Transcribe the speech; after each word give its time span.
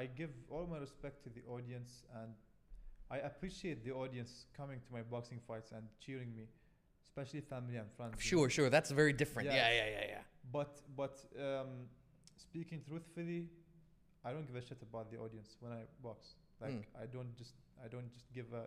I 0.00 0.06
give 0.06 0.30
all 0.50 0.66
my 0.66 0.78
respect 0.78 1.22
to 1.24 1.28
the 1.36 1.42
audience, 1.54 1.90
and 2.22 2.32
I 3.10 3.18
appreciate 3.30 3.84
the 3.84 3.92
audience 3.92 4.46
coming 4.56 4.78
to 4.86 4.90
my 4.96 5.02
boxing 5.02 5.40
fights 5.46 5.72
and 5.76 5.82
cheering 6.04 6.30
me, 6.34 6.44
especially 7.06 7.42
family 7.42 7.76
and 7.76 7.88
friends. 7.96 8.14
Sure, 8.18 8.48
sure. 8.48 8.70
That's 8.70 8.90
very 8.90 9.12
different. 9.12 9.48
Yeah. 9.48 9.56
Yeah, 9.56 9.70
yeah, 9.78 9.88
yeah, 9.96 10.06
yeah. 10.14 10.22
But 10.56 10.72
but 10.96 11.14
um, 11.46 11.72
speaking 12.46 12.80
truthfully, 12.88 13.42
I 14.24 14.32
don't 14.32 14.46
give 14.46 14.56
a 14.56 14.64
shit 14.68 14.80
about 14.80 15.10
the 15.12 15.18
audience 15.18 15.50
when 15.60 15.72
I 15.72 15.82
box. 16.02 16.18
Like 16.62 16.72
Mm. 16.72 17.02
I 17.02 17.06
don't 17.16 17.32
just 17.36 17.54
I 17.84 17.88
don't 17.88 18.10
just 18.16 18.28
give 18.32 18.48
a 18.52 18.64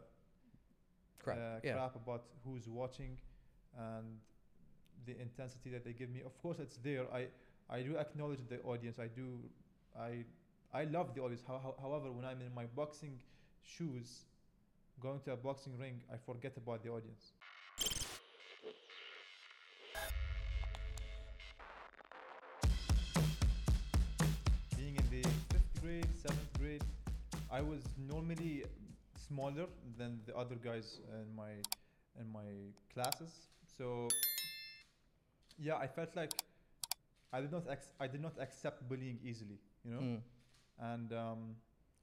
Crap. 1.23 1.37
uh, 1.37 1.41
yeah. 1.63 1.73
crap 1.73 1.95
about 1.95 2.23
who's 2.43 2.67
watching 2.67 3.17
and 3.77 4.07
the 5.07 5.15
intensity 5.21 5.69
that 5.71 5.83
they 5.85 5.93
give 5.93 6.09
me. 6.09 6.21
Of 6.29 6.35
course, 6.43 6.59
it's 6.59 6.77
there. 6.77 7.05
I 7.19 7.21
I 7.69 7.81
do 7.87 7.97
acknowledge 7.97 8.43
the 8.53 8.59
audience. 8.71 8.97
I 8.99 9.09
do 9.21 9.27
I 10.09 10.25
I 10.75 10.85
love 10.85 11.13
the 11.13 11.21
audience. 11.21 11.43
How, 11.47 11.59
how, 11.61 11.75
however, 11.79 12.11
when 12.11 12.25
I'm 12.25 12.41
in 12.41 12.53
my 12.55 12.65
boxing 12.65 13.19
shoes, 13.61 14.25
going 14.99 15.19
to 15.25 15.33
a 15.33 15.35
boxing 15.35 15.77
ring, 15.77 16.01
I 16.11 16.15
forget 16.17 16.53
about 16.57 16.83
the 16.83 16.89
audience. 16.89 17.33
Being 24.75 24.95
in 24.95 25.09
the 25.11 25.21
fifth 25.51 25.81
grade, 25.83 26.07
seventh 26.19 26.59
grade, 26.59 26.83
I 27.51 27.61
was 27.61 27.81
normally 28.09 28.63
smaller 29.27 29.67
than 29.99 30.21
the 30.25 30.35
other 30.35 30.55
guys 30.55 30.97
in 31.21 31.35
my 31.35 31.51
in 32.19 32.31
my 32.33 32.49
classes. 32.95 33.29
So 33.77 34.07
yeah, 35.59 35.75
I 35.75 35.85
felt 35.85 36.15
like 36.15 36.31
I 37.31 37.41
did 37.41 37.51
not 37.51 37.63
ex- 37.69 37.93
I 37.99 38.07
did 38.07 38.23
not 38.23 38.33
accept 38.39 38.89
bullying 38.89 39.19
easily, 39.23 39.59
you 39.85 39.91
know. 39.91 40.01
Mm. 40.01 40.21
And 40.79 41.11
um, 41.13 41.55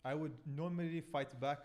I 0.05 0.15
would 0.15 0.33
normally 0.47 1.01
fight 1.01 1.38
back 1.41 1.59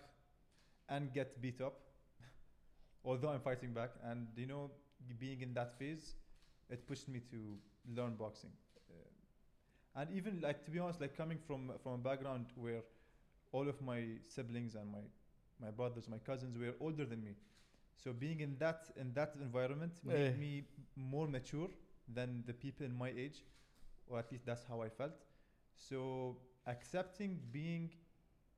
and 0.90 1.14
get 1.14 1.42
beat 1.42 1.62
up, 1.62 1.80
although 3.06 3.30
I'm 3.30 3.40
fighting 3.42 3.74
back. 3.74 3.92
And 4.04 4.28
you 4.36 4.48
know, 4.48 4.72
being 5.20 5.42
in 5.42 5.54
that 5.54 5.78
phase, 5.80 6.16
it 6.70 6.88
pushed 6.88 7.08
me 7.08 7.22
to 7.32 7.58
learn 7.96 8.16
boxing. 8.16 8.52
Uh, 8.90 10.02
and 10.02 10.12
even 10.12 10.42
like 10.42 10.66
to 10.66 10.72
be 10.72 10.80
honest, 10.80 11.02
like 11.02 11.16
coming 11.16 11.38
from 11.48 11.72
from 11.84 11.94
a 11.94 11.98
background 11.98 12.48
where 12.56 12.82
all 13.52 13.68
of 13.70 13.82
my 13.82 14.04
siblings 14.28 14.76
and 14.76 14.92
my 14.92 15.00
my 15.62 15.72
brothers, 15.72 16.08
my 16.10 16.18
cousins 16.18 16.58
were 16.58 16.74
older 16.80 17.06
than 17.06 17.24
me. 17.24 17.36
So 17.98 18.12
being 18.14 18.42
in 18.42 18.58
that 18.60 18.92
in 18.98 19.14
that 19.14 19.36
environment 19.42 19.94
Eh. 20.10 20.12
made 20.12 20.40
me 20.40 20.64
more 20.96 21.28
mature 21.28 21.70
than 22.14 22.44
the 22.46 22.54
people 22.54 22.86
in 22.86 22.96
my 22.98 23.10
age, 23.10 23.44
or 24.08 24.20
at 24.20 24.32
least 24.32 24.46
that's 24.46 24.66
how 24.66 24.82
I 24.82 24.90
felt. 24.90 25.14
So 25.76 26.38
accepting 26.68 27.40
being 27.52 27.92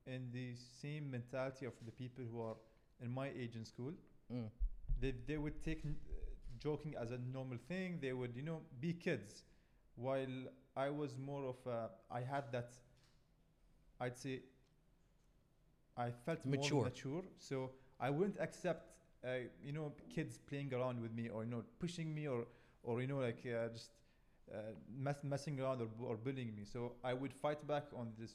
in 0.06 0.30
the 0.32 0.54
same 0.80 1.10
mentality 1.10 1.66
of 1.66 1.74
the 1.84 1.92
people 1.92 2.24
who 2.30 2.40
are 2.42 2.56
in 3.00 3.12
my 3.12 3.28
age 3.28 3.56
in 3.56 3.64
school, 3.64 3.92
Mm. 4.32 4.50
they 5.00 5.12
they 5.26 5.36
would 5.38 5.62
take 5.62 5.84
uh, 5.86 5.90
joking 6.58 6.94
as 6.96 7.10
a 7.12 7.18
normal 7.18 7.58
thing. 7.68 7.98
They 8.00 8.12
would 8.12 8.36
you 8.36 8.42
know 8.42 8.60
be 8.80 8.92
kids, 8.94 9.44
while 9.96 10.36
I 10.76 10.90
was 10.90 11.16
more 11.18 11.44
of 11.46 11.56
a, 11.66 11.90
I 12.10 12.20
had 12.20 12.52
that. 12.52 12.72
I'd 14.00 14.16
say. 14.16 14.42
I 15.96 16.10
felt 16.10 16.44
Mature. 16.44 16.74
more 16.76 16.84
mature, 16.84 17.22
so 17.38 17.70
I 17.98 18.10
wouldn't 18.10 18.38
accept 18.40 18.86
uh, 19.24 19.48
you 19.62 19.72
know 19.72 19.92
kids 20.08 20.38
playing 20.38 20.72
around 20.72 21.00
with 21.02 21.12
me 21.12 21.28
or 21.28 21.42
you 21.44 21.50
know 21.50 21.64
pushing 21.80 22.14
me 22.14 22.28
or 22.28 22.46
or 22.82 23.00
you 23.00 23.08
know 23.08 23.18
like 23.18 23.44
uh, 23.46 23.68
just 23.68 23.90
uh, 24.52 24.58
mess, 24.96 25.16
messing 25.22 25.60
around 25.60 25.80
or, 25.82 25.88
or 26.06 26.16
bullying 26.16 26.54
me. 26.54 26.64
So 26.64 26.92
I 27.04 27.14
would 27.14 27.32
fight 27.32 27.66
back 27.66 27.84
on 27.94 28.12
this 28.18 28.34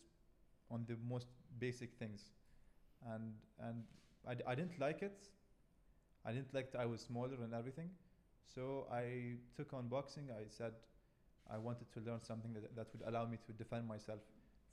on 0.72 0.86
the 0.88 0.96
most 1.08 1.28
basic 1.60 1.94
things, 1.96 2.22
and 3.14 3.34
and 3.60 3.84
I, 4.28 4.52
I 4.52 4.56
didn't 4.56 4.80
like 4.80 5.02
it. 5.02 5.28
I 6.26 6.32
didn't 6.32 6.54
like 6.54 6.72
that 6.72 6.82
I 6.82 6.86
was 6.86 7.02
smaller 7.02 7.36
and 7.44 7.54
everything. 7.54 7.90
So 8.56 8.88
I 8.92 9.36
took 9.56 9.74
on 9.74 9.88
boxing. 9.88 10.30
I 10.32 10.44
said 10.50 10.74
I 11.52 11.58
wanted 11.58 11.92
to 11.94 12.00
learn 12.00 12.22
something 12.22 12.54
that, 12.54 12.76
that 12.76 12.88
would 12.94 13.08
allow 13.08 13.26
me 13.26 13.38
to 13.46 13.52
defend 13.54 13.88
myself 13.88 14.20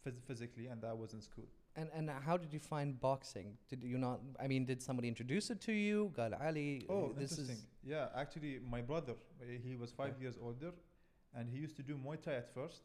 phys- 0.07 0.23
physically, 0.27 0.67
and 0.67 0.81
that 0.83 0.97
was 0.97 1.13
in 1.13 1.21
school. 1.21 1.47
And 1.77 1.89
and 1.95 2.11
how 2.11 2.37
did 2.37 2.53
you 2.53 2.61
find 2.61 3.01
boxing? 3.01 3.57
Did 3.69 3.83
you 3.85 3.99
not? 3.99 4.21
I 4.41 4.47
mean, 4.49 4.65
did 4.65 4.83
somebody 4.83 5.09
introduce 5.09 5.51
it 5.51 5.61
to 5.63 5.73
you? 5.73 6.13
God 6.15 6.35
Ali. 6.41 6.87
Oh, 6.89 7.13
this 7.17 7.33
interesting. 7.33 7.57
is 7.57 7.67
yeah, 7.85 8.07
actually, 8.15 8.59
my 8.69 8.81
brother, 8.83 9.15
he 9.63 9.77
was 9.77 9.93
five 9.93 10.15
Yeah. 10.17 10.23
years 10.25 10.37
older, 10.43 10.73
and 11.35 11.49
he 11.49 11.59
used 11.59 11.77
to 11.77 11.83
do 11.83 11.97
Muay 11.97 12.21
Thai 12.21 12.35
at 12.35 12.53
first. 12.55 12.83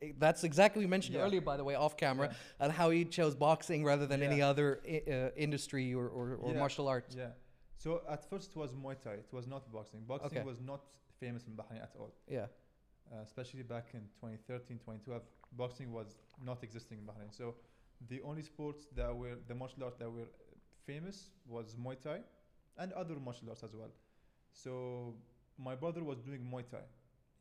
eh, 0.00 0.12
that's 0.18 0.42
exactly 0.42 0.80
what 0.80 0.86
we 0.88 0.90
mentioned 0.90 1.14
Yeah. 1.16 1.22
earlier, 1.24 1.40
by 1.40 1.56
the 1.56 1.62
way, 1.64 1.74
off 1.76 1.96
camera, 1.96 2.26
Yeah. 2.28 2.36
and 2.64 2.72
how 2.72 2.90
he 2.90 3.04
chose 3.04 3.34
boxing 3.36 3.84
rather 3.84 4.06
than 4.06 4.20
any 4.22 4.40
other 4.42 4.68
I- 4.84 5.04
uh, 5.10 5.30
industry 5.36 5.94
or, 5.94 6.08
or, 6.08 6.34
or 6.44 6.52
Yeah. 6.52 6.58
martial 6.58 6.88
art. 6.88 7.14
Yeah. 7.16 7.30
So 7.76 8.02
at 8.08 8.24
first 8.30 8.50
it 8.50 8.56
was 8.56 8.72
Muay 8.74 8.96
Thai. 9.00 9.14
It 9.26 9.32
was 9.32 9.46
not 9.46 9.70
boxing. 9.70 10.00
Boxing 10.04 10.38
Okay. 10.38 10.46
was 10.52 10.60
not 10.60 10.80
famous 11.20 11.46
in 11.46 11.54
Bahrain 11.56 11.80
at 11.82 11.94
all. 11.98 12.12
Yeah. 12.26 12.46
Uh, 13.12 13.16
especially 13.28 13.62
back 13.62 13.86
in 13.94 14.08
2013, 14.18 14.78
2012, 14.80 15.22
boxing 15.52 15.92
was 15.92 16.16
not 16.42 16.64
existing 16.64 16.98
in 16.98 17.06
Bahrain. 17.06 17.30
So 17.32 17.54
the 18.08 18.20
only 18.22 18.42
sports 18.42 18.86
that 18.96 19.14
were 19.16 19.36
the 19.46 19.54
martial 19.54 19.84
arts 19.84 19.98
that 19.98 20.10
were 20.10 20.28
famous 20.84 21.30
was 21.46 21.76
Muay 21.76 22.00
Thai 22.00 22.24
and 22.78 22.92
other 22.94 23.16
martial 23.20 23.48
arts 23.50 23.62
as 23.62 23.72
well. 23.74 23.92
So 24.52 25.14
my 25.58 25.74
brother 25.76 26.02
was 26.02 26.18
doing 26.22 26.42
Muay 26.52 26.64
Thai. 26.68 26.84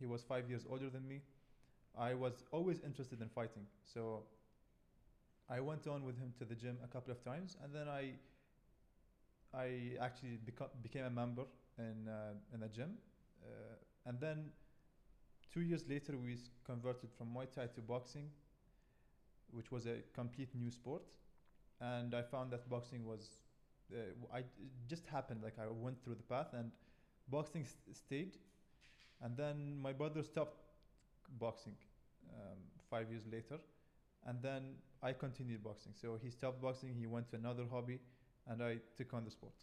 He 0.02 0.08
was 0.08 0.24
five 0.24 0.50
years 0.50 0.66
older 0.70 0.90
than 0.92 1.08
me. 1.08 1.22
I 1.98 2.16
was 2.16 2.44
always 2.52 2.82
interested 2.82 3.22
in 3.22 3.30
fighting. 3.30 3.68
So 3.84 4.26
I 5.50 5.60
went 5.60 5.86
on 5.88 6.04
with 6.04 6.18
him 6.18 6.34
to 6.40 6.46
the 6.46 6.56
gym 6.56 6.80
a 6.84 6.88
couple 6.88 7.12
of 7.12 7.24
times, 7.24 7.56
and 7.64 7.74
then 7.76 7.88
I 7.88 8.14
I 9.54 9.98
actually 10.00 10.40
beco- 10.46 10.72
became 10.82 11.06
a 11.06 11.10
member 11.10 11.44
in 11.78 12.08
uh, 12.08 12.34
in 12.54 12.64
a 12.64 12.70
gym, 12.70 12.98
uh, 13.44 13.76
and 14.06 14.20
then 14.20 14.52
two 15.54 15.62
years 15.62 15.88
later 15.88 16.18
we 16.18 16.38
converted 16.66 17.12
from 17.18 17.32
Muay 17.34 17.48
Thai 17.52 17.68
to 17.76 17.82
boxing, 17.82 18.32
which 19.52 19.72
was 19.72 19.86
a 19.86 19.98
complete 20.14 20.50
new 20.56 20.72
sport, 20.72 21.04
and 21.82 22.16
I 22.16 22.22
found 22.24 22.52
that 22.52 22.70
boxing 22.70 23.06
was 23.06 23.30
uh, 23.94 23.98
I 24.34 24.44
just 24.88 25.08
happened 25.08 25.42
like 25.44 25.56
I 25.60 25.68
went 25.70 26.04
through 26.04 26.16
the 26.16 26.24
path 26.24 26.50
and 26.54 26.72
boxing 27.30 27.66
st- 27.66 27.96
stayed, 27.98 28.38
and 29.23 29.37
then 29.37 29.77
my 29.81 29.93
brother 29.93 30.23
stopped 30.23 30.59
boxing 31.39 31.77
um, 32.35 32.59
five 32.91 33.11
years 33.11 33.25
later, 33.31 33.59
and 34.27 34.41
then 34.43 34.75
I 35.03 35.13
continued 35.13 35.63
boxing. 35.63 35.93
So 35.95 36.19
he 36.23 36.31
stopped 36.31 36.61
boxing, 36.63 36.95
he 36.95 37.07
went 37.07 37.29
to 37.31 37.37
another 37.37 37.65
hobby, 37.71 38.01
and 38.47 38.63
I 38.63 38.79
took 38.97 39.13
on 39.15 39.25
the 39.25 39.31
sport. 39.31 39.55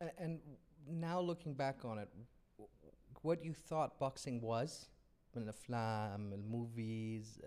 A- 0.00 0.18
And 0.22 0.40
now 0.88 1.20
looking 1.20 1.54
back 1.54 1.84
on 1.84 1.98
it, 1.98 2.08
w- 2.58 2.70
what 3.22 3.44
you 3.44 3.52
thought 3.54 3.98
boxing 3.98 4.40
was, 4.40 4.88
من 5.36 5.42
الافلام, 5.48 6.32
movies, 6.50 7.38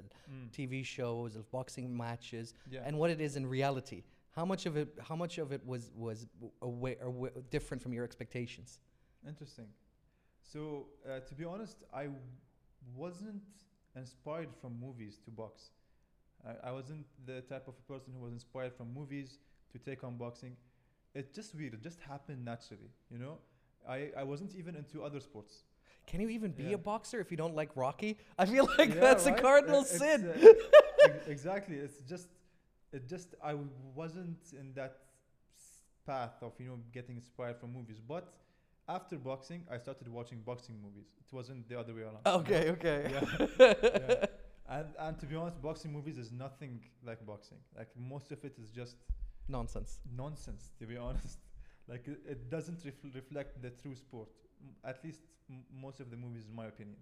TV 0.51 0.83
shows, 0.85 1.37
boxing 1.51 1.95
matches, 1.95 2.53
Yeah. 2.69 2.83
and 2.85 2.97
what 2.97 3.09
it 3.09 3.19
is 3.19 3.35
in 3.35 3.45
reality. 3.45 4.03
How 4.31 4.45
much 4.45 4.65
of 4.65 4.77
it? 4.77 4.87
How 5.01 5.15
much 5.15 5.37
of 5.37 5.51
it 5.51 5.63
was 5.65 5.91
was 5.93 6.25
w- 6.39 6.53
away 6.61 6.95
or 7.01 7.11
w- 7.11 7.43
different 7.51 7.83
from 7.83 7.93
your 7.93 8.03
expectations? 8.05 8.79
Interesting. 9.27 9.67
so, 10.52 10.86
uh, 11.06 11.20
to 11.20 11.34
be 11.34 11.44
honest, 11.44 11.76
I 11.92 12.08
wasn't 12.96 13.42
inspired 13.96 14.48
from 14.60 14.78
movies 14.80 15.18
to 15.24 15.30
box. 15.30 15.70
I, 16.46 16.68
I 16.68 16.72
wasn't 16.72 17.06
the 17.26 17.40
type 17.42 17.68
of 17.68 17.74
a 17.78 17.92
person 17.92 18.12
who 18.16 18.24
was 18.24 18.32
inspired 18.32 18.74
from 18.74 18.92
movies 18.94 19.38
to 19.72 19.78
take 19.78 20.04
on 20.04 20.16
boxing. 20.16 20.56
It's 21.14 21.30
just 21.34 21.54
weird. 21.54 21.74
It 21.74 21.82
just 21.82 22.00
happened 22.00 22.44
naturally, 22.44 22.90
you 23.10 23.18
know? 23.18 23.38
I, 23.88 24.10
I 24.16 24.22
wasn't 24.24 24.54
even 24.54 24.74
into 24.76 25.02
other 25.04 25.20
sports. 25.20 25.64
Can 26.06 26.20
you 26.20 26.28
even 26.30 26.52
be 26.52 26.68
Yeah. 26.70 26.74
a 26.74 26.78
boxer 26.78 27.20
if 27.20 27.30
you 27.30 27.36
don't 27.36 27.54
like 27.54 27.70
Rocky? 27.76 28.18
I 28.38 28.46
feel 28.46 28.68
like 28.78 28.94
Yeah, 28.94 29.00
that's 29.00 29.26
right? 29.26 29.38
a 29.38 29.42
cardinal 29.42 29.80
Uh, 29.80 29.82
it's, 29.82 29.98
sin. 29.98 30.30
uh, 31.04 31.08
exactly. 31.26 31.76
It's 31.76 32.00
just, 32.08 32.28
it 32.92 33.06
just, 33.08 33.34
I 33.42 33.54
wasn't 33.94 34.38
in 34.58 34.72
that 34.74 34.96
path 36.06 36.42
of, 36.42 36.52
you 36.58 36.66
know, 36.68 36.78
getting 36.92 37.16
inspired 37.16 37.58
from 37.58 37.72
movies. 37.72 38.00
But 38.00 38.32
after 38.88 39.16
boxing, 39.16 39.64
I 39.70 39.78
started 39.78 40.08
watching 40.08 40.40
boxing 40.40 40.76
movies. 40.82 41.06
It 41.20 41.32
wasn't 41.34 41.68
the 41.68 41.78
other 41.78 41.94
way 41.94 42.02
around. 42.02 42.18
you 42.24 42.32
know? 42.32 42.38
okay, 42.40 42.70
okay. 42.70 43.10
Yeah. 43.12 43.74
yeah. 44.08 44.24
And, 44.70 44.86
and 44.98 45.18
to 45.20 45.26
be 45.26 45.34
honest, 45.36 45.60
boxing 45.62 45.92
movies 45.92 46.18
is 46.18 46.30
nothing 46.30 46.80
like 47.04 47.24
boxing. 47.26 47.58
Like 47.76 47.88
most 47.96 48.32
of 48.32 48.44
it 48.44 48.56
is 48.58 48.70
just 48.70 48.96
Nonsense. 49.48 50.00
nonsense, 50.16 50.72
to 50.78 50.86
be 50.86 50.96
honest. 51.06 51.38
Like 51.88 52.06
it, 52.06 52.20
it 52.28 52.50
doesn't 52.50 52.84
ref- 52.84 53.14
reflect 53.14 53.62
the 53.62 53.70
true 53.70 53.94
sport. 53.94 54.28
M- 54.62 54.74
At 54.84 55.02
least 55.04 55.20
m- 55.50 55.64
most 55.72 56.00
of 56.00 56.10
the 56.10 56.16
movies, 56.16 56.44
in 56.50 56.54
my 56.54 56.66
opinion. 56.66 56.96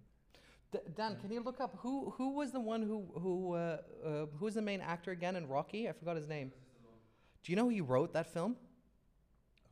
D- 0.73 0.79
Dan, 0.95 1.17
can 1.21 1.33
you 1.33 1.41
look 1.41 1.61
up 1.61 1.77
who 1.79 2.11
who 2.17 2.31
was 2.35 2.53
the 2.53 2.61
one 2.61 2.83
who 2.83 2.99
who 3.21 3.55
uh, 3.55 3.79
uh, 4.05 4.27
who's 4.39 4.55
the 4.55 4.63
main 4.63 4.81
actor 4.81 5.11
again 5.11 5.35
in 5.37 5.49
Rocky? 5.49 5.89
I 5.89 5.93
forgot 5.93 6.17
his 6.17 6.29
name. 6.29 6.53
Do 7.43 7.53
you 7.53 7.57
know 7.57 7.69
who 7.69 7.83
wrote 7.85 8.13
that 8.13 8.27
film? 8.33 8.57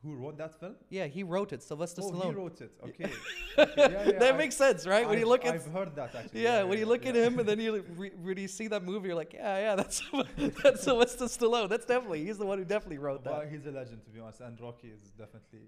Who 0.05 0.13
wrote 0.15 0.37
that 0.37 0.53
film? 0.59 0.75
Yeah, 0.89 1.07
he 1.07 1.23
wrote 1.23 1.51
it. 1.55 1.61
Sylvester 1.63 2.01
oh, 2.03 2.11
Stallone. 2.11 2.29
he 2.33 2.35
wrote 2.41 2.61
it. 2.61 2.71
Okay. 2.89 3.09
Okay, 3.57 3.73
yeah, 3.77 4.03
yeah, 4.11 4.19
that 4.19 4.33
I- 4.33 4.37
makes 4.43 4.55
sense, 4.65 4.85
right? 4.85 5.05
when 5.09 5.17
you 5.17 5.25
I've- 5.25 5.29
look 5.33 5.45
at 5.45 5.55
I've 5.55 5.71
heard 5.77 5.95
that 5.95 6.13
actually. 6.13 6.43
yeah, 6.43 6.61
when 6.63 6.77
you 6.77 6.85
look 6.85 7.05
at 7.05 7.15
him 7.15 7.39
and 7.39 7.47
then 7.49 7.59
you 7.65 7.71
re- 8.03 8.11
really 8.29 8.47
see 8.47 8.67
that 8.73 8.83
movie, 8.83 9.07
you're 9.07 9.15
like, 9.23 9.33
yeah, 9.33 9.57
yeah, 9.65 9.75
that's 9.81 9.97
that's 10.63 10.83
Sylvester 10.83 11.25
Stallone. 11.25 11.69
That's 11.69 11.85
definitely 11.93 12.21
he's 12.25 12.37
the 12.37 12.45
one 12.45 12.57
who 12.59 12.65
definitely 12.65 12.97
wrote 13.05 13.21
Well, 13.25 13.39
that. 13.39 13.49
he's 13.51 13.65
a 13.65 13.71
legend 13.71 14.03
to 14.05 14.09
be 14.11 14.19
honest, 14.19 14.41
and 14.41 14.59
Rocky 14.59 14.89
is 14.89 15.03
definitely. 15.23 15.65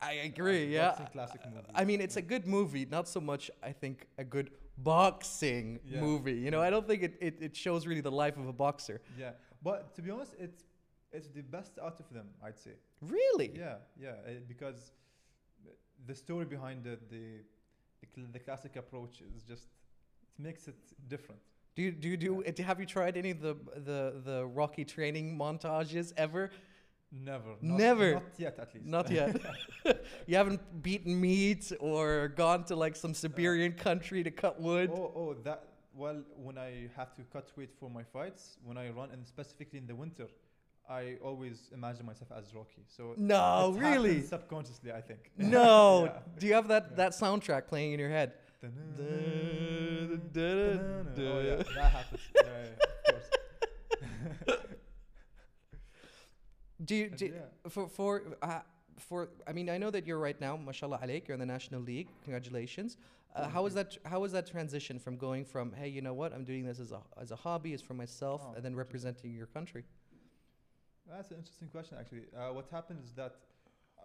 I 0.00 0.12
agree. 0.30 0.64
Yeah, 0.78 0.92
classic 1.12 1.40
movie. 1.46 1.66
I 1.74 1.84
mean, 1.84 2.00
it's 2.00 2.16
a 2.16 2.22
good 2.22 2.44
movie, 2.46 2.84
not 2.98 3.08
so 3.08 3.20
much. 3.20 3.50
I 3.62 3.72
think 3.72 4.06
a 4.18 4.24
good 4.24 4.50
boxing 4.76 5.80
Yeah. 5.84 6.00
movie. 6.00 6.34
You 6.44 6.50
know, 6.52 6.60
I 6.60 6.70
don't 6.70 6.86
think 6.86 7.02
it, 7.02 7.14
it, 7.20 7.34
it 7.40 7.56
shows 7.56 7.86
really 7.86 8.00
the 8.00 8.16
life 8.24 8.36
of 8.36 8.46
a 8.48 8.52
boxer. 8.52 9.00
Yeah, 9.18 9.30
but 9.62 9.94
to 9.96 10.02
be 10.02 10.10
honest, 10.10 10.34
it's 10.38 10.62
it's 11.12 11.28
the 11.28 11.42
best 11.42 11.78
out 11.82 12.00
of 12.00 12.12
them, 12.12 12.26
I'd 12.44 12.58
say. 12.58 12.72
Really? 13.00 13.52
Yeah, 13.54 13.76
yeah, 14.00 14.10
uh, 14.26 14.30
because 14.46 14.92
the 16.06 16.14
story 16.14 16.44
behind 16.44 16.86
it, 16.86 17.10
the 17.10 17.42
the, 18.14 18.26
the 18.32 18.38
classic 18.38 18.76
approach 18.76 19.20
is 19.36 19.42
just 19.42 19.64
it 20.38 20.42
makes 20.42 20.68
it 20.68 20.76
different. 21.08 21.40
Do 21.74 21.82
you 21.82 21.92
do 21.92 22.08
you 22.08 22.16
do? 22.16 22.44
uh, 22.44 22.62
Have 22.62 22.80
you 22.80 22.86
tried 22.86 23.16
any 23.16 23.30
of 23.30 23.40
the 23.40 23.56
the 23.76 24.14
the 24.24 24.46
Rocky 24.46 24.84
training 24.84 25.36
montages 25.38 26.12
ever? 26.16 26.50
Never, 27.10 27.54
Never. 27.62 28.14
not 28.14 28.24
yet 28.36 28.58
at 28.58 28.74
least. 28.74 28.86
Not 28.86 29.10
yet. 29.10 29.40
you 30.26 30.36
haven't 30.36 30.60
beaten 30.82 31.18
meat 31.18 31.72
or 31.80 32.28
gone 32.28 32.64
to 32.64 32.76
like 32.76 32.96
some 32.96 33.14
Siberian 33.14 33.72
country 33.72 34.22
to 34.22 34.30
cut 34.30 34.60
wood. 34.60 34.90
Oh, 34.92 35.12
oh, 35.16 35.34
that. 35.44 35.64
Well, 35.94 36.22
when 36.36 36.58
I 36.58 36.88
have 36.96 37.14
to 37.14 37.22
cut 37.32 37.50
weight 37.56 37.70
for 37.80 37.88
my 37.88 38.02
fights, 38.04 38.58
when 38.62 38.76
I 38.76 38.90
run, 38.90 39.10
and 39.10 39.26
specifically 39.26 39.78
in 39.78 39.86
the 39.86 39.96
winter, 39.96 40.26
I 40.90 41.16
always 41.22 41.68
imagine 41.72 42.06
myself 42.06 42.30
as 42.36 42.54
Rocky. 42.54 42.84
So 42.88 43.14
no, 43.16 43.74
really? 43.78 44.22
subconsciously, 44.22 44.90
I 44.92 45.00
think. 45.02 45.30
No. 45.36 46.04
Yeah. 46.08 46.18
Do 46.38 46.46
you 46.46 46.54
have 46.54 46.68
that 46.68 46.86
Yeah. 46.90 46.96
that 46.96 47.12
soundtrack 47.12 47.66
playing 47.66 47.92
in 47.92 47.98
your 48.00 48.08
head? 48.10 48.32
oh 48.64 48.68
yeah, 51.16 51.56
that 51.76 51.92
happens. 51.92 52.20
Yeah, 52.34 52.42
yeah, 52.42 52.70
of 52.84 53.04
course. 54.46 54.58
Do 56.84 56.94
you 56.94 57.08
do, 57.10 57.26
yeah. 57.26 57.68
for 57.68 57.88
for 57.88 58.22
uh, 58.42 58.60
for? 58.98 59.28
I 59.46 59.52
mean, 59.52 59.68
I 59.68 59.78
know 59.78 59.90
that 59.90 60.06
you're 60.06 60.18
right 60.18 60.40
now, 60.40 60.56
mashallah 60.56 61.00
alaik, 61.02 61.26
you're 61.28 61.34
in 61.34 61.40
the 61.40 61.46
national 61.46 61.80
league. 61.82 62.08
Congratulations. 62.24 62.96
Uh, 63.34 63.48
how 63.48 63.62
was 63.62 63.74
that? 63.74 63.96
How 64.04 64.20
was 64.20 64.32
that 64.32 64.46
transition 64.46 64.98
from 64.98 65.16
going 65.16 65.44
from 65.44 65.72
hey, 65.72 65.88
you 65.88 66.00
know 66.02 66.14
what, 66.14 66.32
I'm 66.32 66.44
doing 66.44 66.64
this 66.64 66.80
as 66.80 66.92
a 66.92 67.00
as 67.20 67.30
a 67.30 67.36
hobby, 67.36 67.74
it's 67.74 67.82
for 67.82 67.94
myself, 67.94 68.42
Oh, 68.44 68.54
and 68.54 68.64
then 68.64 68.74
representing 68.74 69.34
your 69.34 69.46
country? 69.46 69.84
That's 71.10 71.30
an 71.30 71.38
interesting 71.38 71.68
question, 71.68 71.96
actually. 71.98 72.24
Uh, 72.36 72.52
what 72.52 72.68
happened 72.70 73.00
is 73.02 73.12
that 73.12 73.36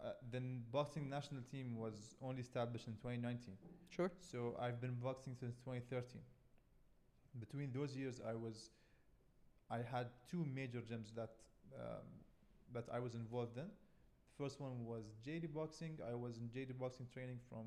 uh, 0.03 0.11
the 0.31 0.41
boxing 0.71 1.09
national 1.09 1.41
team 1.51 1.77
was 1.77 2.15
only 2.21 2.41
established 2.41 2.87
in 2.87 2.93
2019. 2.93 3.55
Sure. 3.89 4.11
So 4.19 4.55
I've 4.59 4.79
been 4.79 4.95
boxing 5.03 5.35
since 5.35 5.55
2013. 5.65 6.21
Between 7.39 7.71
those 7.73 7.95
years, 7.95 8.21
I 8.25 8.35
was, 8.35 8.69
I 9.69 9.77
had 9.77 10.07
two 10.29 10.45
major 10.53 10.79
gyms 10.79 11.13
that 11.15 11.31
um, 11.75 12.05
that 12.73 12.85
I 12.93 12.99
was 12.99 13.15
involved 13.15 13.57
in. 13.57 13.65
The 13.65 14.43
first 14.43 14.59
one 14.59 14.85
was 14.85 15.03
JD 15.25 15.53
Boxing. 15.53 15.97
I 16.09 16.15
was 16.15 16.37
in 16.37 16.49
JD 16.49 16.77
Boxing 16.79 17.07
training 17.13 17.39
from 17.49 17.65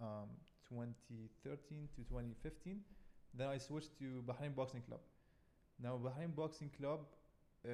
um, 0.00 0.28
2013 0.68 1.88
to 1.96 2.02
2015. 2.02 2.80
Then 3.36 3.48
I 3.48 3.58
switched 3.58 3.98
to 3.98 4.22
Bahrain 4.26 4.54
Boxing 4.54 4.82
Club. 4.82 5.00
Now 5.82 5.98
Bahrain 6.02 6.34
Boxing 6.34 6.70
Club 6.78 7.00
uh, 7.66 7.70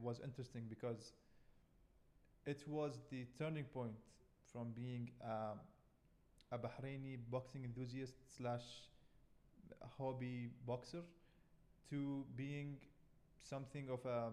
was 0.00 0.20
interesting 0.22 0.64
because 0.68 1.12
it 2.46 2.62
was 2.66 2.98
the 3.10 3.26
turning 3.38 3.64
point 3.64 3.94
from 4.52 4.72
being 4.74 5.10
um, 5.24 5.58
a 6.50 6.58
Bahraini 6.58 7.18
boxing 7.30 7.64
enthusiast 7.64 8.14
slash 8.36 8.62
hobby 9.98 10.50
boxer 10.66 11.02
to 11.90 12.24
being 12.36 12.76
something 13.42 13.88
of 13.90 14.04
a 14.06 14.30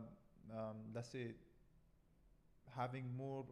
um, 0.51 0.75
let's 0.93 1.09
say 1.09 1.35
having 2.75 3.05
more 3.17 3.45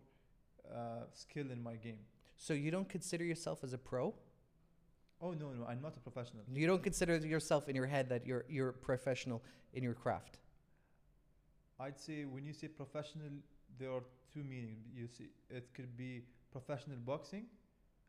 uh, 0.74 1.06
skill 1.14 1.52
in 1.52 1.62
my 1.62 1.76
game. 1.76 2.00
So 2.38 2.54
you 2.54 2.72
don't 2.72 2.90
consider 2.90 3.24
yourself 3.24 3.64
as 3.64 3.74
a 3.74 3.78
pro? 3.78 4.14
Oh 5.22 5.32
no 5.32 5.52
no 5.52 5.66
I'm 5.68 5.82
not 5.82 5.96
a 5.98 6.00
professional. 6.00 6.44
You 6.52 6.68
don't 6.68 6.84
consider 6.84 7.18
yourself 7.18 7.70
in 7.70 7.76
your 7.76 7.88
head 7.88 8.10
that 8.10 8.26
you're 8.26 8.46
you're 8.50 8.72
professional 8.72 9.42
in 9.74 9.84
your 9.84 9.94
craft. 9.94 10.38
I'd 11.80 12.00
say 12.00 12.26
when 12.26 12.46
you 12.46 12.54
say 12.54 12.68
professional, 12.68 13.30
there 13.80 13.92
are 13.92 14.02
two 14.34 14.44
meanings. 14.44 14.86
You 14.96 15.08
see, 15.08 15.30
it 15.50 15.74
could 15.74 15.96
be 15.98 16.24
professional 16.52 16.98
boxing, 16.98 17.46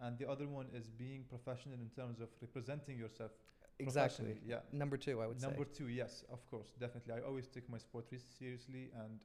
and 0.00 0.19
the 0.19 0.29
other 0.29 0.47
one 0.47 0.67
is 0.75 0.88
being 0.88 1.25
professional 1.29 1.75
in 1.75 1.91
terms 1.91 2.20
of 2.20 2.29
representing 2.41 2.99
yourself. 2.99 3.32
Exactly. 3.79 4.41
Yeah. 4.44 4.61
Number 4.73 4.97
two, 4.97 5.20
I 5.20 5.26
would 5.26 5.41
say 5.41 5.47
Number 5.47 5.65
two, 5.65 5.88
yes, 5.88 6.25
of 6.32 6.44
course, 6.50 6.69
definitely. 6.81 7.12
I 7.15 7.20
always 7.20 7.47
take 7.47 7.69
my 7.70 7.79
sport 7.79 8.06
re- 8.11 8.19
seriously, 8.38 8.91
and 9.03 9.20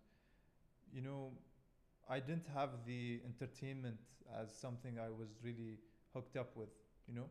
you 0.93 1.01
know, 1.01 1.31
I 2.09 2.19
didn't 2.19 2.47
have 2.53 2.69
the 2.85 3.21
entertainment 3.25 3.97
as 4.39 4.53
something 4.55 4.99
I 4.99 5.09
was 5.09 5.29
really 5.43 5.79
hooked 6.13 6.37
up 6.37 6.55
with. 6.55 6.69
You 7.07 7.15
know, 7.15 7.29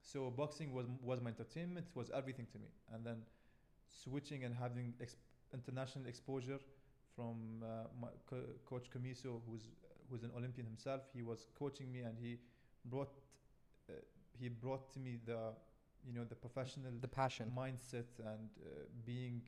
so 0.00 0.30
boxing 0.30 0.72
was 0.72 0.86
was 1.02 1.20
my 1.20 1.30
entertainment, 1.30 1.86
was 1.94 2.10
everything 2.10 2.46
to 2.52 2.58
me, 2.58 2.68
and 2.92 3.04
then 3.04 3.22
switching 3.88 4.44
and 4.44 4.54
having 4.54 4.94
ex- 5.00 5.16
international 5.54 6.06
exposure 6.06 6.58
from 7.16 7.62
uh, 7.62 7.86
my 8.00 8.08
co- 8.28 8.54
coach 8.66 8.90
Kamiso, 8.90 9.40
who's 9.48 9.70
who's 10.10 10.22
an 10.24 10.30
Olympian 10.36 10.66
himself. 10.66 11.02
He 11.14 11.22
was 11.22 11.46
coaching 11.58 11.92
me, 11.92 12.00
and 12.00 12.16
he 12.18 12.38
brought 12.86 13.12
uh, 13.90 13.94
he 14.38 14.48
brought 14.48 14.92
to 14.94 15.00
me 15.00 15.18
the 15.26 15.52
you 16.06 16.12
know 16.14 16.24
the 16.24 16.34
professional 16.34 16.92
The 17.00 17.08
passion. 17.08 17.52
mindset 17.56 18.06
and 18.18 18.50
uh, 18.64 18.68
being 19.06 19.42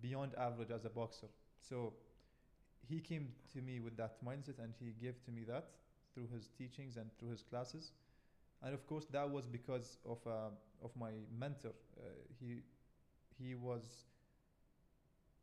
beyond 0.00 0.34
average 0.36 0.70
as 0.70 0.84
a 0.84 0.90
boxer. 0.90 1.28
So 1.60 1.94
he 2.88 3.00
came 3.00 3.28
to 3.54 3.60
me 3.62 3.80
with 3.80 3.96
that 3.96 4.24
mindset 4.24 4.58
and 4.58 4.74
he 4.80 4.92
gave 5.00 5.22
to 5.24 5.30
me 5.32 5.44
that 5.44 5.68
through 6.14 6.28
his 6.34 6.48
teachings 6.58 6.96
and 6.96 7.10
through 7.18 7.30
his 7.30 7.42
classes. 7.42 7.92
And 8.62 8.74
of 8.74 8.86
course, 8.86 9.06
that 9.12 9.30
was 9.30 9.46
because 9.46 9.98
of 10.06 10.18
uh, 10.26 10.50
of 10.84 10.96
my 10.96 11.12
mentor. 11.38 11.72
Uh, 11.98 12.02
he 12.40 12.62
he 13.38 13.54
was 13.54 13.82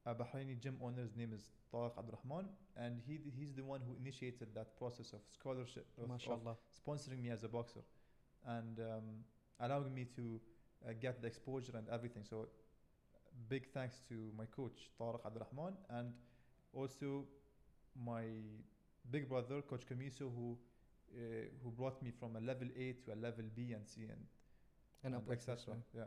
a 0.08 0.16
Bahraini 0.16 0.58
gym 0.60 0.78
owner's 0.82 1.16
name 1.16 1.32
is 1.34 1.44
Tariq 1.74 1.92
Abdurrahman, 1.98 2.46
and 2.78 3.02
he 3.06 3.20
he's 3.38 3.54
the 3.54 3.64
one 3.64 3.82
who 3.86 3.94
initiated 4.00 4.48
that 4.56 4.78
process 4.78 5.12
of 5.14 5.20
scholarship 5.30 5.86
of, 5.98 6.10
of 6.10 6.18
MashaAllah. 6.18 6.56
sponsoring 6.80 7.22
me 7.22 7.30
as 7.30 7.44
a 7.44 7.50
boxer 7.50 7.82
and 8.48 8.80
um, 8.80 9.08
allowing 9.60 9.94
me 9.94 10.06
to 10.16 10.40
uh, 10.88 10.94
get 11.02 11.22
the 11.22 11.28
exposure 11.28 11.74
and 11.76 11.88
everything. 11.90 12.24
So, 12.24 12.48
big 13.50 13.68
thanks 13.74 14.02
to 14.08 14.32
my 14.38 14.46
coach 14.46 14.90
Tariq 15.00 15.26
Abdurrahman 15.26 15.74
and 15.90 16.14
also 16.74 17.26
my 18.06 18.24
big 19.12 19.28
brother, 19.28 19.62
Coach 19.62 19.84
Kamiso, 19.90 20.32
who 20.36 20.58
uh, 21.16 21.20
who 21.64 21.72
brought 21.72 22.02
me 22.02 22.12
from 22.18 22.38
a 22.38 22.40
level 22.40 22.68
A 22.78 22.94
to 23.04 23.14
a 23.14 23.18
level 23.28 23.46
B 23.56 23.74
and 23.74 23.86
C 23.86 24.04
and, 24.04 24.24
And 25.04 25.16
and 25.16 25.32
etc. 25.32 25.76
Yeah. 25.94 26.04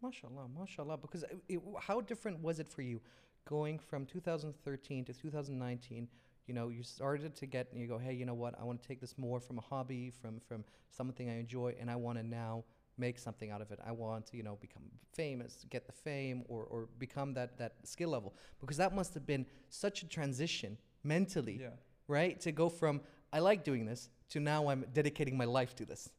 Mashallah, 0.00 0.48
mashallah. 0.48 0.96
Because 0.96 1.22
it, 1.22 1.38
it, 1.48 1.60
how 1.80 2.00
different 2.00 2.40
was 2.40 2.58
it 2.58 2.68
for 2.68 2.82
you 2.82 3.00
going 3.44 3.78
from 3.78 4.06
2013 4.06 5.04
to 5.06 5.12
2019? 5.12 6.08
You 6.46 6.54
know, 6.54 6.68
you 6.68 6.82
started 6.82 7.34
to 7.36 7.46
get, 7.46 7.68
and 7.72 7.80
you 7.80 7.86
go, 7.86 7.98
hey, 7.98 8.12
you 8.12 8.26
know 8.26 8.34
what? 8.34 8.58
I 8.60 8.64
want 8.64 8.82
to 8.82 8.88
take 8.88 9.00
this 9.00 9.16
more 9.16 9.38
from 9.40 9.58
a 9.58 9.60
hobby, 9.60 10.10
from 10.10 10.40
from 10.40 10.64
something 10.90 11.30
I 11.30 11.38
enjoy, 11.38 11.74
and 11.80 11.90
I 11.90 11.96
want 11.96 12.18
to 12.18 12.24
now 12.24 12.64
make 12.98 13.18
something 13.18 13.50
out 13.50 13.60
of 13.62 13.70
it. 13.70 13.78
I 13.86 13.92
want 13.92 14.26
to, 14.26 14.36
you 14.36 14.42
know, 14.42 14.58
become 14.60 14.82
famous, 15.14 15.64
get 15.70 15.86
the 15.86 15.92
fame, 15.92 16.44
or 16.48 16.64
or 16.64 16.88
become 16.98 17.32
that 17.34 17.58
that 17.58 17.74
skill 17.84 18.10
level. 18.10 18.34
Because 18.60 18.76
that 18.78 18.94
must 18.94 19.14
have 19.14 19.24
been 19.26 19.46
such 19.68 20.02
a 20.02 20.08
transition 20.08 20.76
mentally, 21.04 21.58
Yeah. 21.60 21.70
right? 22.08 22.40
To 22.40 22.52
go 22.52 22.68
from 22.68 23.00
I 23.32 23.38
like 23.38 23.64
doing 23.64 23.86
this 23.86 24.10
to 24.30 24.40
now 24.40 24.68
I'm 24.68 24.84
dedicating 24.92 25.36
my 25.36 25.46
life 25.46 25.74
to 25.76 25.84
this. 25.86 26.10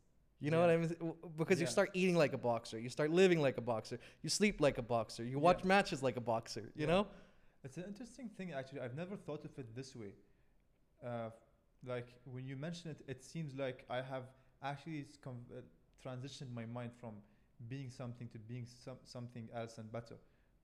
You 0.44 0.52
know 0.52 0.58
Yeah. 0.68 0.76
what 0.78 1.02
I 1.02 1.06
mean? 1.06 1.14
Because 1.38 1.62
you 1.62 1.68
start 1.68 1.90
eating 1.94 2.18
like 2.24 2.34
a 2.34 2.38
boxer, 2.38 2.78
you 2.78 2.90
start 2.90 3.10
living 3.12 3.40
like 3.48 3.58
a 3.58 3.62
boxer, 3.62 3.98
you 4.24 4.30
sleep 4.30 4.60
like 4.60 4.78
a 4.78 4.82
boxer, 4.96 5.24
you 5.24 5.40
watch 5.40 5.62
Yeah. 5.62 5.68
matches 5.76 6.04
like 6.04 6.18
a 6.18 6.26
boxer. 6.34 6.64
You 6.76 6.86
Yeah. 6.86 6.94
know? 6.94 7.08
It's 7.64 7.78
an 7.78 7.86
interesting 7.86 8.28
thing, 8.28 8.52
actually. 8.52 8.82
I've 8.82 8.94
never 9.04 9.16
thought 9.16 9.46
of 9.46 9.58
it 9.58 9.74
this 9.74 9.96
way. 9.96 10.12
Uh, 11.02 11.30
like 11.86 12.10
when 12.26 12.46
you 12.46 12.58
mention 12.58 12.92
it, 12.92 13.00
it 13.08 13.24
seems 13.24 13.56
like 13.56 13.86
I 13.90 14.02
have 14.02 14.26
actually 14.62 15.06
con- 15.22 15.46
uh, 15.50 15.62
transitioned 16.06 16.52
my 16.54 16.66
mind 16.66 16.92
from 17.00 17.14
being 17.70 17.90
something 17.90 18.28
to 18.34 18.38
being 18.38 18.66
some, 18.66 18.98
something 19.06 19.48
else 19.54 19.78
and 19.78 19.90
better. 19.90 20.18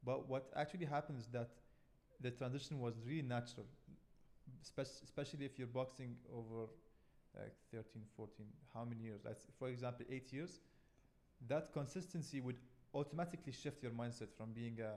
But 0.03 0.27
what 0.27 0.51
actually 0.57 0.87
happens 0.87 1.19
is 1.23 1.27
that 1.31 1.51
the 2.19 2.31
transition 2.31 2.81
was 2.81 2.95
really 3.05 3.21
natural, 3.37 3.65
spec- 4.61 5.01
especially 5.07 5.45
if 5.45 5.57
you're 5.57 5.73
boxing 5.81 6.17
over 6.33 6.67
like 7.37 7.53
13, 7.71 8.03
14, 8.15 8.45
how 8.73 8.85
many 8.85 9.03
years? 9.03 9.21
Let's, 9.23 9.45
for 9.57 9.69
example, 9.69 10.05
eight 10.09 10.31
years. 10.33 10.59
That 11.47 11.71
consistency 11.73 12.41
would 12.41 12.57
automatically 12.93 13.53
shift 13.53 13.83
your 13.83 13.91
mindset 13.91 14.29
from 14.37 14.51
being 14.51 14.79
a 14.81 14.93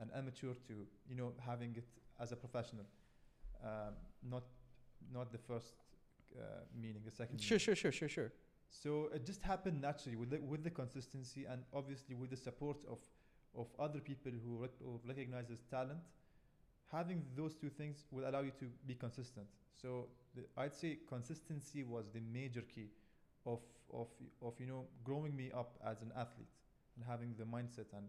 an 0.00 0.10
amateur 0.16 0.54
to 0.66 0.86
you 1.06 1.14
know 1.14 1.32
having 1.38 1.74
it 1.76 1.86
as 2.18 2.32
a 2.32 2.36
professional 2.36 2.86
um, 3.62 3.94
not 4.28 4.44
not 5.12 5.32
the 5.32 5.38
first 5.38 5.74
uh, 6.36 6.64
meaning, 6.74 7.02
the 7.04 7.10
second. 7.10 7.40
Sure, 7.40 7.56
meaning. 7.56 7.64
sure, 7.64 7.76
sure, 7.76 7.92
sure, 7.92 8.08
sure. 8.08 8.32
So 8.70 9.10
it 9.14 9.26
just 9.26 9.42
happened 9.42 9.80
naturally 9.80 10.16
with 10.16 10.30
the, 10.30 10.38
with 10.40 10.64
the 10.64 10.70
consistency 10.70 11.44
and 11.44 11.62
obviously 11.74 12.14
with 12.14 12.30
the 12.30 12.36
support 12.36 12.78
of, 12.90 13.00
of 13.54 13.68
other 13.78 14.00
people 14.00 14.32
who, 14.44 14.62
rec- 14.62 14.80
who 14.80 14.98
talent. 15.70 16.00
Having 16.92 17.24
those 17.36 17.54
two 17.54 17.70
things 17.70 18.04
will 18.10 18.28
allow 18.28 18.40
you 18.40 18.52
to 18.60 18.66
be 18.86 18.94
consistent. 18.94 19.46
So 19.74 20.08
the, 20.34 20.42
I'd 20.56 20.74
say 20.74 20.98
consistency 21.08 21.84
was 21.84 22.06
the 22.12 22.20
major 22.20 22.62
key 22.62 22.90
of, 23.46 23.60
of, 23.92 24.08
of 24.42 24.54
you 24.60 24.66
know 24.66 24.86
growing 25.04 25.34
me 25.34 25.50
up 25.56 25.78
as 25.86 26.02
an 26.02 26.12
athlete 26.16 26.48
and 26.96 27.04
having 27.04 27.34
the 27.38 27.44
mindset 27.44 27.86
and 27.96 28.08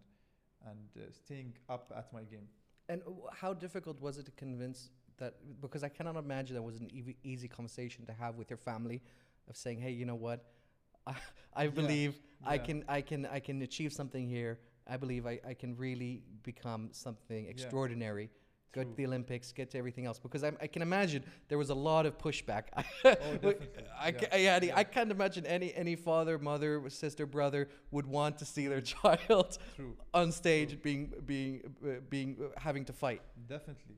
and 0.66 0.78
uh, 0.96 1.12
staying 1.12 1.54
up 1.68 1.92
at 1.96 2.12
my 2.12 2.22
game. 2.22 2.48
And 2.88 3.02
how 3.32 3.52
difficult 3.54 4.00
was 4.00 4.18
it 4.18 4.26
to 4.26 4.32
convince 4.32 4.90
that? 5.18 5.34
Because 5.60 5.82
I 5.84 5.88
cannot 5.88 6.16
imagine 6.16 6.54
that 6.54 6.62
was 6.62 6.80
an 6.80 6.88
easy, 6.92 7.16
easy 7.22 7.48
conversation 7.48 8.06
to 8.06 8.12
have 8.12 8.36
with 8.36 8.50
your 8.50 8.56
family, 8.58 9.02
of 9.48 9.56
saying, 9.56 9.80
"Hey, 9.80 9.90
you 9.90 10.06
know 10.06 10.14
what? 10.14 10.44
I, 11.06 11.14
I 11.54 11.66
Yeah, 11.72 11.72
believe 11.74 12.14
I 12.46 12.58
can, 12.58 12.84
I 12.88 13.00
can, 13.02 13.26
I 13.26 13.40
can 13.40 13.62
achieve 13.62 13.92
something 13.92 14.26
here. 14.28 14.58
I 14.86 14.96
believe 14.96 15.26
I, 15.26 15.40
I 15.46 15.54
can 15.54 15.76
really 15.76 16.22
become 16.42 16.90
something 16.92 17.46
extraordinary. 17.46 18.30
Go 18.74 18.82
to 18.82 18.94
the 18.96 19.06
Olympics, 19.06 19.52
get 19.52 19.70
to 19.70 19.78
everything 19.78 20.04
else. 20.06 20.18
Because 20.18 20.42
I, 20.42 20.52
I 20.60 20.66
can 20.66 20.82
imagine 20.82 21.22
there 21.48 21.58
was 21.58 21.70
a 21.70 21.74
lot 21.74 22.06
of 22.06 22.18
pushback. 22.18 22.64
Oh, 23.04 23.10
definitely. 23.12 23.84
I, 23.98 24.08
yeah. 24.08 24.12
ca- 24.12 24.36
yeah, 24.36 24.60
yeah. 24.62 24.76
I 24.76 24.84
can't 24.84 25.10
imagine 25.10 25.44
any 25.46 25.72
any 25.74 25.96
father, 25.96 26.38
mother, 26.38 26.82
sister, 26.88 27.24
brother 27.26 27.68
would 27.90 28.06
want 28.06 28.38
to 28.38 28.44
see 28.44 28.66
their 28.66 28.80
child 28.94 29.58
True. 29.76 29.96
on 30.12 30.32
stage 30.32 30.70
True. 30.70 30.78
being 30.88 31.12
being 31.26 31.54
uh, 31.84 31.88
being 32.10 32.36
uh, 32.40 32.60
having 32.60 32.84
to 32.86 32.92
fight. 32.92 33.22
Definitely. 33.56 33.96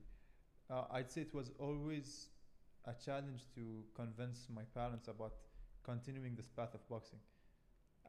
Uh, 0.69 0.83
I'd 0.91 1.09
say 1.11 1.21
it 1.21 1.33
was 1.33 1.51
always 1.59 2.27
a 2.85 2.93
challenge 2.93 3.41
to 3.55 3.83
convince 3.95 4.47
my 4.53 4.63
parents 4.79 5.07
about 5.07 5.33
continuing 5.83 6.35
this 6.35 6.49
path 6.49 6.73
of 6.73 6.87
boxing. 6.89 7.19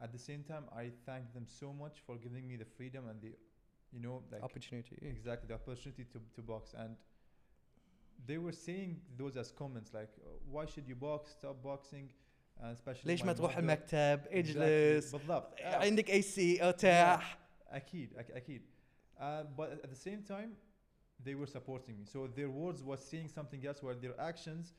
At 0.01 0.11
the 0.11 0.19
same 0.19 0.43
time, 0.43 0.65
I 0.75 0.91
thank 1.05 1.33
them 1.33 1.45
so 1.47 1.73
much 1.73 1.97
for 2.05 2.15
giving 2.17 2.47
me 2.47 2.55
the 2.57 2.65
freedom 2.65 3.07
and 3.09 3.21
the, 3.21 3.31
you 3.92 4.00
know, 4.00 4.22
like 4.32 4.42
Opportunity. 4.42 4.96
yeah. 5.02 5.08
exactly 5.10 5.46
the 5.48 5.54
opportunity 5.54 6.04
to, 6.12 6.18
to 6.34 6.42
box. 6.42 6.74
And 6.76 6.96
they 8.26 8.38
were 8.38 8.52
saying 8.52 9.00
those 9.18 9.36
as 9.36 9.52
comments 9.52 9.90
like, 9.94 10.10
uh, 10.18 10.28
why 10.50 10.66
should 10.66 10.86
you 10.88 10.94
box? 10.96 11.32
Stop 11.32 11.62
boxing. 11.62 12.08
And 12.62 12.72
especially 12.72 13.06
ليش 13.16 13.20
my 13.22 13.26
ما 13.26 13.32
تروح 13.32 13.52
mother- 13.56 13.58
المكتب 13.58 14.24
Exactly. 14.26 14.32
اجلس 14.36 15.12
بالضبط. 15.12 15.54
Yeah. 15.60 15.64
عندك 15.64 16.10
اي 16.10 16.22
سي 16.22 16.62
ارتاح 16.62 17.38
أكيد 17.68 18.14
أك- 18.16 18.36
أكيد. 18.36 18.62
Uh, 19.16 19.44
but 19.56 19.70
at 19.84 19.90
the 19.90 19.96
same 20.10 20.22
time, 20.22 20.50
they 21.24 21.34
were 21.34 21.46
supporting 21.46 21.96
me. 21.98 22.04
So 22.04 22.26
their 22.26 22.50
words 22.50 22.82
was 22.82 23.00
saying 23.12 23.28
something 23.28 23.64
else, 23.66 23.80
while 23.82 23.98
their 24.04 24.16
actions 24.20 24.74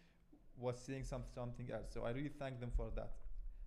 was 0.58 0.75
saying 0.88 1.04
some, 1.06 1.24
something 1.40 1.68
else. 1.72 1.88
So 1.94 2.00
I 2.04 2.12
really 2.12 2.34
thank 2.42 2.60
them 2.60 2.72
for 2.80 2.88
that. 3.00 3.12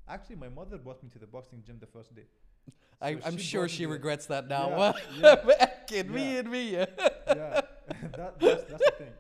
Actually, 0.07 0.37
my 0.37 0.49
mother 0.61 0.77
brought 0.79 1.03
me 1.03 1.09
to 1.11 1.19
the 1.19 1.27
boxing 1.27 1.63
gym 1.67 1.79
the 1.79 1.87
first 1.97 2.15
day. 2.15 2.27
So 2.66 2.74
I, 3.02 3.18
am 3.26 3.38
sure 3.38 3.68
she 3.68 3.86
regrets 3.86 4.28
that 4.28 4.48
now. 4.48 4.94
Yeah, 5.20 5.36
yeah. 5.92 6.04
me 6.04 6.38
and 6.38 6.50
me. 6.50 6.72
yeah, 6.72 6.86
that, 7.28 8.40
that's, 8.40 8.40
that's 8.40 8.86
the 8.86 8.94
thing. 8.98 9.14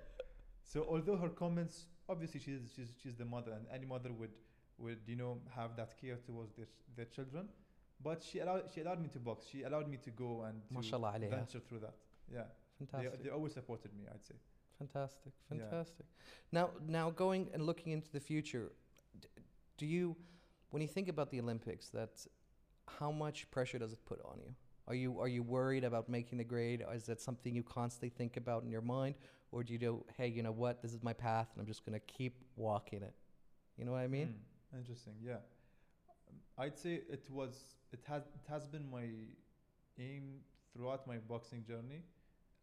So 0.63 0.85
although 0.89 1.17
her 1.17 1.29
comments, 1.29 1.85
obviously 2.07 2.39
she's 2.39 2.61
she's 2.75 2.87
she's 3.01 3.15
the 3.15 3.25
mother, 3.25 3.51
and 3.51 3.65
any 3.73 3.85
mother 3.85 4.11
would 4.13 4.31
would 4.77 4.99
you 5.05 5.17
know 5.17 5.39
have 5.55 5.75
that 5.75 5.99
care 5.99 6.17
towards 6.25 6.55
their 6.55 6.67
their 6.95 7.05
children, 7.05 7.49
but 8.01 8.23
she 8.23 8.39
allowed 8.39 8.63
she 8.73 8.81
allowed 8.81 9.01
me 9.01 9.09
to 9.09 9.19
box. 9.19 9.45
She 9.51 9.63
allowed 9.63 9.89
me 9.89 9.97
to 9.97 10.11
go 10.11 10.45
and 10.47 10.61
to 10.83 11.29
venture 11.29 11.59
through 11.59 11.79
that. 11.79 11.95
Yeah, 12.33 12.43
fantastic. 12.77 13.17
They, 13.17 13.29
they 13.29 13.35
always 13.35 13.53
supported 13.53 13.93
me. 13.97 14.05
I'd 14.09 14.23
say. 14.23 14.35
Fantastic, 14.79 15.33
fantastic. 15.49 16.05
Now, 16.51 16.71
now 16.87 17.09
going 17.09 17.49
and 17.53 17.65
looking 17.65 17.93
into 17.93 18.11
the 18.11 18.19
future, 18.19 18.71
do 19.77 19.85
you, 19.85 20.15
when 20.71 20.81
you 20.81 20.87
think 20.87 21.07
about 21.07 21.29
the 21.29 21.39
Olympics, 21.39 21.89
that 21.89 22.25
how 22.87 23.11
much 23.11 23.49
pressure 23.51 23.79
does 23.79 23.93
it 23.93 24.05
put 24.05 24.19
on 24.25 24.39
you? 24.39 24.53
Are 24.87 24.95
you 24.95 25.19
are 25.19 25.27
you 25.27 25.43
worried 25.43 25.83
about 25.83 26.09
making 26.09 26.37
the 26.37 26.43
grade? 26.43 26.83
Is 26.93 27.05
that 27.05 27.21
something 27.21 27.55
you 27.55 27.63
constantly 27.63 28.09
think 28.09 28.37
about 28.37 28.63
in 28.63 28.71
your 28.71 28.81
mind? 28.81 29.15
Or 29.51 29.63
do 29.63 29.71
you 29.73 29.79
do 29.79 30.03
hey 30.17 30.27
you 30.27 30.43
know 30.43 30.51
what? 30.51 30.81
This 30.81 30.93
is 30.93 31.03
my 31.03 31.13
path 31.13 31.49
and 31.53 31.61
I'm 31.61 31.67
just 31.67 31.85
to 31.85 31.99
keep 31.99 32.35
walking 32.55 33.01
it. 33.01 33.13
You 33.77 33.85
know 33.85 33.93
what 33.93 34.01
I 34.01 34.07
mean? 34.07 34.35
Hmm, 34.71 34.77
interesting. 34.77 35.13
Yeah, 35.23 35.37
I'd 36.57 36.77
say 36.77 37.01
it 37.09 37.25
was 37.29 37.75
it 37.91 38.01
has 38.07 38.23
it 38.23 38.45
has 38.49 38.67
been 38.67 38.89
my 38.91 39.07
aim 39.99 40.41
throughout 40.73 41.07
my 41.07 41.17
boxing 41.17 41.63
journey, 41.63 42.03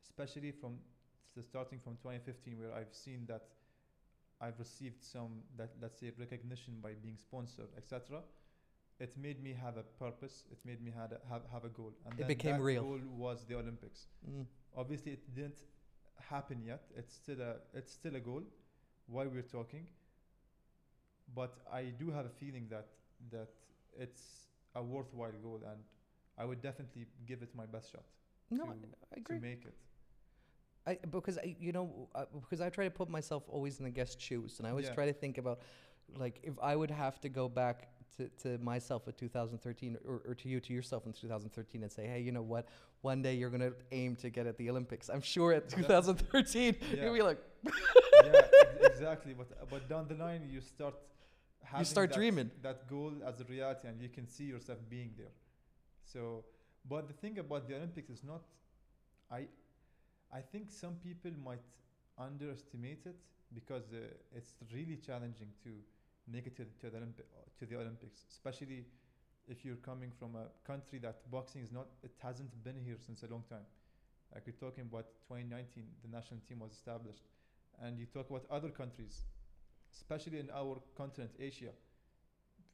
especially 0.04 0.50
from 0.52 0.78
starting 1.48 1.78
from 1.78 1.94
2015, 2.02 2.58
where 2.58 2.74
I've 2.74 2.92
seen 2.92 3.24
that 3.28 3.44
I've 4.40 4.58
received 4.58 5.02
some 5.02 5.42
that 5.56 5.70
let's 5.80 6.00
say 6.00 6.12
recognition 6.18 6.74
by 6.82 6.92
being 7.02 7.16
sponsored, 7.16 7.68
etc. 7.76 8.20
It 9.00 9.16
made 9.16 9.42
me 9.42 9.52
have 9.54 9.76
a 9.78 9.82
purpose. 9.98 10.44
It 10.52 10.58
made 10.64 10.82
me 10.84 10.92
had 10.96 11.12
a, 11.12 11.20
have 11.28 11.42
have 11.52 11.64
a 11.64 11.68
goal, 11.70 11.92
and 12.06 12.20
It 12.20 12.26
became 12.28 12.56
that 12.56 12.62
real. 12.62 12.82
goal 12.82 13.00
was 13.16 13.44
the 13.46 13.54
Olympics. 13.56 14.06
Mm. 14.30 14.46
Obviously, 14.76 15.12
it 15.12 15.34
didn't 15.34 15.62
happen 16.28 16.62
yet. 16.62 16.82
It's 16.96 17.14
still 17.14 17.40
a 17.40 17.54
it's 17.72 17.92
still 17.92 18.14
a 18.16 18.20
goal 18.20 18.42
while 19.06 19.28
we're 19.28 19.50
talking. 19.58 19.86
But 21.34 21.54
I 21.72 21.84
do 21.98 22.10
have 22.10 22.26
a 22.26 22.30
feeling 22.30 22.66
that 22.70 22.88
that 23.30 23.48
it's 23.98 24.48
a 24.74 24.82
worthwhile 24.82 25.32
goal, 25.42 25.60
and 25.70 25.80
I 26.38 26.44
would 26.44 26.60
definitely 26.60 27.06
give 27.26 27.42
it 27.42 27.54
my 27.54 27.66
best 27.66 27.92
shot 27.92 28.04
no 28.50 28.64
to, 28.64 28.70
I, 29.14 29.16
I 29.16 29.20
to 29.34 29.40
make 29.40 29.64
it. 29.64 29.74
I, 30.86 30.98
because 31.10 31.38
I, 31.38 31.54
you 31.60 31.72
know, 31.72 32.08
uh, 32.14 32.24
because 32.40 32.60
I 32.60 32.70
try 32.70 32.84
to 32.84 32.90
put 32.90 33.08
myself 33.08 33.44
always 33.48 33.78
in 33.78 33.84
the 33.84 33.90
guest 33.90 34.20
shoes, 34.20 34.58
and 34.58 34.66
I 34.66 34.70
always 34.70 34.86
Yeah. 34.86 34.94
try 34.94 35.06
to 35.06 35.12
think 35.12 35.36
about, 35.38 35.60
like, 36.16 36.40
if 36.42 36.54
I 36.60 36.74
would 36.74 36.90
have 36.90 37.20
to 37.20 37.28
go 37.28 37.48
back 37.48 37.88
to, 38.16 38.28
to 38.42 38.58
myself 38.62 39.06
in 39.06 39.14
2013, 39.14 39.96
or, 40.06 40.22
or 40.26 40.34
to 40.34 40.48
you, 40.48 40.60
to 40.60 40.72
yourself 40.72 41.06
in 41.06 41.12
2013, 41.12 41.82
and 41.82 41.90
say, 41.92 42.06
hey, 42.06 42.20
you 42.20 42.32
know 42.32 42.42
what? 42.42 42.68
One 43.02 43.22
day 43.22 43.34
you're 43.34 43.50
gonna 43.50 43.72
aim 43.92 44.16
to 44.16 44.30
get 44.30 44.46
at 44.46 44.56
the 44.58 44.68
Olympics. 44.70 45.08
I'm 45.08 45.22
sure 45.22 45.52
at 45.52 45.68
2013 45.68 46.76
Yeah. 46.94 47.04
you'll 47.04 47.14
be 47.14 47.22
like, 47.22 47.38
yeah, 48.24 48.42
exactly. 48.82 49.34
But 49.34 49.48
but 49.70 49.88
down 49.88 50.06
the 50.08 50.14
line, 50.14 50.48
you 50.50 50.60
start 50.60 50.94
having 51.62 51.84
start 51.86 52.10
that, 52.10 52.16
dreaming. 52.16 52.50
that 52.62 52.88
goal 52.88 53.12
as 53.26 53.40
a 53.40 53.44
reality, 53.44 53.88
and 53.88 54.00
you 54.00 54.08
can 54.08 54.26
see 54.26 54.44
yourself 54.44 54.78
being 54.88 55.12
there. 55.16 55.32
So, 56.04 56.44
but 56.88 57.08
the 57.08 57.14
thing 57.14 57.38
about 57.38 57.68
the 57.68 57.76
Olympics 57.76 58.10
is 58.10 58.22
not. 58.24 58.42
I, 59.30 59.46
I 60.32 60.40
think 60.40 60.70
some 60.70 60.94
people 60.96 61.30
might 61.44 61.62
underestimate 62.18 63.02
it 63.06 63.16
because 63.54 63.84
uh, 63.92 63.98
it's 64.36 64.52
really 64.74 64.96
challenging 64.96 65.48
to 65.64 65.70
make 66.26 66.46
it 66.46 66.56
to, 66.56 66.64
the- 66.64 66.78
to 66.80 66.90
the 66.90 66.98
Olympi- 66.98 67.28
to 67.58 67.66
the 67.66 67.76
Olympics, 67.76 68.24
especially 68.30 68.86
if 69.48 69.64
you're 69.64 69.76
coming 69.76 70.10
from 70.12 70.36
a 70.36 70.46
country 70.64 70.98
that 71.00 71.30
boxing 71.30 71.62
is 71.62 71.72
not. 71.72 71.86
It 72.02 72.12
hasn't 72.22 72.62
been 72.64 72.78
here 72.84 72.96
since 72.98 73.22
a 73.22 73.26
long 73.28 73.44
time. 73.48 73.66
Like 74.34 74.46
you're 74.46 74.60
talking 74.60 74.84
about 74.90 75.06
2019, 75.28 75.84
the 76.02 76.08
national 76.08 76.40
team 76.48 76.60
was 76.60 76.72
established, 76.72 77.24
and 77.82 77.98
you 77.98 78.06
talk 78.06 78.30
about 78.30 78.46
other 78.50 78.70
countries, 78.70 79.24
especially 79.92 80.38
in 80.40 80.50
our 80.50 80.80
continent, 80.96 81.32
Asia. 81.38 81.72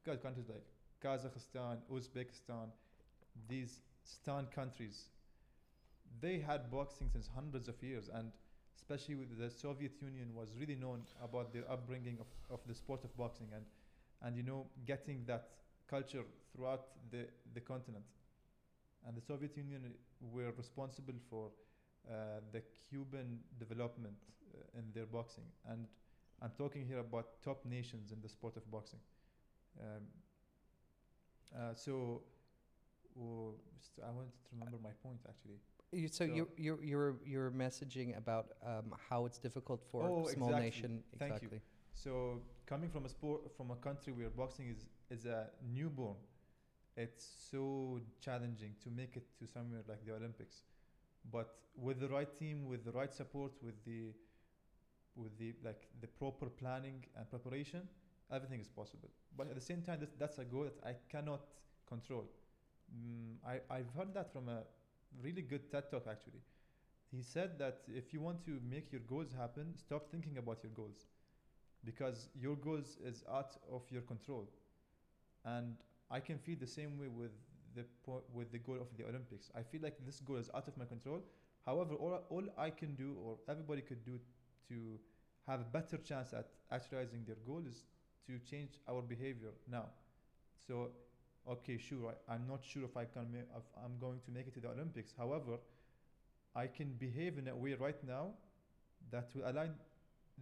Got 0.05 0.23
countries 0.23 0.49
like 0.49 0.65
Kazakhstan, 1.03 1.79
Uzbekistan, 1.91 2.71
these 3.49 3.81
Stan 4.05 4.47
countries. 4.47 5.11
They 6.21 6.39
had 6.41 6.71
boxing 6.71 7.09
since 7.11 7.29
hundreds 7.29 7.69
of 7.69 7.83
years, 7.83 8.09
and 8.09 8.33
especially 8.77 9.15
with 9.15 9.37
the 9.39 9.51
Soviet 9.51 9.93
Union 10.01 10.35
was 10.35 10.51
really 10.59 10.77
known 10.77 11.03
about 11.23 11.53
the 11.53 11.69
upbringing 11.71 12.19
of, 12.21 12.27
of 12.51 12.61
the 12.67 12.75
sport 12.75 13.05
of 13.05 13.17
boxing 13.17 13.49
and 13.55 13.65
and 14.23 14.37
you 14.37 14.43
know 14.43 14.67
getting 14.87 15.25
that 15.27 15.49
culture 15.89 16.23
throughout 16.53 16.87
the, 17.11 17.27
the 17.55 17.61
continent. 17.61 18.05
And 19.07 19.17
the 19.17 19.21
Soviet 19.21 19.57
Union 19.57 19.95
were 20.21 20.53
responsible 20.57 21.15
for 21.31 21.51
uh, 22.11 22.41
the 22.53 22.63
Cuban 22.89 23.39
development 23.59 24.17
uh, 24.53 24.79
in 24.79 24.85
their 24.95 25.07
boxing. 25.07 25.45
And 25.69 25.87
I'm 26.43 26.51
talking 26.59 26.87
here 26.87 26.99
about 26.99 27.43
top 27.45 27.65
nations 27.65 28.11
in 28.11 28.21
the 28.21 28.29
sport 28.29 28.57
of 28.57 28.69
boxing. 28.71 28.99
Um, 29.81 30.03
uh, 31.55 31.75
so, 31.75 32.23
oh, 33.21 33.55
I 34.03 34.11
wanted 34.11 34.33
to 34.33 34.51
remember 34.53 34.79
my 34.83 34.91
point 35.03 35.21
actually. 35.29 35.61
You, 35.93 36.09
so 36.09 36.27
So- 36.27 36.33
you're, 36.35 36.49
you're 36.57 36.83
you're 36.83 37.15
you're 37.25 37.51
messaging 37.51 38.17
about 38.17 38.47
um, 38.65 38.95
how 39.09 39.27
it's 39.27 39.39
difficult 39.39 39.83
for 39.91 40.03
Oh, 40.05 40.27
a 40.27 40.33
small 40.33 40.49
exactly. 40.49 40.65
nation. 40.71 41.03
Thank 41.19 41.31
you. 41.31 41.37
exactly. 41.37 41.61
So 41.95 42.43
coming 42.67 42.91
from 42.91 43.05
a 43.05 43.09
sport 43.09 43.57
from 43.57 43.71
a 43.71 43.77
country 43.77 44.13
where 44.13 44.31
boxing 44.31 44.69
is 44.69 44.87
is 45.11 45.25
a 45.27 45.49
newborn, 45.75 46.17
it's 46.97 47.25
so 47.51 48.01
challenging 48.21 48.75
to 48.83 48.91
make 48.91 49.17
it 49.17 49.27
to 49.39 49.47
somewhere 49.47 49.83
like 49.89 50.05
the 50.05 50.13
Olympics. 50.15 50.65
But 51.31 51.49
with 51.77 52.01
the 52.01 52.09
right 52.09 52.33
team, 52.39 52.67
with 52.67 52.85
the 52.85 52.93
right 52.93 53.13
support, 53.13 53.53
with 53.63 53.83
the 53.85 54.13
with 55.17 55.39
the 55.39 55.55
like 55.65 55.89
the 56.01 56.07
proper 56.09 56.47
planning 56.47 57.05
and 57.17 57.29
preparation, 57.31 57.89
everything 58.31 58.61
is 58.61 58.69
possible. 58.69 59.11
But 59.37 59.49
at 59.49 59.55
the 59.55 59.61
same 59.61 59.83
time, 59.83 59.99
that's, 60.01 60.15
that's 60.19 60.39
a 60.39 60.45
goal 60.45 60.65
that 60.65 60.79
I 60.87 60.95
cannot 61.09 61.41
control. 61.89 62.25
Mm, 62.95 63.37
I 63.47 63.61
I've 63.75 63.91
heard 63.97 64.13
that 64.15 64.33
from 64.33 64.49
a 64.49 64.63
really 65.23 65.43
good 65.43 65.71
TED 65.71 65.91
talk 65.91 66.07
actually. 66.11 66.43
He 67.11 67.23
said 67.23 67.59
that 67.59 67.83
if 67.89 68.13
you 68.13 68.21
want 68.21 68.45
to 68.47 68.61
make 68.71 68.93
your 68.93 69.03
goals 69.03 69.33
happen, 69.39 69.75
stop 69.77 70.11
thinking 70.11 70.39
about 70.39 70.63
your 70.63 70.73
goals 70.73 71.07
because 71.85 72.29
your 72.35 72.57
goals 72.57 72.99
is 73.05 73.25
out 73.31 73.57
of 73.73 73.83
your 73.91 74.03
control, 74.03 74.49
and 75.45 75.77
I 76.11 76.21
can 76.21 76.39
feel 76.39 76.57
the 76.61 76.67
same 76.67 76.99
way 76.99 77.09
with 77.09 77.33
the 77.75 77.85
po- 78.05 78.25
with 78.33 78.51
the 78.53 78.59
goal 78.59 78.79
of 78.81 78.89
the 78.97 79.05
Olympics. 79.05 79.51
I 79.55 79.63
feel 79.63 79.83
like 79.83 79.97
this 80.05 80.21
goal 80.21 80.37
is 80.37 80.51
out 80.55 80.69
of 80.69 80.77
my 80.77 80.85
control. 80.85 81.21
However, 81.65 81.95
all 81.95 82.21
all 82.31 82.45
I 82.57 82.71
can 82.71 82.95
do, 82.95 83.17
or 83.25 83.39
everybody 83.49 83.83
could 83.83 84.05
do, 84.05 84.21
to 84.69 84.99
have 85.47 85.61
a 85.61 85.65
better 85.79 85.97
chance 85.99 86.33
at 86.33 86.49
actualizing 86.71 87.25
their 87.25 87.41
goal 87.47 87.63
is 87.69 87.85
to 88.27 88.39
change 88.51 88.79
our 88.89 89.03
behavior 89.03 89.53
now. 89.71 89.87
So, 90.67 90.91
okay, 91.49 91.79
sure, 91.79 92.15
I, 92.29 92.35
I'm 92.35 92.47
not 92.49 92.61
sure 92.65 92.85
if 92.85 92.97
I 92.97 93.05
can 93.05 93.27
if 93.35 93.65
I'm 93.85 93.99
going 94.01 94.21
to 94.25 94.31
make 94.31 94.47
it 94.47 94.55
to 94.55 94.61
the 94.61 94.69
Olympics. 94.69 95.13
However, 95.17 95.59
I 96.55 96.67
can 96.67 96.93
behave 96.99 97.39
in 97.39 97.49
a 97.49 97.57
way 97.57 97.75
right 97.75 98.03
now 98.07 98.31
that 99.11 99.31
will 99.35 99.49
align 99.49 99.75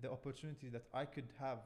the 0.00 0.10
opportunities 0.10 0.72
that 0.72 0.84
I 0.92 1.04
could 1.04 1.28
have 1.40 1.58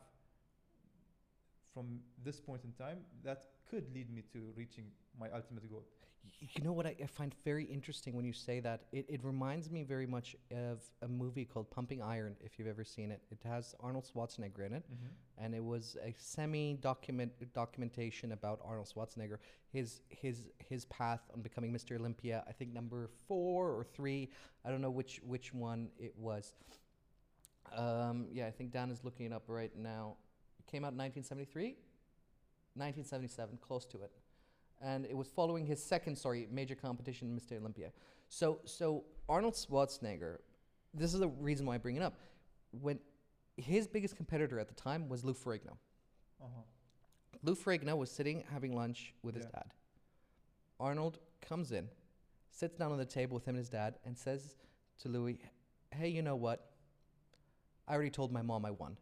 from 1.72 2.00
this 2.24 2.40
point 2.40 2.62
in 2.64 2.72
time 2.72 2.98
that 3.24 3.44
could 3.70 3.92
lead 3.94 4.10
me 4.10 4.22
to 4.32 4.52
reaching 4.56 4.84
my 5.18 5.30
ultimate 5.30 5.68
goal. 5.70 5.84
You 6.40 6.62
know 6.62 6.72
what 6.72 6.86
I, 6.86 6.94
I 7.02 7.06
find 7.06 7.34
very 7.44 7.64
interesting 7.64 8.14
when 8.14 8.24
you 8.24 8.32
say 8.32 8.60
that? 8.60 8.82
It, 8.92 9.06
it 9.08 9.24
reminds 9.24 9.70
me 9.70 9.82
very 9.82 10.06
much 10.06 10.36
of 10.52 10.82
a 11.02 11.08
movie 11.08 11.44
called 11.44 11.70
Pumping 11.70 12.02
Iron, 12.02 12.36
if 12.40 12.58
you've 12.58 12.68
ever 12.68 12.84
seen 12.84 13.10
it. 13.10 13.22
It 13.30 13.38
has 13.44 13.74
Arnold 13.80 14.08
Schwarzenegger 14.12 14.66
in 14.66 14.74
it, 14.74 14.84
and 15.38 15.54
it 15.54 15.64
was 15.64 15.96
a 16.04 16.14
semi 16.18 16.74
document 16.74 17.32
documentation 17.54 18.32
about 18.32 18.60
Arnold 18.64 18.90
Schwarzenegger, 18.94 19.38
his 19.72 20.00
his 20.08 20.50
his 20.58 20.84
path 20.86 21.22
on 21.34 21.40
becoming 21.40 21.72
Mr. 21.72 21.98
Olympia. 21.98 22.44
I 22.48 22.52
think 22.52 22.72
number 22.72 23.08
four 23.26 23.70
or 23.70 23.84
three. 23.84 24.30
I 24.64 24.70
don't 24.70 24.82
know 24.82 24.90
which 24.90 25.20
which 25.24 25.54
one 25.54 25.88
it 25.98 26.14
was. 26.16 26.52
Um, 27.76 28.28
yeah, 28.32 28.46
I 28.46 28.50
think 28.50 28.72
Dan 28.72 28.90
is 28.90 29.04
looking 29.04 29.26
it 29.26 29.32
up 29.32 29.44
right 29.48 29.74
now. 29.76 30.16
Came 30.70 30.84
out 30.84 30.92
in 30.92 30.98
1973, 30.98 31.76
1977, 32.74 33.58
close 33.60 33.86
to 33.86 34.02
it, 34.02 34.10
and 34.82 35.06
it 35.06 35.16
was 35.16 35.28
following 35.28 35.64
his 35.64 35.82
second, 35.82 36.16
sorry, 36.16 36.46
major 36.50 36.74
competition, 36.74 37.38
Mr. 37.40 37.58
Olympia. 37.58 37.90
So 38.28 38.60
so 38.64 39.04
Arnold 39.28 39.54
Schwarzenegger. 39.54 40.38
This 40.94 41.14
is 41.14 41.20
the 41.20 41.28
reason 41.28 41.64
why 41.66 41.74
I 41.74 41.78
bring 41.78 41.96
it 41.96 42.02
up. 42.02 42.14
When 42.70 42.98
his 43.56 43.86
biggest 43.88 44.16
competitor 44.16 44.58
at 44.60 44.68
the 44.68 44.74
time 44.74 45.08
was 45.08 45.24
Lou 45.24 45.34
Ferrigno. 45.34 45.76
Uh-huh. 46.40 46.62
Lou 47.42 47.54
Ferrigno 47.54 47.96
was 47.96 48.10
sitting 48.10 48.44
having 48.52 48.74
lunch 48.74 49.14
with 49.22 49.34
his 49.34 49.44
Yeah. 49.46 49.50
dad. 49.60 49.74
Arnold 50.78 51.18
comes 51.40 51.72
in, 51.72 51.88
sits 52.50 52.76
down 52.76 52.92
on 52.92 52.98
the 52.98 53.04
table 53.06 53.34
with 53.34 53.44
him 53.44 53.54
and 53.54 53.58
his 53.58 53.68
dad, 53.68 53.98
and 54.04 54.16
says 54.16 54.54
to 54.98 55.08
Louis, 55.08 55.38
Hey, 55.90 56.08
you 56.08 56.22
know 56.22 56.36
what? 56.36 56.70
I 57.86 57.94
already 57.94 58.10
told 58.10 58.30
my 58.32 58.42
mom 58.42 58.64
I 58.66 58.70
won. 58.70 58.96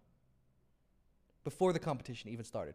Before 1.50 1.73
the 1.73 1.79
competition 1.91 2.29
even 2.35 2.45
started. 2.45 2.75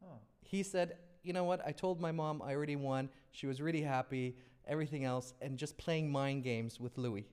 Huh. 0.00 0.18
He 0.42 0.62
said, 0.62 0.88
You 1.24 1.32
know 1.32 1.42
what? 1.50 1.60
I 1.66 1.72
told 1.72 2.00
my 2.00 2.12
mom 2.12 2.40
I 2.40 2.50
already 2.56 2.76
won. 2.76 3.08
She 3.32 3.46
was 3.50 3.56
really 3.60 3.82
happy, 3.96 4.36
everything 4.74 5.02
else, 5.04 5.34
and 5.42 5.58
just 5.58 5.76
playing 5.76 6.06
mind 6.20 6.44
games 6.44 6.78
with 6.78 6.96
Louis. 7.04 7.26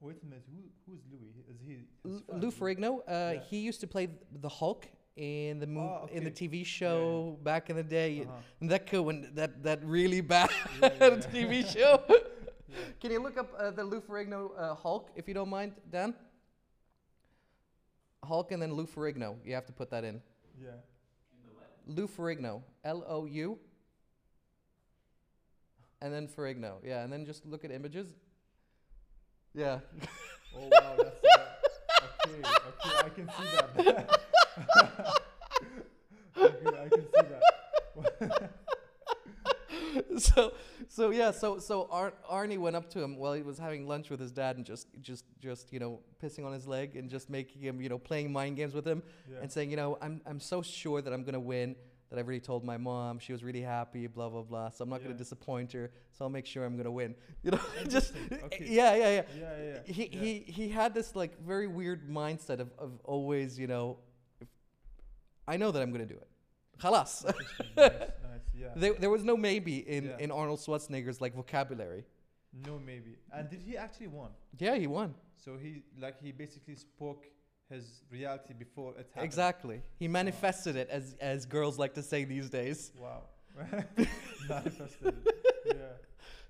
Wait 0.00 0.16
a 0.22 0.26
minute. 0.26 0.44
Who 0.52 0.60
who's 0.86 1.00
Louis? 1.14 1.32
Is 1.52 1.58
he? 1.66 1.74
L- 2.04 2.38
Lou 2.42 2.50
Ferrigno, 2.58 2.92
uh, 2.98 3.02
Yeah. 3.08 3.40
he 3.50 3.58
used 3.70 3.80
to 3.80 3.86
play 3.86 4.04
the 4.46 4.48
Hulk 4.60 4.82
in 5.16 5.58
the 5.62 5.68
Oh, 5.80 6.08
in 6.16 6.22
the. 6.24 6.30
TV 6.30 6.64
show 6.78 7.38
back 7.42 7.70
in 7.70 7.76
the 7.76 7.88
day. 8.00 8.12
Uh-huh. 8.22 8.68
That 8.72 8.82
when 9.08 9.18
that 9.40 9.62
that 9.68 9.78
really 9.96 10.20
bad 10.20 10.50
Yeah, 10.82 10.92
yeah, 11.00 11.08
yeah. 11.16 11.32
TV 11.34 11.52
show. 11.76 11.92
Yeah. 12.70 12.84
Can 13.00 13.10
you 13.14 13.20
look 13.26 13.38
up 13.42 13.48
uh, 13.58 13.70
the 13.78 13.82
Lou 13.82 14.00
Ferrigno 14.06 14.40
uh, 14.54 14.74
Hulk 14.74 15.04
if 15.16 15.26
you 15.26 15.32
don't 15.32 15.48
mind, 15.48 15.72
Dan? 15.90 16.12
Hulk 18.24 18.52
and 18.52 18.60
then 18.60 18.72
Lou 18.74 18.86
Ferrigno. 18.86 19.36
You 19.44 19.54
have 19.54 19.66
to 19.66 19.72
put 19.72 19.90
that 19.90 20.04
in. 20.04 20.20
Yeah. 20.60 20.70
Lou 21.86 22.06
Ferrigno, 22.06 22.62
L 22.84 23.04
O 23.08 23.24
U, 23.24 23.58
and 26.02 26.12
then 26.12 26.28
Ferrigno. 26.28 26.74
Yeah, 26.84 27.02
and 27.02 27.12
then 27.12 27.24
just 27.24 27.46
look 27.46 27.64
at 27.64 27.70
images. 27.70 28.14
Yeah. 29.54 29.78
Oh 30.54 30.68
wow, 30.70 30.96
that's 30.96 31.24
uh, 31.24 31.40
okay. 32.26 32.40
Okay, 32.40 32.96
I 32.98 33.08
can 33.08 33.28
see 33.28 33.44
that. 33.54 33.68
okay, 36.38 36.78
I 36.78 36.88
can 36.88 37.02
see 37.02 37.26
that. 38.20 38.50
so 40.34 40.52
so 40.88 41.10
yeah 41.10 41.30
so 41.30 41.58
so 41.58 41.88
Ar- 41.90 42.14
Arnie 42.30 42.58
went 42.58 42.76
up 42.76 42.88
to 42.90 43.02
him 43.02 43.16
while 43.16 43.32
he 43.34 43.42
was 43.42 43.58
having 43.58 43.86
lunch 43.86 44.10
with 44.10 44.20
his 44.20 44.32
dad 44.32 44.56
and 44.56 44.64
just 44.64 44.88
just 45.00 45.24
just 45.40 45.72
you 45.72 45.78
know 45.78 46.00
pissing 46.22 46.44
on 46.46 46.52
his 46.52 46.66
leg 46.66 46.96
and 46.96 47.08
just 47.10 47.30
making 47.30 47.60
him 47.62 47.80
you 47.80 47.88
know 47.88 47.98
playing 47.98 48.32
mind 48.32 48.56
games 48.56 48.74
with 48.74 48.86
him 48.86 49.02
Yeah. 49.30 49.38
and 49.42 49.50
saying 49.52 49.70
you 49.70 49.76
know 49.76 49.98
I'm 50.00 50.20
I'm 50.26 50.40
so 50.40 50.62
sure 50.62 51.00
that 51.02 51.12
I'm 51.12 51.24
gonna 51.24 51.40
win 51.40 51.76
that 52.10 52.18
I've 52.18 52.24
already 52.24 52.40
told 52.40 52.64
my 52.64 52.78
mom 52.78 53.18
she 53.18 53.32
was 53.32 53.44
really 53.44 53.60
happy 53.60 54.06
blah 54.06 54.28
blah 54.30 54.42
blah 54.42 54.70
so 54.70 54.82
I'm 54.84 54.90
not 54.90 55.02
gonna 55.02 55.14
disappoint 55.14 55.72
her 55.72 55.90
so 56.12 56.24
I'll 56.24 56.30
make 56.30 56.46
sure 56.46 56.64
I'm 56.64 56.76
gonna 56.76 56.90
win 56.90 57.14
you 57.42 57.50
know 57.50 57.60
just 57.88 58.14
okay. 58.44 58.66
yeah 58.68 58.94
yeah 58.94 59.08
yeah 59.10 59.10
yeah, 59.10 59.22
yeah, 59.38 59.80
yeah. 59.86 59.92
he, 59.92 60.08
yeah. 60.10 60.20
he 60.20 60.38
he 60.58 60.68
had 60.68 60.94
this 60.94 61.14
like 61.14 61.38
very 61.44 61.66
weird 61.66 62.08
mindset 62.08 62.60
of, 62.60 62.70
of 62.78 62.92
always 63.04 63.58
you 63.58 63.66
know 63.66 63.98
if 64.40 64.48
I 65.46 65.56
know 65.58 65.70
that 65.70 65.82
I'm 65.82 65.92
gonna 65.92 66.06
do 66.06 66.14
it 66.16 66.28
Khalas. 66.80 67.24
Nice, 67.24 67.34
nice, 67.76 68.10
yeah. 68.54 68.68
There, 68.76 68.94
there 68.94 69.10
was 69.10 69.24
no 69.24 69.36
maybe 69.36 69.78
in, 69.88 70.04
Yeah. 70.04 70.16
in 70.18 70.30
Arnold 70.30 70.60
Schwarzenegger's 70.60 71.20
like 71.20 71.34
vocabulary. 71.34 72.04
No, 72.66 72.78
maybe. 72.78 73.16
And 73.32 73.48
did 73.50 73.60
he 73.62 73.76
actually 73.76 74.08
won? 74.08 74.30
Yeah, 74.58 74.76
he 74.76 74.86
won. 74.86 75.14
So 75.44 75.56
he 75.56 75.82
like 76.00 76.20
he 76.20 76.32
basically 76.32 76.76
spoke 76.76 77.24
his 77.68 78.02
reality 78.10 78.54
before 78.54 78.92
it 78.92 79.06
happened. 79.10 79.24
Exactly. 79.24 79.82
He 79.98 80.08
manifested 80.08 80.74
it 80.76 80.88
as 80.90 81.14
as 81.20 81.44
girls 81.46 81.78
like 81.78 81.94
to 81.94 82.02
say 82.02 82.24
these 82.24 82.48
days. 82.50 82.92
Wow. 82.98 83.22
Manifested. 84.48 85.14
Yeah. 85.66 85.72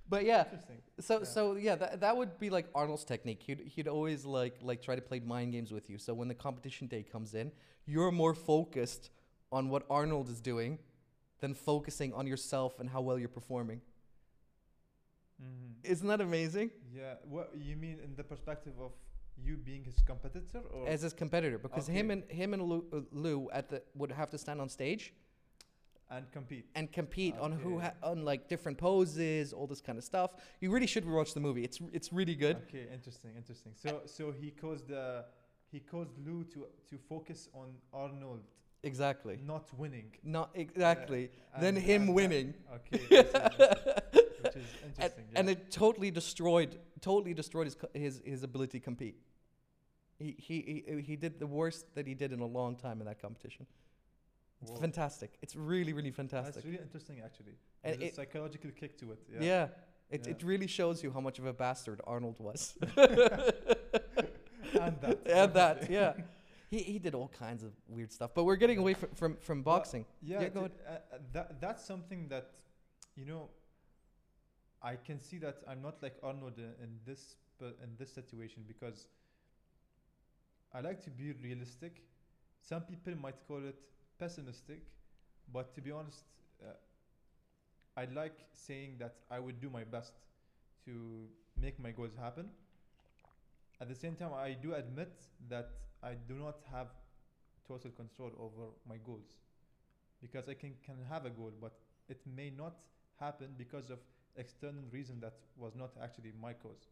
But 0.08 0.24
yeah, 0.24 0.44
Interesting. 0.44 0.76
so 1.00 1.18
Yeah. 1.18 1.24
so 1.24 1.56
yeah, 1.56 1.74
that, 1.76 2.00
that 2.00 2.16
would 2.16 2.38
be 2.38 2.48
like 2.50 2.66
Arnold's 2.74 3.04
technique. 3.04 3.42
He'd 3.42 3.60
he'd 3.60 3.88
always 3.88 4.24
like 4.24 4.54
like 4.62 4.80
try 4.82 4.94
to 4.94 5.02
play 5.02 5.20
mind 5.20 5.52
games 5.52 5.70
with 5.72 5.90
you. 5.90 5.98
So 5.98 6.14
when 6.14 6.28
the 6.28 6.34
competition 6.34 6.86
day 6.86 7.02
comes 7.02 7.34
in, 7.34 7.52
you're 7.86 8.12
more 8.12 8.34
focused 8.34 9.10
on 9.50 9.68
what 9.68 9.84
Arnold 9.90 10.28
is 10.28 10.40
doing 10.40 10.78
than 11.40 11.54
focusing 11.54 12.12
on 12.12 12.26
yourself 12.26 12.80
and 12.80 12.90
how 12.90 13.00
well 13.00 13.18
you're 13.18 13.28
performing. 13.28 13.80
Mm-hmm. 15.40 15.92
Isn't 15.92 16.08
that 16.08 16.20
amazing? 16.20 16.70
Yeah. 16.94 17.14
What 17.24 17.52
you 17.56 17.76
mean 17.76 17.98
in 18.04 18.14
the 18.16 18.24
perspective 18.24 18.74
of 18.80 18.92
you 19.40 19.56
being 19.56 19.84
his 19.84 19.94
competitor, 20.04 20.60
or 20.72 20.88
As 20.88 21.02
his 21.02 21.12
competitor, 21.12 21.58
because 21.58 21.86
him 21.86 22.10
and 22.10 22.24
him 22.28 22.54
and 22.54 22.62
Lou, 22.62 22.84
uh, 22.92 23.00
Lou 23.12 23.48
at 23.52 23.68
the 23.70 23.82
would 23.94 24.10
have 24.10 24.30
to 24.30 24.38
stand 24.38 24.60
on 24.60 24.68
stage 24.68 25.12
and 26.10 26.30
compete? 26.32 26.66
and 26.74 26.90
compete 26.90 27.36
on 27.38 27.52
who 27.52 27.78
ha- 27.78 27.92
on 28.02 28.24
like 28.24 28.48
different 28.48 28.78
poses, 28.78 29.52
all 29.52 29.68
this 29.68 29.80
kind 29.80 29.96
of 29.96 30.02
stuff. 30.02 30.32
You 30.60 30.72
really 30.72 30.88
should 30.88 31.06
watch 31.08 31.34
the 31.34 31.40
movie. 31.40 31.62
It's 31.62 31.78
it's 31.92 32.12
really 32.12 32.34
good. 32.34 32.56
Okay. 32.68 32.86
Interesting. 32.92 33.30
Interesting. 33.36 33.72
So 33.76 34.02
so 34.06 34.32
he 34.32 34.50
caused 34.50 34.90
uh, 34.90 35.22
he 35.70 35.78
caused 35.78 36.18
Lou 36.26 36.42
to 36.44 36.66
to 36.90 36.98
focus 37.08 37.48
on 37.54 37.68
Arnold 37.92 38.42
Exactly. 38.82 39.38
not 39.44 39.68
winning. 39.76 40.12
Not 40.22 40.50
exactly. 40.54 41.30
and- 41.54 41.62
then 41.62 41.76
him 41.76 42.02
and- 42.02 42.14
winning. 42.14 42.54
Okay. 42.74 42.94
I 42.94 42.98
see, 43.22 43.34
I 43.34 43.50
see. 43.50 44.22
Which 44.42 44.56
is 44.56 44.64
And, 44.82 44.92
interesting. 44.96 45.24
and 45.34 45.46
yeah. 45.48 45.52
it 45.52 45.70
totally 45.70 46.10
destroyed 46.10 46.78
totally 47.00 47.34
destroyed 47.34 47.66
his 47.66 47.76
his 47.94 48.22
his 48.24 48.42
ability 48.44 48.78
to 48.78 48.84
compete. 48.84 49.16
He, 50.18 50.34
he 50.38 50.84
he 50.86 51.02
he 51.02 51.16
did 51.16 51.38
the 51.38 51.46
worst 51.46 51.86
that 51.94 52.06
he 52.06 52.14
did 52.14 52.32
in 52.32 52.40
a 52.40 52.46
long 52.46 52.76
time 52.76 53.00
in 53.00 53.06
that 53.06 53.20
competition. 53.20 53.66
It's 54.62 54.70
Whoa. 54.70 54.78
fantastic. 54.80 55.38
It's 55.42 55.54
really 55.56 55.92
really 55.92 56.10
fantastic. 56.12 56.54
That's 56.54 56.66
really 56.66 56.78
interesting, 56.82 57.20
actually. 57.24 57.54
And 57.84 58.00
a 58.00 58.04
it- 58.06 58.14
psychological 58.16 58.70
kick 58.70 58.96
to 58.98 59.12
it. 59.12 59.18
yeah. 59.32 59.40
Yeah. 59.42 59.68
It, 60.10 60.26
Yeah. 60.26 60.32
it 60.34 60.42
really 60.42 60.66
shows 60.68 61.02
you 61.02 61.10
how 61.12 61.20
much 61.20 61.38
of 61.38 61.44
a 61.46 61.52
bastard 61.52 62.00
Arnold 62.04 62.38
was. 62.40 62.74
and 62.96 63.08
that. 65.00 65.18
and 65.26 65.54
that, 65.54 65.90
yeah. 65.90 66.12
He, 66.70 66.78
he 66.78 66.98
did 66.98 67.14
all 67.14 67.28
kinds 67.28 67.62
of 67.62 67.72
weird 67.88 68.12
stuff. 68.12 68.32
But 68.34 68.44
we're 68.44 68.56
getting 68.56 68.78
away 68.78 68.94
from, 68.94 69.08
from, 69.14 69.36
from 69.36 69.62
Well, 69.64 69.76
boxing. 69.76 70.04
Yeah, 70.22 70.42
Yeah, 70.42 70.48
go 70.48 70.60
th- 70.68 70.72
uh, 70.86 70.90
uh, 70.90 71.18
that 71.32 71.60
that's 71.60 71.84
something 71.84 72.28
that, 72.28 72.50
you 73.16 73.24
know, 73.24 73.48
I 74.82 74.96
can 74.96 75.20
see 75.20 75.38
that 75.38 75.62
I'm 75.66 75.82
not 75.82 76.02
like 76.02 76.16
Arnold 76.22 76.58
in, 76.58 76.72
in 76.82 76.98
this 77.06 77.36
but 77.58 77.76
in 77.82 77.90
this 77.98 78.12
situation 78.12 78.62
because 78.68 79.08
I 80.72 80.80
like 80.80 81.02
to 81.04 81.10
be 81.10 81.32
realistic. 81.32 82.02
Some 82.60 82.82
people 82.82 83.14
might 83.16 83.36
call 83.48 83.64
it 83.64 83.76
pessimistic, 84.18 84.82
but 85.52 85.74
to 85.74 85.80
be 85.80 85.90
honest, 85.90 86.24
uh, 86.62 86.72
I 87.96 88.04
like 88.14 88.36
saying 88.52 88.96
that 88.98 89.16
I 89.30 89.40
would 89.40 89.60
do 89.60 89.70
my 89.70 89.84
best 89.84 90.12
to 90.84 91.26
make 91.60 91.80
my 91.80 91.90
goals 91.90 92.14
happen. 92.20 92.50
At 93.80 93.88
the 93.88 93.94
same 93.94 94.14
time, 94.14 94.32
I 94.34 94.52
do 94.52 94.74
admit 94.74 95.12
that 95.48 95.70
I 96.02 96.14
do 96.28 96.34
not 96.34 96.56
have 96.72 96.88
total 97.66 97.90
control 97.90 98.30
over 98.38 98.70
my 98.88 98.96
goals 99.04 99.26
because 100.20 100.48
I 100.48 100.54
can, 100.54 100.74
can 100.84 100.96
have 101.08 101.26
a 101.26 101.30
goal, 101.30 101.52
but 101.60 101.72
it 102.08 102.20
may 102.36 102.50
not 102.50 102.76
happen 103.20 103.48
because 103.56 103.90
of 103.90 103.98
external 104.36 104.82
reason 104.90 105.20
that 105.20 105.34
was 105.56 105.74
not 105.74 105.90
actually 106.02 106.32
my 106.40 106.52
cause. 106.52 106.88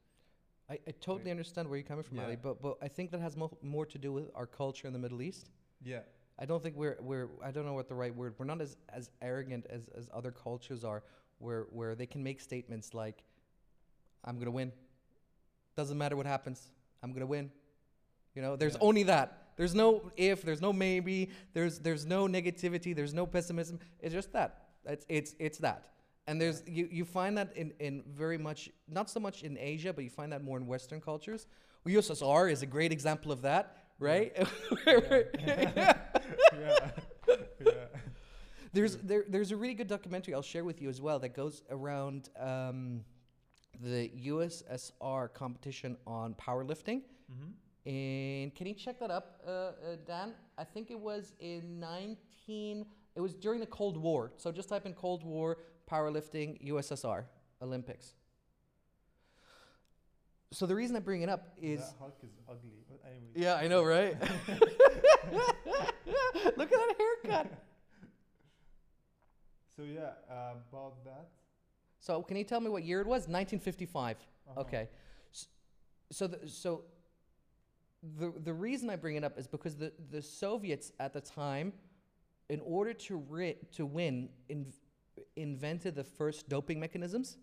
I, 0.68 0.74
I 0.86 0.90
totally 1.00 1.26
Wait. 1.26 1.30
understand 1.32 1.68
where 1.68 1.78
you're 1.78 1.86
coming 1.86 2.02
from, 2.02 2.18
Ali, 2.18 2.36
but 2.36 2.60
but 2.60 2.76
I 2.82 2.88
think 2.88 3.12
that 3.12 3.20
has 3.20 3.36
mo- 3.36 3.56
more 3.62 3.86
to 3.86 3.98
do 3.98 4.12
with 4.12 4.30
our 4.34 4.46
culture 4.46 4.88
in 4.88 4.92
the 4.92 4.98
Middle 4.98 5.22
East. 5.22 5.50
Yeah. 5.82 6.00
I 6.38 6.44
don't 6.44 6.62
think 6.62 6.76
we're 6.76 6.98
we're 7.00 7.28
I 7.42 7.52
don't 7.52 7.64
know 7.64 7.72
what 7.72 7.88
the 7.88 7.94
right 7.94 8.14
word. 8.14 8.34
We're 8.36 8.46
not 8.46 8.60
as 8.60 8.76
as 8.88 9.10
arrogant 9.22 9.66
as 9.70 9.88
as 9.96 10.10
other 10.12 10.32
cultures 10.32 10.84
are, 10.84 11.04
where 11.38 11.66
where 11.70 11.94
they 11.94 12.06
can 12.06 12.22
make 12.22 12.40
statements 12.40 12.94
like, 12.94 13.22
"I'm 14.24 14.38
gonna 14.38 14.50
win. 14.50 14.72
Doesn't 15.76 15.96
matter 15.96 16.16
what 16.16 16.26
happens. 16.26 16.72
I'm 17.02 17.12
gonna 17.12 17.26
win." 17.26 17.50
You 18.36 18.42
know, 18.42 18.54
there's 18.54 18.74
Yeah. 18.74 18.88
only 18.88 19.02
that. 19.04 19.42
There's 19.56 19.74
no 19.74 20.12
if. 20.16 20.42
There's 20.42 20.60
no 20.60 20.72
maybe. 20.72 21.30
There's 21.54 21.78
there's 21.78 22.04
no 22.04 22.28
negativity. 22.28 22.94
There's 22.94 23.14
no 23.14 23.26
pessimism. 23.26 23.80
It's 24.00 24.14
just 24.14 24.32
that. 24.34 24.66
It's 24.84 25.06
it's 25.08 25.34
it's 25.38 25.58
that. 25.58 25.88
And 26.28 26.40
there's 26.40 26.62
you, 26.66 26.88
you 26.90 27.04
find 27.04 27.38
that 27.38 27.56
in, 27.56 27.72
in 27.80 28.02
very 28.06 28.36
much 28.36 28.68
not 28.88 29.08
so 29.08 29.18
much 29.20 29.42
in 29.42 29.56
Asia, 29.58 29.92
but 29.92 30.04
you 30.04 30.10
find 30.10 30.32
that 30.32 30.42
more 30.44 30.58
in 30.58 30.66
Western 30.66 31.00
cultures. 31.00 31.46
USSR 31.86 32.50
is 32.50 32.62
a 32.62 32.66
great 32.66 32.92
example 32.92 33.30
of 33.32 33.42
that, 33.42 33.76
right? 33.98 34.36
yeah. 34.86 35.94
yeah. 36.52 36.90
There's 38.72 38.96
there, 38.96 39.24
there's 39.28 39.52
a 39.52 39.56
really 39.56 39.74
good 39.74 39.86
documentary 39.88 40.34
I'll 40.34 40.42
share 40.42 40.64
with 40.64 40.82
you 40.82 40.88
as 40.90 41.00
well 41.00 41.18
that 41.20 41.30
goes 41.34 41.62
around 41.70 42.28
um, 42.38 43.04
the 43.80 44.10
USSR 44.26 45.32
competition 45.32 45.96
on 46.06 46.34
powerlifting. 46.34 47.00
Mm-hmm. 47.32 47.50
And 47.86 48.52
can 48.54 48.66
you 48.66 48.74
check 48.74 48.98
that 48.98 49.10
up, 49.12 49.40
uh, 49.46 49.50
uh, 49.50 49.72
Dan? 50.06 50.32
I 50.58 50.64
think 50.64 50.90
it 50.90 50.98
was 50.98 51.32
in 51.38 51.78
19. 51.78 52.84
It 53.14 53.20
was 53.20 53.32
during 53.34 53.60
the 53.60 53.66
Cold 53.66 53.96
War. 53.96 54.32
So 54.36 54.50
just 54.50 54.68
type 54.68 54.86
in 54.86 54.92
Cold 54.92 55.22
War 55.24 55.58
powerlifting 55.90 56.60
USSR 56.68 57.24
Olympics. 57.62 58.14
So 60.52 60.66
the 60.66 60.74
reason 60.74 60.96
I 60.96 61.00
bring 61.00 61.22
it 61.22 61.28
up 61.28 61.52
is 61.60 61.80
that 61.80 61.94
Hulk 62.00 62.18
is 62.22 62.30
ugly. 62.48 62.84
Anyway. 63.04 63.30
yeah, 63.34 63.54
I 63.54 63.68
know, 63.68 63.82
right? 63.84 64.16
Look 66.56 66.72
at 66.72 66.78
that 66.82 66.94
haircut. 66.98 67.52
So 69.76 69.82
yeah, 69.82 70.12
uh, 70.30 70.54
about 70.72 71.04
that. 71.04 71.28
So 72.00 72.22
can 72.22 72.38
you 72.38 72.44
tell 72.44 72.60
me 72.62 72.70
what 72.70 72.82
year 72.82 73.02
it 73.02 73.06
was? 73.06 73.28
1955. 73.28 74.16
uh-huh. 74.48 74.60
Okay. 74.62 74.88
S- 75.34 75.48
So 76.10 76.26
the, 76.28 76.48
so 76.48 76.84
the 78.18 78.32
the 78.44 78.52
reason 78.52 78.90
I 78.90 78.96
bring 78.96 79.16
it 79.16 79.24
up 79.24 79.38
is 79.38 79.46
because 79.46 79.76
the, 79.76 79.92
the 80.10 80.22
Soviets 80.22 80.92
at 81.00 81.12
the 81.12 81.20
time, 81.20 81.72
in 82.48 82.60
order 82.60 82.92
to 82.92 83.16
ri- 83.28 83.56
to 83.72 83.86
win, 83.86 84.28
inv- 84.50 84.74
invented 85.36 85.94
the 85.94 86.04
first 86.04 86.48
doping 86.48 86.80
mechanisms. 86.80 87.36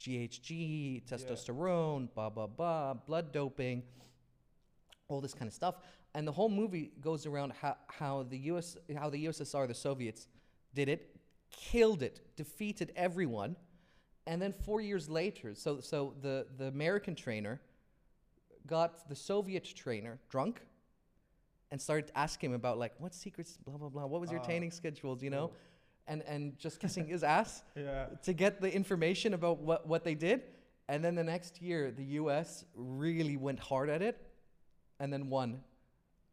GHG, 0.00 1.04
testosterone, 1.06 2.08
blah 2.14 2.30
blah 2.30 2.46
blah, 2.46 2.94
blood 2.94 3.32
doping, 3.32 3.82
all 5.08 5.20
this 5.20 5.34
kind 5.34 5.46
of 5.46 5.52
stuff. 5.52 5.76
And 6.14 6.26
the 6.26 6.32
whole 6.32 6.48
movie 6.48 6.90
goes 7.00 7.26
around 7.26 7.52
how, 7.60 7.76
how 7.86 8.22
the 8.24 8.38
US 8.38 8.76
how 8.96 9.10
the 9.10 9.26
USSR, 9.26 9.68
the 9.68 9.74
Soviets, 9.74 10.26
did 10.74 10.88
it, 10.88 11.16
killed 11.50 12.02
it, 12.02 12.20
defeated 12.36 12.92
everyone, 12.96 13.56
and 14.26 14.40
then 14.40 14.52
four 14.52 14.80
years 14.80 15.08
later, 15.08 15.54
so 15.54 15.80
so 15.80 16.14
the 16.22 16.46
the 16.56 16.66
American 16.66 17.14
trainer 17.14 17.60
got 18.66 19.08
the 19.08 19.14
Soviet 19.16 19.64
trainer 19.64 20.18
drunk 20.28 20.60
and 21.70 21.80
started 21.80 22.10
asking 22.14 22.50
him 22.50 22.56
about 22.56 22.78
like 22.78 22.92
what 22.98 23.14
secrets, 23.14 23.56
blah 23.64 23.76
blah 23.76 23.88
blah, 23.88 24.06
what 24.06 24.20
was 24.20 24.30
your 24.30 24.40
Ah. 24.40 24.44
training 24.44 24.70
schedules, 24.70 25.22
you 25.22 25.30
know, 25.30 25.50
Oh. 25.52 25.56
and 26.06 26.22
and 26.22 26.58
just 26.58 26.80
kissing 26.80 27.06
his 27.06 27.22
ass 27.22 27.62
Yeah. 27.76 28.06
to 28.22 28.32
get 28.32 28.60
the 28.60 28.72
information 28.74 29.34
about 29.34 29.58
what 29.60 29.86
what 29.86 30.02
they 30.04 30.14
did, 30.14 30.42
and 30.88 31.04
then 31.04 31.14
the 31.14 31.24
next 31.24 31.60
year 31.62 31.90
the 31.90 32.04
U.S. 32.22 32.64
really 32.74 33.36
went 33.36 33.58
hard 33.60 33.88
at 33.88 34.02
it, 34.02 34.16
and 34.98 35.12
then 35.12 35.28
won. 35.30 35.62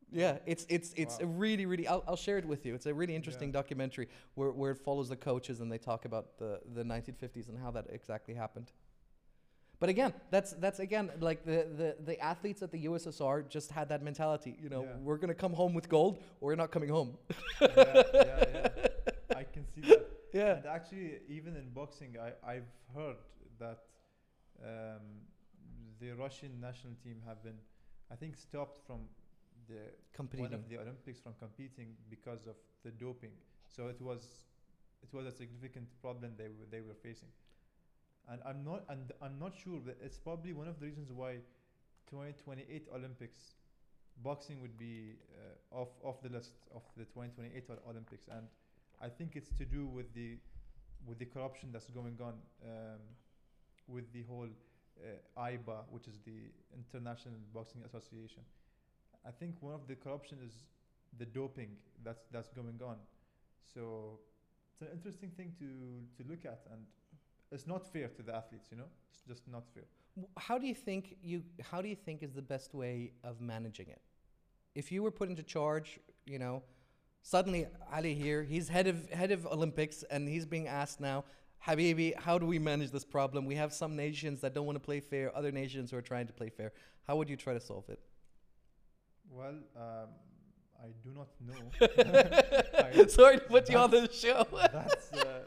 Yeah, 0.10 0.38
it's 0.46 0.66
it's 0.70 0.94
it's 0.94 1.20
a 1.20 1.26
really 1.26 1.66
really. 1.66 1.86
I'll, 1.86 2.02
I'll 2.08 2.16
share 2.16 2.38
it 2.38 2.46
with 2.46 2.66
you. 2.66 2.74
It's 2.76 2.86
a 2.86 2.94
really 2.94 3.14
interesting 3.16 3.50
Yeah. 3.50 3.60
documentary 3.62 4.08
where 4.36 4.52
where 4.52 4.72
it 4.72 4.78
follows 4.80 5.10
the 5.10 5.18
coaches 5.18 5.60
and 5.60 5.70
they 5.72 5.78
talk 5.78 6.06
about 6.06 6.38
the 6.38 6.62
the 6.74 6.84
1950s 6.84 7.50
and 7.50 7.58
how 7.60 7.72
that 7.72 7.88
exactly 7.90 8.34
happened. 8.34 8.72
But 9.80 9.90
again, 9.90 10.14
that's 10.32 10.54
that's 10.54 10.80
again 10.80 11.12
like 11.20 11.46
the 11.46 11.68
the 11.78 11.96
the 12.04 12.20
athletes 12.20 12.62
at 12.64 12.72
the 12.72 12.86
USSR 12.86 13.48
just 13.48 13.72
had 13.72 13.90
that 13.90 14.02
mentality. 14.02 14.58
You 14.62 14.70
know, 14.70 14.84
Yeah. 14.84 14.98
we're 15.04 15.18
gonna 15.18 15.36
come 15.36 15.54
home 15.54 15.74
with 15.76 15.88
gold 15.88 16.18
or 16.42 16.48
we're 16.50 16.56
not 16.56 16.72
coming 16.72 16.90
home. 16.90 17.18
yeah, 17.62 17.68
yeah, 17.76 18.04
yeah. 18.14 19.38
I 19.38 19.44
can 19.44 19.66
see 19.74 19.82
that. 19.82 20.02
Yeah. 20.34 20.56
And 20.58 20.66
actually, 20.66 21.20
even 21.30 21.56
in 21.56 21.70
boxing, 21.70 22.16
I, 22.20 22.30
I've 22.54 22.72
heard 22.96 23.18
that 23.60 23.80
um, 24.64 25.02
the 26.00 26.12
Russian 26.14 26.60
national 26.60 26.94
team 27.04 27.22
have 27.28 27.44
been, 27.44 27.58
I 28.12 28.16
think, 28.16 28.36
stopped 28.36 28.80
from 28.86 29.02
the 29.68 29.82
one 30.38 30.54
of 30.54 30.68
the 30.70 30.78
Olympics 30.80 31.20
from 31.20 31.34
competing 31.40 31.90
because 32.10 32.48
of 32.48 32.56
the 32.84 32.92
doping. 32.92 33.32
So 33.68 33.88
it 33.88 34.02
was, 34.02 34.22
it 35.04 35.14
was 35.14 35.26
a 35.28 35.32
significant 35.32 35.88
problem 36.02 36.32
they 36.38 36.48
were 36.48 36.66
they 36.72 36.82
were 36.82 36.96
facing. 36.96 37.30
And 38.30 38.42
I'm 38.46 38.64
not 38.64 38.84
and 38.90 39.12
I'm 39.22 39.40
not 39.40 39.54
sure 39.56 39.80
that 39.86 39.98
it's 40.04 40.18
probably 40.18 40.54
one 40.54 40.68
of 40.68 40.80
the 40.80 40.86
reasons 40.86 41.12
why 41.12 41.36
2028 42.10 42.88
Olympics 42.94 43.56
boxing 44.24 44.62
would 44.62 44.78
be 44.78 45.16
uh, 45.32 45.80
off 45.80 45.90
off 46.04 46.22
the 46.22 46.30
list 46.30 46.52
of 46.76 46.82
the 46.98 47.06
2028 47.06 47.64
Olympics. 47.90 48.28
And 48.30 48.48
I 49.02 49.08
think 49.08 49.36
it's 49.36 49.52
to 49.58 49.66
do 49.66 49.86
with 49.86 50.14
the 50.14 50.38
with 51.06 51.20
the 51.20 51.26
corruption 51.26 51.70
that's 51.72 51.90
going 51.90 52.18
on 52.22 52.34
um, 52.66 53.00
with 53.88 54.12
the 54.12 54.24
whole 54.24 54.50
uh, 55.00 55.42
IBA 55.42 55.78
which 55.92 56.08
is 56.08 56.20
the 56.26 56.52
International 56.76 57.36
Boxing 57.54 57.82
Association. 57.86 58.44
I 59.26 59.32
think 59.32 59.56
one 59.62 59.74
of 59.74 59.88
the 59.88 59.96
corruption 59.96 60.40
is 60.46 60.52
the 61.18 61.26
doping 61.26 61.70
that's 62.04 62.26
that's 62.32 62.50
going 62.50 62.80
on. 62.84 62.98
So 63.74 64.20
it's 64.74 64.82
an 64.82 64.90
interesting 64.94 65.32
thing 65.38 65.54
to 65.60 65.68
to 66.18 66.30
look 66.30 66.46
at 66.46 66.62
and 66.72 66.82
it's 67.52 67.68
not 67.68 67.92
fair 67.92 68.08
to 68.08 68.22
the 68.22 68.34
athletes 68.36 68.68
you 68.72 68.78
know 68.78 68.90
it's 69.12 69.22
just 69.28 69.48
not 69.48 69.64
fair 69.74 69.84
How 70.38 70.58
do 70.58 70.66
you 70.66 70.74
think 70.76 71.18
you? 71.22 71.44
How 71.72 71.80
do 71.82 71.88
you 71.88 71.96
think 71.96 72.24
is 72.24 72.34
the 72.34 72.42
best 72.42 72.74
way 72.74 73.12
of 73.24 73.40
managing 73.40 73.88
it? 73.88 74.02
If 74.74 74.92
you 74.92 75.04
were 75.04 75.12
put 75.12 75.30
into 75.30 75.44
charge, 75.44 76.00
you 76.26 76.40
know, 76.40 76.64
suddenly 77.22 77.68
Ali 77.94 78.16
here, 78.16 78.42
he's 78.44 78.68
head 78.70 78.88
of 78.88 78.98
head 79.12 79.32
of 79.32 79.46
Olympics, 79.46 80.04
and 80.10 80.28
he's 80.28 80.46
being 80.46 80.68
asked 80.68 81.00
now, 81.00 81.24
Habibi, 81.68 82.10
how 82.26 82.40
do 82.40 82.46
we 82.54 82.60
manage 82.60 82.92
this 82.92 83.06
problem? 83.06 83.46
We 83.46 83.56
have 83.64 83.72
some 83.74 83.96
nations 83.96 84.42
that 84.42 84.54
don't 84.56 84.66
want 84.66 84.78
to 84.82 84.86
play 84.90 85.00
fair, 85.00 85.26
other 85.38 85.52
nations 85.52 85.92
who 85.92 85.98
are 85.98 86.08
trying 86.14 86.28
to 86.28 86.34
play 86.34 86.50
fair. 86.50 86.72
How 87.08 87.16
would 87.18 87.30
you 87.30 87.38
try 87.46 87.54
to 87.54 87.60
solve 87.72 87.88
it? 87.90 88.00
well 89.30 89.58
um, 89.76 90.10
I 90.82 90.88
do 91.04 91.12
not 91.14 91.30
know 91.48 91.64
Sorry 93.18 93.38
to 93.38 93.44
put 93.44 93.70
you 93.70 93.78
on 93.78 93.92
the 93.92 94.10
show. 94.12 94.46
that's 94.74 95.12
uh, 95.14 95.40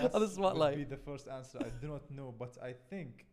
the 0.00 0.18
would 0.18 0.30
spotlight. 0.30 0.76
be 0.76 0.84
the 0.84 0.96
first 0.96 1.28
answer. 1.28 1.58
I 1.60 1.68
do 1.80 1.88
not 1.88 2.10
know, 2.10 2.34
but 2.38 2.56
I 2.62 2.72
think 2.90 3.26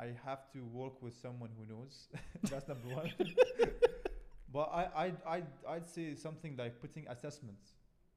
I 0.00 0.12
have 0.24 0.50
to 0.52 0.64
work 0.64 1.02
with 1.02 1.14
someone 1.14 1.50
who 1.58 1.66
knows. 1.74 2.08
that's 2.50 2.68
number 2.68 2.88
one. 2.94 3.12
but 4.52 4.70
I 4.72 4.84
I 5.04 5.12
I 5.36 5.42
I'd 5.68 5.88
say 5.88 6.14
something 6.14 6.56
like 6.56 6.80
putting 6.80 7.06
assessments, 7.08 7.72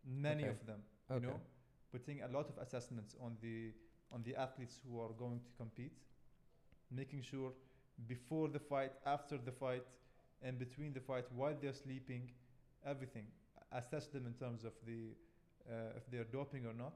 many 0.05 0.43
Okay. 0.43 0.51
of 0.51 0.65
them. 0.65 0.81
Okay. 1.09 1.25
You 1.25 1.31
know, 1.31 1.39
putting 1.91 2.21
a 2.21 2.27
lot 2.27 2.47
of 2.49 2.57
assessments 2.61 3.15
on 3.19 3.35
the 3.41 3.71
on 4.11 4.23
the 4.23 4.35
athletes 4.35 4.79
who 4.85 4.99
are 4.99 5.13
going 5.17 5.39
to 5.39 5.51
compete, 5.57 5.97
making 6.91 7.21
sure 7.23 7.51
before 8.07 8.47
the 8.49 8.59
fight, 8.59 8.91
after 9.05 9.37
the 9.37 9.51
fight, 9.51 9.85
and 10.41 10.59
between 10.59 10.93
the 10.93 10.99
fight, 10.99 11.25
while 11.33 11.55
they're 11.59 11.73
sleeping, 11.73 12.29
everything. 12.85 13.25
Assess 13.71 14.07
them 14.07 14.25
in 14.27 14.33
terms 14.33 14.65
of 14.65 14.73
the 14.85 15.15
uh, 15.69 15.97
if 15.97 16.09
they're 16.11 16.23
doping 16.25 16.65
or 16.65 16.73
not. 16.73 16.93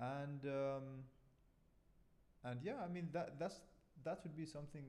And 0.00 0.44
um, 0.46 1.04
and 2.44 2.60
yeah, 2.62 2.76
I 2.84 2.88
mean 2.88 3.08
that 3.12 3.38
that's 3.38 3.60
that 4.04 4.20
would 4.22 4.36
be 4.36 4.46
something 4.46 4.84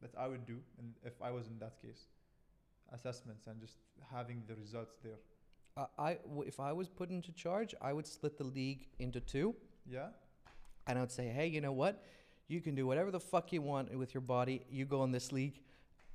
that 0.00 0.10
I 0.18 0.26
would 0.26 0.46
do, 0.46 0.58
and 0.78 0.94
if 1.04 1.20
I 1.22 1.30
was 1.30 1.46
in 1.46 1.58
that 1.60 1.80
case, 1.80 2.06
assessments 2.92 3.46
and 3.46 3.60
just 3.60 3.76
having 4.12 4.42
the 4.48 4.54
results 4.56 4.96
there. 5.02 5.18
Uh, 5.76 5.86
I 5.98 6.14
w- 6.24 6.42
if 6.46 6.60
I 6.60 6.72
was 6.72 6.88
put 6.88 7.10
into 7.10 7.32
charge, 7.32 7.74
I 7.80 7.92
would 7.92 8.06
split 8.06 8.36
the 8.36 8.44
league 8.44 8.88
into 8.98 9.20
two. 9.20 9.54
Yeah. 9.86 10.08
and 10.86 10.98
I 10.98 11.02
would 11.02 11.10
say, 11.12 11.28
hey, 11.28 11.46
you 11.46 11.60
know 11.60 11.72
what? 11.72 12.02
You 12.48 12.60
can 12.60 12.74
do 12.74 12.86
whatever 12.86 13.10
the 13.10 13.20
fuck 13.20 13.52
you 13.52 13.62
want 13.62 13.96
with 13.96 14.14
your 14.14 14.20
body. 14.20 14.62
You 14.70 14.84
go 14.84 15.04
in 15.04 15.12
this 15.12 15.32
league. 15.32 15.60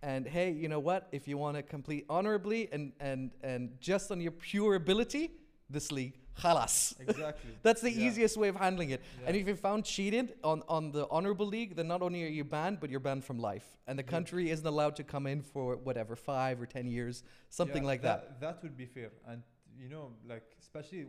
And 0.04 0.28
hey, 0.28 0.52
you 0.52 0.68
know 0.70 0.80
what? 0.80 1.08
If 1.12 1.28
you 1.28 1.38
want 1.38 1.58
to 1.58 1.64
complete 1.64 2.06
honorably 2.10 2.70
and, 2.72 2.94
and, 3.00 3.32
and 3.44 3.80
just 3.80 4.12
on 4.12 4.22
your 4.22 4.32
pure 4.32 4.76
ability, 4.76 5.32
this 5.70 5.92
league, 5.92 6.14
khalas. 6.40 7.00
Exactly. 7.00 7.52
That's 7.64 7.82
the 7.82 7.92
Yeah. 7.92 8.08
easiest 8.08 8.38
way 8.38 8.48
of 8.48 8.56
handling 8.56 8.92
it. 8.92 9.02
And 9.26 9.36
if 9.36 9.48
you're 9.48 9.56
found 9.56 9.86
cheated 9.86 10.36
on, 10.44 10.62
on 10.70 10.92
the 10.92 11.08
honorable 11.10 11.48
league, 11.48 11.76
then 11.76 11.88
not 11.88 12.02
only 12.02 12.24
are 12.24 12.28
you 12.28 12.44
banned, 12.44 12.80
but 12.80 12.90
you're 12.92 13.00
banned 13.00 13.26
from 13.26 13.40
life. 13.40 13.78
And 13.88 13.98
the 13.98 14.04
Yeah. 14.04 14.10
country 14.12 14.52
isn't 14.52 14.66
allowed 14.66 14.96
to 14.98 15.04
come 15.04 15.26
in 15.26 15.42
for 15.42 15.76
whatever, 15.78 16.16
five 16.16 16.62
or 16.62 16.68
10 16.68 16.88
years, 16.88 17.24
something 17.50 17.84
Yeah, 17.84 17.88
like 17.88 18.02
that. 18.04 18.40
That 18.40 18.62
would 18.64 18.78
be 18.78 18.86
fair, 18.86 19.12
and 19.28 19.42
you 19.78 19.90
know, 19.90 20.14
like 20.26 20.44
especially 20.60 21.06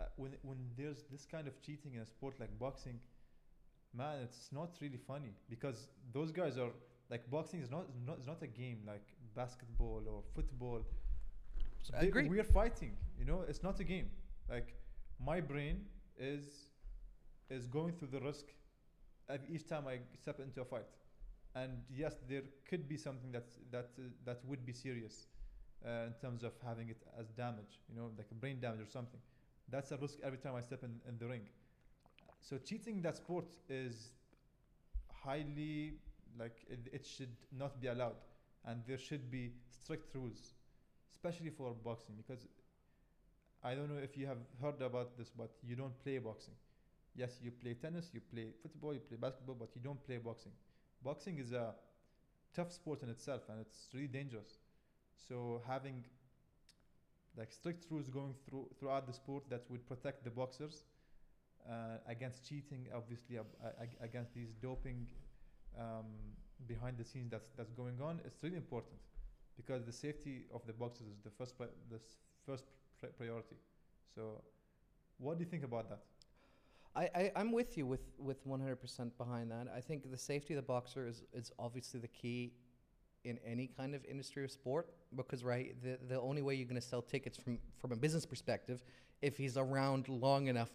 uh, 0.00 0.04
when 0.16 0.32
when 0.42 0.58
there's 0.76 1.04
this 1.10 1.24
kind 1.26 1.46
of 1.46 1.60
cheating 1.62 1.94
in 1.94 2.00
a 2.00 2.06
sport 2.06 2.40
like 2.40 2.58
boxing, 2.58 3.00
man, 3.94 4.18
it's 4.22 4.50
not 4.52 4.70
really 4.80 4.98
funny 4.98 5.32
because 5.48 5.88
those 6.12 6.32
guys 6.32 6.58
are 6.58 6.70
like 7.12 7.30
boxing 7.30 7.60
is 7.62 7.70
not 7.70 7.86
not 8.06 8.18
is 8.20 8.26
not 8.26 8.42
a 8.42 8.48
game 8.48 8.80
like 8.86 9.06
basketball 9.36 10.02
or 10.08 10.22
football. 10.34 10.82
I 11.94 12.02
They- 12.02 12.08
agree. 12.08 12.28
We're 12.28 12.44
fighting, 12.44 12.96
you 13.18 13.24
know. 13.24 13.42
It's 13.42 13.62
not 13.62 13.80
a 13.80 13.84
game. 13.84 14.10
Like 14.48 14.74
my 15.20 15.40
brain 15.40 15.86
is 16.18 16.70
is 17.50 17.66
going 17.66 17.94
through 17.94 18.08
the 18.08 18.20
risk 18.20 18.46
of 19.28 19.40
each 19.50 19.66
time 19.68 19.86
I 19.88 20.00
step 20.16 20.40
into 20.40 20.62
a 20.62 20.64
fight. 20.64 20.88
And 21.54 21.84
yes, 21.90 22.16
there 22.28 22.42
could 22.68 22.88
be 22.88 22.96
something 22.96 23.32
that's 23.32 23.58
that 23.70 23.90
uh, 23.98 24.02
that 24.24 24.44
would 24.46 24.64
be 24.66 24.72
serious 24.72 25.26
uh, 25.86 26.06
in 26.08 26.14
terms 26.20 26.44
of 26.44 26.52
having 26.64 26.88
it 26.90 27.02
as 27.18 27.28
damage, 27.30 27.80
you 27.88 27.96
know, 27.96 28.10
like 28.18 28.30
a 28.30 28.34
brain 28.34 28.60
damage 28.60 28.80
or 28.80 28.90
something. 28.90 29.20
That's 29.68 29.92
a 29.92 29.96
risk 29.98 30.18
every 30.24 30.38
time 30.38 30.54
I 30.56 30.62
step 30.62 30.84
in, 30.84 31.00
in 31.08 31.18
the 31.18 31.28
ring. 31.28 31.48
So 32.40 32.58
cheating 32.58 33.02
that 33.02 33.16
sport 33.16 33.46
is 33.68 34.12
highly 35.24 35.94
like 36.38 36.64
it, 36.68 36.88
it 36.92 37.06
should 37.06 37.34
not 37.56 37.80
be 37.80 37.88
allowed, 37.88 38.16
and 38.64 38.82
there 38.86 38.98
should 38.98 39.30
be 39.30 39.52
strict 39.70 40.14
rules, 40.14 40.54
especially 41.12 41.50
for 41.50 41.74
boxing 41.84 42.14
because 42.16 42.46
I 43.64 43.74
don't 43.74 43.88
know 43.88 44.02
if 44.02 44.16
you 44.16 44.26
have 44.26 44.38
heard 44.60 44.80
about 44.82 45.16
this, 45.16 45.30
but 45.30 45.50
you 45.62 45.76
don't 45.76 45.96
play 46.02 46.18
boxing. 46.18 46.54
Yes, 47.14 47.38
you 47.42 47.50
play 47.50 47.74
tennis, 47.74 48.10
you 48.12 48.20
play 48.20 48.48
football, 48.62 48.94
you 48.94 49.00
play 49.00 49.16
basketball, 49.20 49.56
but 49.56 49.70
you 49.74 49.80
don't 49.82 50.04
play 50.06 50.18
boxing. 50.18 50.52
Boxing 51.04 51.38
is 51.38 51.52
a 51.52 51.74
tough 52.54 52.72
sport 52.72 53.02
in 53.02 53.10
itself, 53.10 53.42
and 53.50 53.60
it's 53.60 53.88
really 53.94 54.08
dangerous. 54.08 54.58
So 55.28 55.62
having 55.66 56.04
like 57.36 57.52
strict 57.52 57.86
rules 57.90 58.08
going 58.10 58.34
through 58.48 58.68
throughout 58.78 59.06
the 59.06 59.12
sport 59.12 59.44
that 59.48 59.62
would 59.70 59.86
protect 59.86 60.24
the 60.24 60.30
boxers 60.30 60.84
uh, 61.68 61.98
against 62.08 62.48
cheating, 62.48 62.88
obviously 62.94 63.38
ag- 63.38 63.96
against 64.02 64.34
these 64.34 64.54
doping 64.62 65.06
um, 65.78 66.06
behind 66.66 66.98
the 66.98 67.04
scenes 67.04 67.30
that's 67.30 67.50
that's 67.56 67.72
going 67.72 68.00
on. 68.00 68.20
It's 68.24 68.42
really 68.42 68.56
important 68.56 68.98
because 69.56 69.84
the 69.84 69.92
safety 69.92 70.46
of 70.54 70.66
the 70.66 70.72
boxers 70.72 71.06
is 71.08 71.20
the 71.24 71.30
first 71.30 71.56
pri- 71.56 71.76
the 71.90 72.00
first 72.46 72.64
pri- 72.98 73.10
priority. 73.10 73.56
So, 74.14 74.42
what 75.18 75.38
do 75.38 75.44
you 75.44 75.50
think 75.50 75.64
about 75.64 75.88
that? 75.90 76.00
I, 76.94 77.08
I, 77.14 77.32
I'm 77.36 77.52
with 77.52 77.78
you 77.78 77.86
with, 77.86 78.02
with 78.18 78.46
100% 78.46 79.16
behind 79.16 79.50
that. 79.50 79.66
I 79.74 79.80
think 79.80 80.10
the 80.10 80.18
safety 80.18 80.54
of 80.54 80.56
the 80.56 80.66
boxer 80.66 81.06
is, 81.06 81.22
is 81.32 81.50
obviously 81.58 82.00
the 82.00 82.08
key 82.08 82.52
in 83.24 83.38
any 83.46 83.66
kind 83.66 83.94
of 83.94 84.04
industry 84.04 84.42
or 84.42 84.48
sport 84.48 84.90
because, 85.16 85.42
right, 85.42 85.74
the, 85.82 85.98
the 86.08 86.20
only 86.20 86.42
way 86.42 86.54
you're 86.54 86.68
going 86.68 86.80
to 86.80 86.86
sell 86.86 87.00
tickets 87.00 87.38
from, 87.38 87.58
from 87.78 87.92
a 87.92 87.96
business 87.96 88.26
perspective 88.26 88.82
if 89.22 89.36
he's 89.36 89.56
around 89.56 90.08
long 90.08 90.48
enough 90.48 90.70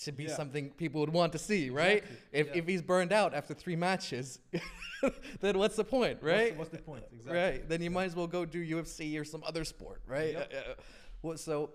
to 0.00 0.12
be 0.12 0.24
Yeah. 0.24 0.34
something 0.36 0.70
people 0.70 1.00
would 1.00 1.12
want 1.12 1.32
to 1.32 1.38
see, 1.38 1.70
right? 1.70 1.98
Exactly, 1.98 2.16
If, 2.32 2.46
yeah. 2.48 2.52
if 2.56 2.66
he's 2.66 2.82
burned 2.82 3.12
out 3.12 3.34
after 3.34 3.54
three 3.54 3.76
matches, 3.76 4.38
then 5.40 5.58
what's 5.58 5.76
the 5.76 5.84
point, 5.84 6.22
What's 6.22 6.24
right? 6.24 6.56
What's 6.56 6.70
the, 6.70 6.78
point? 6.78 7.04
Exactly. 7.12 7.38
Right. 7.38 7.68
Then 7.68 7.80
you 7.80 7.90
Yeah. 7.90 7.94
might 7.94 8.04
as 8.06 8.16
well 8.16 8.26
go 8.26 8.44
do 8.44 8.58
UFC 8.60 9.18
or 9.18 9.24
some 9.24 9.42
other 9.44 9.64
sport, 9.64 10.02
right? 10.06 10.32
Yep. 10.34 10.52
Uh, 10.52 10.70
uh, 10.70 10.74
well, 11.22 11.36
so 11.36 11.70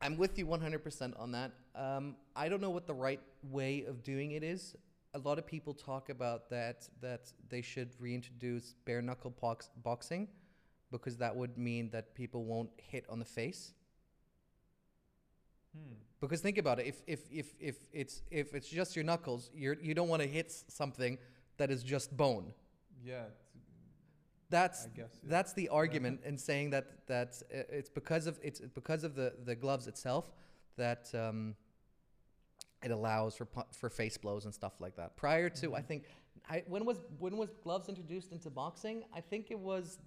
I'm 0.00 0.16
with 0.16 0.38
you 0.38 0.46
100% 0.46 1.18
on 1.18 1.32
that. 1.32 1.52
Um, 1.74 2.16
I 2.36 2.48
don't 2.48 2.60
know 2.60 2.70
what 2.70 2.86
the 2.86 2.94
right 2.94 3.20
way 3.42 3.84
of 3.84 4.02
doing 4.02 4.32
it 4.32 4.42
is. 4.42 4.74
A 5.14 5.18
lot 5.18 5.38
of 5.38 5.46
people 5.46 5.74
talk 5.74 6.10
about 6.10 6.50
that 6.50 6.88
that 7.00 7.32
they 7.48 7.62
should 7.62 7.90
reintroduce 7.98 8.74
bare 8.84 9.02
knuckle 9.02 9.30
box- 9.40 9.70
boxing 9.82 10.28
because 10.90 11.16
that 11.18 11.34
would 11.34 11.56
mean 11.58 11.90
that 11.90 12.14
people 12.14 12.44
won't 12.44 12.70
hit 12.76 13.04
on 13.08 13.18
the 13.18 13.24
face. 13.24 13.72
Hmm. 15.78 15.92
Because 16.20 16.40
think 16.40 16.58
about 16.58 16.78
it, 16.80 16.86
if 16.86 17.02
if 17.06 17.20
if 17.30 17.46
if 17.60 17.76
it's 17.92 18.22
if 18.30 18.54
it's 18.54 18.68
just 18.68 18.96
your 18.96 19.04
knuckles, 19.04 19.50
you're 19.54 19.76
you 19.80 19.94
don't 19.94 20.08
want 20.08 20.22
to 20.22 20.28
hit 20.28 20.50
something 20.68 21.18
that 21.58 21.70
is 21.70 21.82
just 21.82 22.16
bone. 22.16 22.52
Yeah. 23.04 23.24
That's 24.50 24.86
I 24.86 24.88
guess. 24.96 25.10
yeah. 25.22 25.28
That's 25.30 25.52
the 25.52 25.68
argument 25.68 26.20
in 26.24 26.38
saying 26.38 26.70
that 26.70 27.06
that 27.06 27.40
it's 27.50 27.90
because 27.90 28.26
of 28.26 28.38
it's 28.42 28.60
because 28.60 29.04
of 29.04 29.14
the 29.14 29.34
the 29.44 29.54
gloves 29.54 29.86
itself 29.86 30.32
that 30.76 31.12
um, 31.14 31.54
it 32.82 32.90
allows 32.90 33.36
for 33.36 33.46
for 33.72 33.90
face 33.90 34.16
blows 34.16 34.44
and 34.46 34.54
stuff 34.54 34.72
like 34.80 34.96
that. 34.96 35.16
Prior 35.16 35.50
to 35.50 35.74
I 35.76 35.80
Mhm. 35.80 35.86
think 35.86 36.04
I, 36.50 36.64
when 36.66 36.84
was 36.86 36.98
when 37.18 37.36
was 37.36 37.50
gloves 37.62 37.88
introduced 37.90 38.32
into 38.32 38.48
boxing? 38.50 39.04
I 39.14 39.20
think 39.20 39.50
it 39.50 39.58
was 39.58 39.98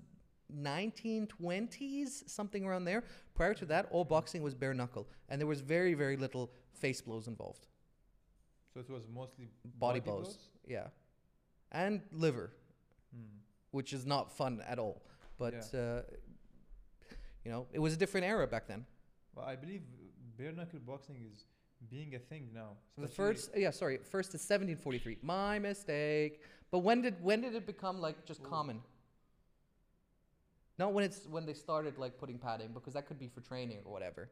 1920s 0.56 2.30
something 2.30 2.66
around 2.66 2.86
there. 2.86 3.04
Prior 3.36 3.54
to 3.56 3.66
that, 3.66 3.88
all 3.92 4.06
boxing 4.06 4.42
was 4.44 4.54
bare 4.54 4.74
knuckle, 4.74 5.08
and 5.30 5.40
there 5.40 5.48
was 5.48 5.62
very 5.62 5.94
very 5.94 6.18
little 6.18 6.52
face 6.74 7.02
blows 7.02 7.28
involved. 7.28 7.68
So 8.74 8.80
it 8.80 8.90
was 8.90 9.08
mostly 9.14 9.50
Body, 9.80 10.00
blows. 10.00 10.38
yeah, 10.68 10.88
and 11.72 12.02
liver. 12.12 12.52
Hmm. 13.14 13.40
which 13.72 13.92
is 13.94 14.06
not 14.06 14.32
fun 14.32 14.62
at 14.68 14.80
all. 14.80 15.02
But 15.38 15.54
Yeah. 15.74 15.80
uh, 15.80 16.02
you 17.44 17.52
know, 17.52 17.68
it 17.74 17.80
was 17.80 17.94
a 17.94 17.98
different 17.98 18.26
era 18.26 18.48
back 18.48 18.68
then. 18.68 18.86
Well, 19.36 19.46
I 19.46 19.56
believe 19.58 19.82
bare 20.38 20.52
knuckle 20.54 20.80
boxing 20.80 21.18
is 21.32 21.46
being 21.90 22.16
a 22.16 22.20
thing 22.20 22.50
now. 22.54 22.78
The 22.98 23.08
first, 23.08 23.52
yeah, 23.56 23.72
sorry, 23.72 23.98
first 23.98 24.34
is 24.36 24.42
1743. 24.42 25.18
My 25.22 25.60
mistake. 25.60 26.42
But 26.70 26.80
when 26.80 27.02
did 27.02 27.22
when 27.22 27.42
did 27.42 27.54
it 27.56 27.66
become 27.66 28.00
like 28.00 28.24
just 28.26 28.42
Ooh. 28.42 28.46
common? 28.56 28.82
Not 30.82 30.94
when 30.94 31.04
it's 31.04 31.28
when 31.36 31.46
they 31.46 31.54
started 31.54 32.00
like 32.04 32.17
putting 32.17 32.39
padding 32.39 32.72
because 32.74 32.94
that 32.96 33.06
could 33.08 33.20
be 33.20 33.28
for 33.28 33.41
training 33.41 33.80
or 33.86 33.91
whatever. 33.94 34.32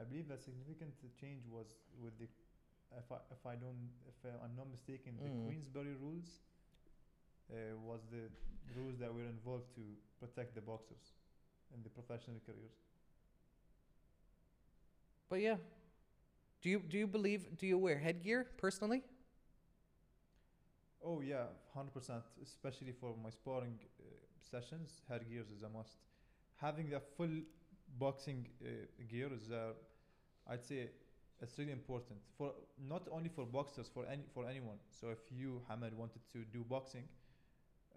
I 0.00 0.04
believe 0.04 0.28
the 0.28 0.38
significant 0.38 0.92
change 1.20 1.42
was 1.50 1.66
with 2.02 2.14
the, 2.20 2.28
if 2.96 3.10
I, 3.10 3.16
if 3.36 3.42
I 3.44 3.54
don't, 3.56 3.90
if 4.06 4.18
uh, 4.24 4.44
I'm 4.44 4.54
not 4.56 4.70
mistaken, 4.70 5.18
the 5.24 5.28
Mm. 5.28 5.44
Queensberry 5.44 5.94
rules 6.00 6.28
uh, 7.50 7.76
was 7.84 8.00
the 8.12 8.24
rules 8.76 8.98
that 9.00 9.12
were 9.12 9.28
involved 9.36 9.74
to 9.74 9.82
protect 10.20 10.54
the 10.54 10.60
boxers 10.60 11.04
in 11.74 11.82
the 11.82 11.90
professional 11.90 12.38
careers. 12.46 12.76
But 15.28 15.40
yeah, 15.40 15.56
do 16.62 16.68
you 16.70 16.80
do 16.88 16.98
you 16.98 17.06
believe? 17.06 17.56
Do 17.58 17.66
you 17.66 17.78
wear 17.78 17.98
headgear 17.98 18.46
personally? 18.56 19.02
Oh 21.02 21.20
yeah, 21.20 21.46
hundred 21.74 21.92
percent. 21.94 22.22
Especially 22.42 22.92
for 22.92 23.14
my 23.22 23.30
sparring 23.30 23.78
uh, 24.00 24.04
sessions, 24.40 25.02
headgears 25.08 25.50
is 25.50 25.62
a 25.62 25.68
must. 25.68 25.98
Having 26.56 26.90
the 26.90 27.00
full 27.00 27.30
boxing 27.98 28.46
uh, 28.62 28.68
gear 29.08 29.28
is, 29.32 29.50
uh, 29.50 29.72
I'd 30.50 30.64
say, 30.64 30.90
it's 31.40 31.56
really 31.58 31.72
important 31.72 32.18
for 32.36 32.52
not 32.88 33.06
only 33.12 33.28
for 33.28 33.46
boxers, 33.46 33.88
for 33.92 34.04
any 34.06 34.24
for 34.34 34.44
anyone. 34.48 34.78
So 34.90 35.08
if 35.10 35.18
you, 35.30 35.62
Hamad, 35.70 35.92
wanted 35.94 36.22
to 36.32 36.38
do 36.52 36.64
boxing, 36.68 37.04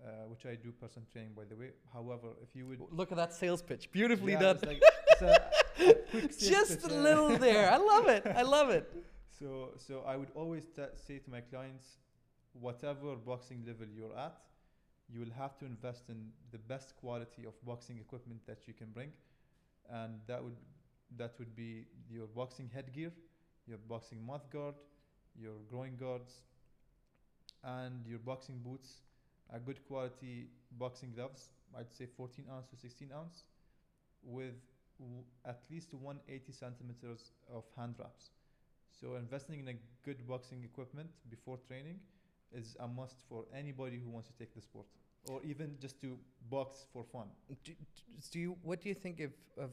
uh, 0.06 0.28
which 0.28 0.46
I 0.46 0.56
do 0.56 0.72
personal 0.72 1.08
training 1.12 1.32
by 1.36 1.46
the 1.46 1.56
way. 1.56 1.72
However, 1.92 2.28
if 2.44 2.56
you 2.56 2.68
would 2.68 2.80
Look 2.92 3.12
at 3.12 3.18
that 3.18 3.34
sales 3.34 3.62
pitch, 3.64 3.92
beautifully 3.92 4.34
Yeah, 4.34 4.40
done. 4.54 4.60
like- 4.68 4.82
a- 5.22 5.52
Just 6.40 6.84
pitch, 6.84 6.92
a 6.92 6.94
little 6.94 7.38
there. 7.38 7.72
I 7.72 7.78
love 7.78 8.08
it. 8.08 8.24
I 8.28 8.42
love 8.44 8.70
it. 8.70 8.92
So, 9.40 9.72
so 9.78 10.04
I 10.06 10.18
would 10.18 10.30
always 10.36 10.66
say 10.96 11.18
to 11.18 11.32
my 11.32 11.42
clients, 11.42 11.98
whatever 12.54 13.16
boxing 13.16 13.64
level 13.66 13.88
you're 13.92 14.16
at, 14.16 14.38
you 15.12 15.20
will 15.20 15.34
have 15.38 15.58
to 15.60 15.66
invest 15.66 16.10
in 16.10 16.32
the 16.52 16.58
best 16.58 16.96
quality 16.98 17.46
of 17.46 17.54
boxing 17.66 17.98
equipment 18.00 18.42
that 18.48 18.68
you 18.68 18.74
can 18.74 18.92
bring, 18.92 19.12
and 19.90 20.20
that 20.28 20.44
would 20.44 20.58
that 21.18 21.34
would 21.40 21.56
be 21.56 21.86
your 22.10 22.28
boxing 22.28 22.70
headgear, 22.74 23.12
your 23.68 23.78
boxing 23.78 24.26
mouth 24.26 24.50
guard, 24.52 24.76
your 25.36 25.56
groin 25.70 25.96
guards, 25.98 26.42
and 27.64 28.06
your 28.08 28.20
boxing 28.20 28.60
boots. 28.64 29.02
A 29.54 29.60
good 29.60 29.84
quality 29.86 30.48
boxing 30.72 31.12
gloves, 31.14 31.52
I'd 31.78 31.92
say 31.94 32.06
14 32.06 32.46
ounce 32.52 32.68
to 32.68 32.78
16 32.78 33.12
ounce, 33.14 33.44
with 34.24 34.56
w- 35.00 35.24
at 35.46 35.62
least 35.72 35.94
180 35.94 36.52
centimeters 36.54 37.32
of 37.54 37.66
hand 37.78 37.96
wraps. 38.00 38.32
So 38.92 39.16
investing 39.16 39.60
in 39.62 39.68
a 39.70 39.76
good 40.04 40.28
boxing 40.28 40.64
equipment 40.64 41.10
before 41.30 41.58
training 41.68 42.00
is 42.54 42.78
a 42.80 42.88
must 42.88 43.18
for 43.30 43.46
anybody 43.56 44.00
who 44.04 44.10
wants 44.10 44.30
to 44.30 44.34
take 44.38 44.54
the 44.56 44.62
sport, 44.62 44.88
or 45.30 45.42
even 45.44 45.76
just 45.80 46.00
to 46.02 46.18
box 46.50 46.86
for 46.92 47.04
fun. 47.04 47.28
do, 47.64 47.74
do 48.32 48.40
you 48.40 48.58
what 48.64 48.82
do 48.82 48.90
you 48.90 48.96
think 48.96 49.20
of 49.20 49.32
of 49.58 49.72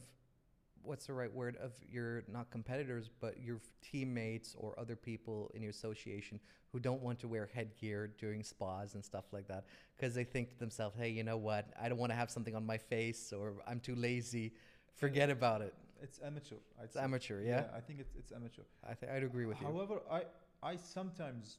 what's 0.83 1.07
the 1.07 1.13
right 1.13 1.33
word 1.33 1.57
of 1.57 1.71
your 1.91 2.23
not 2.31 2.49
competitors 2.51 3.09
but 3.19 3.41
your 3.43 3.59
teammates 3.81 4.55
or 4.57 4.77
other 4.79 4.95
people 4.95 5.51
in 5.53 5.61
your 5.61 5.71
association 5.71 6.39
who 6.71 6.79
don't 6.79 7.01
want 7.01 7.19
to 7.19 7.27
wear 7.27 7.49
headgear 7.53 8.07
during 8.17 8.43
spas 8.43 8.93
and 8.95 9.03
stuff 9.03 9.25
like 9.33 9.45
that 9.47 9.65
because 9.97 10.15
they 10.15 10.23
think 10.23 10.49
to 10.51 10.57
themselves 10.57 10.95
hey 10.97 11.09
you 11.09 11.21
know 11.23 11.35
what 11.35 11.65
i 11.81 11.89
don't 11.89 11.97
want 11.97 12.11
to 12.11 12.15
have 12.15 12.31
something 12.31 12.55
on 12.55 12.65
my 12.65 12.77
face 12.77 13.33
or 13.33 13.55
i'm 13.67 13.79
too 13.81 13.95
lazy 13.95 14.53
forget 14.95 15.29
about 15.29 15.61
it 15.61 15.73
It's 16.01 16.19
amateur. 16.25 16.55
I'd 16.79 16.85
it's 16.85 16.93
say. 16.93 17.01
amateur 17.01 17.41
yeah, 17.41 17.65
I 17.75 17.81
think 17.81 17.99
it's 17.99 18.13
it's 18.17 18.31
amateur. 18.31 18.63
i 18.89 18.93
think 18.93 19.11
i'd 19.11 19.23
agree 19.23 19.47
with 19.47 19.59
you 19.59 19.67
However, 19.67 19.99
I 20.09 20.21
I 20.63 20.77
sometimes 20.77 21.57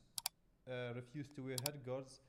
uh, 0.70 0.94
refuse 0.94 1.28
to 1.36 1.42
wear 1.42 1.56
head 1.66 1.78
guards, 1.84 2.20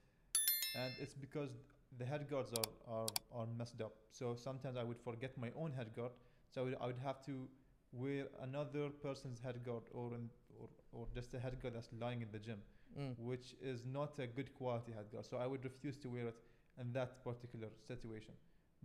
and 0.75 0.93
it's 0.99 1.13
because 1.13 1.49
the 1.97 2.05
head 2.05 2.29
guards 2.29 2.53
are, 2.53 2.69
are, 2.87 3.07
are 3.33 3.45
messed 3.57 3.81
up. 3.81 3.93
So 4.11 4.35
sometimes 4.35 4.77
I 4.77 4.83
would 4.83 4.99
forget 4.99 5.37
my 5.37 5.49
own 5.55 5.71
head 5.73 5.93
guard, 5.95 6.11
so 6.49 6.61
I 6.61 6.63
would, 6.65 6.77
I 6.81 6.85
would 6.87 6.99
have 7.03 7.23
to 7.25 7.47
wear 7.91 8.25
another 8.41 8.89
person's 8.89 9.39
head 9.41 9.63
guard 9.65 9.83
or, 9.91 10.13
in, 10.13 10.29
or 10.59 10.69
or 10.93 11.07
just 11.13 11.33
a 11.33 11.39
head 11.39 11.61
guard 11.61 11.75
that's 11.75 11.89
lying 11.99 12.21
in 12.21 12.31
the 12.31 12.39
gym, 12.39 12.61
Mm. 12.99 13.17
which 13.17 13.55
is 13.61 13.85
not 13.85 14.19
a 14.19 14.27
good 14.27 14.53
quality 14.53 14.91
head 14.91 15.09
guard. 15.13 15.25
So 15.25 15.37
I 15.37 15.47
would 15.47 15.63
refuse 15.63 15.95
to 15.99 16.09
wear 16.09 16.27
it 16.27 16.35
in 16.79 16.91
that 16.93 17.23
particular 17.23 17.69
situation. 17.87 18.33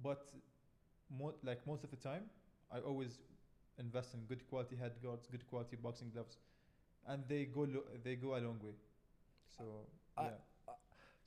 But 0.01 0.33
mo- 1.11 1.35
like 1.43 1.67
most 1.67 1.85
of 1.85 1.91
the 1.91 1.97
time, 1.97 2.25
I 2.71 2.79
always 2.79 3.19
invest 3.79 4.15
in 4.15 4.21
good 4.27 4.47
quality 4.49 4.77
head 4.77 4.93
guards, 5.03 5.27
good 5.27 5.47
quality 5.47 5.77
boxing 5.77 6.11
gloves, 6.11 6.39
and 7.07 7.25
they 7.29 7.45
go 7.47 7.63
lo- 7.63 7.89
they 8.05 8.17
go 8.17 8.37
a 8.37 8.41
long 8.41 8.61
way. 8.63 8.75
So 9.57 9.65
I- 10.17 10.25
yeah. 10.25 10.31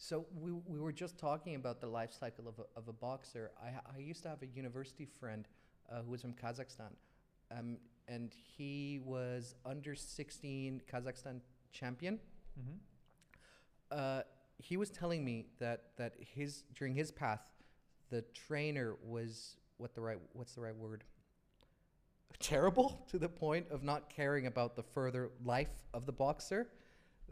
So 0.02 0.26
we, 0.34 0.54
we 0.66 0.80
were 0.80 0.94
just 0.94 1.18
talking 1.18 1.56
about 1.56 1.82
the 1.82 1.88
life 1.88 2.14
cycle 2.18 2.48
of 2.48 2.58
a, 2.58 2.80
of 2.80 2.88
a 2.88 2.94
boxer. 2.94 3.52
I, 3.62 3.68
I 3.94 4.00
used 4.00 4.24
to 4.24 4.30
have 4.30 4.42
a 4.42 4.48
university 4.48 5.06
friend 5.06 5.46
uh, 5.92 6.02
who 6.04 6.12
was 6.12 6.22
from 6.22 6.34
Kazakhstan, 6.34 6.94
um, 7.52 7.78
and 8.08 8.32
he 8.34 9.02
was 9.04 9.56
under 9.66 9.96
16 9.96 10.82
Kazakhstan 10.92 11.42
champion. 11.74 12.18
Mm-hmm. 12.58 12.78
Uh, 13.92 14.22
he 14.58 14.78
was 14.78 14.90
telling 14.90 15.26
me 15.26 15.48
that 15.60 15.98
that 15.98 16.14
his 16.18 16.64
during 16.76 16.96
his 16.96 17.12
path, 17.12 17.42
the 18.10 18.22
trainer 18.34 18.96
was 19.06 19.58
what 19.80 19.94
the 19.96 20.02
right 20.02 20.18
what's 20.32 20.54
the 20.54 20.62
right 20.62 20.76
word? 20.78 21.04
Terrible 22.40 23.06
to 23.12 23.20
the 23.20 23.30
point 23.30 23.66
of 23.70 23.84
not 23.84 24.10
caring 24.10 24.48
about 24.48 24.78
the 24.78 24.84
further 24.84 25.32
life 25.44 25.84
of 25.94 26.06
the 26.06 26.14
boxer. 26.14 26.70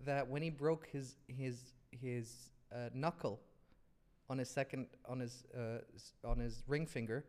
That 0.06 0.28
when 0.28 0.42
he 0.42 0.50
broke 0.50 0.88
his 0.88 1.16
his 1.28 1.72
his 1.92 2.50
uh, 2.74 2.90
knuckle 2.94 3.40
on 4.30 4.38
his 4.38 4.50
second 4.50 4.88
on 5.08 5.20
his 5.20 5.44
uh, 5.58 5.80
on 6.28 6.40
his 6.40 6.64
ring 6.68 6.86
finger, 6.86 7.26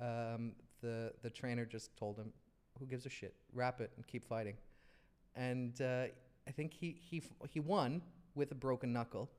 um, 0.00 0.52
the 0.82 1.12
the 1.22 1.30
trainer 1.30 1.64
just 1.64 1.96
told 1.96 2.18
him, 2.18 2.32
"Who 2.78 2.86
gives 2.86 3.06
a 3.06 3.10
shit? 3.10 3.34
Wrap 3.52 3.80
it 3.80 3.90
and 3.96 4.06
keep 4.06 4.24
fighting." 4.24 4.56
And 5.36 5.80
uh, 5.80 6.04
I 6.46 6.50
think 6.50 6.72
he 6.74 6.96
he 7.10 7.18
f- 7.18 7.48
he 7.50 7.60
won 7.60 8.02
with 8.34 8.52
a 8.52 8.54
broken 8.54 8.92
knuckle, 8.92 9.30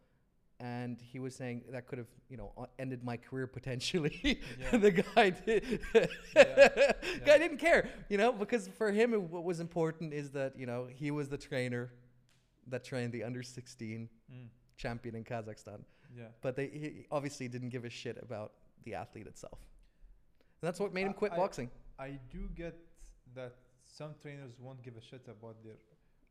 and 0.59 0.99
he 0.99 1.19
was 1.19 1.35
saying 1.35 1.61
that 1.69 1.85
could 1.87 1.99
have 1.99 2.07
you 2.29 2.37
know 2.37 2.51
ended 2.79 3.03
my 3.03 3.17
career 3.17 3.47
potentially. 3.47 4.41
Yeah. 4.59 4.77
the 4.77 4.91
guy 4.91 5.29
did. 5.29 5.79
Yeah. 6.35 6.91
guy 7.25 7.37
didn't 7.37 7.57
care, 7.59 7.89
you 8.09 8.17
know, 8.17 8.31
because 8.31 8.67
for 8.67 8.91
him 8.91 9.13
it, 9.13 9.21
what 9.21 9.43
was 9.43 9.59
important 9.59 10.13
is 10.13 10.31
that 10.31 10.57
you 10.57 10.65
know 10.65 10.87
he 10.91 11.11
was 11.11 11.29
the 11.29 11.37
trainer 11.37 11.91
that 12.67 12.83
trained 12.83 13.11
the 13.13 13.23
under 13.23 13.43
16 13.43 14.09
Mm. 14.33 14.47
Champion 14.77 15.15
in 15.15 15.23
Kazakhstan, 15.23 15.81
Yeah. 16.17 16.27
but 16.41 16.55
they 16.55 16.67
he 16.67 17.05
obviously 17.11 17.47
didn't 17.47 17.69
give 17.69 17.85
a 17.85 17.89
shit 17.89 18.17
about 18.21 18.51
the 18.83 18.95
athlete 18.95 19.27
itself. 19.27 19.59
And 20.61 20.67
that's 20.67 20.79
what 20.79 20.93
made 20.93 21.05
him 21.07 21.13
quit 21.13 21.31
I- 21.33 21.37
boxing. 21.37 21.69
I 21.97 22.19
do 22.31 22.49
get 22.55 22.75
that 23.33 23.55
some 23.83 24.13
trainers 24.21 24.53
won't 24.59 24.81
give 24.83 24.97
a 24.97 25.01
shit 25.01 25.27
about 25.27 25.63
their 25.63 25.77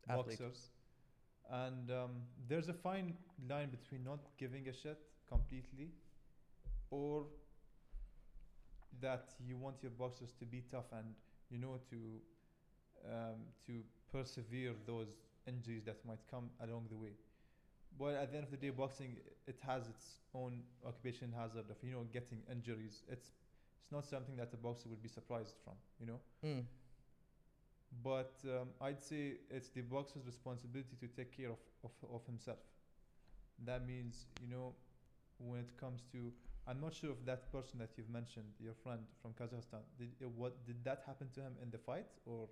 Athlete. 0.07 0.39
boxers, 0.39 0.69
and 1.49 1.89
um, 1.91 2.11
there's 2.47 2.69
a 2.69 2.73
fine 2.73 3.15
line 3.49 3.69
between 3.69 4.03
not 4.03 4.19
giving 4.37 4.67
a 4.67 4.73
shit 4.73 4.99
completely, 5.27 5.89
or 6.91 7.25
that 9.01 9.33
you 9.45 9.57
want 9.57 9.75
your 9.81 9.91
boxers 9.91 10.29
to 10.39 10.45
be 10.45 10.61
tough 10.71 10.85
and 10.93 11.05
you 11.49 11.57
know 11.57 11.79
to 11.89 12.21
um, 13.11 13.39
to 13.65 13.81
persevere 14.11 14.73
those 14.85 15.07
injuries 15.47 15.83
that 15.85 15.97
might 16.05 16.19
come 16.29 16.49
along 16.61 16.85
the 16.89 16.95
way. 16.97 17.13
But 17.97 18.15
at 18.15 18.31
the 18.31 18.37
end 18.37 18.45
of 18.45 18.51
the 18.51 18.57
day, 18.57 18.69
boxing 18.71 19.17
it 19.47 19.59
has 19.65 19.87
its 19.87 20.05
own 20.33 20.63
occupation 20.85 21.31
hazard 21.37 21.65
of 21.69 21.77
you 21.81 21.91
know 21.91 22.05
getting 22.11 22.39
injuries. 22.51 23.03
It's 23.09 23.31
it's 23.81 23.91
not 23.91 24.03
something 24.05 24.35
that 24.37 24.49
a 24.53 24.57
boxer 24.57 24.89
would 24.89 25.01
be 25.03 25.09
surprised 25.09 25.55
from, 25.63 25.73
you 25.99 26.07
know. 26.07 26.19
Mm. 26.43 26.63
But 28.03 28.33
um, 28.45 28.69
I'd 28.81 29.01
say 29.01 29.33
it's 29.49 29.69
the 29.69 29.81
boxer's 29.81 30.25
responsibility 30.25 30.95
to 30.99 31.07
take 31.07 31.35
care 31.37 31.49
of, 31.51 31.59
of, 31.83 31.91
of 32.11 32.25
himself. 32.25 32.57
That 33.63 33.87
means, 33.87 34.25
you 34.41 34.49
know, 34.49 34.73
when 35.37 35.59
it 35.59 35.77
comes 35.79 36.01
to, 36.13 36.33
I'm 36.67 36.81
not 36.81 36.95
sure 36.95 37.11
if 37.11 37.23
that 37.27 37.51
person 37.51 37.77
that 37.77 37.91
you've 37.95 38.09
mentioned, 38.09 38.47
your 38.59 38.73
friend 38.73 39.01
from 39.21 39.33
Kazakhstan, 39.33 39.83
did 39.99 40.09
it, 40.19 40.29
what 40.35 40.65
did 40.65 40.83
that 40.83 41.03
happen 41.05 41.27
to 41.35 41.41
him 41.41 41.53
in 41.61 41.69
the 41.69 41.77
fight 41.77 42.07
or 42.25 42.47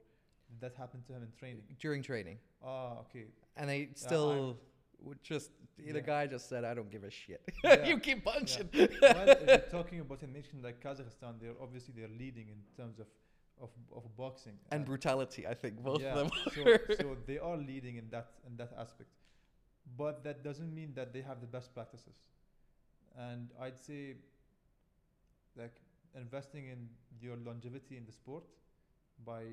did 0.49 0.61
that 0.61 0.77
happen 0.77 1.01
to 1.07 1.13
him 1.13 1.23
in 1.23 1.31
training? 1.37 1.63
During 1.79 2.03
training, 2.03 2.37
Ah, 2.63 2.99
okay. 2.99 3.25
and 3.57 3.69
they 3.69 3.89
still 3.95 4.57
would 5.03 5.21
just 5.21 5.51
the 5.77 5.93
Yeah. 5.93 5.99
guy 5.99 6.27
just 6.27 6.47
said, 6.49 6.63
"I 6.63 6.73
don't 6.73 6.89
give 6.89 7.03
a 7.03 7.09
shit. 7.11 7.41
Yeah. 7.63 7.85
you 7.87 7.99
keep 7.99 8.23
punching." 8.23 8.69
well, 8.73 9.29
if 9.29 9.47
you're 9.47 9.57
talking 9.79 9.99
about 9.99 10.21
a 10.21 10.27
nation 10.27 10.61
like 10.61 10.81
Kazakhstan, 10.83 11.39
they're 11.41 11.59
obviously 11.61 11.93
they're 11.97 12.15
leading 12.23 12.47
in 12.49 12.59
terms 12.77 12.99
of 12.99 13.07
of, 13.61 13.69
of 13.95 14.03
boxing 14.17 14.53
and 14.71 14.83
brutality, 14.85 15.45
I 15.47 15.53
think 15.53 15.77
both 15.83 16.01
yeah, 16.01 16.09
of 16.13 16.17
them. 16.17 16.29
so, 16.55 16.77
so 16.99 17.17
they 17.27 17.37
are 17.37 17.55
leading 17.55 17.97
in 17.97 18.09
that 18.09 18.31
in 18.47 18.57
that 18.57 18.71
aspect, 18.77 19.09
but 19.97 20.23
that 20.23 20.43
doesn't 20.43 20.73
mean 20.73 20.93
that 20.95 21.13
they 21.13 21.21
have 21.21 21.39
the 21.39 21.47
best 21.47 21.73
practices. 21.73 22.15
And 23.15 23.49
I'd 23.61 23.77
say, 23.77 24.15
like 25.55 25.75
investing 26.15 26.67
in 26.67 26.89
your 27.21 27.37
longevity 27.37 27.95
in 27.97 28.05
the 28.05 28.11
sport 28.11 28.43
by 29.25 29.43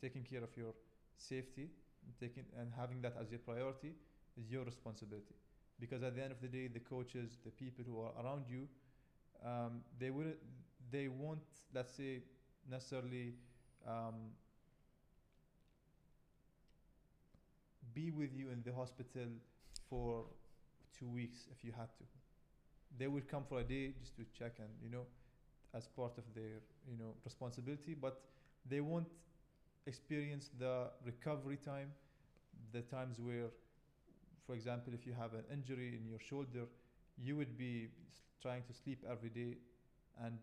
taking 0.00 0.22
care 0.22 0.42
of 0.42 0.56
your 0.56 0.72
safety, 1.16 1.68
and 2.04 2.14
taking 2.20 2.44
and 2.58 2.72
having 2.76 3.02
that 3.02 3.14
as 3.20 3.30
your 3.30 3.40
priority 3.40 3.94
is 4.38 4.50
your 4.50 4.64
responsibility. 4.64 5.34
Because 5.80 6.02
at 6.02 6.16
the 6.16 6.22
end 6.22 6.32
of 6.32 6.40
the 6.40 6.48
day, 6.48 6.68
the 6.68 6.80
coaches, 6.80 7.38
the 7.44 7.50
people 7.50 7.84
who 7.86 8.00
are 8.00 8.12
around 8.24 8.44
you, 8.48 8.66
um, 9.44 9.80
they 9.98 10.10
will 10.10 10.32
they 10.90 11.08
won't 11.08 11.40
let's 11.74 11.94
say 11.94 12.22
necessarily 12.70 13.34
um, 13.86 14.32
be 17.94 18.10
with 18.10 18.34
you 18.34 18.48
in 18.50 18.62
the 18.64 18.72
hospital 18.72 19.28
for 19.88 20.24
two 20.98 21.08
weeks 21.08 21.46
if 21.50 21.64
you 21.64 21.72
had 21.72 21.88
to. 21.98 22.04
They 22.98 23.06
will 23.06 23.22
come 23.30 23.44
for 23.48 23.60
a 23.60 23.64
day 23.64 23.92
just 23.98 24.16
to 24.16 24.24
check 24.38 24.54
and 24.58 24.68
you 24.82 24.90
know, 24.90 25.06
as 25.74 25.86
part 25.88 26.18
of 26.18 26.24
their 26.34 26.60
you 26.90 26.96
know 26.98 27.14
responsibility, 27.24 27.94
but 27.94 28.20
they 28.68 28.80
won't 28.80 29.08
experience 29.86 30.50
the 30.58 30.88
recovery 31.04 31.56
time, 31.56 31.92
the 32.72 32.82
times 32.82 33.18
where, 33.20 33.50
for 34.48 34.54
example, 34.54 34.94
if 34.94 35.06
you 35.06 35.14
have 35.14 35.34
an 35.34 35.44
injury 35.52 35.98
in 36.00 36.08
your 36.08 36.18
shoulder, 36.20 36.66
you 37.18 37.36
would 37.36 37.58
be 37.58 37.88
trying 38.42 38.64
to 38.64 38.74
sleep 38.74 39.04
every 39.10 39.28
day 39.30 39.58
and 40.24 40.38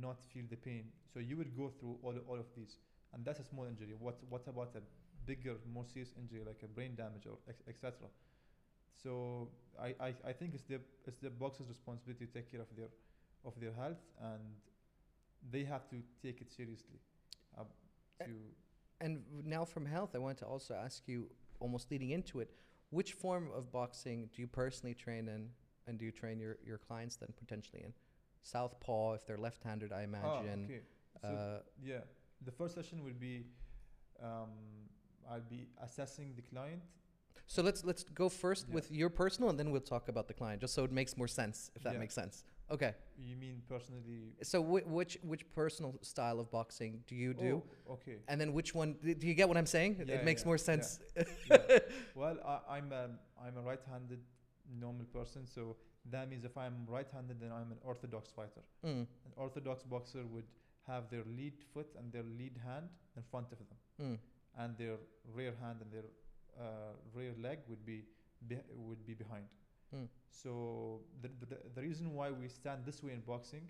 not 0.00 0.22
feel 0.32 0.44
the 0.50 0.56
pain. 0.56 0.84
So 1.14 1.20
you 1.20 1.36
would 1.38 1.56
go 1.56 1.70
through 1.80 1.98
all, 2.02 2.14
all 2.28 2.38
of 2.38 2.46
these, 2.56 2.78
and 3.14 3.24
that's 3.24 3.40
a 3.40 3.44
small 3.44 3.64
injury. 3.66 3.94
What 3.98 4.18
what 4.28 4.46
about 4.48 4.76
a 4.76 4.82
bigger, 5.26 5.56
more 5.72 5.86
serious 5.86 6.12
injury 6.18 6.42
like 6.46 6.62
a 6.64 6.68
brain 6.68 6.94
damage 6.96 7.26
or 7.26 7.38
etc. 7.68 8.08
So 9.02 9.48
I, 9.80 9.94
I, 10.00 10.14
I 10.26 10.32
think 10.32 10.54
it's 10.54 10.64
the 10.64 10.80
it's 11.06 11.18
the 11.20 11.30
boxer's 11.30 11.68
responsibility 11.68 12.26
to 12.26 12.32
take 12.32 12.50
care 12.50 12.60
of 12.60 12.68
their 12.76 12.88
of 13.44 13.58
their 13.60 13.72
health, 13.72 14.02
and 14.22 14.42
they 15.50 15.64
have 15.64 15.88
to 15.90 15.96
take 16.22 16.40
it 16.40 16.50
seriously. 16.52 17.00
Uh, 17.58 17.64
to 18.24 18.30
And 19.00 19.22
now 19.44 19.64
from 19.64 19.86
health, 19.86 20.10
I 20.14 20.18
want 20.18 20.38
to 20.38 20.46
also 20.46 20.74
ask 20.74 21.02
you, 21.06 21.28
almost 21.60 21.90
leading 21.90 22.10
into 22.10 22.40
it, 22.40 22.50
which 22.90 23.12
form 23.12 23.50
of 23.54 23.72
boxing 23.72 24.28
do 24.34 24.40
you 24.42 24.46
personally 24.48 24.94
train 24.94 25.28
in, 25.28 25.50
and 25.86 25.98
do 25.98 26.04
you 26.04 26.12
train 26.12 26.38
your, 26.40 26.56
your 26.64 26.78
clients 26.78 27.16
then 27.16 27.28
potentially 27.38 27.82
in? 27.84 27.92
Southpaw, 28.42 29.14
if 29.14 29.26
they're 29.26 29.38
left-handed, 29.38 29.92
I 29.92 30.02
ah, 30.02 30.04
imagine. 30.04 30.64
okay. 30.66 30.80
So 31.20 31.28
uh, 31.28 31.58
yeah, 31.82 32.00
the 32.44 32.52
first 32.52 32.74
session 32.74 33.02
will 33.04 33.18
be 33.18 33.46
um, 34.22 34.50
I'll 35.30 35.40
be 35.40 35.68
assessing 35.82 36.34
the 36.36 36.42
client. 36.42 36.82
so 37.46 37.62
let's 37.62 37.84
let's 37.84 38.02
go 38.04 38.28
first 38.28 38.66
Yeah. 38.68 38.74
with 38.74 38.90
your 38.90 39.10
personal, 39.10 39.50
and 39.50 39.58
then 39.58 39.70
we'll 39.70 39.80
talk 39.80 40.08
about 40.08 40.28
the 40.28 40.34
client, 40.34 40.60
just 40.60 40.74
so 40.74 40.84
it 40.84 40.92
makes 40.92 41.16
more 41.16 41.28
sense, 41.28 41.70
if 41.74 41.82
that 41.82 41.94
Yeah. 41.94 41.98
makes 41.98 42.14
sense. 42.14 42.44
Okay. 42.70 42.94
You 43.18 43.36
mean 43.36 43.62
personally? 43.68 44.34
So 44.42 44.60
whi 44.60 44.80
which 44.86 45.18
which 45.22 45.44
personal 45.54 45.94
style 46.02 46.38
of 46.40 46.50
boxing 46.50 47.02
do 47.06 47.14
you 47.14 47.32
do, 47.34 47.62
Oh, 47.88 47.92
okay. 47.94 48.16
and 48.28 48.40
then 48.40 48.52
which 48.52 48.74
one? 48.74 48.96
Do 49.20 49.26
you 49.26 49.34
get 49.34 49.48
what 49.48 49.56
I'm 49.56 49.66
saying? 49.66 49.96
It- 50.00 50.08
Yeah, 50.08 50.16
it 50.16 50.24
makes 50.24 50.42
yeah, 50.42 50.48
more 50.50 50.58
sense. 50.58 50.98
yeah. 51.50 51.78
Well, 52.14 52.36
I, 52.44 52.76
I'm 52.76 52.92
a, 52.92 53.04
I'm 53.44 53.56
a 53.56 53.62
right-handed 53.62 54.20
normal 54.80 55.06
person, 55.06 55.46
so 55.46 55.76
that 56.10 56.28
means 56.28 56.44
if 56.44 56.56
I'm 56.58 56.76
right-handed, 56.88 57.40
then 57.40 57.52
I'm 57.52 57.70
an 57.72 57.78
orthodox 57.84 58.30
fighter. 58.32 58.62
Mm, 58.84 59.06
An 59.28 59.32
orthodox 59.36 59.82
boxer 59.84 60.24
would 60.34 60.46
have 60.86 61.08
their 61.10 61.24
lead 61.38 61.54
foot 61.72 61.88
and 61.98 62.12
their 62.12 62.24
lead 62.38 62.56
hand 62.64 62.88
in 63.16 63.22
front 63.30 63.52
of 63.52 63.58
them, 63.58 63.78
mm, 64.00 64.18
and 64.62 64.76
their 64.76 64.96
rear 65.34 65.54
hand 65.62 65.78
and 65.82 65.90
their 65.92 66.08
uh, 66.58 66.92
rear 67.14 67.32
leg 67.40 67.58
would 67.68 67.84
be, 67.86 67.98
be 68.48 68.56
would 68.88 69.06
be 69.06 69.14
behind. 69.14 69.46
Mm. 69.94 70.08
So 70.30 71.00
the, 71.22 71.28
the 71.46 71.56
the 71.74 71.82
reason 71.82 72.12
why 72.14 72.30
we 72.30 72.48
stand 72.48 72.84
this 72.84 73.02
way 73.02 73.12
in 73.12 73.20
boxing 73.20 73.68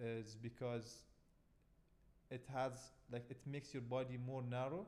is 0.00 0.36
because 0.36 1.04
it 2.30 2.46
has 2.52 2.90
like 3.10 3.24
it 3.30 3.40
makes 3.46 3.72
your 3.74 3.82
body 3.82 4.16
more 4.16 4.42
narrow, 4.42 4.86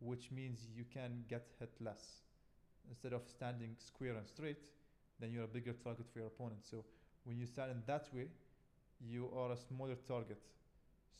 which 0.00 0.30
means 0.30 0.66
you 0.74 0.84
can 0.92 1.24
get 1.28 1.46
hit 1.58 1.72
less. 1.80 2.22
Instead 2.88 3.12
of 3.12 3.22
standing 3.28 3.76
square 3.78 4.14
and 4.16 4.26
straight, 4.28 4.66
then 5.20 5.32
you're 5.32 5.44
a 5.44 5.48
bigger 5.48 5.72
target 5.72 6.06
for 6.12 6.20
your 6.20 6.28
opponent. 6.28 6.64
So 6.64 6.84
when 7.24 7.38
you 7.38 7.46
stand 7.46 7.72
in 7.72 7.82
that 7.86 8.08
way, 8.14 8.28
you 9.00 9.30
are 9.36 9.52
a 9.52 9.56
smaller 9.56 9.96
target. 10.06 10.40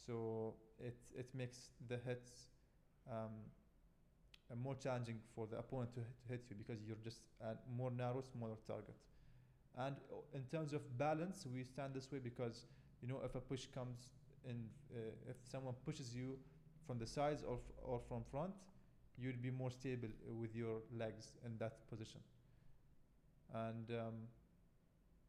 So 0.06 0.54
it 0.78 0.98
it 1.16 1.28
makes 1.34 1.70
the 1.88 1.98
hits 2.06 2.48
um, 3.10 3.32
more 4.54 4.74
challenging 4.76 5.18
for 5.34 5.46
the 5.46 5.58
opponent 5.58 5.92
to, 5.94 6.00
hit- 6.00 6.22
to 6.22 6.28
hit 6.32 6.44
you 6.48 6.56
because 6.56 6.80
you're 6.86 7.02
just 7.02 7.20
a 7.42 7.54
more 7.76 7.90
narrow, 7.90 8.20
smaller 8.22 8.56
target. 8.66 8.94
And 9.76 9.96
uh, 10.12 10.16
in 10.34 10.42
terms 10.44 10.72
of 10.72 10.96
balance, 10.98 11.46
we 11.52 11.64
stand 11.64 11.94
this 11.94 12.10
way 12.10 12.18
because 12.18 12.66
you 13.02 13.08
know 13.08 13.20
if 13.24 13.34
a 13.34 13.40
push 13.40 13.66
comes 13.74 14.08
in, 14.48 14.68
uh, 14.94 14.98
if 15.28 15.36
someone 15.50 15.74
pushes 15.84 16.14
you 16.14 16.38
from 16.86 16.98
the 16.98 17.06
sides 17.06 17.42
or, 17.42 17.54
f- 17.54 17.72
or 17.82 18.00
from 18.08 18.22
front, 18.30 18.52
you'd 19.18 19.42
be 19.42 19.50
more 19.50 19.70
stable 19.70 20.08
uh, 20.08 20.34
with 20.34 20.54
your 20.54 20.78
legs 20.96 21.32
in 21.44 21.58
that 21.58 21.88
position. 21.88 22.20
And 23.54 23.90
um, 23.90 24.14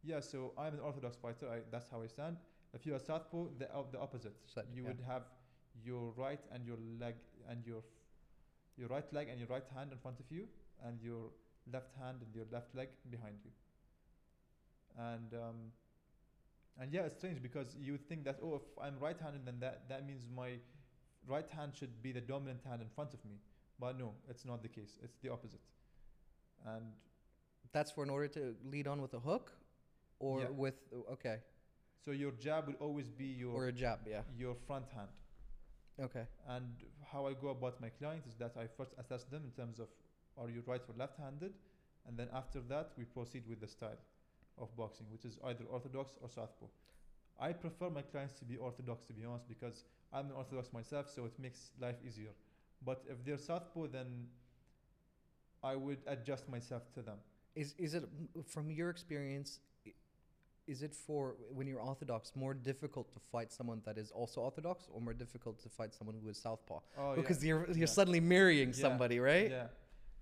yeah, 0.04 0.20
so 0.20 0.54
I'm 0.58 0.74
an 0.74 0.80
orthodox 0.80 1.18
fighter. 1.18 1.48
I, 1.50 1.60
that's 1.72 1.90
how 1.90 2.02
I 2.02 2.08
stand. 2.08 2.38
If 2.74 2.86
you're 2.86 2.98
a 2.98 3.00
southpaw, 3.00 3.46
the, 3.58 3.72
op- 3.74 3.92
the 3.92 4.00
opposite. 4.00 4.34
You 4.74 4.84
yeah. 4.84 4.88
would 4.90 5.02
have 5.08 5.24
your 5.84 6.12
right 6.16 6.40
and 6.54 6.66
your 6.66 6.78
leg 7.00 7.16
and 7.50 7.66
your 7.66 7.82
your 8.78 8.88
right 8.90 9.12
leg 9.14 9.28
and 9.30 9.40
your 9.40 9.48
right 9.50 9.66
hand 9.76 9.92
in 9.92 9.98
front 9.98 10.20
of 10.20 10.26
you, 10.30 10.48
and 10.86 11.02
your 11.02 11.32
left 11.74 11.96
hand 12.02 12.22
and 12.22 12.34
your 12.36 12.46
left 12.52 12.74
leg 12.76 12.90
behind 13.10 13.38
you. 13.44 13.52
And 14.98 15.34
um, 15.34 15.72
and 16.80 16.94
yeah, 16.94 17.02
it's 17.02 17.16
strange 17.18 17.42
because 17.42 17.76
you 17.80 17.92
would 17.94 18.08
think 18.08 18.24
that 18.26 18.38
oh, 18.44 18.56
if 18.56 18.62
I'm 18.82 19.00
right-handed, 19.00 19.46
then 19.46 19.60
that 19.60 19.90
that 19.90 20.06
means 20.08 20.24
my 20.36 20.52
right 21.28 21.50
hand 21.50 21.74
should 21.76 22.02
be 22.02 22.12
the 22.12 22.22
dominant 22.22 22.62
hand 22.68 22.82
in 22.82 22.90
front 22.90 23.14
of 23.14 23.24
me. 23.26 23.40
But 23.80 23.98
no, 24.00 24.14
it's 24.30 24.46
not 24.46 24.62
the 24.64 24.70
case. 24.70 24.98
It's 25.04 25.18
the 25.22 25.30
opposite. 25.30 25.62
And 26.66 26.94
That's 27.74 27.92
for 27.92 28.04
in 28.04 28.10
order 28.10 28.28
to 28.30 28.56
lead 28.64 28.88
on 28.88 29.02
with 29.02 29.14
a 29.14 29.20
hook, 29.20 29.52
or 30.20 30.42
Yeah. 30.42 30.50
with 30.50 30.76
okay, 31.12 31.38
so 32.04 32.12
your 32.12 32.32
jab 32.32 32.68
will 32.68 32.80
always 32.80 33.10
be 33.10 33.26
your 33.26 33.54
or 33.54 33.68
a 33.68 33.72
jab. 33.72 34.00
Yeah. 34.08 34.22
your 34.36 34.56
front 34.56 34.86
hand. 34.96 35.10
Okay. 36.02 36.26
And 36.48 36.66
how 37.12 37.28
I 37.28 37.34
go 37.34 37.50
about 37.50 37.82
my 37.82 37.90
clients 37.90 38.28
is 38.28 38.36
that 38.36 38.54
I 38.58 38.68
first 38.68 38.92
assess 39.00 39.24
them 39.24 39.44
in 39.46 39.52
terms 39.52 39.80
of 39.80 39.88
are 40.38 40.50
you 40.50 40.62
right 40.68 40.82
or 40.88 40.94
left 40.98 41.18
handed? 41.18 41.54
And 42.08 42.18
then 42.18 42.28
after 42.34 42.62
that, 42.70 42.92
we 42.98 43.04
proceed 43.06 43.44
with 43.50 43.60
the 43.60 43.68
style 43.68 43.98
of 44.58 44.76
boxing, 44.78 45.08
which 45.12 45.26
is 45.26 45.38
either 45.46 45.66
orthodox 45.70 46.14
or 46.22 46.30
southpaw. 46.30 46.68
I 47.40 47.54
prefer 47.54 47.90
my 47.90 48.02
clients 48.02 48.34
to 48.40 48.46
be 48.46 48.58
orthodox, 48.58 49.06
to 49.06 49.14
be 49.14 49.26
honest, 49.26 49.48
because 49.48 49.84
I'm 50.14 50.28
an 50.28 50.32
orthodox 50.36 50.72
myself, 50.74 51.10
so 51.14 51.26
it 51.26 51.34
makes 51.40 51.72
life 51.80 51.96
easier. 52.08 52.32
But 52.86 53.04
if 53.10 53.24
they're 53.26 53.38
southpaw, 53.38 53.88
then 53.88 54.28
I 55.64 55.76
would 55.76 56.00
adjust 56.08 56.48
myself 56.50 56.84
to 56.94 57.02
them. 57.02 57.18
Is 57.56 57.74
is 57.78 57.94
it 57.94 58.04
from 58.46 58.70
your 58.70 58.90
experience? 58.90 59.60
Is 60.68 60.84
it 60.84 60.94
for 60.94 61.36
when 61.58 61.66
you're 61.68 61.80
orthodox 61.80 62.34
more 62.36 62.54
difficult 62.54 63.08
to 63.14 63.20
fight 63.32 63.52
someone 63.54 63.82
that 63.86 63.98
is 63.98 64.12
also 64.12 64.42
orthodox, 64.42 64.88
or 64.94 65.00
more 65.02 65.14
difficult 65.14 65.60
to 65.64 65.70
fight 65.70 65.94
someone 65.94 66.16
who 66.22 66.28
is 66.30 66.38
southpaw? 66.38 66.80
Oh, 66.98 67.16
because 67.16 67.44
you're 67.44 67.66
you're 67.68 67.78
yeah. 67.78 67.98
suddenly 68.00 68.20
marrying 68.20 68.70
Yeah, 68.70 68.82
somebody, 68.86 69.20
right? 69.20 69.50
Yeah. 69.50 69.68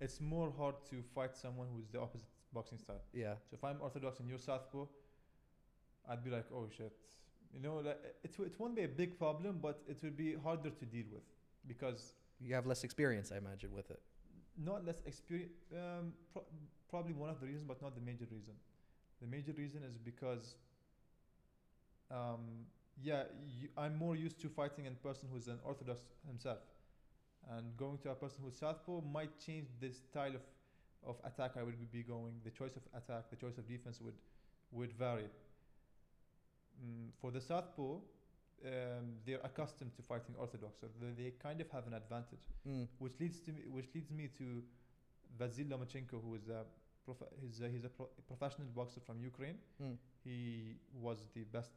It's 0.00 0.20
more 0.20 0.52
hard 0.56 0.76
to 0.90 0.96
fight 1.14 1.34
someone 1.36 1.66
who's 1.74 1.88
the 1.92 2.00
opposite 2.00 2.28
boxing 2.52 2.78
style. 2.78 3.02
Yeah. 3.12 3.34
So 3.48 3.54
if 3.58 3.64
I'm 3.64 3.78
Orthodox 3.80 4.20
and 4.20 4.28
you're 4.28 4.38
Southpaw, 4.38 4.84
I'd 6.08 6.22
be 6.22 6.30
like, 6.30 6.46
oh 6.54 6.68
shit. 6.76 6.92
You 7.54 7.60
know, 7.62 7.76
like, 7.76 7.98
it, 8.22 8.32
it 8.38 8.54
won't 8.60 8.76
be 8.76 8.84
a 8.84 8.88
big 8.88 9.18
problem, 9.18 9.58
but 9.60 9.80
it 9.88 9.98
will 10.02 10.10
be 10.10 10.34
harder 10.34 10.70
to 10.70 10.84
deal 10.84 11.06
with 11.12 11.22
because 11.66 12.12
You 12.40 12.54
have 12.54 12.66
less 12.66 12.84
experience, 12.84 13.32
I 13.32 13.38
imagine, 13.38 13.70
with 13.74 13.90
it. 13.90 14.00
not 14.70 14.84
less 14.84 15.00
experience. 15.06 15.52
Um, 15.72 16.12
pro- 16.32 16.44
probably 16.90 17.14
one 17.14 17.30
of 17.30 17.40
the 17.40 17.46
reasons, 17.46 17.64
but 17.66 17.80
not 17.82 17.94
the 17.94 18.00
major 18.10 18.26
reason. 18.30 18.54
The 19.20 19.26
major 19.26 19.52
reason 19.52 19.82
is 19.82 19.98
because, 19.98 20.54
um, 22.10 22.66
yeah, 23.02 23.24
you, 23.60 23.68
I'm 23.76 23.96
more 23.96 24.16
used 24.16 24.40
to 24.40 24.48
fighting 24.48 24.86
a 24.86 24.90
person 24.90 25.28
who's 25.32 25.48
an 25.48 25.58
Orthodox 25.64 26.02
himself, 26.26 26.58
and 27.50 27.76
going 27.76 27.98
to 27.98 28.10
a 28.10 28.14
person 28.14 28.40
who's 28.44 28.56
Southpaw 28.58 29.00
might 29.02 29.38
change 29.44 29.68
the 29.80 29.92
style 29.92 30.34
of, 30.34 30.42
of 31.06 31.16
attack 31.24 31.52
I 31.58 31.62
would 31.62 31.92
be 31.92 32.02
going. 32.02 32.34
The 32.44 32.50
choice 32.50 32.76
of 32.76 32.82
attack, 32.94 33.30
the 33.30 33.36
choice 33.36 33.58
of 33.58 33.68
defense 33.68 34.00
would 34.00 34.14
would 34.72 34.92
vary. 34.92 35.28
Mm, 36.82 37.10
for 37.20 37.30
the 37.30 37.40
Southpaw, 37.40 37.94
um, 38.64 39.16
they're 39.24 39.40
accustomed 39.44 39.94
to 39.96 40.02
fighting 40.02 40.34
Orthodox, 40.38 40.80
so 40.80 40.88
they, 41.00 41.22
they 41.24 41.30
kind 41.42 41.60
of 41.60 41.70
have 41.70 41.86
an 41.86 41.94
advantage 41.94 42.40
Mm. 42.66 42.88
which 42.98 43.12
leads 43.20 43.38
to 43.40 43.52
me, 43.52 43.62
which 43.70 43.86
leads 43.94 44.10
me 44.10 44.28
to 44.38 44.62
Vasil 45.38 45.68
Lomachenko, 45.68 46.20
who 46.22 46.34
is 46.34 46.48
a 46.48 46.64
prof- 47.06 47.32
he's 47.40 47.60
a, 47.62 47.68
he's 47.68 47.84
a 47.84 47.88
pro- 47.88 48.10
professional 48.26 48.68
boxer 48.78 49.00
from 49.06 49.16
Ukraine. 49.20 49.58
Mm. 49.82 49.96
He 50.24 50.38
was 51.06 51.18
the 51.34 51.44
best 51.56 51.72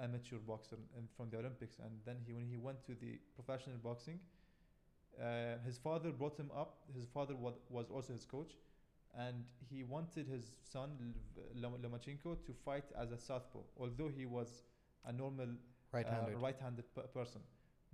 amateur 0.00 0.38
boxer 0.38 0.76
in, 0.98 1.08
from 1.16 1.30
the 1.30 1.38
Olympics, 1.38 1.76
and 1.84 1.92
then 2.06 2.16
he 2.26 2.32
when 2.32 2.46
he 2.46 2.56
went 2.56 2.84
to 2.88 2.94
the 2.94 3.12
professional 3.38 3.78
boxing, 3.88 4.18
uh, 5.20 5.58
his 5.64 5.78
father 5.78 6.10
brought 6.10 6.36
him 6.36 6.50
up. 6.56 6.70
His 6.94 7.06
father 7.06 7.34
wa- 7.36 7.58
was 7.70 7.90
also 7.90 8.12
his 8.12 8.24
coach, 8.24 8.52
and 9.16 9.44
he 9.70 9.82
wanted 9.84 10.26
his 10.26 10.52
son 10.62 10.90
L- 11.62 11.78
Lomachenko 11.82 12.36
to 12.46 12.52
fight 12.64 12.84
as 12.98 13.12
a 13.12 13.18
southpaw, 13.18 13.60
although 13.78 14.08
he 14.08 14.26
was 14.26 14.62
a 15.04 15.12
normal 15.12 15.48
Right-handed. 15.92 16.34
uh, 16.34 16.38
right-handed 16.38 16.84
per- 16.94 17.02
person. 17.18 17.40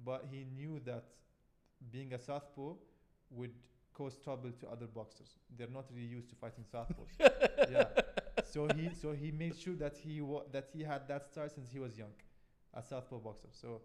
But 0.04 0.24
he 0.30 0.44
knew 0.44 0.80
that 0.86 1.04
being 1.90 2.14
a 2.14 2.18
southpaw 2.18 2.74
would 3.30 3.52
cause 3.94 4.16
trouble 4.16 4.50
to 4.60 4.68
other 4.68 4.86
boxers. 4.86 5.36
They're 5.56 5.68
not 5.68 5.86
really 5.92 6.06
used 6.06 6.28
to 6.30 6.34
fighting 6.36 6.64
southpaws. 6.64 7.12
yeah. 7.70 7.84
So 8.44 8.66
he 8.76 8.90
so 9.00 9.12
he 9.12 9.30
made 9.30 9.56
sure 9.58 9.74
that 9.74 9.96
he 9.96 10.20
wa- 10.20 10.44
that 10.52 10.68
he 10.72 10.82
had 10.82 11.06
that 11.08 11.26
style 11.26 11.48
since 11.48 11.70
he 11.70 11.78
was 11.78 11.96
young, 11.96 12.12
a 12.74 12.82
southpaw 12.82 13.18
boxer. 13.18 13.48
So, 13.52 13.82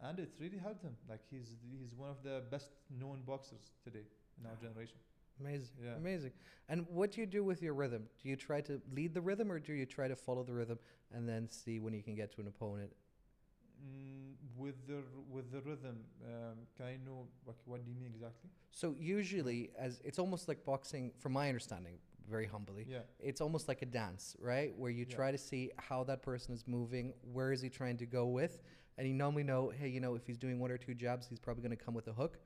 and 0.00 0.18
it's 0.18 0.40
really 0.40 0.58
helped 0.58 0.82
him. 0.82 0.96
Like 1.08 1.20
he's 1.30 1.56
he's 1.70 1.94
one 1.94 2.10
of 2.10 2.22
the 2.22 2.42
best 2.50 2.70
known 2.90 3.22
boxers 3.26 3.70
today 3.84 4.06
in 4.40 4.46
our 4.46 4.56
generation. 4.56 4.96
Amazing. 5.40 5.68
Yeah. 5.84 5.96
Amazing. 5.96 6.32
And 6.68 6.86
what 6.88 7.10
do 7.12 7.20
you 7.20 7.26
do 7.26 7.42
with 7.42 7.60
your 7.62 7.74
rhythm? 7.74 8.04
Do 8.22 8.28
you 8.28 8.36
try 8.36 8.60
to 8.62 8.80
lead 8.94 9.14
the 9.14 9.20
rhythm 9.20 9.50
or 9.50 9.58
do 9.58 9.72
you 9.72 9.84
try 9.84 10.06
to 10.08 10.16
follow 10.16 10.44
the 10.44 10.52
rhythm 10.52 10.78
and 11.12 11.28
then 11.28 11.48
see 11.50 11.80
when 11.80 11.92
you 11.92 12.02
can 12.02 12.14
get 12.14 12.32
to 12.36 12.40
an 12.40 12.46
opponent? 12.46 12.92
Mm, 13.84 14.34
with 14.56 14.86
the 14.86 15.02
with 15.30 15.50
the 15.52 15.60
rhythm, 15.60 15.98
um, 16.24 16.56
can 16.76 16.86
I 16.86 16.96
know 17.04 17.26
what 17.44 17.56
what 17.66 17.84
do 17.84 17.90
you 17.90 17.96
mean 17.96 18.12
exactly? 18.14 18.50
So 18.72 18.94
usually 18.98 19.70
as 19.78 20.00
it's 20.04 20.18
almost 20.18 20.48
like 20.48 20.64
boxing 20.64 21.12
from 21.18 21.32
my 21.32 21.48
understanding, 21.48 21.98
very 22.28 22.46
humbly. 22.46 22.86
Yeah. 22.88 23.00
It's 23.18 23.40
almost 23.40 23.68
like 23.68 23.82
a 23.82 23.86
dance, 23.86 24.36
right? 24.40 24.74
Where 24.78 24.90
you 24.90 25.04
Yeah. 25.08 25.14
try 25.16 25.30
to 25.32 25.38
see 25.38 25.70
how 25.76 26.04
that 26.04 26.22
person 26.22 26.54
is 26.54 26.66
moving, 26.66 27.12
where 27.32 27.52
is 27.52 27.60
he 27.60 27.68
trying 27.68 27.96
to 27.98 28.06
go 28.06 28.26
with, 28.26 28.62
and 28.96 29.06
you 29.06 29.14
normally 29.14 29.42
know, 29.42 29.70
hey, 29.70 29.88
you 29.88 30.00
know, 30.00 30.14
if 30.14 30.26
he's 30.26 30.38
doing 30.38 30.58
one 30.58 30.70
or 30.70 30.78
two 30.78 30.94
jabs, 30.94 31.26
he's 31.26 31.38
probably 31.40 31.62
going 31.62 31.76
to 31.76 31.84
come 31.84 31.94
with 31.94 32.08
a 32.08 32.12
hook, 32.12 32.38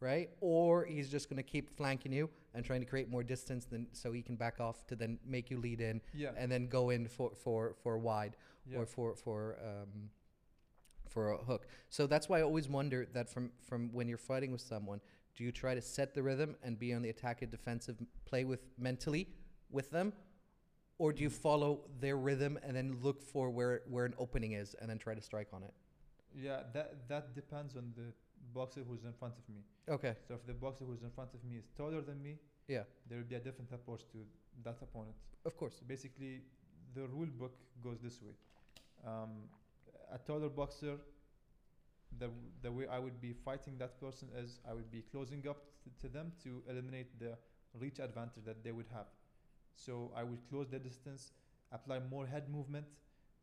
right? 0.00 0.30
Or 0.40 0.84
he's 0.84 1.08
just 1.10 1.28
going 1.28 1.38
to 1.38 1.42
keep 1.42 1.70
flanking 1.76 2.12
you 2.12 2.30
and 2.54 2.64
trying 2.64 2.80
to 2.80 2.86
create 2.86 3.08
more 3.10 3.24
distance 3.24 3.64
than 3.64 3.88
so 3.92 4.12
he 4.12 4.22
can 4.22 4.36
back 4.36 4.60
off 4.60 4.86
to 4.86 4.94
then 4.96 5.18
make 5.24 5.50
you 5.50 5.58
lead 5.58 5.80
in 5.80 6.00
Yeah. 6.14 6.30
and 6.36 6.50
then 6.52 6.68
go 6.68 6.90
in 6.90 7.08
for 7.08 7.32
for 7.34 7.74
for 7.82 7.98
wide 7.98 8.36
yeah. 8.66 8.78
or 8.78 8.86
for 8.86 9.16
for 9.16 9.56
um, 9.64 10.10
for 11.16 11.30
a 11.32 11.38
hook. 11.50 11.62
So 11.96 12.06
that's 12.12 12.26
why 12.28 12.36
I 12.40 12.42
always 12.50 12.68
wonder 12.78 13.00
that 13.16 13.26
from 13.34 13.44
from 13.68 13.80
when 13.96 14.06
you're 14.10 14.26
fighting 14.32 14.50
with 14.56 14.64
someone, 14.74 15.00
do 15.36 15.38
you 15.46 15.52
try 15.62 15.72
to 15.80 15.82
set 15.96 16.08
the 16.16 16.22
rhythm 16.30 16.50
and 16.64 16.78
be 16.84 16.88
on 16.96 17.00
the 17.06 17.10
attack 17.16 17.36
and 17.44 17.50
defensive 17.58 17.96
play 18.30 18.42
with 18.52 18.62
mentally 18.88 19.22
with 19.78 19.88
them, 19.96 20.08
or 21.02 21.08
do 21.16 21.20
you 21.26 21.30
follow 21.48 21.70
their 22.04 22.18
rhythm 22.28 22.52
and 22.64 22.72
then 22.78 22.88
look 23.06 23.18
for 23.32 23.44
where 23.58 23.74
where 23.94 24.04
an 24.10 24.14
opening 24.24 24.52
is 24.62 24.68
and 24.80 24.86
then 24.90 24.98
try 25.06 25.14
to 25.20 25.24
strike 25.30 25.50
on 25.56 25.62
it? 25.68 25.74
Yeah, 26.46 26.58
that 26.74 26.88
that 27.12 27.24
depends 27.40 27.72
on 27.80 27.84
the 28.00 28.08
boxer 28.58 28.82
who's 28.88 29.04
in 29.10 29.14
front 29.20 29.34
of 29.40 29.44
me. 29.54 29.60
Okay. 29.96 30.14
So 30.28 30.34
if 30.38 30.42
the 30.50 30.56
boxer 30.64 30.84
who's 30.88 31.02
in 31.08 31.12
front 31.18 31.30
of 31.36 31.40
me 31.48 31.54
is 31.62 31.66
taller 31.80 32.02
than 32.10 32.18
me, 32.28 32.34
Yeah. 32.74 32.84
there 33.08 33.18
will 33.20 33.30
be 33.34 33.38
a 33.42 33.44
different 33.48 33.70
approach 33.78 34.02
to 34.12 34.18
that 34.66 34.78
opponent. 34.86 35.16
Of 35.48 35.52
course. 35.60 35.74
So 35.78 35.82
basically, 35.94 36.32
the 36.96 37.04
rule 37.16 37.32
book 37.42 37.54
goes 37.86 37.98
this 38.06 38.16
way: 38.26 38.34
um, 39.12 39.32
a 40.12 40.18
taller 40.18 40.48
boxer, 40.48 40.98
the 42.18 42.30
the 42.62 42.70
way 42.72 42.86
I 42.86 42.98
would 42.98 43.20
be 43.20 43.32
fighting 43.32 43.78
that 43.78 44.00
person 44.00 44.28
is 44.36 44.60
I 44.68 44.72
would 44.74 44.90
be 44.90 45.02
closing 45.10 45.46
up 45.48 45.58
t- 45.84 45.90
to 46.00 46.08
them 46.08 46.32
to 46.44 46.62
eliminate 46.68 47.18
the 47.18 47.36
reach 47.78 47.98
advantage 47.98 48.44
that 48.44 48.64
they 48.64 48.72
would 48.72 48.86
have. 48.94 49.06
So 49.74 50.12
I 50.16 50.22
would 50.24 50.48
close 50.48 50.68
the 50.70 50.78
distance, 50.78 51.32
apply 51.72 52.00
more 52.10 52.26
head 52.26 52.48
movement, 52.48 52.86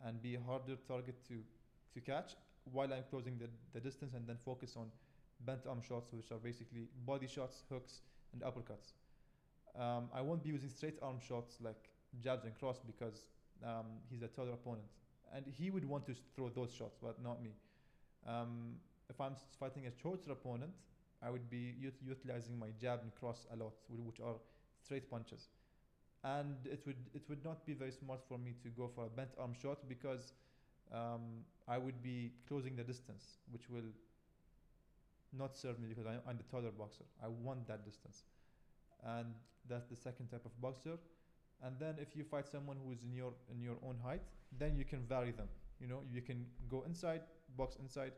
and 0.06 0.22
be 0.22 0.36
a 0.36 0.42
harder 0.42 0.76
target 0.88 1.16
to 1.28 1.44
to 1.94 2.02
catch 2.02 2.36
while 2.72 2.92
I'm 2.94 3.04
closing 3.10 3.38
the, 3.38 3.50
the 3.74 3.80
distance 3.80 4.14
and 4.14 4.26
then 4.28 4.38
focus 4.38 4.76
on 4.78 4.88
bent 5.42 5.68
arm 5.68 5.82
shots, 5.82 6.14
which 6.14 6.32
are 6.32 6.38
basically 6.40 6.88
body 7.06 7.28
shots, 7.28 7.64
hooks, 7.70 8.02
and 8.34 8.42
uppercuts. 8.42 8.94
Um, 9.78 10.10
I 10.14 10.22
won't 10.22 10.44
be 10.44 10.50
using 10.50 10.70
straight 10.70 10.98
arm 11.02 11.20
shots 11.20 11.58
like 11.62 11.90
jabs 12.24 12.46
and 12.46 12.54
cross 12.56 12.80
because 12.86 13.26
um, 13.66 13.86
he's 14.10 14.22
a 14.22 14.28
taller 14.28 14.54
opponent, 14.54 14.86
and 15.34 15.46
he 15.48 15.70
would 15.72 15.86
want 15.86 16.06
to 16.08 16.16
throw 16.36 16.50
those 16.50 16.74
shots, 16.74 16.98
but 17.02 17.22
not 17.22 17.42
me. 17.42 17.52
Um, 18.28 18.76
if 19.10 19.20
I'm 19.22 19.36
fighting 19.60 19.88
a 19.88 19.92
shorter 20.02 20.32
opponent, 20.32 20.74
I 21.22 21.30
would 21.30 21.50
be 21.50 21.76
ut- 21.88 22.02
utilizing 22.06 22.58
my 22.60 22.70
jab 22.82 23.02
and 23.04 23.14
cross 23.16 23.46
a 23.54 23.56
lot, 23.56 23.74
which 23.90 24.20
are 24.20 24.36
straight 24.84 25.10
punches, 25.10 25.48
and 26.24 26.56
it 26.66 26.84
would 26.86 26.98
it 27.14 27.24
would 27.30 27.44
not 27.44 27.66
be 27.66 27.74
very 27.74 27.92
smart 27.92 28.22
for 28.28 28.38
me 28.38 28.56
to 28.64 28.70
go 28.70 28.90
for 28.96 29.06
a 29.06 29.10
bent 29.10 29.32
arm 29.40 29.54
shot 29.54 29.88
because 29.90 30.34
um, 30.94 31.44
I 31.68 31.78
would 31.78 32.02
be 32.04 32.34
closing 32.48 32.76
the 32.76 32.84
distance, 32.84 33.38
which 33.52 33.70
will 33.70 33.92
not 35.32 35.58
serve 35.58 35.80
me 35.80 35.88
because 35.88 36.06
I, 36.06 36.18
I'm 36.30 36.38
the 36.38 36.44
taller 36.44 36.72
boxer. 36.72 37.04
I 37.24 37.28
want 37.28 37.68
that 37.68 37.86
distance, 37.86 38.24
and 39.06 39.34
that's 39.70 39.88
the 39.88 39.96
second 39.98 40.30
type 40.30 40.46
of 40.46 40.60
boxer. 40.62 40.98
And 41.66 41.76
then 41.80 41.96
if 42.00 42.16
you 42.16 42.24
fight 42.24 42.48
someone 42.48 42.78
who 42.84 42.92
is 42.92 43.04
in 43.04 43.14
your 43.14 43.34
in 43.52 43.62
your 43.62 43.78
own 43.88 43.98
height, 44.04 44.22
then 44.60 44.76
you 44.76 44.86
can 44.86 45.00
vary 45.02 45.32
them. 45.32 45.48
You 45.80 45.88
know, 45.88 46.02
you 46.12 46.22
can 46.22 46.46
go 46.70 46.84
inside, 46.86 47.22
box 47.58 47.78
inside, 47.82 48.12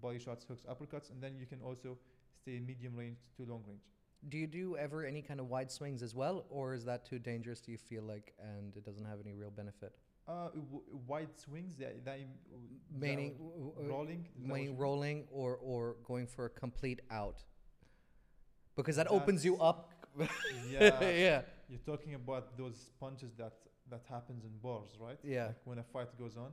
body 0.00 0.18
shots, 0.18 0.44
hooks, 0.44 0.62
uppercuts, 0.68 1.10
and 1.10 1.22
then 1.22 1.36
you 1.38 1.46
can 1.46 1.60
also 1.60 1.96
stay 2.40 2.60
medium 2.60 2.94
range 2.96 3.18
to 3.36 3.44
long 3.44 3.62
range. 3.66 3.82
Do 4.28 4.36
you 4.38 4.46
do 4.48 4.76
ever 4.76 5.04
any 5.04 5.22
kind 5.22 5.38
of 5.40 5.48
wide 5.48 5.70
swings 5.70 6.02
as 6.02 6.14
well, 6.14 6.44
or 6.50 6.74
is 6.74 6.84
that 6.84 7.04
too 7.04 7.18
dangerous? 7.18 7.60
Do 7.60 7.70
you 7.72 7.78
feel 7.78 8.02
like, 8.02 8.34
and 8.40 8.76
it 8.76 8.84
doesn't 8.84 9.04
have 9.04 9.18
any 9.24 9.32
real 9.34 9.50
benefit? 9.50 9.92
Uh, 10.26 10.48
w- 10.50 10.82
wide 11.06 11.28
swings, 11.36 11.76
that, 11.78 12.04
that, 12.04 12.18
Meaning, 12.92 13.36
rolling. 13.78 14.22
that 14.22 14.40
you 14.42 14.48
meaning 14.52 14.66
mean? 14.70 14.76
rolling 14.76 15.24
or 15.30 15.56
or 15.56 15.96
going 16.04 16.26
for 16.26 16.46
a 16.46 16.50
complete 16.50 17.00
out, 17.10 17.42
because 18.76 18.96
that 18.96 19.08
opens 19.10 19.44
you 19.44 19.56
up. 19.60 19.92
Yeah, 20.70 21.00
yeah, 21.26 21.42
you're 21.68 21.78
talking 21.86 22.14
about 22.14 22.56
those 22.56 22.90
punches 23.00 23.32
that 23.36 23.52
that 23.90 24.02
happens 24.08 24.44
in 24.44 24.50
bars, 24.62 24.90
right? 25.00 25.18
yeah. 25.24 25.46
Like 25.46 25.60
when 25.64 25.78
a 25.78 25.82
fight 25.82 26.08
goes 26.18 26.36
on. 26.36 26.50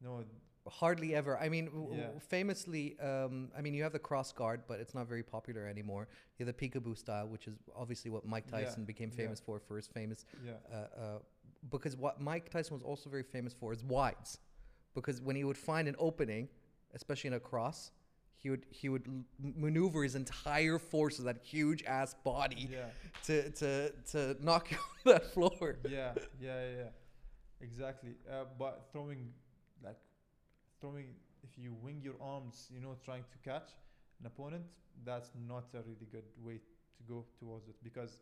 No, 0.00 0.24
Hardly 0.68 1.12
ever. 1.14 1.36
I 1.38 1.48
mean, 1.48 1.66
w- 1.66 2.00
Yeah. 2.00 2.18
famously, 2.20 2.96
um, 3.00 3.50
I 3.56 3.60
mean, 3.62 3.74
you 3.74 3.82
have 3.82 3.92
the 3.92 3.98
cross 3.98 4.32
guard, 4.32 4.62
but 4.68 4.78
it's 4.78 4.94
not 4.94 5.08
very 5.08 5.22
popular 5.24 5.66
anymore. 5.66 6.06
You 6.38 6.46
have 6.46 6.56
the 6.56 6.60
peekaboo 6.68 6.96
style, 6.96 7.26
which 7.28 7.48
is 7.48 7.54
obviously 7.74 8.10
what 8.12 8.24
Mike 8.24 8.44
Yeah, 8.46 8.58
Tyson 8.64 8.84
became 8.84 9.10
yeah. 9.10 9.16
famous 9.16 9.40
for, 9.40 9.58
for 9.58 9.76
his 9.76 9.88
famous, 9.88 10.24
yeah, 10.44 10.52
uh, 10.72 10.76
uh, 10.76 11.18
because 11.70 11.96
what 11.96 12.20
Mike 12.20 12.48
Tyson 12.48 12.74
was 12.74 12.82
also 12.84 13.10
very 13.10 13.24
famous 13.24 13.52
for 13.52 13.72
is 13.72 13.82
wides, 13.82 14.38
because 14.94 15.20
when 15.20 15.34
he 15.34 15.42
would 15.44 15.58
find 15.58 15.88
an 15.88 15.96
opening, 15.98 16.48
especially 16.94 17.28
in 17.28 17.34
a 17.34 17.40
cross, 17.40 17.90
he 18.42 18.50
would 18.50 18.66
he 18.70 18.88
would 18.88 19.06
maneuver 19.38 20.02
his 20.02 20.14
entire 20.14 20.78
force 20.78 21.18
of 21.18 21.24
that 21.26 21.38
huge 21.42 21.84
ass 21.84 22.14
body 22.24 22.68
yeah, 22.72 22.86
to 23.24 23.50
to 23.50 23.90
to 24.10 24.36
knock 24.40 24.70
you 24.70 24.78
on 25.06 25.12
that 25.12 25.32
floor. 25.32 25.76
yeah, 25.88 26.12
yeah, 26.40 26.64
yeah. 26.78 26.90
Exactly. 27.60 28.14
Uh, 28.28 28.44
but 28.58 28.88
throwing, 28.90 29.28
like, 29.84 29.98
throwing, 30.80 31.06
if 31.44 31.56
you 31.56 31.72
wing 31.80 32.00
your 32.02 32.14
arms, 32.20 32.66
you 32.74 32.80
know, 32.80 32.96
trying 33.04 33.22
to 33.30 33.38
catch 33.48 33.70
an 34.18 34.26
opponent, 34.26 34.64
that's 35.04 35.30
not 35.48 35.66
a 35.74 35.78
really 35.78 36.08
good 36.10 36.24
way 36.42 36.54
to 36.54 37.02
go 37.08 37.24
towards 37.38 37.68
it 37.68 37.76
because 37.84 38.18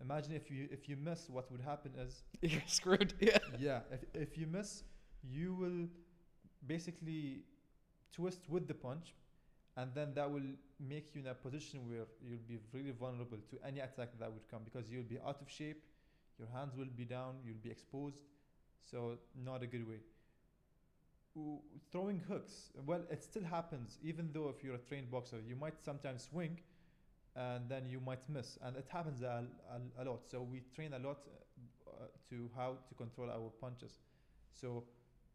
imagine 0.00 0.32
if 0.34 0.50
you 0.50 0.68
if 0.72 0.88
you 0.88 0.96
miss, 0.96 1.28
what 1.30 1.50
would 1.52 1.60
happen 1.60 1.92
is 1.98 2.24
You're 2.42 2.62
screwed. 2.66 3.14
Yeah. 3.20 3.38
yeah, 3.58 3.80
if, 3.92 4.00
if 4.14 4.38
you 4.38 4.46
miss, 4.48 4.82
you 5.22 5.54
will 5.54 5.86
basically 6.66 7.42
twist 8.12 8.40
with 8.48 8.66
the 8.66 8.74
punch, 8.74 9.14
and 9.80 9.94
then 9.94 10.12
that 10.14 10.30
will 10.30 10.50
make 10.78 11.14
you 11.14 11.20
in 11.22 11.26
a 11.28 11.34
position 11.34 11.88
where 11.88 12.06
you'll 12.22 12.46
be 12.46 12.58
really 12.72 12.92
vulnerable 12.92 13.38
to 13.50 13.58
any 13.66 13.80
attack 13.80 14.10
that 14.18 14.30
would 14.30 14.46
come 14.50 14.60
because 14.64 14.90
you'll 14.90 15.10
be 15.14 15.18
out 15.26 15.40
of 15.40 15.50
shape, 15.50 15.82
your 16.38 16.48
hands 16.48 16.74
will 16.76 16.92
be 16.96 17.04
down, 17.04 17.36
you'll 17.44 17.62
be 17.62 17.70
exposed, 17.70 18.24
so 18.90 19.16
not 19.44 19.62
a 19.62 19.66
good 19.66 19.88
way. 19.88 20.00
Throwing 21.90 22.20
hooks, 22.28 22.70
well, 22.84 23.02
it 23.10 23.22
still 23.22 23.44
happens, 23.44 23.98
even 24.02 24.30
though 24.34 24.48
if 24.48 24.62
you're 24.62 24.74
a 24.74 24.84
trained 24.88 25.10
boxer, 25.10 25.38
you 25.46 25.56
might 25.56 25.82
sometimes 25.82 26.28
swing 26.30 26.58
and 27.36 27.68
then 27.68 27.86
you 27.86 28.00
might 28.00 28.28
miss, 28.28 28.58
and 28.62 28.76
it 28.76 28.86
happens 28.88 29.22
a, 29.22 29.44
a, 29.70 30.02
a 30.02 30.04
lot. 30.04 30.20
So 30.28 30.42
we 30.42 30.62
train 30.74 30.92
a 30.92 30.98
lot 30.98 31.18
uh, 31.86 32.06
to 32.28 32.50
how 32.56 32.76
to 32.88 32.94
control 32.96 33.30
our 33.30 33.50
punches. 33.60 33.92
So 34.52 34.84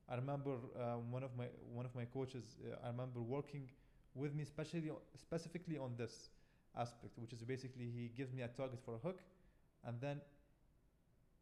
I 0.09 0.15
remember 0.15 0.51
uh, 0.51 0.97
one 1.09 1.23
of 1.23 1.31
my 1.37 1.45
one 1.73 1.85
of 1.85 1.95
my 1.95 2.05
coaches. 2.05 2.57
Uh, 2.61 2.75
I 2.83 2.87
remember 2.89 3.21
working 3.21 3.69
with 4.15 4.33
me, 4.33 4.43
especially 4.43 4.91
specifically 5.15 5.77
on 5.77 5.95
this 5.97 6.29
aspect, 6.77 7.17
which 7.19 7.33
is 7.33 7.43
basically 7.43 7.85
he 7.85 8.09
gives 8.15 8.33
me 8.33 8.41
a 8.41 8.47
target 8.47 8.79
for 8.83 8.95
a 8.95 8.97
hook, 8.97 9.19
and 9.85 9.99
then 10.01 10.21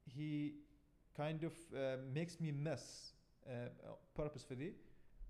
he 0.06 0.56
kind 1.16 1.44
of 1.44 1.54
uh, 1.76 1.98
makes 2.14 2.40
me 2.40 2.52
miss 2.52 3.14
uh, 3.48 3.70
purposefully, 4.16 4.74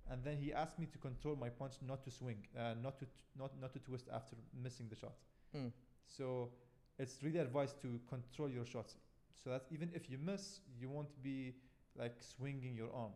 and 0.09 0.23
then 0.23 0.37
he 0.37 0.53
asked 0.53 0.79
me 0.79 0.87
to 0.87 0.97
control 0.97 1.35
my 1.35 1.49
punch, 1.49 1.73
not 1.87 2.03
to 2.03 2.11
swing, 2.11 2.37
uh, 2.57 2.73
not 2.81 2.97
to 2.99 3.05
t- 3.05 3.11
not 3.37 3.51
not 3.61 3.73
to 3.73 3.79
twist 3.79 4.07
after 4.13 4.35
missing 4.61 4.87
the 4.89 4.95
shot. 4.95 5.13
Mm. 5.55 5.71
So 6.07 6.49
it's 6.97 7.21
really 7.23 7.39
advised 7.39 7.81
to 7.81 7.99
control 8.09 8.49
your 8.49 8.65
shots, 8.65 8.97
so 9.43 9.49
that 9.49 9.63
even 9.71 9.91
if 9.93 10.09
you 10.09 10.17
miss, 10.17 10.61
you 10.79 10.89
won't 10.89 11.21
be 11.21 11.53
like 11.97 12.15
swinging 12.19 12.75
your 12.75 12.91
arm. 12.93 13.11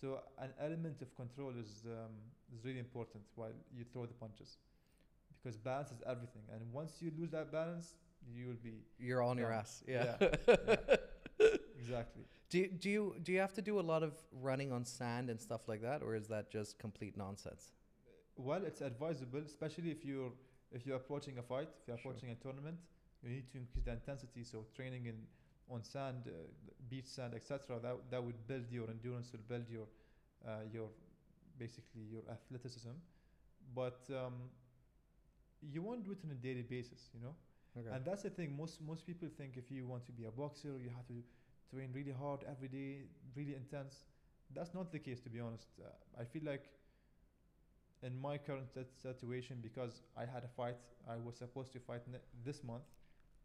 So 0.00 0.20
an 0.38 0.50
element 0.60 1.00
of 1.02 1.14
control 1.14 1.52
is 1.58 1.84
um, 1.86 2.12
is 2.54 2.64
really 2.64 2.80
important 2.80 3.22
while 3.34 3.52
you 3.76 3.84
throw 3.92 4.06
the 4.06 4.14
punches, 4.14 4.56
because 5.42 5.56
balance 5.56 5.90
is 5.92 6.02
everything. 6.06 6.42
And 6.52 6.72
once 6.72 7.00
you 7.00 7.12
lose 7.18 7.30
that 7.30 7.52
balance, 7.52 7.94
you 8.34 8.46
will 8.48 8.62
be 8.62 8.74
You're 8.98 9.22
on 9.22 9.38
your 9.38 9.50
Yeah. 9.50 9.58
ass. 9.58 9.82
Yeah. 9.88 10.16
exactly. 11.78 12.24
Do 12.50 12.58
you, 12.58 12.68
do 12.68 12.90
you 12.90 13.14
do 13.22 13.32
you 13.32 13.40
have 13.40 13.52
to 13.54 13.62
do 13.62 13.78
a 13.80 13.86
lot 13.92 14.02
of 14.02 14.12
running 14.32 14.72
on 14.72 14.84
sand 14.84 15.30
and 15.30 15.40
stuff 15.40 15.68
like 15.68 15.82
that, 15.82 16.02
or 16.02 16.14
is 16.14 16.28
that 16.28 16.50
just 16.50 16.78
complete 16.78 17.16
nonsense? 17.16 17.72
Well, 18.36 18.64
it's 18.64 18.80
advisable, 18.80 19.40
especially 19.44 19.90
if 19.90 20.04
you're 20.04 20.32
if 20.70 20.86
you're 20.86 20.96
approaching 20.96 21.38
a 21.38 21.42
fight, 21.42 21.68
if 21.80 21.88
you're 21.88 21.96
Sure. 21.98 22.10
approaching 22.12 22.30
a 22.30 22.34
tournament, 22.36 22.78
you 23.22 23.30
need 23.30 23.50
to 23.52 23.58
increase 23.58 23.84
the 23.84 23.92
intensity. 23.92 24.44
So 24.44 24.64
training 24.74 25.06
in 25.06 25.16
on 25.68 25.82
sand, 25.84 26.24
uh, 26.26 26.32
beach 26.88 27.06
sand, 27.06 27.34
etc. 27.34 27.78
That 27.80 27.96
that 28.10 28.22
would 28.22 28.46
build 28.46 28.70
your 28.70 28.90
endurance, 28.90 29.32
will 29.32 29.46
build 29.48 29.68
your 29.68 29.86
uh, 30.46 30.62
your 30.72 30.88
basically 31.58 32.02
your 32.10 32.22
athleticism. 32.30 32.96
But 33.74 34.00
um, 34.10 34.50
you 35.60 35.82
won't 35.82 36.04
do 36.04 36.12
it 36.12 36.18
on 36.24 36.30
a 36.30 36.34
daily 36.34 36.62
basis, 36.62 37.10
you 37.14 37.20
know. 37.20 37.34
Okay. 37.78 37.88
And 37.94 38.04
that's 38.04 38.22
the 38.22 38.30
thing. 38.30 38.56
Most 38.56 38.80
most 38.82 39.06
people 39.06 39.28
think 39.36 39.56
if 39.56 39.70
you 39.70 39.86
want 39.86 40.04
to 40.06 40.12
be 40.12 40.24
a 40.24 40.30
boxer, 40.30 40.78
you 40.78 40.90
have 40.90 41.06
to 41.08 41.22
train 41.70 41.90
really 41.92 42.12
hard 42.12 42.40
every 42.48 42.68
day, 42.68 43.04
really 43.34 43.54
intense. 43.54 44.04
That's 44.54 44.74
not 44.74 44.92
the 44.92 44.98
case, 44.98 45.20
to 45.20 45.30
be 45.30 45.40
honest. 45.40 45.68
Uh, 45.80 46.20
I 46.20 46.24
feel 46.24 46.42
like 46.44 46.64
in 48.02 48.20
my 48.20 48.36
current 48.36 48.68
sit- 48.70 48.92
situation, 49.00 49.58
because 49.62 50.02
I 50.16 50.24
had 50.26 50.44
a 50.44 50.48
fight, 50.48 50.76
I 51.08 51.16
was 51.16 51.36
supposed 51.36 51.72
to 51.72 51.78
fight 51.80 52.02
ne- 52.10 52.18
this 52.44 52.62
month, 52.64 52.82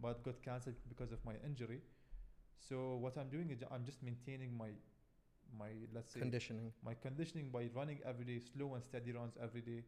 but 0.01 0.23
got 0.23 0.41
cancelled 0.41 0.75
because 0.89 1.11
of 1.11 1.23
my 1.25 1.33
injury. 1.45 1.81
So 2.57 2.97
what 2.97 3.17
I'm 3.17 3.29
doing 3.29 3.49
is 3.51 3.63
I'm 3.71 3.85
just 3.85 4.03
maintaining 4.03 4.57
my 4.57 4.69
my 5.57 5.69
let's 5.93 6.11
say 6.11 6.19
Conditioning. 6.19 6.71
my 6.83 6.93
conditioning 6.93 7.49
by 7.49 7.69
running 7.73 7.99
every 8.05 8.25
day, 8.25 8.39
slow 8.39 8.73
and 8.75 8.83
steady 8.83 9.11
runs 9.13 9.35
every 9.41 9.61
day, 9.61 9.83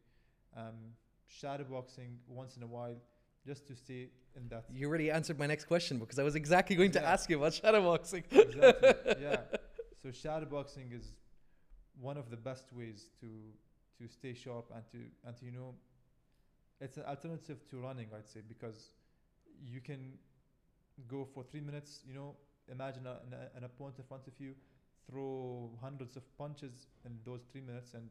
um, 0.56 0.94
shadow 1.26 1.64
boxing 1.64 2.18
once 2.28 2.56
in 2.56 2.62
a 2.62 2.66
while, 2.66 2.96
just 3.46 3.66
to 3.68 3.76
stay 3.76 4.08
in 4.36 4.48
that. 4.48 4.64
You 4.72 4.88
already 4.88 5.10
answered 5.10 5.38
my 5.38 5.46
next 5.46 5.66
question 5.66 5.98
because 5.98 6.18
I 6.18 6.22
was 6.22 6.34
exactly 6.34 6.76
going 6.76 6.92
to 6.92 7.04
ask 7.04 7.28
you 7.28 7.36
about 7.38 7.52
shadowboxing. 7.52 8.24
exactly. 8.30 8.94
Yeah. 9.22 9.40
So 10.02 10.10
shadow 10.10 10.46
boxing 10.46 10.92
is 10.92 11.12
one 12.00 12.16
of 12.16 12.30
the 12.30 12.36
best 12.36 12.72
ways 12.72 13.10
to 13.20 13.28
to 13.98 14.08
stay 14.08 14.32
sharp 14.32 14.70
and 14.74 14.82
to 14.92 14.98
and 15.26 15.36
to 15.36 15.44
you 15.44 15.52
know, 15.52 15.74
it's 16.80 16.96
an 16.96 17.04
alternative 17.04 17.68
to 17.70 17.76
running, 17.80 18.08
I'd 18.16 18.28
say, 18.28 18.40
because 18.46 18.92
you 19.62 19.80
can 19.80 20.14
go 21.06 21.24
for 21.26 21.44
three 21.44 21.60
minutes. 21.60 22.00
You 22.06 22.14
know, 22.14 22.36
imagine 22.70 23.06
a, 23.06 23.18
an, 23.26 23.34
an 23.56 23.64
opponent 23.64 23.98
in 23.98 24.04
front 24.04 24.26
of 24.26 24.34
you, 24.38 24.54
throw 25.10 25.70
hundreds 25.80 26.16
of 26.16 26.22
punches 26.38 26.86
in 27.04 27.18
those 27.24 27.42
three 27.50 27.60
minutes, 27.60 27.94
and 27.94 28.08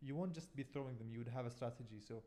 you 0.00 0.14
won't 0.14 0.32
just 0.34 0.54
be 0.56 0.62
throwing 0.62 0.96
them. 0.98 1.08
You 1.10 1.18
would 1.18 1.28
have 1.34 1.46
a 1.46 1.50
strategy. 1.50 2.00
So 2.06 2.22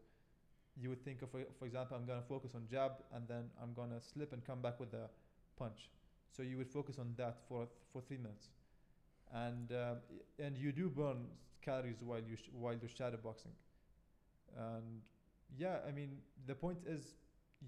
you 0.77 0.89
would 0.89 1.03
think 1.03 1.21
of, 1.21 1.29
for 1.31 1.65
example, 1.65 1.97
I'm 1.97 2.05
gonna 2.05 2.21
focus 2.27 2.51
on 2.55 2.67
jab, 2.69 2.93
and 3.13 3.27
then 3.27 3.49
I'm 3.61 3.73
gonna 3.73 4.01
slip 4.01 4.33
and 4.33 4.45
come 4.45 4.61
back 4.61 4.79
with 4.79 4.93
a 4.93 5.09
punch. 5.57 5.89
So 6.31 6.43
you 6.43 6.57
would 6.57 6.69
focus 6.69 6.97
on 6.99 7.13
that 7.17 7.39
for 7.47 7.67
for 7.91 8.01
three 8.01 8.17
minutes, 8.17 8.49
and 9.33 9.69
y- 9.71 10.45
and 10.45 10.57
you 10.57 10.71
do 10.71 10.89
burn 10.89 11.27
calories 11.61 12.01
while 12.03 12.21
you 12.21 12.35
sh- 12.37 12.51
while 12.53 12.75
you're 12.75 12.89
shadow 12.89 13.17
boxing. 13.17 13.53
And 14.57 15.01
yeah, 15.57 15.79
I 15.87 15.91
mean 15.91 16.19
the 16.45 16.55
point 16.55 16.79
is 16.85 17.15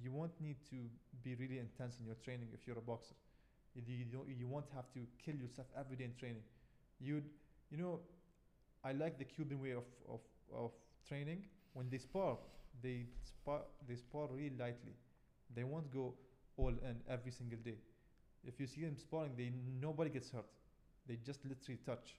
you 0.01 0.11
won't 0.11 0.39
need 0.39 0.57
to 0.70 0.89
be 1.24 1.36
really 1.36 1.59
intense 1.59 1.97
in 1.99 2.05
your 2.05 2.16
training 2.16 2.49
if 2.53 2.66
you're 2.68 2.78
a 2.78 2.82
boxer. 2.82 3.16
You, 3.76 3.82
you 3.88 4.05
don't 4.05 4.28
you 4.30 4.47
won't 4.47 4.67
have 4.76 4.91
to 4.93 4.99
kill 5.24 5.36
yourself 5.36 5.67
every 5.78 5.95
day 5.97 6.05
in 6.05 6.13
training. 6.15 6.43
You'd 6.99 7.26
you 7.71 7.78
know 7.78 7.99
I 8.84 8.91
like 8.93 9.17
the 9.17 9.26
Cuban 9.26 9.61
way 9.61 9.71
of, 9.71 9.86
of, 10.09 10.19
of 10.53 10.71
training. 11.07 11.45
When 11.74 11.89
they 11.89 11.97
spar, 11.97 12.38
they 12.82 13.05
spar 13.24 13.61
they 13.88 13.95
spar 13.95 14.28
really 14.32 14.55
lightly. 14.59 14.93
They 15.55 15.63
won't 15.63 15.91
go 15.91 16.15
all 16.57 16.69
in 16.69 16.97
every 17.09 17.32
single 17.32 17.59
day. 17.59 17.78
If 18.45 18.59
you 18.59 18.67
see 18.67 18.82
them 18.82 18.97
sparring, 18.97 19.34
they 19.38 19.51
nobody 19.82 20.09
gets 20.09 20.32
hurt. 20.32 20.45
They 21.07 21.17
just 21.26 21.45
literally 21.45 21.80
touch. 21.86 22.15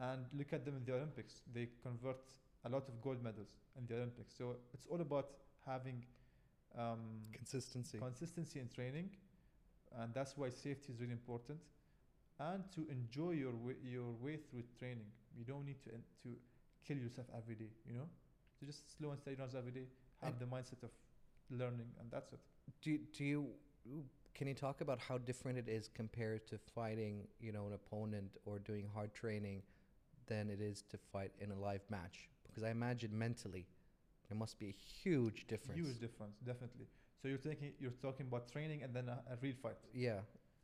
And 0.00 0.26
look 0.36 0.52
at 0.52 0.64
them 0.64 0.76
in 0.76 0.84
the 0.84 0.94
Olympics. 0.94 1.42
They 1.52 1.68
convert 1.82 2.20
a 2.64 2.68
lot 2.68 2.88
of 2.88 3.00
gold 3.02 3.22
medals 3.22 3.50
in 3.76 3.86
the 3.86 3.96
Olympics. 3.96 4.34
So 4.36 4.56
it's 4.72 4.86
all 4.86 5.00
about 5.00 5.30
having 5.66 6.04
um, 6.78 7.00
Consistency. 7.32 7.98
consistency 7.98 8.60
in 8.60 8.68
training, 8.68 9.10
and 9.96 10.12
that's 10.14 10.36
why 10.36 10.50
safety 10.50 10.92
is 10.92 11.00
really 11.00 11.12
important. 11.12 11.58
and 12.40 12.64
to 12.72 12.86
enjoy 12.90 13.32
your 13.32 13.54
way, 13.56 13.74
your 13.82 14.10
way 14.22 14.36
through 14.36 14.62
training. 14.78 15.06
You 15.36 15.44
don't 15.44 15.64
need 15.66 15.82
to 15.84 15.90
to 16.22 16.36
kill 16.86 16.96
yourself 16.98 17.26
every 17.36 17.54
day. 17.56 17.70
You 17.86 17.94
know, 17.94 18.08
to 18.60 18.66
just 18.66 18.96
slow 18.96 19.10
and 19.10 19.18
steady 19.20 19.36
runs 19.36 19.54
every 19.54 19.72
day. 19.72 19.86
Have 20.22 20.32
And- 20.34 20.40
the 20.40 20.46
mindset 20.56 20.82
of 20.84 20.90
learning, 21.50 21.90
and 22.00 22.10
that's 22.10 22.32
it. 22.32 22.40
Do 22.82 22.98
do 23.18 23.24
you 23.24 23.54
can 24.34 24.46
you 24.46 24.54
talk 24.54 24.80
about 24.80 24.98
how 25.00 25.18
different 25.18 25.58
it 25.58 25.68
is 25.68 25.88
compared 25.88 26.46
to 26.46 26.58
fighting, 26.58 27.26
you 27.40 27.52
know, 27.52 27.66
an 27.66 27.72
opponent 27.72 28.36
or 28.44 28.58
doing 28.60 28.86
hard 28.94 29.12
training 29.14 29.62
than 30.26 30.50
it 30.50 30.60
is 30.60 30.82
to 30.90 30.98
fight 30.98 31.32
in 31.40 31.50
a 31.50 31.56
live 31.56 31.84
match? 31.90 32.28
Because 32.46 32.62
I 32.62 32.70
imagine 32.70 33.16
mentally 33.18 33.66
there 34.28 34.38
must 34.38 34.58
be 34.58 34.68
a 34.68 34.76
huge 35.02 35.46
difference. 35.48 35.80
Huge 35.80 35.98
difference, 36.00 36.36
definitely. 36.44 36.86
So 37.20 37.28
you're 37.28 37.38
thinking 37.38 37.72
you're 37.80 37.90
talking 38.02 38.26
about 38.26 38.50
training 38.50 38.82
and 38.82 38.94
then 38.94 39.08
a, 39.08 39.18
a 39.32 39.36
real 39.40 39.54
fight. 39.62 39.76
Yeah. 39.92 40.20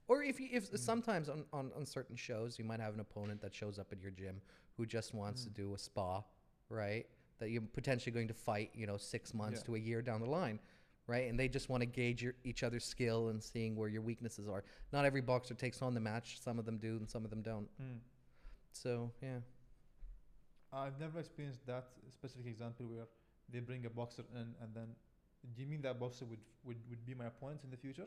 Or 0.06 0.22
if 0.22 0.38
you, 0.38 0.48
if 0.52 0.70
Mm. 0.70 0.78
sometimes 0.78 1.28
on, 1.28 1.44
on, 1.52 1.72
on 1.76 1.86
certain 1.86 2.16
shows 2.16 2.58
you 2.58 2.64
might 2.64 2.80
have 2.80 2.94
an 2.94 3.00
opponent 3.00 3.40
that 3.40 3.54
shows 3.54 3.78
up 3.78 3.88
at 3.92 4.00
your 4.00 4.10
gym 4.10 4.40
who 4.76 4.86
just 4.86 5.14
wants 5.14 5.40
Mm. 5.42 5.44
to 5.44 5.50
do 5.50 5.74
a 5.74 5.78
spa, 5.78 6.22
right? 6.68 7.06
That 7.38 7.50
you're 7.50 7.62
potentially 7.62 8.12
going 8.12 8.28
to 8.28 8.34
fight, 8.34 8.70
you 8.74 8.86
know, 8.86 8.96
six 8.96 9.34
months 9.34 9.60
Yeah. 9.60 9.66
to 9.66 9.74
a 9.76 9.78
year 9.78 10.02
down 10.02 10.20
the 10.20 10.30
line, 10.30 10.60
right? 11.06 11.28
And 11.28 11.38
they 11.40 11.48
just 11.48 11.68
want 11.68 11.80
to 11.80 11.86
gauge 11.86 12.22
your, 12.22 12.34
each 12.44 12.62
other's 12.62 12.84
skill 12.84 13.30
and 13.30 13.42
seeing 13.42 13.74
where 13.76 13.88
your 13.88 14.02
weaknesses 14.02 14.46
are. 14.48 14.62
Not 14.92 15.04
every 15.04 15.22
boxer 15.22 15.54
takes 15.54 15.82
on 15.82 15.94
the 15.94 16.00
match. 16.00 16.40
Some 16.40 16.58
of 16.58 16.64
them 16.66 16.78
do, 16.78 16.96
and 16.96 17.08
some 17.08 17.24
of 17.24 17.30
them 17.30 17.42
don't. 17.42 17.68
Mm. 17.80 17.98
So 18.72 19.10
yeah, 19.22 19.38
I've 20.72 20.98
never 21.00 21.18
experienced 21.18 21.64
that 21.66 21.86
specific 22.12 22.46
example 22.46 22.86
where 22.86 23.06
they 23.48 23.60
bring 23.60 23.86
a 23.86 23.90
boxer 23.90 24.24
in 24.34 24.54
and 24.62 24.74
then. 24.74 24.88
Do 25.54 25.62
you 25.62 25.68
mean 25.68 25.82
that 25.82 25.98
boxer 26.00 26.24
would 26.24 26.40
would, 26.64 26.78
would 26.88 27.04
be 27.04 27.14
my 27.14 27.26
opponent 27.26 27.60
in 27.64 27.70
the 27.70 27.76
future? 27.76 28.06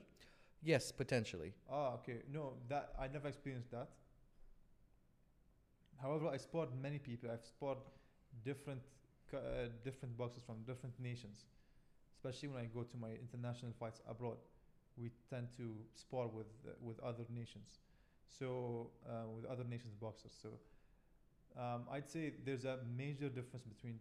yes, 0.64 0.92
potentially. 0.92 1.54
Ah, 1.72 1.94
okay. 1.94 2.24
No, 2.34 2.54
that 2.68 2.94
I 3.00 3.08
never 3.08 3.28
experienced 3.28 3.72
that. 3.72 3.90
However, 6.02 6.28
I 6.28 6.38
sparred 6.38 6.70
many 6.82 7.00
people. 7.00 7.30
I've 7.32 7.46
sparred 7.46 7.80
different 8.44 8.82
uh, 9.34 9.70
different 9.84 10.18
boxers 10.18 10.44
from 10.44 10.64
different 10.66 11.00
nations. 11.00 11.46
Especially 12.16 12.50
when 12.50 12.62
I 12.62 12.66
go 12.66 12.84
to 12.84 12.98
my 12.98 13.10
international 13.12 13.72
fights 13.80 14.02
abroad, 14.10 14.38
we 14.98 15.12
tend 15.30 15.50
to 15.58 15.76
spar 15.96 16.28
with 16.28 16.48
uh, 16.68 16.72
with 16.82 17.00
other 17.00 17.26
nations. 17.30 17.80
So 18.28 18.90
uh, 19.08 19.28
with 19.36 19.46
other 19.46 19.64
nations 19.64 19.94
boxers. 19.96 20.34
So 20.42 20.50
um, 21.60 21.84
I'd 21.92 22.10
say 22.10 22.34
there's 22.46 22.66
a 22.66 22.80
major 22.98 23.30
difference 23.30 23.66
between 23.66 24.00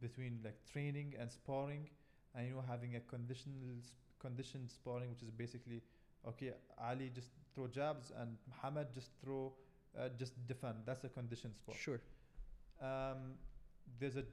between 0.00 0.40
like 0.44 0.56
training 0.70 1.14
and 1.18 1.30
sparring, 1.30 1.88
and 2.34 2.46
you 2.46 2.54
know 2.54 2.64
having 2.68 2.96
a 2.96 3.00
conditional 3.00 3.76
conditioned 4.20 4.70
sparring, 4.70 5.10
which 5.10 5.22
is 5.22 5.30
basically 5.30 5.82
okay, 6.28 6.52
Ali 6.82 7.10
just 7.14 7.30
throw 7.54 7.66
jabs 7.66 8.12
and 8.18 8.36
Muhammad 8.48 8.88
just 8.94 9.10
throw, 9.22 9.52
uh, 9.98 10.08
just 10.18 10.32
defend. 10.46 10.76
That's 10.86 11.04
a 11.04 11.08
conditioned 11.08 11.54
sport. 11.56 11.76
Sure. 11.78 12.00
Um, 12.80 13.36
there's 14.00 14.16
a 14.16 14.24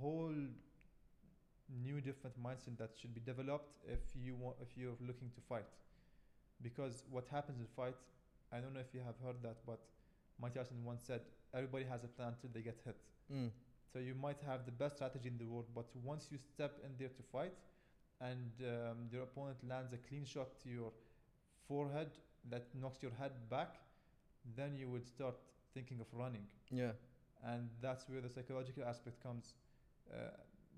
whole 0.00 0.34
new 1.82 2.00
different 2.00 2.40
mindset 2.42 2.76
that 2.78 2.90
should 3.00 3.14
be 3.14 3.20
developed 3.20 3.72
if 3.86 4.00
you 4.14 4.34
want 4.34 4.56
if 4.60 4.68
you're 4.76 4.98
looking 5.00 5.30
to 5.34 5.40
fight, 5.48 5.66
because 6.62 7.04
what 7.10 7.26
happens 7.30 7.60
in 7.60 7.66
fight, 7.66 7.96
I 8.52 8.58
don't 8.58 8.74
know 8.74 8.80
if 8.80 8.92
you 8.94 9.00
have 9.04 9.16
heard 9.24 9.42
that, 9.42 9.56
but 9.66 9.80
Mike 10.40 10.54
Tyson 10.54 10.84
once 10.84 11.02
said 11.06 11.22
everybody 11.54 11.84
has 11.84 12.04
a 12.04 12.08
plan 12.08 12.34
until 12.34 12.50
they 12.52 12.60
get 12.60 12.78
hit. 12.84 12.96
Mm. 13.32 13.50
So 13.96 14.00
you 14.02 14.14
might 14.14 14.42
have 14.46 14.66
the 14.66 14.72
best 14.72 14.96
strategy 14.96 15.26
in 15.30 15.38
the 15.38 15.46
world, 15.46 15.68
but 15.74 15.86
once 16.04 16.28
you 16.30 16.36
step 16.36 16.78
in 16.84 16.90
there 16.98 17.08
to 17.08 17.22
fight, 17.32 17.54
and 18.20 18.50
um, 18.60 19.08
your 19.10 19.22
opponent 19.22 19.56
lands 19.66 19.90
a 19.94 19.96
clean 19.96 20.26
shot 20.26 20.48
to 20.64 20.68
your 20.68 20.92
forehead 21.66 22.10
that 22.50 22.66
knocks 22.78 23.02
your 23.02 23.12
head 23.18 23.32
back, 23.48 23.76
then 24.54 24.76
you 24.76 24.90
would 24.90 25.06
start 25.06 25.36
thinking 25.72 25.98
of 25.98 26.08
running, 26.12 26.44
Yeah. 26.70 26.92
and 27.42 27.70
that's 27.80 28.06
where 28.06 28.20
the 28.20 28.28
psychological 28.28 28.84
aspect 28.84 29.22
comes. 29.22 29.54
Uh, 30.12 30.28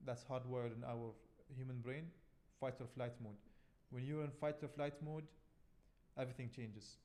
that's 0.07 0.23
hardwired 0.23 0.77
in 0.77 0.85
our 0.85 1.11
human 1.57 1.81
brain, 1.81 2.13
fight 2.61 2.75
or 2.81 2.87
flight 2.87 3.15
mode. 3.21 3.41
When 3.91 4.05
you're 4.05 4.23
in 4.23 4.31
fight 4.31 4.63
or 4.63 4.69
flight 4.69 4.95
mode, 5.03 5.25
everything 6.17 6.51
changes. 6.55 6.99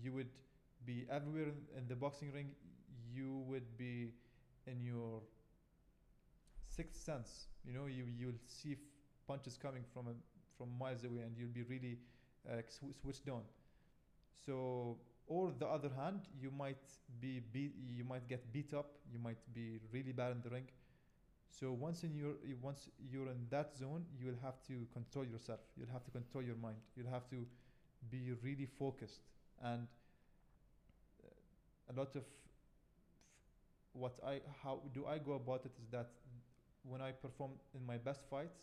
You 0.00 0.12
would 0.12 0.30
be 0.84 1.04
everywhere 1.10 1.48
in, 1.48 1.78
in 1.78 1.88
the 1.88 1.96
boxing 1.96 2.32
ring. 2.32 2.50
You 3.12 3.42
would 3.48 3.76
be 3.76 4.12
in 4.66 4.82
your 4.82 5.22
sixth 6.68 7.00
sense. 7.02 7.46
You 7.64 7.72
know, 7.72 7.86
you 7.86 8.04
you'll 8.18 8.40
see 8.46 8.76
punches 9.26 9.56
coming 9.56 9.84
from 9.92 10.08
a, 10.08 10.14
from 10.58 10.68
miles 10.78 11.04
away, 11.04 11.22
and 11.22 11.36
you'll 11.36 11.48
be 11.54 11.62
really 11.62 11.98
uh, 12.48 12.60
sw- 12.68 12.94
switched 13.00 13.28
on. 13.28 13.42
So, 14.46 14.98
or 15.26 15.52
the 15.58 15.66
other 15.66 15.90
hand, 15.96 16.20
you 16.40 16.50
might 16.50 16.84
be 17.20 17.40
beat, 17.52 17.74
you 17.88 18.04
might 18.04 18.28
get 18.28 18.52
beat 18.52 18.74
up, 18.74 18.90
you 19.10 19.18
might 19.18 19.38
be 19.54 19.78
really 19.92 20.12
bad 20.12 20.32
in 20.32 20.42
the 20.42 20.50
ring. 20.50 20.68
So 21.48 21.72
once 21.72 22.02
in 22.02 22.14
your 22.14 22.34
once 22.60 22.88
you're 23.10 23.28
in 23.28 23.46
that 23.50 23.76
zone, 23.76 24.04
you 24.18 24.26
will 24.26 24.40
have 24.42 24.60
to 24.68 24.86
control 24.92 25.24
yourself. 25.24 25.60
You'll 25.76 25.92
have 25.92 26.04
to 26.04 26.10
control 26.10 26.42
your 26.42 26.56
mind. 26.56 26.76
You'll 26.96 27.10
have 27.12 27.28
to 27.30 27.46
be 28.10 28.32
really 28.42 28.66
focused. 28.66 29.20
And 29.62 29.86
uh, 31.22 31.92
a 31.92 31.98
lot 31.98 32.16
of 32.16 32.24
what 33.94 34.14
I 34.26 34.40
how 34.62 34.80
do 34.92 35.06
I 35.06 35.18
go 35.18 35.34
about 35.34 35.64
it 35.64 35.72
is 35.80 35.88
that 35.90 36.10
when 36.84 37.00
I 37.00 37.12
perform 37.12 37.52
in 37.74 37.86
my 37.86 37.96
best 37.96 38.22
fights 38.28 38.58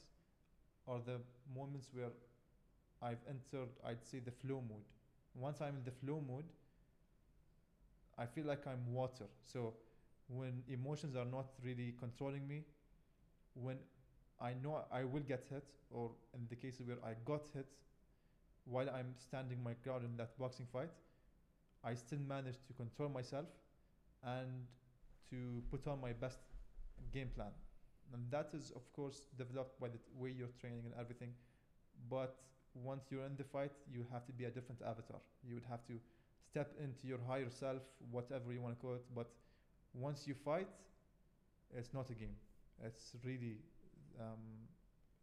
are 0.88 1.00
the 1.06 1.20
moments 1.56 1.90
where 1.94 2.12
I've 3.02 3.24
entered 3.28 3.70
I'd 3.86 4.06
say 4.06 4.20
the 4.20 4.32
flow 4.32 4.64
mode. 4.70 4.86
Once 5.36 5.62
I'm 5.62 5.76
in 5.78 5.84
the 5.84 5.92
flow 5.92 6.22
mode, 6.28 6.46
I 8.18 8.26
feel 8.26 8.46
like 8.46 8.68
I'm 8.68 8.94
water. 8.94 9.26
So 9.46 9.74
when 10.28 10.64
emotions 10.68 11.16
are 11.16 11.26
not 11.26 11.48
really 11.64 11.96
controlling 12.00 12.48
me, 12.48 12.64
when 13.54 13.78
I 14.40 14.54
know 14.64 14.86
I 14.92 15.04
will 15.04 15.22
get 15.22 15.46
hit, 15.50 15.64
or 15.90 16.12
in 16.34 16.48
the 16.50 16.56
cases 16.56 16.88
where 16.88 16.98
I 17.04 17.14
got 17.26 17.48
hit 17.54 17.68
while 18.66 18.90
I'm 18.90 19.14
standing 19.18 19.64
my 19.64 19.74
ground 19.84 20.06
in 20.06 20.18
that 20.18 20.38
boxing 20.38 20.68
fight, 20.72 20.90
I 21.84 21.96
still 21.96 22.20
manage 22.20 22.58
to 22.68 22.74
control 22.74 23.10
myself 23.10 23.46
and 24.24 24.68
to 25.32 25.64
put 25.72 25.88
on 25.88 26.00
my 26.00 26.14
best 26.14 26.38
game 27.14 27.30
plan. 27.36 27.52
And 28.14 28.30
that 28.30 28.50
is, 28.54 28.72
of 28.76 28.92
course, 28.94 29.22
developed 29.38 29.80
by 29.80 29.88
the 29.88 30.00
way 30.18 30.34
you're 30.38 30.54
training 30.60 30.84
and 30.86 30.94
everything. 31.00 31.34
But 32.10 32.36
once 32.74 33.06
you're 33.10 33.26
in 33.26 33.36
the 33.38 33.44
fight, 33.44 33.72
you 33.92 34.06
have 34.12 34.26
to 34.26 34.34
be 34.34 34.46
a 34.46 34.50
different 34.50 34.82
avatar. 34.82 35.20
You 35.48 35.56
would 35.56 35.66
have 35.70 35.86
to 35.88 35.94
step 36.50 36.74
into 36.80 37.08
your 37.08 37.20
higher 37.28 37.50
self, 37.50 37.82
whatever 38.12 38.52
you 38.52 38.62
want 38.62 38.76
to 38.78 38.82
call 38.82 38.96
it. 38.96 39.06
But 39.16 39.28
once 39.94 40.28
you 40.28 40.36
fight, 40.36 40.68
it's 41.76 41.94
not 41.94 42.10
a 42.10 42.14
game. 42.14 42.36
It's 42.84 43.16
really, 43.24 43.58
um, 44.20 44.68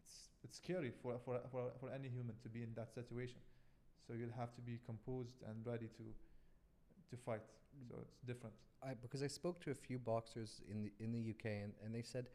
it's, 0.01 0.29
it's 0.45 0.57
scary 0.57 0.93
for, 1.03 1.17
for, 1.25 1.41
for, 1.51 1.71
for 1.81 1.91
any 1.91 2.09
human 2.09 2.37
to 2.43 2.49
be 2.49 2.63
in 2.63 2.73
that 2.77 2.95
situation. 2.95 3.41
So 4.07 4.15
you'll 4.15 4.39
have 4.39 4.55
to 4.55 4.63
be 4.63 4.79
composed 4.87 5.37
and 5.47 5.57
ready 5.67 5.87
to, 5.87 6.03
to 7.11 7.17
fight. 7.17 7.41
So 7.89 7.97
it's 8.03 8.19
different. 8.27 8.55
I 8.83 8.95
because 9.01 9.23
I 9.23 9.27
spoke 9.27 9.61
to 9.65 9.71
a 9.71 9.75
few 9.75 9.99
boxers 9.99 10.61
in 10.71 10.83
the 10.83 10.93
in 11.01 11.13
the 11.13 11.31
UK 11.31 11.47
and, 11.65 11.73
and 11.85 11.95
they 11.95 12.03
said 12.03 12.27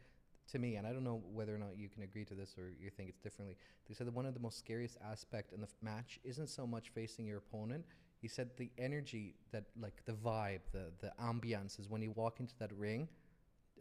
to 0.52 0.60
me, 0.60 0.76
and 0.76 0.86
I 0.86 0.92
don't 0.92 1.04
know 1.06 1.22
whether 1.32 1.56
or 1.56 1.58
not 1.58 1.78
you 1.78 1.88
can 1.88 2.04
agree 2.04 2.26
to 2.26 2.34
this 2.34 2.56
or 2.58 2.70
you 2.80 2.90
think 2.90 3.10
it's 3.10 3.20
differently. 3.20 3.56
They 3.88 3.94
said 3.94 4.08
that 4.08 4.14
one 4.14 4.26
of 4.26 4.34
the 4.34 4.42
most 4.42 4.58
scariest 4.60 4.98
aspect 5.10 5.54
in 5.54 5.62
the 5.62 5.68
f- 5.68 5.74
match 5.82 6.20
isn't 6.26 6.50
so 6.50 6.68
much 6.68 6.90
facing 6.90 7.26
your 7.26 7.38
opponent. 7.38 7.86
He 8.22 8.28
said 8.28 8.50
the 8.58 8.70
energy 8.78 9.36
that 9.52 9.64
like 9.80 10.04
the 10.06 10.14
vibe, 10.14 10.60
the 10.72 10.92
the 11.00 11.12
ambiance 11.22 11.80
is 11.80 11.90
when 11.90 12.02
you 12.02 12.12
walk 12.12 12.40
into 12.40 12.54
that 12.60 12.72
ring. 12.74 13.08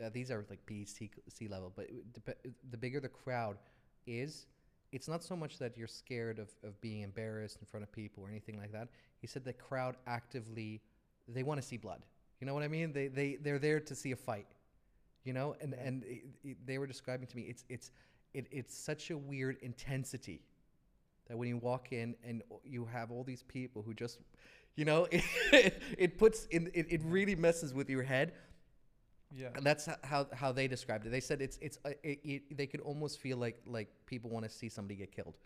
Uh, 0.02 0.08
these 0.12 0.30
are 0.30 0.44
like 0.48 0.64
B 0.66 0.84
C 0.84 1.10
C 1.28 1.48
level, 1.48 1.72
but 1.74 1.86
it 2.14 2.36
the 2.70 2.76
bigger 2.76 3.00
the 3.00 3.08
crowd 3.08 3.58
is, 4.06 4.46
it's 4.92 5.08
not 5.08 5.24
so 5.24 5.34
much 5.34 5.58
that 5.58 5.76
you're 5.76 5.88
scared 5.88 6.38
of, 6.38 6.48
of 6.62 6.80
being 6.80 7.00
embarrassed 7.00 7.58
in 7.60 7.66
front 7.66 7.82
of 7.82 7.90
people 7.90 8.22
or 8.22 8.28
anything 8.28 8.58
like 8.58 8.72
that. 8.72 8.88
He 9.20 9.26
said 9.26 9.44
the 9.44 9.52
crowd 9.52 9.96
actively 10.06 10.82
they 11.28 11.42
want 11.42 11.60
to 11.60 11.66
see 11.66 11.76
blood. 11.76 12.04
You 12.40 12.46
know 12.46 12.54
what 12.54 12.62
I 12.62 12.68
mean? 12.68 12.92
They 12.92 13.08
they 13.08 13.36
they're 13.36 13.58
there 13.58 13.80
to 13.80 13.94
see 13.94 14.12
a 14.12 14.16
fight. 14.16 14.46
You 15.24 15.32
know, 15.32 15.54
and 15.60 15.74
and 15.74 16.04
it, 16.04 16.22
it, 16.44 16.66
they 16.66 16.78
were 16.78 16.86
describing 16.86 17.26
to 17.28 17.36
me 17.36 17.42
it's 17.42 17.64
it's 17.68 17.90
it, 18.34 18.46
it's 18.50 18.76
such 18.76 19.10
a 19.10 19.16
weird 19.16 19.56
intensity 19.62 20.42
that 21.28 21.36
when 21.36 21.48
you 21.48 21.58
walk 21.58 21.92
in 21.92 22.14
and 22.24 22.42
you 22.64 22.84
have 22.84 23.10
all 23.10 23.24
these 23.24 23.42
people 23.44 23.82
who 23.82 23.94
just 23.94 24.18
you 24.74 24.84
know 24.84 25.06
it, 25.12 25.80
it 25.96 26.18
puts 26.18 26.46
in 26.46 26.70
it, 26.74 26.86
it 26.90 27.00
really 27.04 27.36
messes 27.36 27.72
with 27.72 27.88
your 27.88 28.02
head 28.02 28.32
Yeah. 29.36 29.48
and 29.56 29.64
that's 29.64 29.88
how 30.04 30.26
how 30.32 30.52
they 30.52 30.68
described 30.68 31.06
it 31.06 31.10
they 31.10 31.20
said 31.20 31.40
it's 31.40 31.58
it's 31.62 31.78
uh, 31.84 31.90
it, 32.02 32.20
it, 32.24 32.56
they 32.56 32.66
could 32.66 32.80
almost 32.80 33.18
feel 33.18 33.38
like 33.38 33.58
like 33.66 33.88
people 34.06 34.28
want 34.30 34.44
to 34.44 34.50
see 34.50 34.68
somebody 34.68 34.96
get 34.96 35.12
killed 35.12 35.36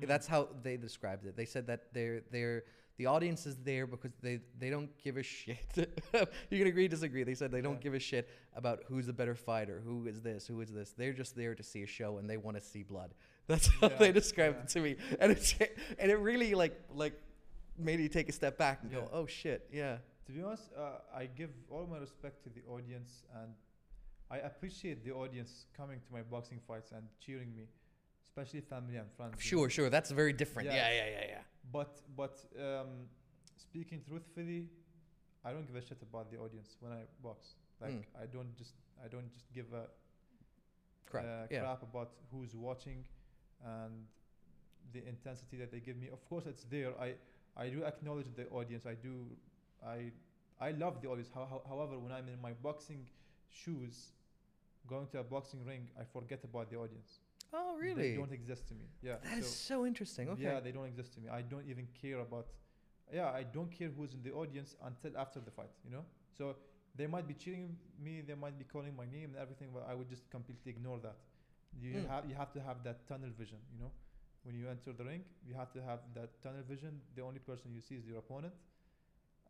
Mm. 0.00 0.06
that's 0.06 0.26
how 0.26 0.48
they 0.62 0.76
described 0.78 1.26
it. 1.26 1.36
They 1.36 1.44
said 1.44 1.66
that 1.66 1.92
they're 1.92 2.22
they're 2.30 2.62
the 2.96 3.06
audience 3.06 3.44
is 3.44 3.56
there 3.64 3.86
because 3.86 4.12
they 4.22 4.40
they 4.58 4.70
don't 4.70 4.88
give 5.04 5.16
a 5.18 5.22
shit. 5.22 5.58
you 6.50 6.58
can 6.58 6.66
agree, 6.68 6.86
disagree. 6.88 7.24
They 7.24 7.34
said 7.34 7.50
they 7.50 7.60
don't 7.60 7.74
Yeah. 7.74 7.80
give 7.82 7.94
a 7.94 7.98
shit 7.98 8.28
about 8.54 8.84
who's 8.88 9.06
the 9.06 9.12
better 9.12 9.34
fighter, 9.34 9.82
who 9.84 10.06
is 10.06 10.22
this, 10.22 10.46
who 10.46 10.60
is 10.62 10.70
this. 10.72 10.94
They're 10.96 11.12
just 11.12 11.36
there 11.36 11.54
to 11.54 11.62
see 11.62 11.82
a 11.82 11.86
show 11.86 12.16
and 12.18 12.30
they 12.30 12.36
want 12.38 12.56
to 12.56 12.62
see 12.62 12.82
blood. 12.82 13.10
That's 13.46 13.66
how 13.66 13.88
Yeah, 13.88 13.96
they 13.98 14.12
described 14.12 14.56
yeah. 14.58 14.62
it 14.62 14.68
to 14.70 14.80
me, 14.80 14.96
and 15.20 15.32
it's 15.32 15.54
and 15.98 16.10
it 16.10 16.18
really 16.18 16.54
like 16.54 16.80
like 16.94 17.14
made 17.76 17.98
me 17.98 18.08
take 18.08 18.28
a 18.28 18.32
step 18.32 18.56
back 18.56 18.78
and 18.82 18.90
go, 18.92 19.08
oh 19.12 19.26
shit, 19.26 19.68
yeah. 19.72 19.98
To 20.30 20.36
be 20.36 20.44
honest, 20.44 20.70
uh, 20.78 21.16
I 21.16 21.26
give 21.26 21.50
all 21.68 21.88
my 21.90 21.98
respect 21.98 22.44
to 22.44 22.50
the 22.50 22.62
audience 22.70 23.24
and 23.42 23.50
I 24.30 24.36
appreciate 24.38 25.04
the 25.04 25.10
audience 25.10 25.66
coming 25.76 25.98
to 25.98 26.12
my 26.12 26.22
boxing 26.22 26.60
fights 26.68 26.92
and 26.92 27.02
cheering 27.18 27.52
me, 27.56 27.64
especially 28.24 28.60
family 28.60 28.96
and 28.96 29.10
friends. 29.16 29.34
Sure, 29.38 29.68
sure. 29.68 29.90
That's 29.90 30.12
very 30.12 30.32
different. 30.32 30.68
Yeah. 30.68 30.76
Yeah, 30.76 30.90
yeah, 30.92 31.10
yeah, 31.10 31.26
yeah. 31.30 31.42
But 31.72 32.00
but 32.16 32.38
um, 32.56 33.08
speaking 33.56 34.02
truthfully, 34.06 34.68
I 35.44 35.50
don't 35.50 35.66
give 35.66 35.74
a 35.74 35.84
shit 35.84 36.00
about 36.00 36.30
the 36.30 36.38
audience 36.38 36.76
when 36.78 36.92
I 36.92 37.02
box. 37.22 37.56
Like 37.80 37.90
Mm. 37.92 38.22
I 38.22 38.26
don't 38.26 38.54
just 38.56 38.74
I 39.04 39.08
don't 39.08 39.32
just 39.32 39.52
give 39.52 39.66
a 39.72 39.88
Crap. 41.10 41.24
uh, 41.24 41.28
yeah. 41.50 41.60
crap 41.60 41.82
about 41.82 42.10
who's 42.30 42.54
watching 42.54 43.04
and 43.64 44.06
the 44.92 45.02
intensity 45.08 45.56
that 45.56 45.72
they 45.72 45.80
give 45.80 45.96
me. 45.96 46.08
Of 46.08 46.24
course, 46.28 46.46
it's 46.46 46.64
there. 46.70 46.92
I 47.00 47.14
I 47.56 47.68
do 47.68 47.82
acknowledge 47.84 48.28
the 48.36 48.46
audience. 48.50 48.86
I 48.86 48.94
do 48.94 49.26
I 49.86 50.12
I 50.60 50.72
love 50.72 51.00
the 51.00 51.08
audience. 51.08 51.30
How, 51.34 51.46
how, 51.50 51.62
however, 51.68 51.98
when 51.98 52.12
I'm 52.12 52.28
in 52.28 52.40
my 52.40 52.52
boxing 52.52 53.06
shoes, 53.48 54.12
going 54.86 55.06
to 55.08 55.20
a 55.20 55.22
boxing 55.24 55.64
ring, 55.64 55.88
I 55.98 56.04
forget 56.04 56.44
about 56.44 56.70
the 56.70 56.76
audience. 56.76 57.20
Oh, 57.52 57.76
really? 57.76 58.10
They 58.12 58.16
don't 58.16 58.32
exist 58.32 58.68
to 58.68 58.74
me. 58.74 58.86
Yeah. 59.02 59.16
That 59.24 59.38
is 59.38 59.46
so- 59.48 59.74
so 59.74 59.86
interesting. 59.86 60.28
Okay. 60.28 60.42
yeah, 60.42 60.60
they 60.60 60.70
don't 60.72 60.86
exist 60.86 61.14
to 61.14 61.20
me. 61.20 61.28
I 61.28 61.42
don't 61.42 61.66
even 61.66 61.88
care 62.00 62.20
about. 62.20 62.46
Yeah, 63.12 63.30
I 63.30 63.42
don't 63.42 63.70
care 63.72 63.88
who's 63.88 64.14
in 64.14 64.22
the 64.22 64.32
audience 64.32 64.76
until 64.84 65.18
after 65.18 65.40
the 65.40 65.50
fight. 65.50 65.70
You 65.84 65.90
know, 65.90 66.04
so 66.36 66.56
they 66.94 67.06
might 67.08 67.26
be 67.26 67.34
cheering 67.34 67.76
me, 67.98 68.20
they 68.20 68.34
might 68.34 68.56
be 68.58 68.64
calling 68.64 68.94
my 68.94 69.06
name 69.06 69.30
and 69.34 69.36
everything, 69.36 69.68
but 69.74 69.84
I 69.88 69.94
would 69.94 70.08
just 70.08 70.30
completely 70.30 70.70
ignore 70.70 70.98
that. 71.00 71.16
You 71.80 71.94
Mm. 71.94 72.08
have 72.08 72.24
you 72.28 72.34
have 72.36 72.52
to 72.52 72.60
have 72.60 72.82
that 72.84 73.06
tunnel 73.08 73.30
vision. 73.30 73.58
You 73.72 73.78
know, 73.82 73.90
when 74.44 74.54
you 74.54 74.68
enter 74.68 74.92
the 74.92 75.04
ring, 75.04 75.24
you 75.46 75.54
have 75.54 75.72
to 75.72 75.82
have 75.82 76.00
that 76.14 76.40
tunnel 76.42 76.62
vision. 76.68 77.00
The 77.16 77.22
only 77.22 77.40
person 77.40 77.72
you 77.74 77.80
see 77.80 77.96
is 77.96 78.06
your 78.06 78.18
opponent, 78.18 78.54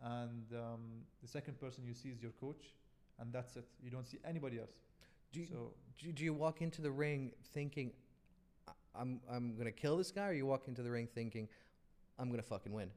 and 0.03 0.45
um, 0.55 0.81
the 1.23 1.29
second 1.29 1.59
person 1.61 1.85
you 1.87 1.95
see 1.95 2.09
is 2.11 2.23
your 2.23 2.33
coach, 2.41 2.73
and 3.19 3.33
that's 3.33 3.57
it. 3.57 3.67
You 3.83 3.91
don't 3.91 4.07
see 4.07 4.19
anybody 4.25 4.59
else. 4.59 4.71
do, 5.33 5.41
you, 5.41 5.47
so 5.47 5.73
do, 6.15 6.25
you 6.25 6.33
walk 6.33 6.63
into 6.63 6.81
the 6.83 6.91
ring 6.91 7.33
thinking, 7.53 7.93
"I- 8.69 8.73
I'm, 9.01 9.21
I'm 9.31 9.55
going 9.55 9.67
to 9.67 9.73
kill 9.73 9.97
this 9.99 10.11
guy, 10.11 10.29
or 10.29 10.33
you 10.33 10.47
walk 10.47 10.69
into 10.69 10.83
the 10.83 10.91
ring 10.91 11.09
thinking, 11.15 11.49
I'm 12.19 12.29
going 12.29 12.41
to 12.41 12.47
fucking 12.47 12.73
win? 12.73 12.91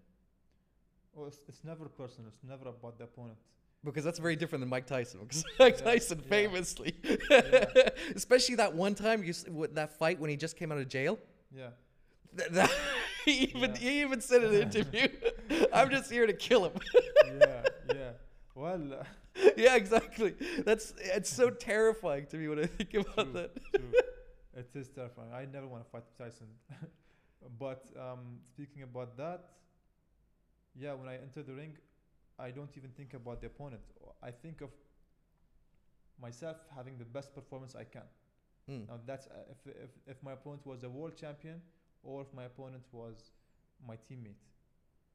well, 1.15 1.27
it's, 1.27 1.39
it's 1.47 1.63
never 1.63 1.85
personal. 1.89 2.27
It's 2.27 2.39
never 2.47 2.69
about 2.69 2.97
the 2.97 3.03
opponent. 3.03 3.37
Because 3.85 4.03
that's 4.03 4.17
very 4.17 4.35
different 4.35 4.61
than 4.61 4.69
Mike 4.69 4.87
Tyson. 4.87 5.19
Because 5.19 5.43
Mike 5.59 5.77
Yeah, 5.79 5.83
Tyson 5.85 6.19
famously, 6.21 6.95
Yeah. 7.29 7.65
especially 8.15 8.55
that 8.55 8.73
one 8.73 8.95
time 8.95 9.23
you 9.23 9.33
with 9.51 9.75
that 9.75 9.97
fight 9.99 10.19
when 10.19 10.29
he 10.31 10.37
just 10.37 10.55
came 10.57 10.71
out 10.71 10.77
of 10.79 10.87
jail. 10.87 11.19
Yeah. 11.55 11.67
Th- 12.35 12.49
that 12.51 12.71
he 13.25 13.31
even 13.55 13.71
Yeah. 13.71 13.77
he 13.77 14.01
even 14.01 14.21
said 14.21 14.43
in 14.43 14.53
an 14.55 14.61
interview, 14.67 15.07
"I'm 15.73 15.89
just 15.89 16.11
here 16.11 16.25
to 16.27 16.33
kill 16.33 16.65
him." 16.65 16.73
yeah, 17.39 17.61
yeah. 17.93 18.11
Well, 18.55 18.93
uh, 18.93 19.03
yeah, 19.57 19.75
exactly. 19.75 20.35
That's 20.65 20.93
it's 20.97 21.29
so 21.29 21.49
terrifying 21.49 22.27
to 22.27 22.37
me 22.37 22.47
when 22.47 22.59
I 22.59 22.65
think 22.67 22.93
about 22.93 23.33
True, 23.33 23.33
that. 23.33 23.51
true. 23.75 23.91
It 24.55 24.69
is 24.75 24.89
terrifying. 24.89 25.31
I 25.33 25.45
never 25.45 25.67
want 25.67 25.83
to 25.83 25.89
fight 25.89 26.03
Tyson. 26.17 26.47
but 27.59 27.83
um, 27.99 28.39
speaking 28.53 28.83
about 28.83 29.17
that, 29.17 29.49
yeah, 30.75 30.93
when 30.93 31.07
I 31.09 31.15
enter 31.15 31.41
the 31.43 31.53
ring, 31.53 31.77
I 32.39 32.51
don't 32.51 32.69
even 32.77 32.91
think 32.91 33.13
about 33.13 33.41
the 33.41 33.47
opponent. 33.47 33.81
I 34.21 34.31
think 34.31 34.61
of 34.61 34.69
myself 36.21 36.57
having 36.75 36.97
the 36.97 37.05
best 37.05 37.33
performance 37.33 37.75
I 37.75 37.83
can. 37.83 38.03
Mm. 38.69 38.87
Now 38.87 38.99
that's 39.05 39.27
uh, 39.27 39.31
if, 39.51 39.57
if 39.67 39.89
if 40.07 40.23
my 40.23 40.33
opponent 40.33 40.65
was 40.65 40.83
a 40.83 40.89
world 40.89 41.17
champion 41.17 41.61
or 42.03 42.21
if 42.21 42.27
my 42.33 42.43
opponent 42.45 42.83
was 42.91 43.31
my 43.87 43.95
teammate. 43.95 44.41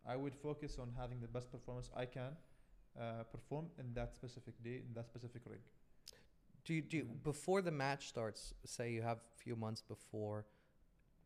I 0.07 0.17
would 0.17 0.35
focus 0.35 0.79
on 0.81 0.93
having 0.99 1.21
the 1.21 1.29
best 1.29 1.51
performance 1.51 1.91
I 1.97 2.07
can 2.07 2.37
uh, 2.99 3.25
perform 3.31 3.67
in 3.79 3.93
that 3.95 4.15
specific 4.15 4.55
day 4.63 4.83
in 4.87 4.95
that 4.95 5.07
specific 5.07 5.43
ring. 5.47 5.61
Do 6.65 6.75
you, 6.75 6.83
do 6.83 6.97
you, 6.99 7.05
Mm. 7.05 7.23
before 7.23 7.63
the 7.63 7.71
match 7.71 8.09
starts? 8.09 8.53
Say 8.65 8.93
you 8.93 9.03
have 9.03 9.19
a 9.19 9.37
few 9.43 9.57
months 9.57 9.83
before. 9.83 10.47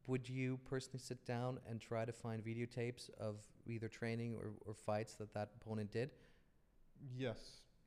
Would 0.07 0.29
you 0.29 0.59
personally 0.69 0.99
sit 0.99 1.25
down 1.25 1.61
and 1.69 1.81
try 1.81 2.05
to 2.05 2.13
find 2.13 2.45
videotapes 2.45 3.09
of 3.21 3.37
either 3.69 3.89
training 3.89 4.35
or, 4.35 4.51
or 4.67 4.75
fights 4.75 5.15
that 5.15 5.33
that 5.35 5.51
opponent 5.61 5.93
did? 5.93 6.11
Yes. 7.17 7.39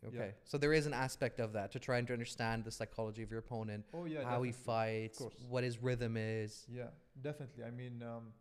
Okay, 0.08 0.34
so 0.44 0.58
there 0.60 0.72
is 0.74 0.86
an 0.86 0.94
aspect 0.94 1.40
of 1.40 1.54
that 1.54 1.72
to 1.72 1.80
try 1.80 1.98
and 1.98 2.06
to 2.08 2.14
understand 2.14 2.64
the 2.64 2.70
psychology 2.72 3.24
of 3.24 3.32
your 3.32 3.40
opponent, 3.40 3.86
Oh 3.94 4.06
yeah. 4.06 4.24
how 4.24 4.44
he 4.44 4.52
fights, 4.52 5.20
what 5.50 5.64
his 5.64 5.82
rhythm 5.82 6.16
is. 6.16 6.64
Yeah, 6.72 6.88
definitely. 7.22 7.64
I 7.64 7.72
mean, 7.72 8.04
um, 8.04 8.34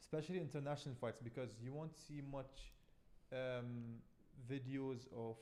especially 0.00 0.38
international 0.38 0.94
fights 1.00 1.20
because 1.22 1.50
you 1.62 1.72
won't 1.72 1.96
see 1.96 2.22
much 2.32 2.72
um, 3.32 3.98
videos 4.50 5.06
of 5.16 5.36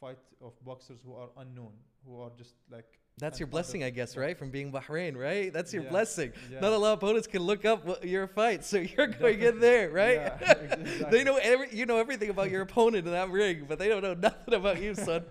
fight 0.00 0.18
of 0.42 0.52
boxers 0.64 1.00
who 1.04 1.14
are 1.14 1.28
unknown, 1.38 1.72
who 2.06 2.20
are 2.20 2.30
just 2.36 2.54
like 2.70 2.98
That's 3.18 3.38
your 3.40 3.48
blessing, 3.48 3.84
I 3.84 3.90
guess, 3.90 4.16
right? 4.16 4.36
From 4.36 4.50
being 4.50 4.72
Bahrain, 4.72 5.16
right? 5.16 5.52
That's 5.52 5.72
your 5.74 5.82
Yeah, 5.82 5.88
blessing. 5.90 6.32
yeah, 6.50 6.60
Not 6.60 6.72
a 6.72 6.78
lot 6.78 6.92
of 6.94 6.98
opponents 7.02 7.26
can 7.26 7.42
look 7.42 7.64
up 7.64 8.04
your 8.04 8.26
fight, 8.26 8.64
so 8.64 8.78
you're 8.96 9.06
going 9.20 9.40
in 9.40 9.60
there, 9.60 9.90
right? 9.90 10.20
Yeah, 10.22 10.38
ex- 10.62 11.10
they 11.10 11.24
know 11.24 11.36
every, 11.36 11.68
you 11.72 11.86
know 11.86 11.98
everything 11.98 12.30
about 12.30 12.50
your 12.50 12.62
opponent 12.62 13.06
in 13.06 13.12
that 13.12 13.30
ring, 13.30 13.66
but 13.68 13.78
they 13.78 13.88
don't 13.88 14.02
know 14.02 14.14
nothing 14.14 14.54
about 14.54 14.80
you, 14.82 14.94
son. 14.94 15.24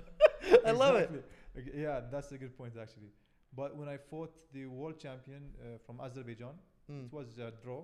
I 0.65 0.71
love 0.71 0.95
it. 0.95 1.09
Exactly. 1.55 1.81
Yeah, 1.81 2.01
that's 2.11 2.31
a 2.31 2.37
good 2.37 2.57
point 2.57 2.73
actually. 2.79 3.09
But 3.55 3.75
when 3.75 3.87
I 3.89 3.97
fought 3.97 4.33
the 4.53 4.65
world 4.67 4.99
champion 4.99 5.51
uh, 5.61 5.77
from 5.85 5.99
Azerbaijan, 6.01 6.55
Mm. 6.89 7.05
it 7.05 7.13
was 7.13 7.37
a 7.37 7.51
draw. 7.63 7.83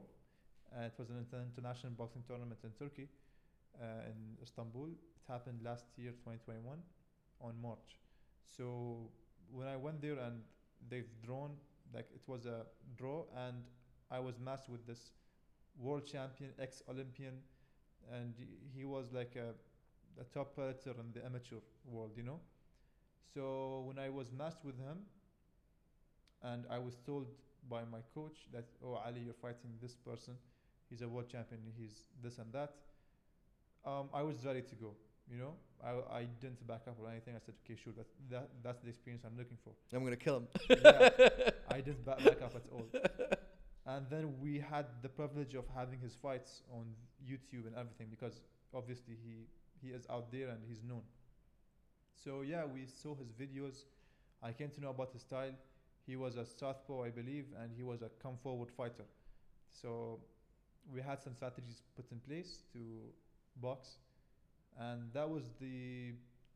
Uh, 0.75 0.81
it 0.85 0.93
was 0.97 1.09
an 1.11 1.23
international 1.31 1.93
boxing 1.93 2.23
tournament 2.27 2.59
in 2.63 2.71
Turkey, 2.71 3.07
uh, 3.79 4.09
in 4.09 4.37
Istanbul. 4.41 4.87
It 4.91 5.23
happened 5.27 5.61
last 5.63 5.85
year, 5.97 6.11
2021, 6.23 6.79
on 7.41 7.61
March. 7.61 7.99
So 8.45 9.11
when 9.51 9.67
I 9.67 9.77
went 9.77 10.01
there 10.01 10.17
and 10.19 10.41
they've 10.89 11.09
drawn, 11.23 11.51
like 11.93 12.09
it 12.15 12.23
was 12.27 12.45
a 12.47 12.65
draw, 12.97 13.25
and 13.35 13.63
I 14.11 14.19
was 14.19 14.39
matched 14.39 14.69
with 14.69 14.85
this 14.87 15.11
world 15.77 16.05
champion, 16.05 16.51
ex-Olympian, 16.59 17.41
and 18.11 18.35
he- 18.37 18.59
he 18.79 18.85
was 18.85 19.11
like 19.13 19.35
a, 19.35 19.53
a 20.19 20.23
top 20.33 20.55
predator 20.55 20.95
in 20.99 21.11
the 21.13 21.23
amateur 21.25 21.59
world, 21.85 22.13
you 22.17 22.23
know. 22.23 22.39
So 23.33 23.81
when 23.87 23.99
I 23.99 24.09
was 24.09 24.31
matched 24.31 24.63
with 24.63 24.77
him, 24.77 25.05
and 26.53 26.65
I 26.69 26.77
was 26.77 26.95
told 27.05 27.27
by 27.69 27.81
my 27.91 27.99
coach 28.13 28.37
that, 28.53 28.65
oh 28.83 29.01
Ali, 29.05 29.21
you're 29.25 29.41
fighting 29.41 29.71
this 29.81 29.95
person. 29.95 30.35
He's 30.89 31.01
a 31.01 31.07
world 31.07 31.29
champion. 31.29 31.61
He's 31.77 32.03
this 32.23 32.37
and 32.37 32.51
that. 32.53 32.73
Um, 33.85 34.09
I 34.13 34.21
was 34.21 34.45
ready 34.45 34.61
to 34.61 34.75
go. 34.75 34.93
You 35.31 35.39
know, 35.39 35.53
I, 35.83 36.19
I 36.19 36.27
didn't 36.39 36.65
back 36.67 36.81
up 36.87 36.97
or 37.01 37.09
anything. 37.09 37.35
I 37.35 37.39
said, 37.43 37.55
okay, 37.65 37.79
sure. 37.83 37.93
That, 37.97 38.05
that 38.29 38.49
that's 38.63 38.81
the 38.83 38.89
experience 38.89 39.23
I'm 39.25 39.37
looking 39.37 39.57
for. 39.63 39.73
I'm 39.95 40.03
gonna 40.03 40.15
kill 40.15 40.37
him. 40.37 40.47
Yeah, 40.69 41.09
I 41.69 41.81
didn't 41.81 42.05
ba- 42.05 42.17
back 42.23 42.41
up 42.43 42.55
at 42.55 42.63
all. 42.71 42.85
And 43.87 44.05
then 44.09 44.33
we 44.41 44.59
had 44.59 44.85
the 45.01 45.09
privilege 45.09 45.53
of 45.55 45.65
having 45.75 45.99
his 45.99 46.15
fights 46.15 46.61
on 46.71 46.85
YouTube 47.27 47.67
and 47.67 47.75
everything 47.75 48.07
because 48.09 48.41
obviously 48.73 49.15
he 49.23 49.47
he 49.81 49.93
is 49.93 50.05
out 50.09 50.31
there 50.31 50.49
and 50.49 50.59
he's 50.67 50.83
known. 50.83 51.01
So 52.23 52.41
yeah, 52.41 52.65
we 52.65 52.85
saw 52.85 53.15
his 53.15 53.31
videos. 53.31 53.85
I 54.41 54.51
came 54.51 54.69
to 54.71 54.81
know 54.81 54.89
about 54.89 55.11
his 55.11 55.21
style. 55.21 55.53
He 56.05 56.15
was 56.15 56.35
a 56.35 56.45
southpaw, 56.45 57.03
I 57.03 57.09
believe, 57.09 57.45
and 57.61 57.71
he 57.75 57.83
was 57.83 58.01
a 58.01 58.09
come 58.21 58.37
forward 58.43 58.69
fighter. 58.71 59.05
So 59.69 60.19
we 60.93 61.01
had 61.01 61.21
some 61.21 61.33
strategies 61.33 61.81
put 61.95 62.11
in 62.11 62.19
place 62.19 62.63
to 62.73 62.79
box, 63.61 63.97
and 64.79 65.11
that 65.13 65.29
was 65.29 65.43
the 65.59 66.13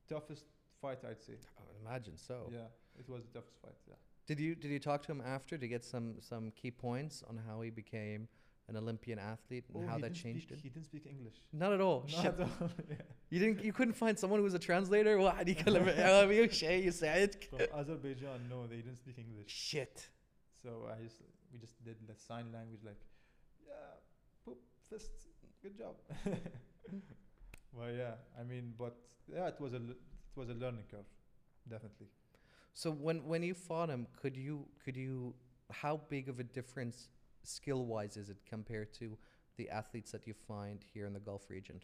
toughest 0.07 0.45
fight 0.81 0.99
I'd 1.09 1.21
say. 1.21 1.33
I 1.57 1.61
would 1.67 1.87
imagine 1.87 2.17
so. 2.17 2.49
Yeah, 2.51 2.67
it 2.99 3.09
was 3.09 3.23
the 3.23 3.39
toughest 3.39 3.57
fight. 3.61 3.75
Yeah. 3.87 3.95
Did 4.27 4.39
you 4.39 4.55
did 4.55 4.69
you 4.69 4.79
talk 4.79 5.01
to 5.03 5.11
him 5.11 5.21
after 5.25 5.57
to 5.57 5.67
get 5.67 5.83
some 5.83 6.15
some 6.19 6.51
key 6.51 6.71
points 6.71 7.23
on 7.27 7.39
how 7.47 7.61
he 7.61 7.71
became 7.71 8.27
an 8.69 8.77
Olympian 8.77 9.19
athlete 9.19 9.65
and 9.73 9.83
Oh, 9.83 9.87
how 9.87 9.97
that 9.97 10.13
changed 10.13 10.47
speak, 10.47 10.57
it? 10.57 10.63
He 10.63 10.69
didn't 10.69 10.85
speak 10.85 11.05
English. 11.05 11.35
Not 11.51 11.73
at 11.73 11.81
all. 11.81 12.05
Not 12.11 12.21
Shit. 12.21 12.33
at 12.33 12.39
all. 12.41 12.49
yeah. 12.89 12.95
You 13.29 13.39
didn't. 13.39 13.63
You 13.63 13.73
couldn't 13.73 13.95
find 13.95 14.17
someone 14.17 14.39
who 14.39 14.43
was 14.43 14.53
a 14.53 14.59
translator. 14.59 15.17
What? 15.17 15.47
You 15.47 15.55
couldn't. 15.55 15.87
Oh, 15.99 16.29
you 16.29 16.49
you 16.87 16.91
said 16.91 17.21
it. 17.21 17.47
From 17.49 17.79
Azerbaijan, 17.79 18.39
no, 18.49 18.67
they 18.67 18.77
didn't 18.77 18.97
speak 18.97 19.17
English. 19.17 19.51
Shit. 19.51 20.09
So 20.61 20.69
I 20.91 21.03
just 21.03 21.17
we 21.51 21.59
just 21.59 21.81
did 21.83 21.97
the 22.07 22.15
sign 22.15 22.51
language 22.53 22.81
like, 22.83 22.99
yeah, 23.65 23.73
poop, 24.45 24.57
fist, 24.89 25.11
good 25.61 25.77
job. 25.77 25.95
well, 27.73 27.91
yeah, 27.91 28.15
I 28.39 28.43
mean, 28.43 28.73
but 28.77 28.97
yeah, 29.31 29.47
it 29.47 29.59
was 29.59 29.73
a 29.73 29.77
it 29.77 30.35
was 30.35 30.49
a 30.49 30.53
learning 30.53 30.83
curve, 30.91 31.09
definitely. 31.69 32.07
So 32.73 32.91
when 32.91 33.25
when 33.25 33.43
you 33.43 33.53
fought 33.53 33.89
him, 33.89 34.07
could 34.21 34.35
you 34.37 34.65
could 34.83 34.95
you 34.95 35.33
how 35.71 36.01
big 36.09 36.29
of 36.29 36.39
a 36.39 36.43
difference 36.43 37.09
skill 37.49 37.85
wise 37.85 38.17
is 38.17 38.29
it 38.29 38.37
compared 38.45 38.93
to 38.95 39.17
the 39.57 39.69
athletes 39.69 40.11
that 40.11 40.27
you 40.27 40.33
find 40.33 40.83
here 40.93 41.05
in 41.05 41.13
the 41.13 41.19
Gulf 41.19 41.49
region? 41.49 41.81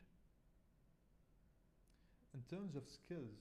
In 2.34 2.42
terms 2.50 2.76
of 2.76 2.84
skills, 2.88 3.40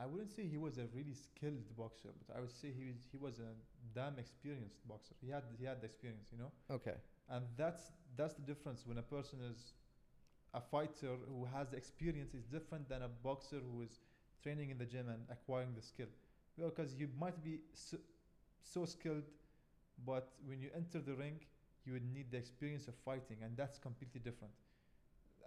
I 0.00 0.06
wouldn't 0.06 0.30
say 0.34 0.46
he 0.46 0.56
was 0.56 0.78
a 0.78 0.86
really 0.94 1.14
skilled 1.14 1.76
boxer, 1.76 2.10
but 2.26 2.36
I 2.36 2.40
would 2.40 2.50
say 2.50 2.72
he 2.76 2.86
was 2.86 2.96
he 3.12 3.18
was 3.18 3.38
a 3.38 3.52
damn 3.94 4.18
experienced 4.18 4.86
boxer. 4.88 5.14
He 5.20 5.30
had 5.30 5.44
he 5.58 5.64
had 5.64 5.80
the 5.80 5.86
experience, 5.86 6.28
you 6.32 6.38
know. 6.38 6.50
Okay. 6.70 6.96
and 7.30 7.44
that's 7.56 7.92
that's 8.16 8.34
the 8.34 8.42
difference 8.42 8.86
when 8.86 8.98
a 8.98 9.02
person 9.02 9.38
is 9.50 9.72
a 10.52 10.60
fighter 10.60 11.16
who 11.28 11.44
has 11.44 11.68
the 11.70 11.76
experience 11.76 12.34
is 12.34 12.44
different 12.44 12.88
than 12.88 13.02
a 13.02 13.08
boxer 13.08 13.60
who 13.72 13.82
is 13.82 14.00
training 14.42 14.70
in 14.70 14.78
the 14.78 14.84
gym 14.84 15.08
and 15.08 15.22
acquiring 15.30 15.74
the 15.74 15.82
skill 15.82 16.06
because 16.56 16.94
you 16.94 17.08
might 17.18 17.42
be 17.42 17.58
so, 17.72 17.96
so 18.62 18.84
skilled 18.84 19.24
but 20.06 20.28
when 20.46 20.60
you 20.60 20.70
enter 20.74 21.00
the 21.00 21.14
ring 21.14 21.38
you 21.84 21.92
would 21.92 22.12
need 22.12 22.30
the 22.30 22.36
experience 22.36 22.88
of 22.88 22.94
fighting 23.04 23.36
and 23.42 23.56
that's 23.56 23.78
completely 23.78 24.20
different 24.20 24.52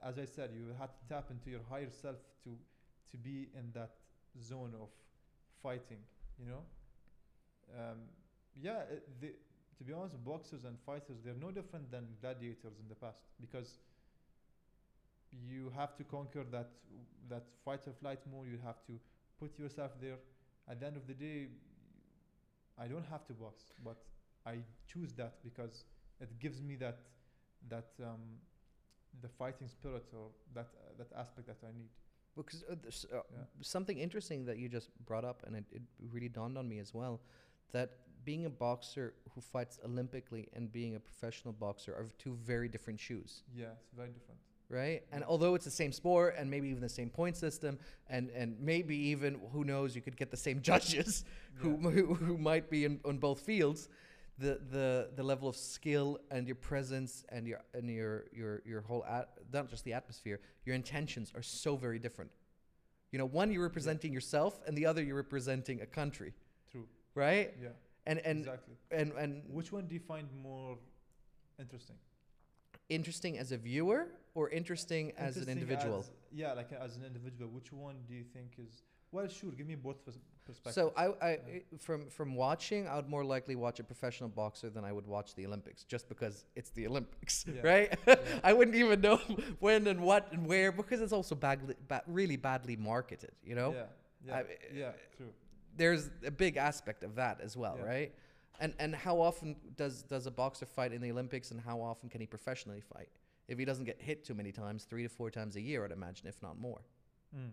as 0.03 0.17
i 0.19 0.25
said 0.25 0.51
you 0.53 0.67
have 0.79 0.93
to 0.95 1.03
tap 1.09 1.29
into 1.31 1.49
your 1.49 1.61
higher 1.69 1.89
self 1.89 2.17
to 2.43 2.57
to 3.11 3.17
be 3.17 3.47
in 3.55 3.71
that 3.73 3.91
zone 4.41 4.73
of 4.81 4.89
fighting 5.61 5.99
you 6.39 6.45
know 6.45 6.61
um, 7.77 7.97
yeah 8.55 8.83
the, 9.19 9.31
to 9.77 9.83
be 9.83 9.93
honest, 9.93 10.23
boxers 10.25 10.63
and 10.65 10.77
fighters, 10.85 11.17
they're 11.23 11.35
no 11.39 11.51
different 11.51 11.91
than 11.91 12.07
gladiators 12.19 12.79
in 12.81 12.87
the 12.89 12.95
past 12.95 13.19
because 13.39 13.77
you 15.31 15.71
have 15.75 15.95
to 15.97 16.03
conquer 16.03 16.43
that 16.51 16.69
that 17.29 17.43
fight 17.63 17.81
or 17.85 17.93
flight 17.93 18.19
mode. 18.31 18.47
You 18.47 18.59
have 18.65 18.83
to 18.87 18.99
put 19.39 19.57
yourself 19.59 19.91
there. 20.01 20.17
At 20.69 20.79
the 20.79 20.87
end 20.87 20.97
of 20.97 21.07
the 21.07 21.13
day, 21.13 21.47
I 22.79 22.87
don't 22.87 23.05
have 23.09 23.25
to 23.27 23.33
box, 23.33 23.63
but 23.83 23.97
I 24.53 24.55
choose 24.91 25.13
that 25.13 25.33
because 25.43 25.83
it 26.21 26.39
gives 26.39 26.61
me 26.61 26.75
that 26.77 26.97
that 27.69 27.89
um, 28.03 28.21
the 29.21 29.27
fighting 29.29 29.67
spirit 29.67 30.05
or 30.13 30.27
that 30.53 30.67
uh, 30.75 30.93
that 30.97 31.07
aspect 31.21 31.47
that 31.47 31.57
I 31.63 31.71
need. 31.77 31.89
Because 32.35 32.63
uh, 32.69 32.73
uh, 32.73 33.21
Yeah. 33.31 33.43
something 33.61 33.97
interesting 33.97 34.45
that 34.45 34.57
you 34.57 34.69
just 34.69 34.89
brought 35.05 35.25
up, 35.25 35.43
and 35.47 35.55
it, 35.55 35.65
it 35.71 35.81
really 36.13 36.29
dawned 36.29 36.57
on 36.57 36.67
me 36.69 36.77
as 36.79 36.93
well, 36.93 37.19
that 37.71 37.89
being 38.25 38.45
a 38.45 38.49
boxer 38.49 39.13
who 39.33 39.41
fights 39.41 39.79
Olympically 39.83 40.47
and 40.53 40.71
being 40.71 40.95
a 40.95 40.99
professional 40.99 41.53
boxer 41.53 41.93
are 41.95 42.05
two 42.19 42.35
very 42.35 42.67
different 42.69 42.99
shoes, 42.99 43.43
Yeah, 43.55 43.71
it's 43.81 43.93
very 43.95 44.09
different. 44.09 44.39
right? 44.69 45.01
And 45.11 45.23
although 45.23 45.55
it's 45.55 45.65
the 45.65 45.71
same 45.71 45.91
sport 45.91 46.35
and 46.37 46.49
maybe 46.51 46.67
even 46.69 46.81
the 46.81 46.89
same 47.01 47.09
point 47.09 47.35
system, 47.37 47.79
and, 48.09 48.29
and 48.31 48.55
maybe 48.59 48.95
even 49.11 49.39
who 49.53 49.63
knows, 49.63 49.95
you 49.95 50.01
could 50.01 50.17
get 50.17 50.29
the 50.29 50.37
same 50.37 50.61
judges 50.71 51.25
who, 51.55 51.69
Yeah. 51.81 51.89
who 51.91 52.13
who 52.13 52.37
might 52.37 52.69
be 52.69 52.85
in 52.85 52.99
on 53.03 53.17
both 53.17 53.39
fields. 53.39 53.89
The, 54.39 54.59
the 54.71 55.09
the 55.15 55.23
level 55.23 55.49
of 55.49 55.55
skill 55.55 56.19
and 56.29 56.45
your 56.45 56.55
presence 56.55 57.25
and 57.29 57.47
your 57.47 57.59
and 57.73 57.89
your 57.89 58.25
your 58.31 58.61
your 58.65 58.81
whole 58.81 59.03
at, 59.05 59.29
not 59.51 59.67
just 59.67 59.83
the 59.83 59.93
atmosphere 59.93 60.39
your 60.63 60.75
intentions 60.75 61.31
are 61.35 61.41
so 61.41 61.75
very 61.75 61.97
different 61.97 62.29
you 63.11 63.17
know 63.17 63.25
one 63.25 63.51
you're 63.51 63.63
representing 63.63 64.13
yourself 64.13 64.61
and 64.67 64.77
the 64.77 64.85
other 64.85 65.01
you're 65.03 65.15
representing 65.15 65.81
a 65.81 65.87
country 65.87 66.33
True. 66.71 66.85
right 67.15 67.55
Yeah. 67.59 67.69
and 68.05 68.19
and 68.19 68.39
exactly. 68.41 68.75
and 68.91 69.11
and 69.13 69.41
Which 69.49 69.71
one 69.71 69.87
do 69.87 69.95
you 69.95 70.01
find 70.13 70.27
more 70.49 70.77
interesting? 71.59 71.97
interesting 72.89 73.37
as 73.39 73.51
a 73.51 73.57
viewer 73.57 74.07
or 74.35 74.49
interesting 74.51 75.13
as 75.17 75.37
an 75.37 75.49
individual 75.49 75.99
as- 76.01 76.11
yeah, 76.31 76.53
like 76.53 76.71
as 76.73 76.95
an 76.95 77.03
individual, 77.03 77.49
which 77.49 77.71
one 77.71 77.95
do 78.07 78.13
you 78.13 78.23
think 78.35 78.49
is 78.59 78.83
well? 79.11 79.27
Sure, 79.27 79.51
give 79.51 79.65
me 79.65 79.75
both 79.75 79.99
pers- 80.47 80.59
perspectives. 80.59 80.75
so 80.75 80.93
I, 80.95 81.05
I 81.27 81.31
Yeah. 81.53 81.59
from 81.87 82.09
from 82.09 82.35
watching 82.35 82.87
I 82.87 82.95
would 82.95 83.09
more 83.09 83.25
likely 83.35 83.55
watch 83.55 83.79
a 83.79 83.83
professional 83.83 84.29
boxer 84.29 84.69
than 84.69 84.83
I 84.85 84.91
would 84.91 85.07
watch 85.07 85.35
the 85.35 85.45
Olympics 85.45 85.83
just 85.83 86.07
because 86.09 86.45
it's 86.55 86.71
the 86.71 86.87
Olympics 86.87 87.45
Yeah. 87.47 87.61
right 87.71 87.99
Yeah. 88.07 88.15
I 88.49 88.53
wouldn't 88.53 88.75
even 88.83 89.01
know 89.01 89.17
when 89.59 89.87
and 89.87 89.99
what 90.01 90.23
and 90.33 90.47
where 90.47 90.71
because 90.71 91.01
it's 91.01 91.13
also 91.13 91.35
badly 91.35 91.75
ba- 91.87 92.03
really 92.07 92.37
badly 92.37 92.75
marketed 92.75 93.33
you 93.43 93.55
know 93.55 93.71
Yeah, 93.73 93.85
yeah, 94.27 94.35
I- 94.35 94.45
yeah, 94.81 94.91
true. 95.17 95.31
there's 95.75 96.09
a 96.25 96.31
big 96.31 96.57
aspect 96.57 97.03
of 97.03 97.15
that 97.15 97.39
as 97.41 97.55
well, 97.55 97.77
right? 97.93 98.11
And 98.59 98.73
and 98.79 98.95
how 98.95 99.21
often 99.21 99.55
does 99.75 100.01
does 100.13 100.25
a 100.25 100.31
boxer 100.31 100.65
fight 100.65 100.91
in 100.91 101.01
the 101.01 101.11
Olympics, 101.11 101.51
and 101.51 101.59
how 101.61 101.77
often 101.91 102.09
can 102.09 102.19
he 102.21 102.27
professionally 102.27 102.81
fight? 102.81 103.09
If 103.47 103.59
he 103.59 103.65
doesn't 103.65 103.85
get 103.85 104.01
hit 104.01 104.25
too 104.25 104.33
many 104.33 104.51
times, 104.51 104.85
three 104.85 105.03
to 105.03 105.09
four 105.09 105.29
times 105.29 105.55
a 105.55 105.61
year, 105.61 105.85
I'd 105.85 105.91
imagine, 105.91 106.25
if 106.27 106.41
not 106.41 106.57
more. 106.59 106.81
Mm. 107.35 107.51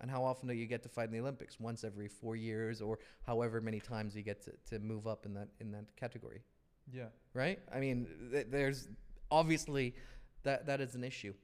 And 0.00 0.10
how 0.10 0.22
often 0.24 0.48
do 0.48 0.54
you 0.54 0.66
get 0.66 0.82
to 0.84 0.88
fight 0.88 1.06
in 1.08 1.12
the 1.12 1.20
Olympics? 1.20 1.58
Once 1.58 1.82
every 1.84 2.08
four 2.08 2.36
years, 2.36 2.80
or 2.80 2.98
however 3.26 3.60
many 3.60 3.80
times 3.80 4.14
you 4.14 4.22
get 4.22 4.42
to, 4.44 4.52
to 4.70 4.78
move 4.78 5.06
up 5.06 5.26
in 5.26 5.34
that 5.34 5.48
in 5.60 5.72
that 5.72 5.86
category, 5.96 6.42
Yeah, 6.92 7.08
right? 7.34 7.58
I 7.74 7.80
mean, 7.80 8.06
th- 8.32 8.46
there's 8.50 8.88
obviously 9.30 9.94
that 10.44 10.66
that 10.66 10.80
is 10.80 10.94
an 10.94 11.02
issue. 11.04 11.34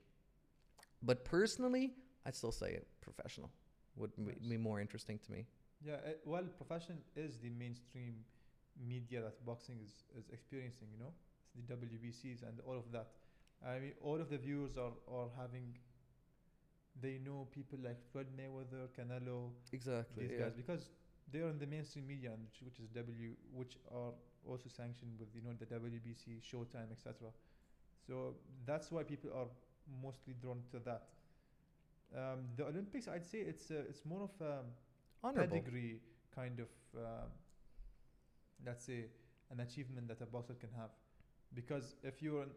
But 1.02 1.24
personally, 1.24 1.94
I'd 2.24 2.34
still 2.36 2.52
say 2.52 2.78
professional 3.00 3.50
would 3.96 4.12
Nice. 4.18 4.36
be 4.48 4.56
more 4.56 4.80
interesting 4.80 5.18
to 5.24 5.32
me. 5.32 5.46
yeah. 5.84 5.94
Uh, 5.94 6.10
well, 6.24 6.44
profession 6.56 6.96
is 7.16 7.38
the 7.38 7.50
mainstream 7.50 8.24
media 8.92 9.20
that 9.22 9.44
boxing 9.44 9.78
is, 9.82 9.92
is 10.18 10.30
experiencing. 10.30 10.88
You 10.92 10.98
know, 11.04 11.12
it's 11.44 11.66
the 11.68 11.74
WBCs 11.74 12.42
and 12.48 12.60
all 12.66 12.76
of 12.78 12.90
that. 12.92 13.08
I 13.66 13.78
mean, 13.80 13.92
all 14.00 14.20
of 14.20 14.28
the 14.30 14.38
viewers 14.38 14.76
are 14.76 14.94
are 15.08 15.28
having. 15.36 15.76
They 17.00 17.18
know 17.24 17.48
people 17.50 17.78
like 17.82 17.98
Floyd 18.12 18.28
Mayweather, 18.38 18.88
Canelo, 18.96 19.50
Exactly. 19.72 20.26
these 20.26 20.32
yeah. 20.32 20.44
guys 20.44 20.52
because 20.54 20.90
they 21.30 21.40
are 21.40 21.48
in 21.48 21.58
the 21.58 21.66
mainstream 21.66 22.06
media, 22.06 22.30
and 22.32 22.42
which, 22.44 22.62
which 22.62 22.78
is 22.78 22.88
W, 22.90 23.34
which 23.52 23.76
are 23.92 24.12
also 24.46 24.68
sanctioned 24.68 25.18
with 25.18 25.28
you 25.34 25.42
know 25.42 25.54
the 25.58 25.66
WBC, 25.66 26.40
Showtime, 26.42 26.92
etc. 26.92 27.30
So 28.06 28.36
that's 28.66 28.92
why 28.92 29.02
people 29.02 29.30
are 29.34 29.46
mostly 30.02 30.34
drawn 30.40 30.62
to 30.70 30.78
that. 30.80 31.08
Um, 32.16 32.44
the 32.56 32.66
Olympics, 32.66 33.08
I'd 33.08 33.26
say 33.26 33.38
it's 33.38 33.70
uh, 33.70 33.82
it's 33.88 34.04
more 34.04 34.22
of 34.22 34.40
a 34.40 34.62
Honorable. 35.22 35.48
pedigree 35.58 36.00
kind 36.34 36.60
of 36.60 36.68
um, 36.96 37.30
let's 38.64 38.84
say 38.84 39.06
an 39.50 39.60
achievement 39.60 40.08
that 40.08 40.20
a 40.20 40.26
boxer 40.26 40.54
can 40.54 40.70
have, 40.76 40.90
because 41.54 41.96
if 42.02 42.22
you're 42.22 42.42
an 42.42 42.50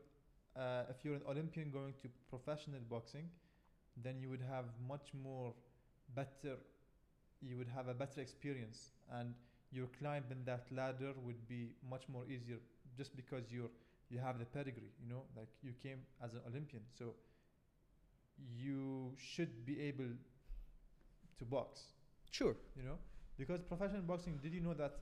uh, 0.55 0.83
if 0.89 1.03
you're 1.03 1.15
an 1.15 1.21
Olympian 1.27 1.71
going 1.71 1.93
to 2.01 2.07
professional 2.29 2.79
boxing, 2.89 3.29
then 4.03 4.19
you 4.19 4.29
would 4.29 4.41
have 4.41 4.65
much 4.87 5.13
more 5.23 5.53
better 6.15 6.55
you 7.41 7.57
would 7.57 7.67
have 7.67 7.87
a 7.87 7.93
better 7.93 8.21
experience. 8.21 8.91
And 9.11 9.33
your 9.71 9.87
climb 9.99 10.23
in 10.31 10.43
that 10.45 10.65
ladder 10.71 11.13
would 11.23 11.47
be 11.47 11.73
much 11.89 12.03
more 12.09 12.23
easier 12.27 12.57
just 12.97 13.15
because 13.15 13.43
you're 13.51 13.69
you 14.09 14.19
have 14.19 14.39
the 14.39 14.45
pedigree 14.45 14.91
you 15.03 15.09
know 15.09 15.23
like 15.35 15.49
you 15.61 15.73
came 15.83 15.99
as 16.23 16.33
an 16.33 16.41
olympian. 16.47 16.83
So 16.97 17.15
you 18.55 19.13
should 19.17 19.65
be 19.65 19.79
able 19.81 20.11
to 21.39 21.45
box 21.45 21.81
Sure. 22.31 22.55
you 22.75 22.83
know 22.83 22.97
because 23.37 23.61
professional 23.61 24.01
boxing 24.01 24.37
did 24.41 24.53
you 24.53 24.61
know 24.61 24.73
that 24.73 24.93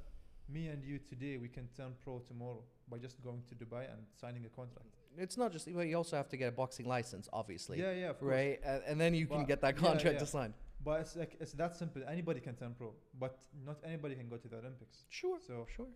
me 0.50 0.68
and 0.68 0.84
you 0.84 1.00
today 1.10 1.38
we 1.38 1.48
can 1.48 1.68
turn 1.76 1.94
pro 2.04 2.20
tomorrow 2.28 2.64
by 2.90 2.98
just 2.98 3.22
going 3.24 3.42
to 3.50 3.56
dubai 3.56 3.84
and 3.92 4.02
signing 4.22 4.46
a 4.46 4.50
contract 4.50 4.94
It's 5.18 5.38
not 5.38 5.52
just, 5.52 5.72
well, 5.72 5.84
you 5.84 5.96
also 5.96 6.16
have 6.18 6.30
to 6.30 6.38
get 6.38 6.50
a 6.50 6.52
boxing 6.52 6.88
license, 6.88 7.28
obviously. 7.32 7.80
yeah 7.80 7.92
yeah 7.92 8.10
of 8.10 8.20
course. 8.20 8.32
Right? 8.32 8.60
And, 8.66 8.82
and 8.88 9.02
then 9.02 9.14
you 9.14 9.28
can 9.28 9.46
get 9.46 9.62
that 9.62 9.78
contract 9.78 10.16
yeah. 10.16 10.20
to 10.20 10.26
sign. 10.26 10.54
but 10.84 11.02
it's 11.02 11.16
like 11.16 11.34
it's 11.40 11.54
that 11.54 11.76
simple 11.76 12.02
anybody 12.16 12.40
can 12.48 12.56
turn 12.62 12.72
pro 12.78 12.90
but 13.24 13.34
not 13.68 13.78
anybody 13.92 14.14
can 14.20 14.28
go 14.34 14.38
to 14.38 14.48
the 14.52 14.58
olympics 14.64 14.98
Sure. 15.10 15.38
so 15.48 15.66
Sure. 15.76 15.88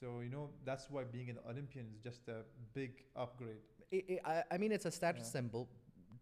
So 0.00 0.06
you 0.24 0.30
know 0.34 0.44
that's 0.68 0.86
why 0.92 1.02
being 1.16 1.28
an 1.34 1.38
Olympian 1.52 1.86
is 1.94 1.98
just 2.08 2.22
a 2.28 2.38
big 2.78 2.92
upgrade. 3.24 3.62
I 3.92 4.18
I, 4.32 4.34
I 4.54 4.56
mean, 4.60 4.72
it's 4.76 4.86
a 4.92 4.94
status 5.00 5.26
Yeah. 5.26 5.36
symbol, 5.38 5.62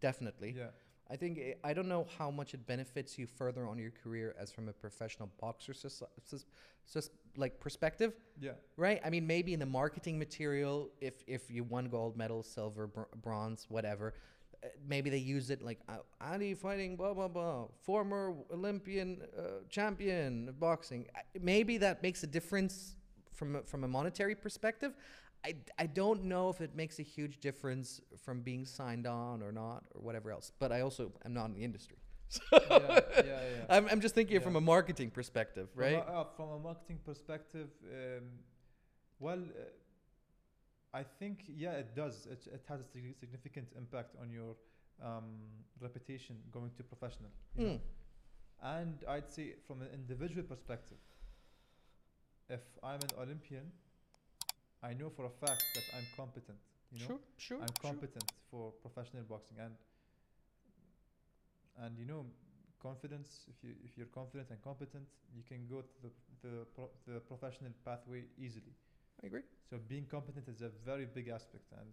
definitely. 0.08 0.50
Yeah, 0.62 0.70
I 1.14 1.16
think, 1.20 1.38
i 1.38 1.70
I 1.70 1.72
don't 1.76 1.88
know 1.94 2.04
how 2.18 2.30
much 2.40 2.50
it 2.56 2.62
benefits 2.74 3.10
you 3.20 3.26
further 3.40 3.64
on 3.72 3.76
your 3.84 3.92
career 4.02 4.28
as 4.42 4.48
from 4.56 4.68
a 4.68 4.72
professional 4.84 5.28
boxer, 5.44 5.72
sus- 5.82 6.02
sus- 6.30 6.46
sus- 6.92 7.10
like 7.36 7.60
perspective, 7.60 8.14
yeah, 8.40 8.52
right? 8.76 9.00
I 9.04 9.10
mean, 9.10 9.26
maybe 9.26 9.52
in 9.52 9.60
the 9.60 9.66
marketing 9.66 10.18
material, 10.18 10.90
if 11.00 11.14
if 11.26 11.50
you 11.50 11.64
won 11.64 11.88
gold 11.88 12.16
medal, 12.16 12.42
silver, 12.42 12.86
br- 12.86 13.02
bronze, 13.22 13.66
whatever, 13.68 14.14
uh, 14.62 14.68
maybe 14.86 15.10
they 15.10 15.18
use 15.18 15.50
it 15.50 15.62
like 15.62 15.78
uh, 15.88 15.98
Ali 16.20 16.54
fighting 16.54 16.96
blah 16.96 17.14
blah 17.14 17.28
blah, 17.28 17.66
former 17.82 18.34
Olympian 18.52 19.22
uh, 19.38 19.42
champion 19.68 20.48
of 20.48 20.60
boxing. 20.60 21.06
Maybe 21.40 21.78
that 21.78 22.02
makes 22.02 22.22
a 22.22 22.26
difference 22.26 22.96
from 23.32 23.56
a, 23.56 23.62
from 23.62 23.84
a 23.84 23.88
monetary 23.88 24.34
perspective. 24.34 24.94
I, 25.44 25.56
I 25.78 25.86
don't 25.86 26.24
know 26.24 26.50
if 26.50 26.60
it 26.60 26.76
makes 26.76 26.98
a 26.98 27.02
huge 27.02 27.40
difference 27.40 28.00
from 28.22 28.42
being 28.42 28.66
signed 28.66 29.06
on 29.06 29.42
or 29.42 29.52
not 29.52 29.84
or 29.94 30.02
whatever 30.02 30.30
else. 30.30 30.52
But 30.58 30.70
I 30.70 30.82
also 30.82 31.12
am 31.24 31.32
not 31.32 31.46
in 31.46 31.54
the 31.54 31.64
industry. 31.64 31.96
yeah, 32.52 32.58
yeah, 32.60 33.24
yeah. 33.24 33.64
I'm, 33.68 33.88
I'm 33.88 34.00
just 34.00 34.14
thinking 34.14 34.36
Yeah. 34.36 34.42
from 34.48 34.56
a 34.56 34.60
marketing 34.60 35.10
perspective, 35.10 35.68
From 35.74 35.82
right? 35.82 35.94
a, 35.94 36.12
uh, 36.20 36.24
from 36.36 36.50
a 36.50 36.58
marketing 36.58 36.98
perspective, 37.04 37.68
um, 37.84 38.24
well, 39.18 39.38
uh, 39.42 40.96
I 41.00 41.02
think 41.18 41.44
yeah, 41.48 41.72
it 41.72 41.94
does. 41.94 42.26
It, 42.26 42.46
it 42.52 42.64
has 42.68 42.80
a 42.80 42.84
significant 43.20 43.68
impact 43.76 44.14
on 44.20 44.30
your 44.30 44.56
um, 45.02 45.24
reputation 45.80 46.36
going 46.52 46.70
to 46.76 46.82
professional. 46.82 47.30
You 47.56 47.64
know? 47.66 47.72
Mm. 47.74 47.80
And 48.62 49.04
I'd 49.08 49.30
say 49.30 49.54
from 49.66 49.82
an 49.82 49.88
individual 49.94 50.42
perspective, 50.42 50.98
if 52.48 52.60
I'm 52.82 53.00
an 53.00 53.10
Olympian, 53.22 53.70
I 54.82 54.94
know 54.94 55.10
for 55.10 55.26
a 55.26 55.30
fact 55.46 55.62
that 55.74 55.84
I'm 55.96 56.06
competent. 56.16 56.58
You 56.92 57.00
know, 57.00 57.06
Sure, 57.06 57.18
sure. 57.36 57.58
I'm 57.60 57.68
sure. 57.80 57.90
competent 57.92 58.24
for 58.50 58.72
professional 58.82 59.22
boxing 59.22 59.58
and 59.60 59.74
and 61.78 61.98
you 61.98 62.04
know 62.04 62.24
confidence, 62.82 63.44
if 63.48 63.62
you 63.62 63.74
if 63.84 63.96
you're 63.96 64.06
confident 64.14 64.50
and 64.50 64.62
competent, 64.62 65.06
you 65.34 65.42
can 65.46 65.66
go 65.68 65.82
to 65.82 65.94
the 66.02 66.10
the, 66.42 66.64
pro- 66.74 66.90
the 67.06 67.20
professional 67.20 67.72
pathway 67.84 68.24
easily. 68.38 68.74
I 69.22 69.26
agree. 69.26 69.42
So 69.68 69.76
being 69.88 70.06
competent 70.06 70.48
is 70.48 70.62
a 70.62 70.70
very 70.84 71.06
big 71.06 71.28
aspect, 71.28 71.64
and 71.78 71.88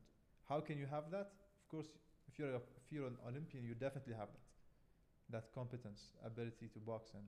how 0.48 0.62
can 0.62 0.78
you 0.78 0.86
have 0.88 1.12
that? 1.12 1.32
Of 1.64 1.70
course, 1.70 1.88
if 2.28 2.40
you're 2.40 2.54
a, 2.54 2.58
if 2.84 2.92
you're 2.92 3.08
an 3.08 3.18
Olympian, 3.28 3.66
you 3.66 3.74
definitely 3.76 4.14
have 4.14 4.30
that, 4.30 5.44
that 5.44 5.52
competence, 5.54 6.14
ability 6.26 6.70
to 6.74 6.80
box 6.80 7.12
and 7.14 7.24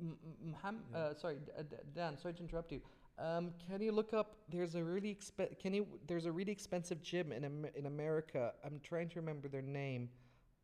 M- 0.00 0.18
M- 0.64 0.82
Yeah. 0.92 0.98
uh, 0.98 1.14
sorry, 1.14 1.36
D- 1.44 1.52
D- 1.68 1.76
Dan. 1.94 2.16
Sorry 2.16 2.34
to 2.34 2.40
interrupt 2.42 2.72
you. 2.72 2.80
Um, 3.18 3.52
can 3.68 3.82
you 3.82 3.92
look 3.92 4.14
up? 4.14 4.36
There's 4.48 4.74
a 4.74 4.82
really 4.82 5.14
expe- 5.14 5.58
Can 5.60 5.74
you? 5.74 5.86
There's 6.06 6.24
a 6.26 6.32
really 6.32 6.52
expensive 6.52 7.02
gym 7.02 7.32
in 7.32 7.44
Am- 7.44 7.66
in 7.76 7.86
America. 7.86 8.54
I'm 8.64 8.80
trying 8.80 9.08
to 9.10 9.20
remember 9.20 9.46
their 9.48 9.62
name. 9.62 10.08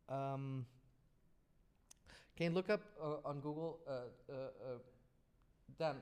Um, 0.09 0.65
can 2.37 2.45
you 2.51 2.55
look 2.55 2.69
up 2.69 2.81
uh, 3.01 3.27
on 3.29 3.39
Google? 3.39 3.79
Uh, 3.87 3.91
uh, 3.91 4.33
uh, 4.35 4.77
Dan, 5.77 5.95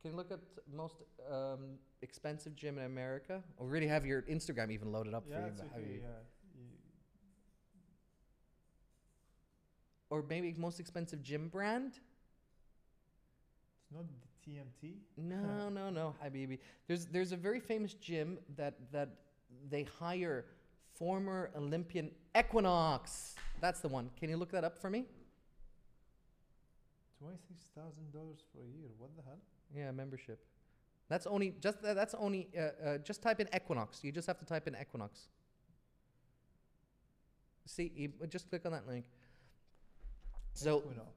can 0.00 0.12
you 0.12 0.16
look 0.16 0.30
up 0.32 0.40
most 0.72 0.94
um, 1.30 1.78
expensive 2.02 2.54
gym 2.56 2.78
in 2.78 2.84
America? 2.84 3.42
Or 3.56 3.66
really 3.66 3.88
have 3.88 4.06
your 4.06 4.22
Instagram 4.22 4.70
even 4.70 4.92
loaded 4.92 5.12
up 5.12 5.24
for 5.26 5.30
you? 5.40 5.52
have 5.74 5.82
you- 5.82 6.02
Or 10.08 10.24
maybe 10.28 10.52
most 10.58 10.80
expensive 10.80 11.22
gym 11.22 11.48
brand? 11.48 11.92
It's 13.82 13.92
not 13.92 14.04
the 14.08 14.50
TMT. 14.50 14.94
No, 15.16 15.68
no, 15.68 15.90
no, 15.90 16.14
Habibi. 16.24 16.58
There's 16.88 17.06
there's 17.06 17.32
a 17.32 17.36
very 17.36 17.60
famous 17.60 17.94
gym 17.94 18.38
that 18.56 18.74
that 18.92 19.08
they 19.68 19.84
hire 19.84 20.46
former 20.94 21.50
Olympian 21.56 22.10
Equinox. 22.36 23.34
That's 23.60 23.80
the 23.80 23.88
one. 23.88 24.10
Can 24.18 24.28
you 24.30 24.36
look 24.36 24.50
that 24.50 24.64
up 24.64 24.78
for 24.78 24.90
me? 24.90 25.04
Twenty-six 27.20 27.66
thousand 27.76 28.12
dollars 28.12 28.38
for 28.52 28.62
a 28.62 28.68
year. 28.68 28.88
What 28.98 29.14
the 29.16 29.22
hell? 29.22 29.38
Yeah, 29.76 29.90
membership. 29.92 30.42
That's 31.10 31.26
only 31.26 31.54
just 31.60 31.82
tha- 31.82 31.92
that's 31.94 32.14
only 32.14 32.48
uh, 32.56 32.60
uh, 32.88 32.98
just 32.98 33.20
type 33.22 33.40
in 33.40 33.48
Equinox. 33.54 34.02
You 34.02 34.10
just 34.10 34.26
have 34.26 34.38
to 34.38 34.46
type 34.46 34.66
in 34.66 34.76
Equinox. 34.80 35.28
See, 37.66 37.92
you, 37.94 38.12
uh, 38.22 38.26
just 38.26 38.48
click 38.48 38.62
on 38.64 38.72
that 38.72 38.86
link. 38.88 39.04
So 40.54 40.78
Equinox. 40.78 41.08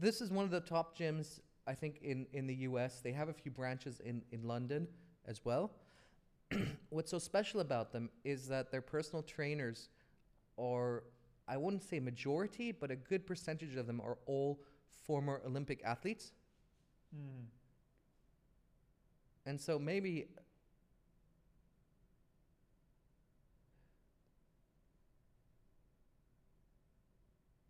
this 0.00 0.20
is 0.20 0.30
one 0.30 0.44
of 0.44 0.50
the 0.50 0.60
top 0.60 0.96
gyms 0.98 1.40
I 1.66 1.74
think 1.74 2.00
in 2.02 2.26
in 2.32 2.46
the 2.46 2.54
US. 2.68 3.00
They 3.00 3.12
have 3.12 3.28
a 3.28 3.32
few 3.32 3.50
branches 3.50 4.00
in 4.00 4.22
in 4.32 4.42
London 4.42 4.86
as 5.26 5.44
well. 5.44 5.70
What's 6.90 7.10
so 7.10 7.18
special 7.18 7.60
about 7.60 7.92
them 7.92 8.10
is 8.24 8.46
that 8.48 8.70
their 8.70 8.82
personal 8.82 9.22
trainers 9.22 9.88
are 10.58 11.04
I 11.48 11.56
wouldn't 11.56 11.82
say 11.82 12.00
majority, 12.00 12.72
but 12.72 12.90
a 12.90 12.96
good 12.96 13.26
percentage 13.26 13.76
of 13.76 13.86
them 13.86 14.00
are 14.00 14.18
all 14.26 14.60
former 15.06 15.40
Olympic 15.46 15.82
athletes. 15.84 16.32
Mm. 17.14 17.46
And 19.46 19.60
so 19.60 19.78
maybe 19.78 20.26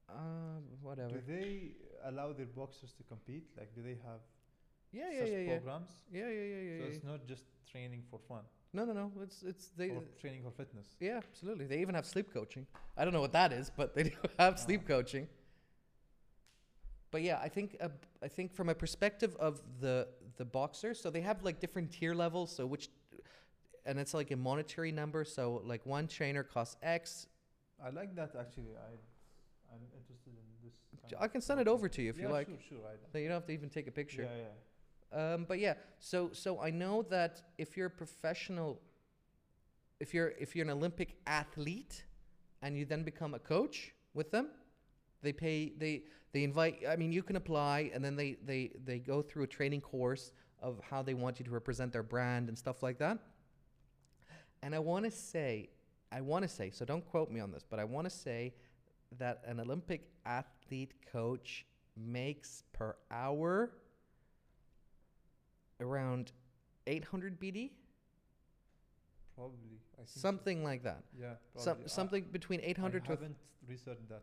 um 0.09 0.63
whatever. 0.83 1.09
Do 1.11 1.21
they 1.27 1.73
allow 2.05 2.33
their 2.33 2.47
boxers 2.47 2.93
to 2.95 3.03
compete? 3.05 3.45
Like, 3.59 3.75
do 3.75 3.83
they 3.83 3.99
have 4.05 4.21
Yeah, 4.93 5.11
yeah, 5.13 5.21
such 5.21 5.31
yeah, 5.31 5.39
yeah. 5.39 5.49
programs? 5.59 5.91
Yeah, 6.13 6.29
yeah, 6.29 6.43
yeah, 6.43 6.63
yeah. 6.69 6.79
So 6.79 6.85
yeah. 6.85 6.91
it's 6.95 7.05
not 7.05 7.27
just 7.27 7.45
training 7.71 8.03
for 8.11 8.19
fun 8.29 8.45
No, 8.73 8.85
no, 8.85 8.93
no. 8.93 9.13
It's 9.23 9.43
it's 9.43 9.69
they 9.77 9.91
or 9.91 10.03
training 10.21 10.43
for 10.45 10.51
fitness. 10.53 10.87
Yeah, 11.01 11.19
absolutely. 11.19 11.67
They 11.67 11.81
even 11.81 11.95
have 11.95 12.07
sleep 12.07 12.33
coaching. 12.33 12.67
I 12.97 13.05
don't 13.05 13.13
know 13.15 13.21
what 13.21 13.33
that 13.33 13.53
is, 13.53 13.71
but 13.77 13.95
they 13.95 14.05
do 14.05 14.17
have 14.39 14.59
sleep 14.59 14.83
Ah. 14.85 14.89
coaching. 14.89 15.29
But 17.17 17.23
yeah, 17.23 17.41
I 17.43 17.49
think 17.49 17.79
uh, 17.81 17.89
I 18.23 18.29
think 18.29 18.53
from 18.53 18.69
a 18.69 18.75
perspective 18.75 19.35
of 19.41 19.63
the 19.81 20.07
the 20.37 20.45
boxer, 20.45 20.93
so 20.93 21.09
they 21.09 21.23
have 21.23 21.43
like 21.43 21.61
different 21.61 21.91
tier 21.91 22.15
levels. 22.15 22.55
So 22.55 22.67
which, 22.67 22.91
and 23.87 23.99
it's 23.99 24.13
like 24.13 24.33
a 24.33 24.37
monetary 24.37 24.93
number. 24.93 25.25
So 25.25 25.63
like 25.65 25.87
one 25.87 26.09
trainer 26.09 26.43
costs 26.43 26.77
X. 26.83 27.27
I 27.83 27.89
like 27.89 28.15
that 28.17 28.33
actually. 28.39 28.75
I 28.77 28.91
I'm 29.73 29.81
interested 29.99 30.35
in 30.43 30.47
this. 30.63 30.75
I 31.19 31.27
can 31.27 31.41
send 31.41 31.59
it 31.59 31.69
over 31.69 31.89
to 31.89 32.03
you 32.03 32.11
if 32.11 32.19
you 32.19 32.25
Yeah, 32.25 32.33
like. 32.35 32.49
Sure, 32.49 32.59
sure. 32.69 32.79
I, 32.87 32.97
So 33.11 33.17
you 33.17 33.29
don't 33.29 33.37
have 33.37 33.47
to 33.47 33.55
even 33.55 33.71
take 33.71 33.87
a 33.87 33.93
picture. 33.93 34.29
Yeah, 34.29 34.45
yeah. 34.45 35.35
Um, 35.35 35.47
but 35.49 35.59
yeah, 35.59 35.73
so 35.99 36.29
so 36.35 36.61
I 36.61 36.69
know 36.69 37.01
that 37.05 37.41
if 37.57 37.79
you're 37.79 37.87
a 37.87 37.99
professional, 38.05 38.79
if 40.01 40.13
you're 40.13 40.35
if 40.39 40.55
you're 40.55 40.67
an 40.67 40.77
Olympic 40.81 41.17
athlete, 41.27 42.05
and 42.61 42.77
you 42.77 42.85
then 42.85 43.05
become 43.05 43.33
a 43.33 43.39
coach 43.39 43.95
with 44.13 44.31
them, 44.33 44.49
they 45.27 45.33
pay 45.33 45.73
they 45.77 46.05
they 46.33 46.43
invite. 46.45 46.83
I 46.89 46.97
mean, 46.97 47.13
you 47.13 47.23
can 47.23 47.37
apply, 47.37 47.91
and 47.95 48.05
then 48.05 48.15
they 48.17 48.37
they 48.45 48.71
they 48.85 48.99
go 48.99 49.23
through 49.23 49.45
a 49.45 49.47
training 49.59 49.81
course 49.81 50.33
of 50.61 50.81
how 50.91 51.03
they 51.03 51.15
want 51.15 51.39
you 51.39 51.45
to 51.45 51.51
represent 51.51 51.93
their 51.93 52.03
brand 52.03 52.49
and 52.49 52.57
stuff 52.57 52.83
like 52.83 52.99
that. 52.99 53.19
And 54.63 54.75
I 54.75 54.79
want 54.79 55.05
to 55.05 55.11
say, 55.11 55.69
I 56.11 56.21
want 56.21 56.43
to 56.43 56.49
say, 56.49 56.71
so 56.71 56.85
don't 56.85 57.05
quote 57.11 57.31
me 57.31 57.41
on 57.41 57.51
this, 57.51 57.65
but 57.69 57.79
I 57.79 57.85
want 57.85 58.07
to 58.09 58.15
say 58.27 58.55
that 59.19 59.43
an 59.47 59.61
Olympic 59.61 60.09
athlete 60.25 60.95
coach 61.13 61.67
makes 61.97 62.65
per 62.73 62.97
hour 63.11 63.71
around 65.81 66.33
800 66.87 67.41
BD, 67.41 67.71
Probably. 69.35 69.79
I 69.95 69.97
think 69.99 70.09
so. 70.09 70.21
something 70.21 70.65
like 70.65 70.83
that. 70.85 71.03
Yeah. 71.21 71.35
Some. 71.57 71.79
I- 71.85 71.89
something 71.89 72.25
between 72.33 72.61
800 72.63 73.03
I 73.03 73.07
to 73.07 73.11
haven't 73.13 73.37
researched 73.69 74.09
that, 74.09 74.23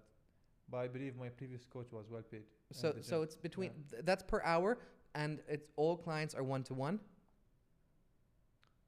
but 0.69 0.77
I 0.77 0.87
believe 0.87 1.15
my 1.15 1.29
previous 1.29 1.65
coach 1.65 1.91
was 1.91 2.05
well 2.09 2.23
paid. 2.23 2.43
so 2.71 2.95
so 3.01 3.21
it's 3.21 3.35
between 3.35 3.71
Yeah. 3.71 3.89
th- 3.91 4.05
that's 4.05 4.23
per 4.23 4.41
hour, 4.43 4.77
and 5.15 5.39
it's 5.47 5.69
all 5.75 5.95
clients 5.97 6.33
are 6.35 6.43
one 6.43 6.63
to 6.63 6.73
one 6.73 6.99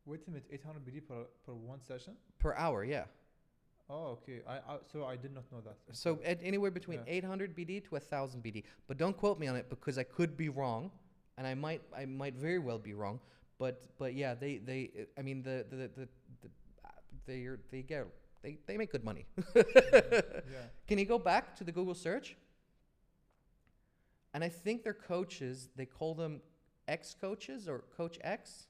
Wait 0.05 0.21
a 0.27 0.29
minute, 0.29 0.45
800 0.51 0.85
BD 0.85 1.01
per 1.07 1.25
per 1.45 1.53
one 1.53 1.81
session? 1.81 2.15
per 2.39 2.53
hour. 2.53 2.83
Yeah. 2.83 3.05
Oh, 3.89 4.17
okay. 4.17 4.41
I, 4.47 4.55
I 4.57 4.77
so 4.91 5.05
I 5.05 5.15
did 5.15 5.33
not 5.33 5.51
know 5.51 5.61
that. 5.61 5.77
So 5.95 6.19
at 6.23 6.39
anywhere 6.43 6.71
between 6.71 6.99
Yeah. 7.07 7.17
800 7.25 7.55
BD 7.55 7.83
to 7.83 7.89
1000 7.89 8.43
BD. 8.43 8.63
But 8.87 8.97
don't 8.97 9.17
quote 9.17 9.39
me 9.39 9.47
on 9.47 9.55
it 9.55 9.69
because 9.69 9.97
I 9.97 10.03
could 10.03 10.37
be 10.37 10.49
wrong, 10.49 10.91
and 11.37 11.47
I 11.47 11.53
might 11.55 11.81
I 11.95 12.05
might 12.05 12.35
very 12.35 12.59
well 12.59 12.77
be 12.79 12.93
wrong. 12.93 13.19
But 13.57 13.81
but 13.97 14.13
yeah, 14.13 14.35
they 14.35 14.57
they 14.59 15.07
I 15.17 15.21
mean 15.23 15.41
the 15.41 15.65
the 15.69 15.75
the, 15.75 16.07
the 16.41 16.49
uh, 16.83 16.89
they 17.25 17.47
they 17.71 17.81
get 17.83 18.05
they 18.45 18.57
they 18.67 18.77
make 18.77 18.91
good 18.91 19.03
money. 19.03 19.25
Mm-hmm. 19.55 20.53
yeah. 20.53 20.67
Can 20.87 20.99
you 20.99 21.05
go 21.05 21.17
back 21.17 21.55
to 21.57 21.63
the 21.63 21.71
Google 21.71 21.95
search? 21.95 22.37
And 24.33 24.43
I 24.43 24.49
think 24.49 24.83
their 24.83 24.93
coaches, 24.93 25.69
they 25.75 25.85
call 25.85 26.13
them 26.13 26.41
X 26.87 27.15
coaches 27.19 27.67
or 27.67 27.83
Coach 27.97 28.19
X. 28.21 28.67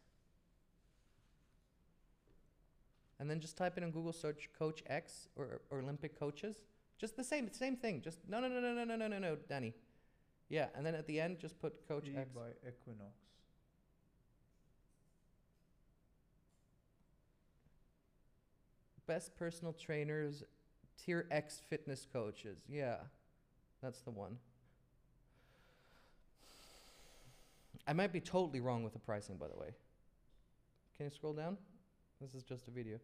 And 3.19 3.29
then 3.29 3.39
just 3.39 3.57
type 3.57 3.77
in 3.77 3.83
on 3.83 3.91
Google 3.91 4.13
search 4.13 4.49
Coach 4.57 4.83
X 4.87 5.27
or, 5.35 5.61
or 5.69 5.79
Olympic 5.79 6.17
coaches. 6.17 6.61
Just 6.97 7.17
the 7.17 7.23
same 7.23 7.51
same 7.51 7.75
thing. 7.75 8.01
Just 8.01 8.19
no 8.29 8.39
no 8.39 8.47
no 8.47 8.59
no 8.61 8.73
no 8.73 8.83
no 8.85 8.95
no 8.95 9.07
no 9.07 9.19
no 9.19 9.35
Danny. 9.49 9.73
Yeah, 10.47 10.67
and 10.75 10.85
then 10.85 10.95
at 10.95 11.07
the 11.07 11.19
end 11.19 11.39
just 11.39 11.59
put 11.59 11.87
Coach 11.87 12.07
X. 12.15 12.29
by 12.29 12.49
Equinox. 12.67 13.15
Best 19.07 19.35
personal 19.35 19.73
trainers, 19.73 20.43
tier 20.97 21.27
X 21.31 21.61
fitness 21.69 22.07
coaches. 22.11 22.59
Yeah, 22.67 22.97
that's 23.81 24.01
the 24.01 24.11
one. 24.11 24.37
I 27.87 27.93
might 27.93 28.11
be 28.11 28.19
totally 28.19 28.59
wrong 28.59 28.83
with 28.83 28.93
the 28.93 28.99
pricing, 28.99 29.37
by 29.37 29.47
the 29.47 29.55
way. 29.55 29.69
Can 30.97 31.05
you 31.05 31.11
scroll 31.11 31.33
down? 31.33 31.57
This 32.19 32.33
is 32.33 32.43
just 32.43 32.67
a 32.67 32.71
video. 32.71 32.97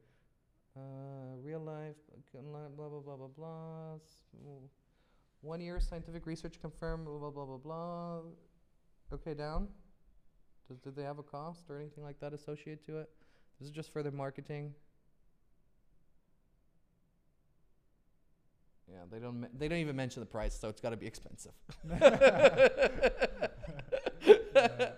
Uh, 0.75 1.35
real 1.43 1.59
life, 1.59 1.97
blah 2.33 2.61
blah 2.75 2.87
blah 2.87 3.15
blah 3.17 3.27
blah 3.27 3.97
One 5.41 5.59
year 5.59 5.79
scientific 5.79 6.25
research 6.25 6.59
confirmed. 6.61 7.05
Blah 7.05 7.19
blah 7.19 7.29
blah 7.29 7.45
blah 7.45 7.57
blah. 7.57 8.19
Okay, 9.13 9.33
down. 9.33 9.67
Does 10.69 10.79
did 10.79 10.95
they 10.95 11.03
have 11.03 11.19
a 11.19 11.23
cost 11.23 11.69
or 11.69 11.77
anything 11.77 12.03
like 12.03 12.19
that 12.21 12.33
associated 12.33 12.85
to 12.85 12.99
it? 12.99 13.09
This 13.59 13.67
is 13.67 13.75
just 13.75 13.91
further 13.91 14.11
marketing. 14.11 14.73
Yeah, 18.91 18.99
they 19.09 19.19
don't. 19.19 19.47
They 19.57 19.67
don't 19.67 19.77
even 19.79 19.95
mention 19.95 20.19
the 20.21 20.25
price, 20.25 20.57
so 20.59 20.67
it's 20.69 20.81
got 20.81 20.89
to 20.89 20.97
be 20.97 21.07
expensive. 21.07 21.53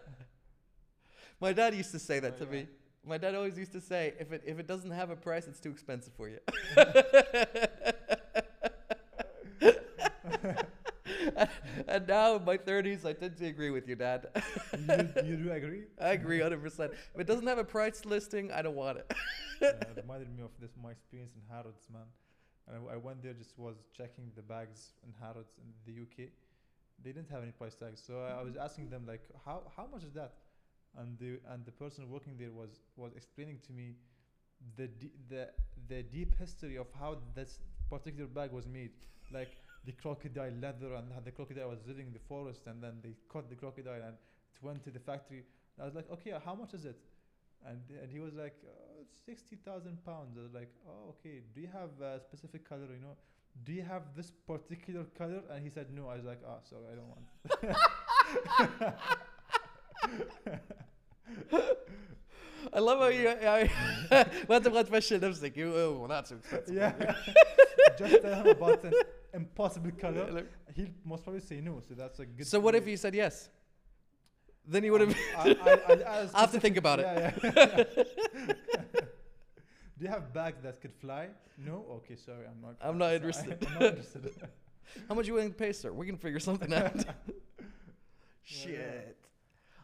My 1.40 1.54
dad 1.54 1.76
used 1.76 1.92
to 1.92 2.00
say 2.00 2.20
that 2.20 2.34
Oh, 2.36 2.46
to 2.46 2.48
yeah. 2.52 2.52
me. 2.62 2.68
My 3.06 3.18
dad 3.18 3.36
always 3.36 3.58
used 3.58 3.74
to 3.74 3.82
say, 3.82 4.14
if 4.20 4.32
it 4.32 4.44
if 4.46 4.60
it 4.60 4.68
doesn't 4.68 4.92
have 4.92 5.10
a 5.10 5.16
price, 5.16 5.48
it's 5.48 5.60
too 5.60 5.72
expensive 5.72 6.14
for 6.14 6.30
you. 6.30 6.40
and 11.88 12.08
now 12.08 12.36
in 12.36 12.46
my 12.46 12.58
thirties, 12.58 13.06
I 13.06 13.14
tend 13.14 13.38
to 13.38 13.46
agree 13.46 13.70
with 13.72 13.88
you, 13.88 13.96
Dad. 13.96 14.28
you, 14.78 15.10
you 15.24 15.36
do 15.38 15.52
agree? 15.52 15.84
I 16.02 16.10
agree 16.10 16.38
100. 16.40 16.62
percent 16.62 16.92
If 17.14 17.22
it 17.22 17.28
doesn't 17.28 17.48
have 17.48 17.58
a 17.58 17.64
price 17.64 18.06
listing, 18.06 18.52
I 18.52 18.62
don't 18.62 18.76
want 18.76 19.00
it. 19.00 19.14
yeah, 19.62 19.70
it 19.70 19.94
reminded 19.98 20.36
me 20.36 20.44
of 20.44 20.52
this 20.60 20.72
my 20.82 20.92
experience 20.92 21.34
in 21.36 21.42
Harrods, 21.54 21.88
man. 21.92 22.04
And 22.68 22.78
I, 22.78 22.94
I 22.94 22.98
went 22.98 23.22
there, 23.22 23.34
just 23.34 23.58
was 23.58 23.76
checking 23.96 24.32
the 24.36 24.42
bags 24.42 24.94
in 25.06 25.14
Harrods 25.20 25.54
in 25.58 25.74
the 25.86 26.02
UK. 26.02 26.30
They 27.04 27.12
didn't 27.12 27.30
have 27.30 27.44
any 27.44 27.52
price 27.52 27.76
tags, 27.76 28.02
so 28.06 28.22
I, 28.22 28.40
I 28.40 28.44
was 28.44 28.54
mm-hmm. 28.54 28.62
asking 28.62 28.90
them 28.90 29.06
like, 29.08 29.24
how 29.46 29.64
how 29.76 29.88
much 29.92 30.04
is 30.04 30.14
that? 30.14 30.34
And 30.98 31.18
the 31.18 31.40
and 31.52 31.66
the 31.66 31.72
person 31.72 32.10
working 32.10 32.38
there 32.38 32.52
was 32.52 32.80
was 32.96 33.12
explaining 33.16 33.60
to 33.68 33.74
me 33.74 33.96
the 34.78 34.88
de- 34.88 35.12
the 35.30 35.50
the 35.88 36.04
deep 36.04 36.38
history 36.38 36.78
of 36.78 36.88
how 37.00 37.18
this 37.36 37.60
particular 37.90 38.28
bag 38.28 38.52
was 38.52 38.68
made, 38.68 38.92
like 39.32 39.58
the 39.86 39.92
crocodile 39.92 40.54
leather 40.62 40.94
and 40.96 41.12
how 41.12 41.20
the 41.20 41.32
crocodile 41.32 41.70
was 41.70 41.80
living 41.88 42.08
in 42.08 42.14
the 42.14 42.26
forest, 42.28 42.62
and 42.68 42.82
then 42.82 43.00
they 43.04 43.16
caught 43.28 43.50
the 43.50 43.56
crocodile 43.56 44.02
and 44.02 44.16
it 44.54 44.64
went 44.64 44.84
to 44.84 44.92
the 44.92 45.00
factory. 45.00 45.44
I 45.82 45.86
was 45.86 45.96
like, 45.96 46.10
okay, 46.12 46.34
how 46.46 46.56
much 46.56 46.74
is 46.74 46.86
it? 46.86 47.00
And 47.66 47.80
and 48.02 48.10
he 48.10 48.20
was 48.20 48.34
like, 48.34 48.56
oh, 49.03 49.05
sixty 49.27 49.57
thousand 49.57 50.05
pounds. 50.05 50.37
I 50.39 50.43
was 50.43 50.55
like, 50.55 50.71
oh, 50.89 51.11
okay. 51.11 51.41
Do 51.55 51.61
you 51.61 51.69
have 51.73 51.91
a 52.01 52.21
specific 52.21 52.69
color? 52.69 52.87
You 52.95 53.03
know, 53.03 53.17
do 53.65 53.73
you 53.73 53.83
have 53.83 54.03
this 54.17 54.31
particular 54.47 55.05
color? 55.17 55.43
And 55.51 55.63
he 55.63 55.71
said 55.71 55.87
no. 55.95 56.09
I 56.09 56.17
was 56.17 56.25
like, 56.25 56.41
oh, 56.47 56.59
sorry, 56.69 56.87
I 56.93 56.95
don't 56.97 57.09
want. 57.15 57.25
I 62.73 62.81
love 62.81 62.99
how 62.99 63.09
you. 63.09 63.29
I, 63.29 63.71
وانت 64.49 64.69
بغيت 64.69 64.87
تفشل 64.87 65.21
نفسك 65.29 65.57
you 65.57 65.73
oh 65.75 65.99
well, 65.99 66.09
that's 66.09 66.31
expensive 66.33 66.75
yeah. 66.75 66.93
Just 67.99 68.23
tell 68.23 68.35
him 68.43 68.49
about 68.49 68.85
an 68.85 68.93
impossible 69.35 69.91
color. 70.01 70.31
Look, 70.31 70.47
He'll 70.75 70.89
most 71.05 71.23
probably 71.25 71.41
say 71.41 71.61
no. 71.61 71.81
So 71.89 71.95
that's 71.95 72.19
a 72.21 72.27
good. 72.27 72.47
so 72.47 72.61
what 72.61 72.75
if 72.75 72.85
thing. 72.85 72.91
you 72.91 72.97
said 72.97 73.15
yes 73.15 73.49
Then 74.68 74.84
you 74.84 74.92
would 74.92 75.02
have 75.02 75.18
I, 75.38 75.50
I, 75.50 75.94
I, 75.94 76.28
I 76.34 76.40
have 76.42 76.52
to 76.52 76.60
think 76.60 76.78
about 76.78 77.00
it 77.00 77.04
Yeah, 77.04 77.32
yeah. 77.44 77.84
Do 79.98 80.06
you 80.06 80.08
have 80.10 80.34
bags 80.34 80.62
that 80.64 80.82
could 80.82 80.94
fly? 80.94 81.28
No. 81.58 81.86
Okay, 81.98 82.16
sorry, 82.16 82.46
I'm 82.48 82.60
not. 82.62 82.76
I'm 82.82 82.98
not 82.98 83.14
interested. 83.14 83.66
I'm 83.68 83.74
not 83.74 83.84
interested. 83.84 84.36
how 85.08 85.16
much 85.16 85.28
you 85.28 85.34
willing 85.34 85.50
to 85.50 85.56
pay 85.56 85.72
sir 85.72 85.92
we 85.92 86.06
can 86.06 86.18
figure 86.18 86.40
something 86.40 86.72
out 86.74 87.06
shit 88.44 89.18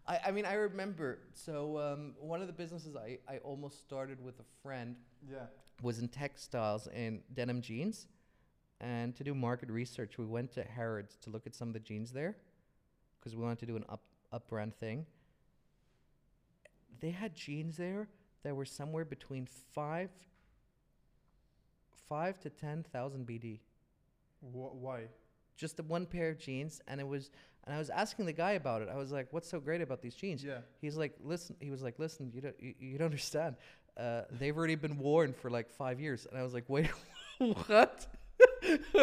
I, 0.06 0.20
I 0.28 0.32
mean 0.32 0.46
I 0.46 0.54
remember 0.54 1.20
so 1.34 1.80
um, 1.80 2.14
one 2.20 2.42
of 2.42 2.48
the 2.48 2.54
businesses 2.54 2.96
I, 2.96 3.20
I 3.28 3.38
almost 3.38 3.80
started 3.80 4.24
with 4.24 4.40
a 4.40 4.48
friend 4.64 4.96
yeah. 5.32 5.46
was 5.82 6.00
in 6.00 6.08
textiles 6.08 6.88
and 6.88 7.22
denim 7.34 7.62
jeans. 7.62 8.08
And 8.82 9.16
to 9.18 9.24
do 9.24 9.36
market 9.36 9.70
research, 9.70 10.18
we 10.18 10.26
went 10.26 10.54
to 10.54 10.64
Harrods 10.64 11.18
to 11.24 11.30
look 11.30 11.46
at 11.46 11.54
some 11.54 11.68
of 11.68 11.74
the 11.74 11.80
jeans 11.82 12.12
there 12.12 12.38
because 13.20 13.36
we 13.36 13.44
wanted 13.44 13.60
to 13.60 13.66
do 13.66 13.76
an 13.76 13.84
up, 13.90 14.02
up 14.32 14.48
brand 14.48 14.76
thing. 14.76 15.06
They 17.00 17.12
had 17.12 17.34
jeans 17.34 17.78
there 17.78 18.10
that 18.44 18.56
were 18.56 18.66
somewhere 18.66 19.06
between 19.06 19.48
five, 19.74 20.10
five 22.08 22.40
to 22.42 22.50
ten 22.50 22.84
thousand 22.84 23.28
BD. 23.28 23.60
Wh- 24.42 24.76
why? 24.76 25.04
Just 25.56 25.78
the 25.78 25.84
one 25.84 26.06
pair 26.06 26.30
of 26.30 26.40
jeans, 26.40 26.82
and 26.88 27.00
it 27.00 27.08
was. 27.08 27.32
And 27.66 27.76
I 27.76 27.78
was 27.78 27.90
asking 27.90 28.26
the 28.26 28.34
guy 28.34 28.52
about 28.52 28.82
it. 28.82 28.90
I 28.92 28.96
was 28.96 29.12
like, 29.12 29.28
"What's 29.32 29.50
so 29.50 29.60
great 29.60 29.82
about 29.82 30.02
these 30.02 30.16
jeans?" 30.16 30.44
Yeah. 30.44 30.60
He's 30.82 30.98
like, 30.98 31.16
listen. 31.24 31.56
He 31.60 31.70
was 31.70 31.82
like, 31.82 32.00
listen. 32.00 32.32
You 32.34 32.42
don't. 32.42 32.56
You, 32.60 32.74
you 32.80 32.98
don't 32.98 33.06
understand. 33.06 33.56
Uh, 33.98 34.22
they've 34.32 34.58
already 34.58 34.76
been 34.76 34.98
worn 34.98 35.34
for 35.34 35.50
like 35.50 35.70
five 35.70 36.00
years. 36.00 36.26
And 36.30 36.40
I 36.40 36.44
was 36.44 36.54
like, 36.54 36.64
wait, 36.68 36.90
what? 37.38 38.08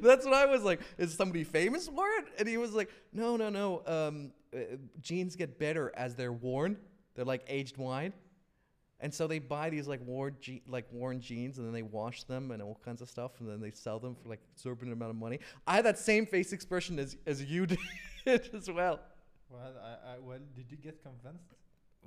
That's 0.00 0.24
what 0.24 0.34
I 0.34 0.46
was 0.46 0.62
like. 0.62 0.80
Is 0.96 1.14
somebody 1.14 1.44
famous 1.44 1.88
for 1.88 2.06
it? 2.18 2.26
And 2.38 2.48
he 2.48 2.56
was 2.56 2.72
like, 2.72 2.90
no, 3.12 3.36
no, 3.36 3.50
no. 3.50 3.82
Um, 3.86 4.32
uh, 4.56 4.76
jeans 5.00 5.36
get 5.36 5.58
better 5.58 5.92
as 5.96 6.14
they're 6.14 6.32
worn. 6.32 6.76
They're 7.14 7.24
like 7.24 7.44
aged 7.48 7.76
wine. 7.76 8.12
And 8.98 9.12
so 9.12 9.26
they 9.26 9.38
buy 9.38 9.68
these 9.68 9.86
like 9.86 10.00
worn 10.06 10.36
je- 10.40 10.62
like 10.66 10.86
worn 10.90 11.20
jeans 11.20 11.58
and 11.58 11.66
then 11.66 11.74
they 11.74 11.82
wash 11.82 12.22
them 12.24 12.50
and 12.50 12.62
all 12.62 12.80
kinds 12.84 13.02
of 13.02 13.10
stuff 13.10 13.32
and 13.40 13.48
then 13.48 13.60
they 13.60 13.70
sell 13.70 13.98
them 13.98 14.14
for 14.14 14.28
like 14.30 14.40
exorbitant 14.54 14.92
amount 14.94 15.10
of 15.10 15.16
money. 15.16 15.38
I 15.66 15.76
had 15.76 15.84
that 15.84 15.98
same 15.98 16.24
face 16.24 16.52
expression 16.52 16.98
as 16.98 17.16
as 17.26 17.42
you 17.44 17.66
did 18.24 18.50
as 18.54 18.70
well. 18.70 19.00
Well, 19.50 19.60
I, 19.82 20.14
I, 20.14 20.18
well, 20.18 20.38
did 20.54 20.70
you 20.70 20.76
get 20.78 21.02
convinced? 21.02 21.44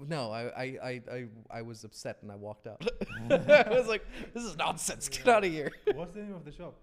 No, 0.07 0.31
I, 0.31 0.43
I, 0.45 0.63
I, 0.63 1.01
I, 1.11 1.25
I 1.51 1.61
was 1.61 1.83
upset 1.83 2.17
and 2.21 2.31
I 2.31 2.35
walked 2.35 2.67
out. 2.67 2.81
I 3.29 3.65
was 3.69 3.87
like, 3.87 4.05
this 4.33 4.43
is 4.43 4.55
nonsense. 4.57 5.09
Get 5.09 5.25
Yeah. 5.25 5.33
out 5.35 5.43
of 5.45 5.51
here. 5.51 5.71
What's 5.93 6.13
the 6.13 6.21
name 6.21 6.33
of 6.35 6.43
the 6.45 6.51
shop? 6.53 6.75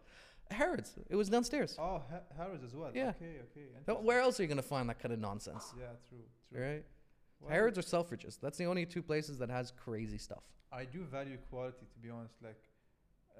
Harrods. 0.51 0.95
It 1.11 1.17
was 1.17 1.29
downstairs. 1.29 1.77
Oh, 1.79 2.03
ha- 2.11 2.21
Harrods 2.37 2.65
as 2.65 2.75
well. 2.75 2.91
Yeah. 2.95 3.11
Okay, 3.11 3.37
okay. 3.59 4.01
Where 4.03 4.21
else 4.21 4.39
are 4.39 4.43
you 4.43 4.49
going 4.49 4.57
to 4.57 4.63
find 4.63 4.89
that 4.89 4.99
kind 5.01 5.13
of 5.13 5.19
nonsense? 5.21 5.73
Yeah, 5.79 5.87
true, 6.09 6.19
true. 6.51 6.63
Right? 6.65 6.85
Well, 7.41 7.51
Harrods 7.51 7.79
or 7.79 7.83
Selfridges. 7.83 8.39
That's 8.41 8.57
the 8.59 8.65
only 8.67 8.87
two 8.87 9.03
places 9.03 9.39
that 9.39 9.51
has 9.51 9.73
crazy 9.73 10.19
stuff. 10.19 10.43
I 10.73 10.85
do 10.85 11.05
value 11.05 11.37
quality, 11.51 11.87
to 11.93 11.99
be 12.01 12.11
honest. 12.11 12.35
Like, 12.43 12.61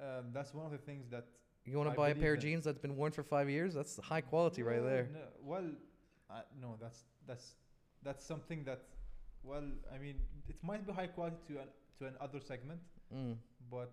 um, 0.01 0.25
that's 0.33 0.53
one 0.53 0.65
of 0.65 0.71
the 0.71 0.77
things 0.77 1.07
that. 1.09 1.25
You 1.65 1.77
want 1.77 1.89
to 1.89 1.95
buy 1.95 2.09
a 2.09 2.15
pair 2.15 2.33
of 2.35 2.39
jeans 2.39 2.63
that's 2.63 2.79
been 2.79 2.95
worn 2.95 3.11
for 3.11 3.23
five 3.23 3.49
years? 3.49 3.73
That's 3.73 3.97
high 3.97 4.21
quality 4.21 4.63
right 4.63 4.81
there. 4.81 5.09
No, 5.13 5.19
well, 5.43 5.65
I, 6.29 6.41
no, 6.61 6.77
that's 6.79 7.03
that's 7.27 7.55
that's 8.03 8.23
something 8.25 8.63
that. 8.65 8.83
Well, 9.43 9.63
I 9.93 9.97
mean, 9.97 10.15
it 10.47 10.55
might 10.63 10.85
be 10.87 10.93
high 10.93 11.07
quality 11.07 11.35
to 11.49 11.59
an 11.59 11.67
to 11.99 12.05
another 12.07 12.39
segment, 12.39 12.79
Mm. 13.13 13.35
but 13.69 13.91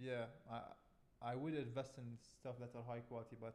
yeah, 0.00 0.26
I 0.50 0.60
I 1.22 1.34
would 1.34 1.54
invest 1.54 1.92
in 1.98 2.04
stuff 2.40 2.56
that 2.60 2.70
are 2.76 2.82
high 2.86 3.00
quality, 3.00 3.36
but 3.40 3.54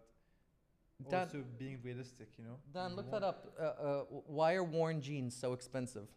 Dan- 1.09 1.22
also 1.22 1.43
being 1.57 1.80
realistic, 1.84 2.30
you 2.38 2.43
know. 2.45 2.57
Dan, 2.74 2.91
You 2.91 2.95
look 2.97 3.12
want- 3.12 3.22
that 3.22 3.28
up. 3.28 3.55
Uh, 3.59 3.64
uh, 3.64 4.03
why 4.28 4.53
are 4.55 4.64
worn 4.64 5.01
jeans 5.01 5.36
so 5.36 5.53
expensive? 5.53 6.07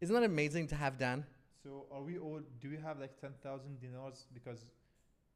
Isn't 0.00 0.14
that 0.14 0.22
amazing 0.24 0.68
to 0.68 0.76
have 0.76 0.96
Dan? 0.98 1.24
So 1.62 1.86
are 1.90 2.02
we 2.02 2.18
all? 2.18 2.40
Do 2.60 2.70
we 2.70 2.76
have 2.76 3.00
like 3.00 3.20
ten 3.20 3.32
thousand 3.42 3.80
dinars 3.80 4.26
because 4.32 4.64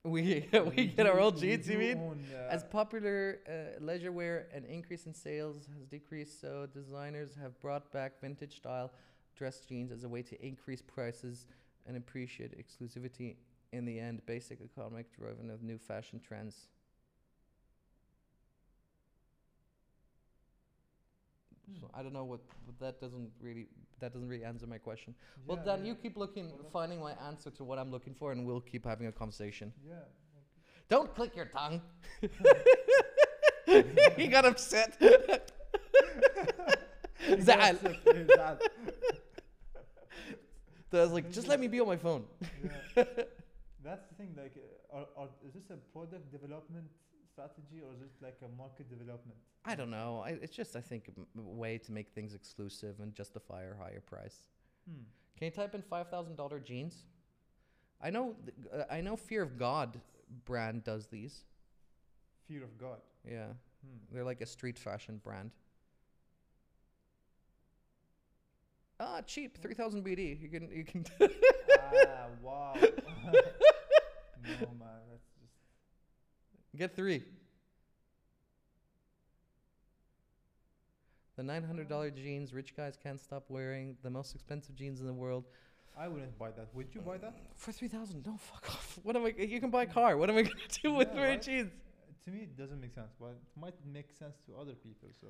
We 0.05 0.49
we 0.77 0.87
get 0.87 1.07
our 1.07 1.19
old 1.21 1.37
jeans, 1.37 1.69
you 1.69 1.79
mean? 1.79 1.99
own, 1.99 2.25
uh, 2.33 2.49
As 2.51 2.63
popular 2.65 3.39
uh, 3.49 3.81
leisure 3.85 4.13
wear, 4.13 4.49
an 4.55 4.65
increase 4.65 5.07
in 5.07 5.15
sales 5.15 5.69
has 5.75 5.87
decreased, 5.87 6.41
so 6.41 6.67
designers 6.67 7.35
have 7.41 7.59
brought 7.61 7.91
back 7.93 8.21
vintage 8.21 8.57
style 8.57 8.93
dress 9.37 9.61
jeans 9.61 9.91
as 9.91 10.05
a 10.05 10.09
way 10.09 10.23
to 10.23 10.37
increase 10.47 10.83
prices 10.83 11.47
and 11.87 11.97
appreciate 11.97 12.53
exclusivity. 12.59 13.37
In 13.73 13.85
the 13.87 13.99
end, 13.99 14.21
basic 14.27 14.61
economic 14.61 15.07
driven 15.17 15.51
of 15.51 15.63
new 15.63 15.79
fashion 15.79 16.21
trends. 16.21 16.67
So 21.81 21.89
I 21.95 22.03
don't 22.03 22.13
know 22.13 22.25
what, 22.25 22.41
but 22.67 22.79
that 22.81 23.01
doesn't 23.01 23.31
really 23.41 23.69
that 24.01 24.13
doesn't 24.13 24.29
really 24.29 24.45
answer 24.45 24.67
my 24.67 24.79
question. 24.79 25.15
well, 25.47 25.57
yeah, 25.59 25.77
Dan, 25.77 25.85
yeah, 25.85 25.93
you 25.93 25.95
keep 25.95 26.17
looking, 26.17 26.51
Well, 26.51 26.69
finding 26.73 27.01
my 27.01 27.13
answer 27.27 27.51
to 27.51 27.65
what 27.65 27.79
I'm 27.79 27.91
looking 27.91 28.15
for, 28.15 28.33
and 28.33 28.45
we'll 28.45 28.61
keep 28.61 28.85
having 28.85 29.07
a 29.07 29.13
conversation. 29.13 29.73
Yeah. 29.87 29.95
Don't 30.89 31.15
click 31.15 31.37
your 31.37 31.47
tongue. 31.47 31.81
he 34.17 34.27
got 34.27 34.45
upset. 34.45 35.01
Zal. 37.41 37.79
So 40.93 40.99
I 40.99 41.03
was 41.05 41.13
like, 41.13 41.33
just 41.33 41.49
let 41.49 41.59
me 41.59 41.69
be 41.69 41.81
on 41.81 41.87
my 41.87 41.97
phone. 41.97 42.25
Yeah. 42.63 43.05
That's 43.83 44.07
the 44.11 44.15
thing. 44.19 44.35
Like, 44.37 44.55
uh, 44.93 44.97
are, 44.99 45.07
are, 45.17 45.29
is 45.47 45.55
this 45.55 45.71
a 45.71 45.77
product 45.91 46.31
development 46.31 46.85
strategy 47.33 47.81
or 47.83 47.95
is 47.95 48.03
it 48.03 48.11
like 48.23 48.37
a 48.45 48.57
market 48.59 48.91
development? 48.91 49.39
I 49.65 49.75
don't 49.75 49.91
know. 49.91 50.23
I, 50.25 50.31
it's 50.43 50.55
just, 50.55 50.77
I 50.77 50.83
think, 50.83 51.09
a 51.09 51.41
way 51.41 51.79
to 51.79 51.93
make 51.93 52.11
things 52.11 52.35
exclusive 52.35 52.97
and 53.01 53.15
justify 53.15 53.63
a 53.63 53.75
higher 53.83 54.03
price. 54.07 54.37
Hmm. 54.87 55.01
Can 55.39 55.47
you 55.47 55.51
type 55.51 55.75
in 55.75 55.81
five 55.81 56.11
thousand 56.11 56.37
dollar 56.37 56.61
jeans? 56.61 57.07
I 58.03 58.11
know. 58.11 58.35
th- 58.45 58.83
uh, 58.83 58.93
I 58.93 59.01
know. 59.01 59.17
Fear 59.17 59.43
of 59.43 59.57
God 59.59 59.99
brand 60.45 60.85
does 60.85 61.07
these. 61.07 61.45
Fear 62.49 62.65
of 62.65 62.77
God. 62.77 62.99
Yeah, 63.27 63.47
Hmm. 63.47 63.97
they're 64.13 64.25
like 64.25 64.43
a 64.43 64.47
street 64.47 64.79
fashion 64.79 65.23
brand. 65.25 65.53
Ah, 69.05 69.21
cheap, 69.27 69.59
three 69.61 69.75
thousand 69.75 70.05
BD. 70.05 70.41
You 70.41 70.49
can, 70.49 70.71
you 70.71 70.85
can. 70.85 71.05
ah, 71.21 72.27
wow. 72.43 72.75
no, 72.77 72.91
man. 74.79 75.01
That's 75.11 75.27
just. 75.41 75.55
Get 76.77 76.95
three. 76.95 77.25
The 81.37 81.43
nine 81.43 81.65
hundred 81.65 81.89
dollar 81.89 82.11
jeans 82.11 82.55
rich 82.55 82.77
guys 82.77 82.97
can't 83.03 83.19
stop 83.21 83.45
wearing. 83.49 83.97
The 84.03 84.11
most 84.11 84.35
expensive 84.37 84.77
jeans 84.77 85.01
in 85.01 85.07
the 85.09 85.13
world 85.13 85.47
I 85.99 86.07
wouldn't 86.07 86.39
buy 86.39 86.51
that. 86.53 86.69
Would 86.75 86.95
you 86.95 87.01
buy 87.01 87.19
that? 87.19 87.35
for 87.57 87.73
three 87.73 87.89
thousand. 87.89 88.25
No, 88.25 88.37
fuck 88.37 88.65
off. 88.71 88.99
What 89.03 89.17
am 89.17 89.25
I? 89.25 89.35
You 89.37 89.59
can 89.61 89.71
buy 89.71 89.83
a 89.83 89.87
car. 89.87 90.17
What 90.17 90.31
am 90.31 90.37
I 90.37 90.43
gonna 90.43 90.55
do 90.83 90.93
with 90.93 91.09
Yeah, 91.09 91.15
three 91.15 91.29
right? 91.31 91.43
jeans? 91.43 91.73
To 92.25 92.31
me, 92.31 92.43
it 92.43 92.57
doesn't 92.57 92.81
make 92.81 92.95
sense, 92.95 93.13
but 93.19 93.31
it 93.31 93.61
might 93.61 93.75
make 93.85 94.13
sense 94.13 94.37
to 94.47 94.55
other 94.61 94.75
people. 94.75 95.09
So 95.21 95.27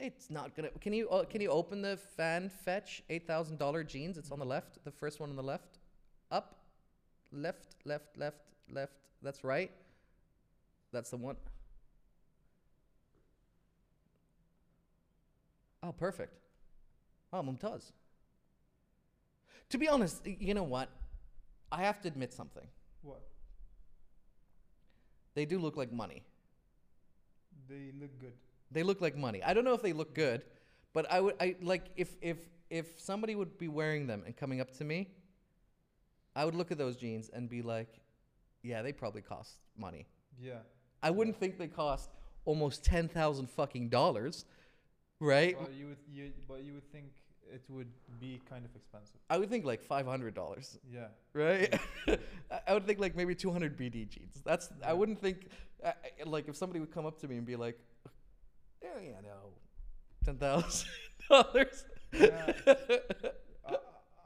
It's 0.00 0.28
not 0.28 0.56
gonna. 0.56 0.70
Can 0.80 0.92
you 0.92 1.08
uh, 1.08 1.24
can 1.24 1.40
you 1.40 1.50
open 1.50 1.80
the 1.82 1.96
fan 2.16 2.50
fetch 2.64 3.02
eight 3.08 3.26
thousand 3.26 3.58
dollar 3.58 3.84
jeans? 3.84 4.18
It's 4.18 4.32
on 4.32 4.38
the 4.38 4.44
left. 4.44 4.84
The 4.84 4.90
first 4.90 5.20
one 5.20 5.30
on 5.30 5.36
the 5.36 5.42
left. 5.42 5.78
Up, 6.30 6.56
left, 7.32 7.76
left, 7.84 8.16
left, 8.16 8.38
left. 8.70 8.92
That's 9.22 9.44
right. 9.44 9.70
That's 10.92 11.10
the 11.10 11.16
one. 11.16 11.36
Oh, 15.82 15.92
perfect. 15.92 16.32
Oh, 17.32 17.42
Mumtaz. 17.42 17.92
To 19.70 19.78
be 19.78 19.88
honest, 19.88 20.26
you 20.26 20.54
know 20.54 20.62
what? 20.62 20.88
I 21.70 21.82
have 21.82 22.00
to 22.02 22.08
admit 22.08 22.32
something. 22.32 22.66
What? 23.02 23.20
They 25.34 25.44
do 25.44 25.58
look 25.58 25.76
like 25.76 25.92
money. 25.92 26.22
They 27.68 27.90
look 28.00 28.18
good. 28.20 28.34
They 28.74 28.82
look 28.82 29.00
like 29.00 29.16
money. 29.16 29.42
I 29.42 29.54
don't 29.54 29.64
know 29.64 29.72
if 29.74 29.82
they 29.82 29.92
look 29.94 30.14
good, 30.14 30.42
but 30.92 31.10
I 31.10 31.20
would 31.20 31.36
I 31.40 31.56
like 31.62 31.84
if 31.96 32.16
if 32.20 32.38
if 32.70 33.00
somebody 33.00 33.34
would 33.36 33.56
be 33.56 33.68
wearing 33.68 34.06
them 34.06 34.22
and 34.26 34.36
coming 34.36 34.60
up 34.60 34.70
to 34.78 34.84
me, 34.84 35.08
I 36.36 36.44
would 36.44 36.54
look 36.54 36.70
at 36.72 36.78
those 36.78 36.96
jeans 36.96 37.30
and 37.32 37.48
be 37.48 37.62
like, 37.62 38.00
yeah, 38.62 38.82
they 38.82 38.92
probably 38.92 39.22
cost 39.22 39.52
money. 39.78 40.06
Yeah. 40.42 40.58
I 41.02 41.10
wouldn't 41.10 41.38
think 41.38 41.58
they 41.58 41.68
cost 41.68 42.10
almost 42.44 42.84
ten 42.84 43.08
thousand 43.08 43.48
fucking 43.50 43.88
dollars, 43.90 44.44
right? 45.20 45.56
But 45.58 45.72
you 45.74 45.86
would 45.86 45.98
you 46.12 46.32
but 46.48 46.64
you 46.64 46.74
would 46.74 46.90
think 46.90 47.06
it 47.52 47.62
would 47.68 47.92
be 48.18 48.40
kind 48.48 48.64
of 48.64 48.74
expensive. 48.74 49.20
I 49.30 49.38
would 49.38 49.50
think 49.50 49.64
like 49.64 49.82
five 49.82 50.06
hundred 50.06 50.34
dollars, 50.34 50.78
Yeah. 50.92 51.08
right? 51.32 51.72
I- 52.66 52.74
would 52.74 52.86
think 52.86 52.98
like 52.98 53.14
maybe 53.14 53.34
two 53.36 53.52
hundred 53.52 53.78
BD 53.78 54.08
jeans. 54.08 54.42
That's 54.44 54.70
I 54.84 54.94
wouldn't 54.94 55.20
think 55.20 55.48
like 56.24 56.48
if 56.48 56.56
somebody 56.56 56.80
would 56.80 56.90
come 56.90 57.06
up 57.06 57.20
to 57.20 57.28
me 57.28 57.36
and 57.36 57.46
be 57.46 57.56
like, 57.56 57.78
yeah, 58.84 59.00
yeah, 59.02 59.20
no, 59.22 59.52
ten 60.24 60.36
thousand 60.36 60.88
dollars. 61.30 61.84
Yeah. 62.12 62.52
I, 63.66 63.76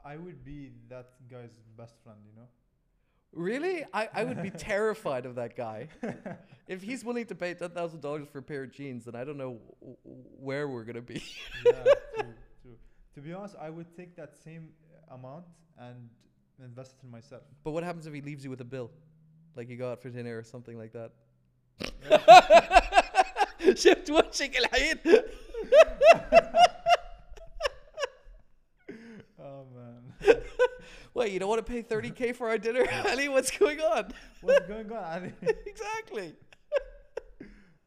I 0.05 0.17
would 0.17 0.43
be 0.45 0.71
that 0.89 1.09
guy's 1.31 1.55
best 1.77 1.95
friend, 2.03 2.19
you 2.25 2.35
know. 2.39 2.47
Really? 3.31 3.85
I, 3.93 4.09
I 4.13 4.23
would 4.23 4.41
be 4.41 4.49
terrified 4.71 5.25
of 5.25 5.35
that 5.35 5.55
guy. 5.55 5.87
If 6.67 6.83
he's 6.83 7.03
willing 7.03 7.25
to 7.25 7.33
pay 7.35 7.55
ten 7.55 7.71
thousand 7.71 8.01
dollars 8.01 8.27
for 8.31 8.37
a 8.39 8.43
pair 8.43 8.61
of 8.63 8.71
jeans, 8.71 9.05
then 9.05 9.15
I 9.15 9.23
don't 9.23 9.37
know 9.37 9.57
w- 9.81 9.97
w- 10.05 10.23
where 10.39 10.67
we're 10.67 10.83
gonna 10.83 11.01
be. 11.01 11.23
yeah, 11.65 11.71
true, 12.15 12.33
true. 12.61 12.77
To 13.15 13.21
be 13.21 13.33
honest, 13.33 13.55
I 13.59 13.71
would 13.71 13.95
take 13.97 14.15
that 14.17 14.35
same 14.43 14.69
amount 15.09 15.45
and 15.79 16.09
invest 16.63 16.93
it 16.99 17.03
in 17.05 17.09
myself. 17.09 17.41
But 17.63 17.71
what 17.71 17.83
happens 17.83 18.05
if 18.05 18.13
he 18.13 18.21
leaves 18.21 18.43
you 18.43 18.51
with 18.51 18.61
a 18.61 18.65
bill? 18.75 18.91
Like 19.55 19.67
you 19.67 19.77
go 19.77 19.91
out 19.91 19.99
for 19.99 20.09
dinner 20.09 20.37
or 20.37 20.43
something 20.43 20.77
like 20.77 20.93
that. 20.93 21.11
شفت 23.78 24.10
وشك 24.10 24.56
الحين 24.56 24.98
Oh 29.38 29.64
man, 29.74 30.02
Wait, 31.14 31.32
you 31.32 31.38
don't 31.38 31.48
want 31.48 31.64
to 31.64 31.70
pay 31.72 31.82
30k 31.82 32.34
for 32.34 32.48
our 32.48 32.58
dinner? 32.58 32.84
Ali, 33.08 33.28
what's 33.28 33.50
going 33.56 33.80
on? 33.80 34.12
what's 34.40 34.66
going 34.66 34.90
on? 34.92 35.04
Ali? 35.14 35.32
exactly. 35.66 36.34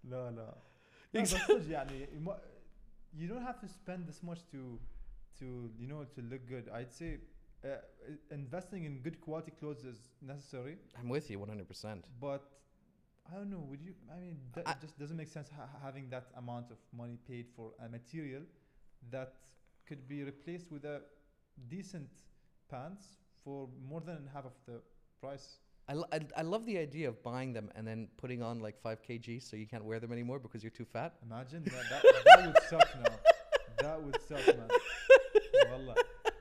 لا 0.04 0.32
لا. 0.32 0.56
لا 1.14 1.22
Ex- 1.22 1.34
بس 1.34 1.42
صدق 1.48 1.72
يعني 1.72 2.08
ما- 2.20 2.40
you 3.18 3.28
don't 3.28 3.42
have 3.44 3.60
to 3.60 3.68
spend 3.68 4.08
this 4.08 4.22
much 4.24 4.42
to 4.54 4.80
to 5.40 5.46
you 5.80 5.88
know 5.88 6.04
to 6.16 6.22
look 6.32 6.44
good. 6.48 6.70
I'd 6.70 6.92
say 6.94 7.20
uh, 7.66 7.68
i- 7.68 8.34
investing 8.34 8.86
in 8.86 9.00
good 9.08 9.20
quality 9.22 9.52
clothes 9.60 9.84
is 9.84 10.00
necessary, 10.22 10.78
I'm 11.00 11.10
with 11.10 11.30
you 11.32 11.40
100%. 11.40 12.04
but 12.22 12.42
I 13.33 13.37
don't 13.37 13.51
know. 13.51 13.65
Would 13.71 13.81
you? 13.81 13.95
I 14.15 14.21
mean, 14.21 14.37
that 14.55 14.69
I- 14.69 14.73
it 14.73 14.81
just 14.81 14.99
doesn't 14.99 15.17
make 15.17 15.29
sense 15.29 15.49
ha- 15.57 15.69
having 15.83 16.11
that 16.11 16.27
amount 16.37 16.71
of 16.71 16.79
money 16.93 17.19
paid 17.27 17.47
for 17.57 17.73
a 17.85 17.89
material 17.89 18.43
that 19.11 19.33
could 19.87 20.07
be 20.09 20.23
replaced 20.23 20.71
with 20.71 20.85
a 20.85 21.01
decent 21.69 22.09
pants 22.71 23.05
for 23.45 23.69
more 23.89 24.01
than 24.01 24.29
half 24.33 24.45
of 24.45 24.53
the 24.67 24.81
price. 25.21 25.59
I, 25.89 25.95
lo- 25.95 26.07
I, 26.13 26.21
I 26.37 26.43
love 26.43 26.65
the 26.65 26.79
idea 26.79 27.09
of 27.09 27.23
buying 27.23 27.53
them 27.53 27.71
and 27.75 27.87
then 27.87 28.09
putting 28.17 28.41
on 28.43 28.61
like 28.61 28.81
5 28.81 29.03
kg 29.03 29.43
so 29.43 29.57
you 29.57 29.67
can't 29.67 29.85
wear 29.85 29.99
them 29.99 30.13
anymore 30.13 30.39
because 30.39 30.63
you're 30.63 30.71
too 30.71 30.85
fat. 30.85 31.15
Imagine 31.25 31.65
that, 31.65 31.85
that, 31.91 32.25
that 32.25 32.47
would 32.47 32.63
suck 32.71 32.89
now. 33.03 33.15
That 33.79 34.01
would 34.03 34.17
suck, 34.29 34.47
man. 34.57 34.69
Wallah. 35.71 35.95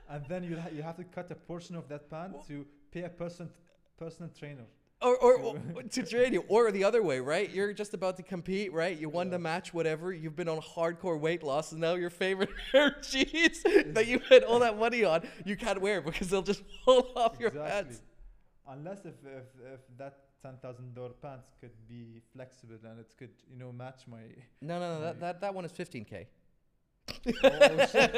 And 0.08 0.24
then 0.28 0.44
you 0.44 0.58
ha- 0.60 0.68
you 0.72 0.82
have 0.82 0.96
to 0.96 1.04
cut 1.04 1.30
a 1.30 1.34
portion 1.34 1.74
of 1.74 1.88
that 1.88 2.08
pant 2.10 2.34
to 2.48 2.66
pay 2.92 3.02
a 3.02 3.08
person 3.08 3.50
personal 3.98 4.30
trainer. 4.38 4.66
Or, 5.02 5.16
or, 5.16 5.38
or 5.38 5.82
to 5.90 6.02
train 6.04 6.32
you, 6.32 6.44
or 6.48 6.70
the 6.70 6.84
other 6.84 7.02
way, 7.02 7.18
right? 7.18 7.50
You're 7.50 7.72
just 7.72 7.92
about 7.92 8.16
to 8.18 8.22
compete, 8.22 8.72
right? 8.72 8.96
You 8.96 9.08
won 9.08 9.30
the 9.30 9.38
match, 9.38 9.74
whatever. 9.74 10.12
You've 10.12 10.36
been 10.36 10.48
on 10.48 10.60
hardcore 10.60 11.18
weight 11.18 11.42
loss, 11.42 11.72
and 11.72 11.80
now 11.80 11.94
your 11.94 12.10
favorite 12.10 12.50
pair 12.72 12.88
of 12.88 13.02
jeans 13.02 13.62
that 13.64 14.06
you 14.06 14.20
spent 14.24 14.44
all 14.44 14.60
that 14.60 14.78
money 14.78 15.04
on, 15.04 15.22
you 15.44 15.56
can't 15.56 15.80
wear 15.80 16.00
because 16.00 16.28
they'll 16.30 16.42
just 16.42 16.62
fall 16.84 17.10
off 17.16 17.40
your 17.40 17.50
pants. 17.50 18.00
Unless 18.68 19.00
if, 19.00 19.14
if, 19.24 19.44
if 19.74 19.80
that 19.98 20.18
ten 20.40 20.56
thousand 20.62 20.94
dollar 20.94 21.10
pants 21.20 21.48
could 21.60 21.72
be 21.88 22.20
flexible 22.32 22.76
and 22.84 23.00
it 23.00 23.12
could 23.18 23.30
you 23.50 23.58
know 23.58 23.72
match 23.72 24.02
my. 24.06 24.20
No, 24.60 24.78
no, 24.78 24.94
no. 24.94 25.00
That, 25.00 25.20
that, 25.20 25.40
that 25.40 25.54
one 25.54 25.64
is 25.64 25.72
15k. 25.72 26.26
Oh, 27.44 27.86
shit. 27.86 28.14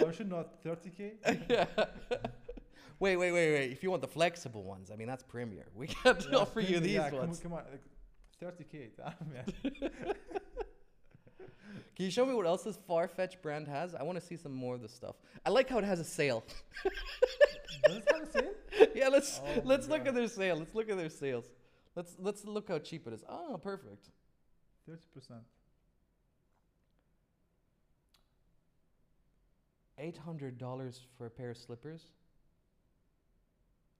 or 0.00 0.08
oh, 0.08 0.12
should 0.12 0.30
not 0.30 0.62
thirty 0.62 0.90
k. 0.90 1.12
Mm. 1.24 1.66
Wait, 2.98 3.16
wait, 3.16 3.32
wait, 3.32 3.52
wait. 3.52 3.72
If 3.72 3.82
you 3.82 3.90
want 3.90 4.00
the 4.02 4.08
flexible 4.08 4.62
ones, 4.62 4.90
I 4.90 4.96
mean 4.96 5.06
that's 5.06 5.22
premier. 5.22 5.66
We 5.74 5.86
can't 5.86 6.32
offer 6.34 6.60
you 6.60 6.80
these 6.86 6.92
yeah, 6.94 7.10
ones. 7.10 7.40
Come, 7.40 7.50
come 7.52 7.58
on, 7.58 7.64
thirty 8.40 8.64
k. 8.64 8.88
Can 11.94 12.04
you 12.04 12.10
show 12.10 12.26
me 12.26 12.34
what 12.34 12.46
else 12.46 12.62
this 12.62 12.78
Farfetch 12.88 13.40
brand 13.42 13.68
has? 13.68 13.94
I 13.94 14.02
want 14.02 14.18
to 14.20 14.24
see 14.24 14.36
some 14.36 14.52
more 14.52 14.74
of 14.74 14.82
this 14.82 14.92
stuff. 14.92 15.16
I 15.44 15.50
like 15.50 15.68
how 15.68 15.78
it 15.78 15.84
has 15.84 15.98
a 16.00 16.04
sale. 16.04 16.44
Does 17.86 17.96
it 17.96 18.04
have 18.12 18.22
a 18.22 18.30
sale? 18.30 18.52
yeah, 18.94 19.08
let's 19.08 19.40
Oh 19.44 19.62
let's 19.64 19.88
look 19.88 20.00
God. 20.00 20.08
at 20.08 20.14
their 20.14 20.28
sale. 20.28 20.56
Let's 20.56 20.74
look 20.74 20.88
at 20.90 20.96
their 20.96 21.10
sales. 21.10 21.46
Let's 21.94 22.14
let's 22.18 22.44
look 22.44 22.68
how 22.68 22.78
cheap 22.78 23.06
it 23.06 23.12
is. 23.12 23.24
Oh, 23.28 23.58
perfect. 23.62 24.10
Thirty 24.86 25.06
percent. 25.14 25.40
Eight 29.98 30.18
hundred 30.18 30.58
dollars 30.58 31.00
for 31.16 31.26
a 31.26 31.30
pair 31.30 31.50
of 31.50 31.56
slippers. 31.56 32.02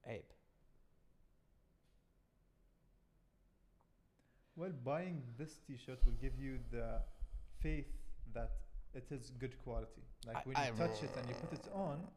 Ape. 0.05 0.33
Well, 4.55 4.71
buying 4.83 5.21
this 5.37 5.59
T-shirt 5.67 5.99
will 6.05 6.13
give 6.13 6.39
you 6.39 6.57
the 6.71 7.01
faith 7.59 7.85
that 8.33 8.51
it 8.93 9.05
is 9.11 9.31
good 9.39 9.55
quality. 9.63 10.01
Like 10.25 10.37
I- 10.37 10.41
when 10.43 10.55
you 10.57 10.63
I- 10.63 10.87
touch 10.87 11.03
it 11.03 11.15
and 11.15 11.29
you 11.29 11.35
put 11.35 11.53
it 11.53 11.67
on, 11.73 12.07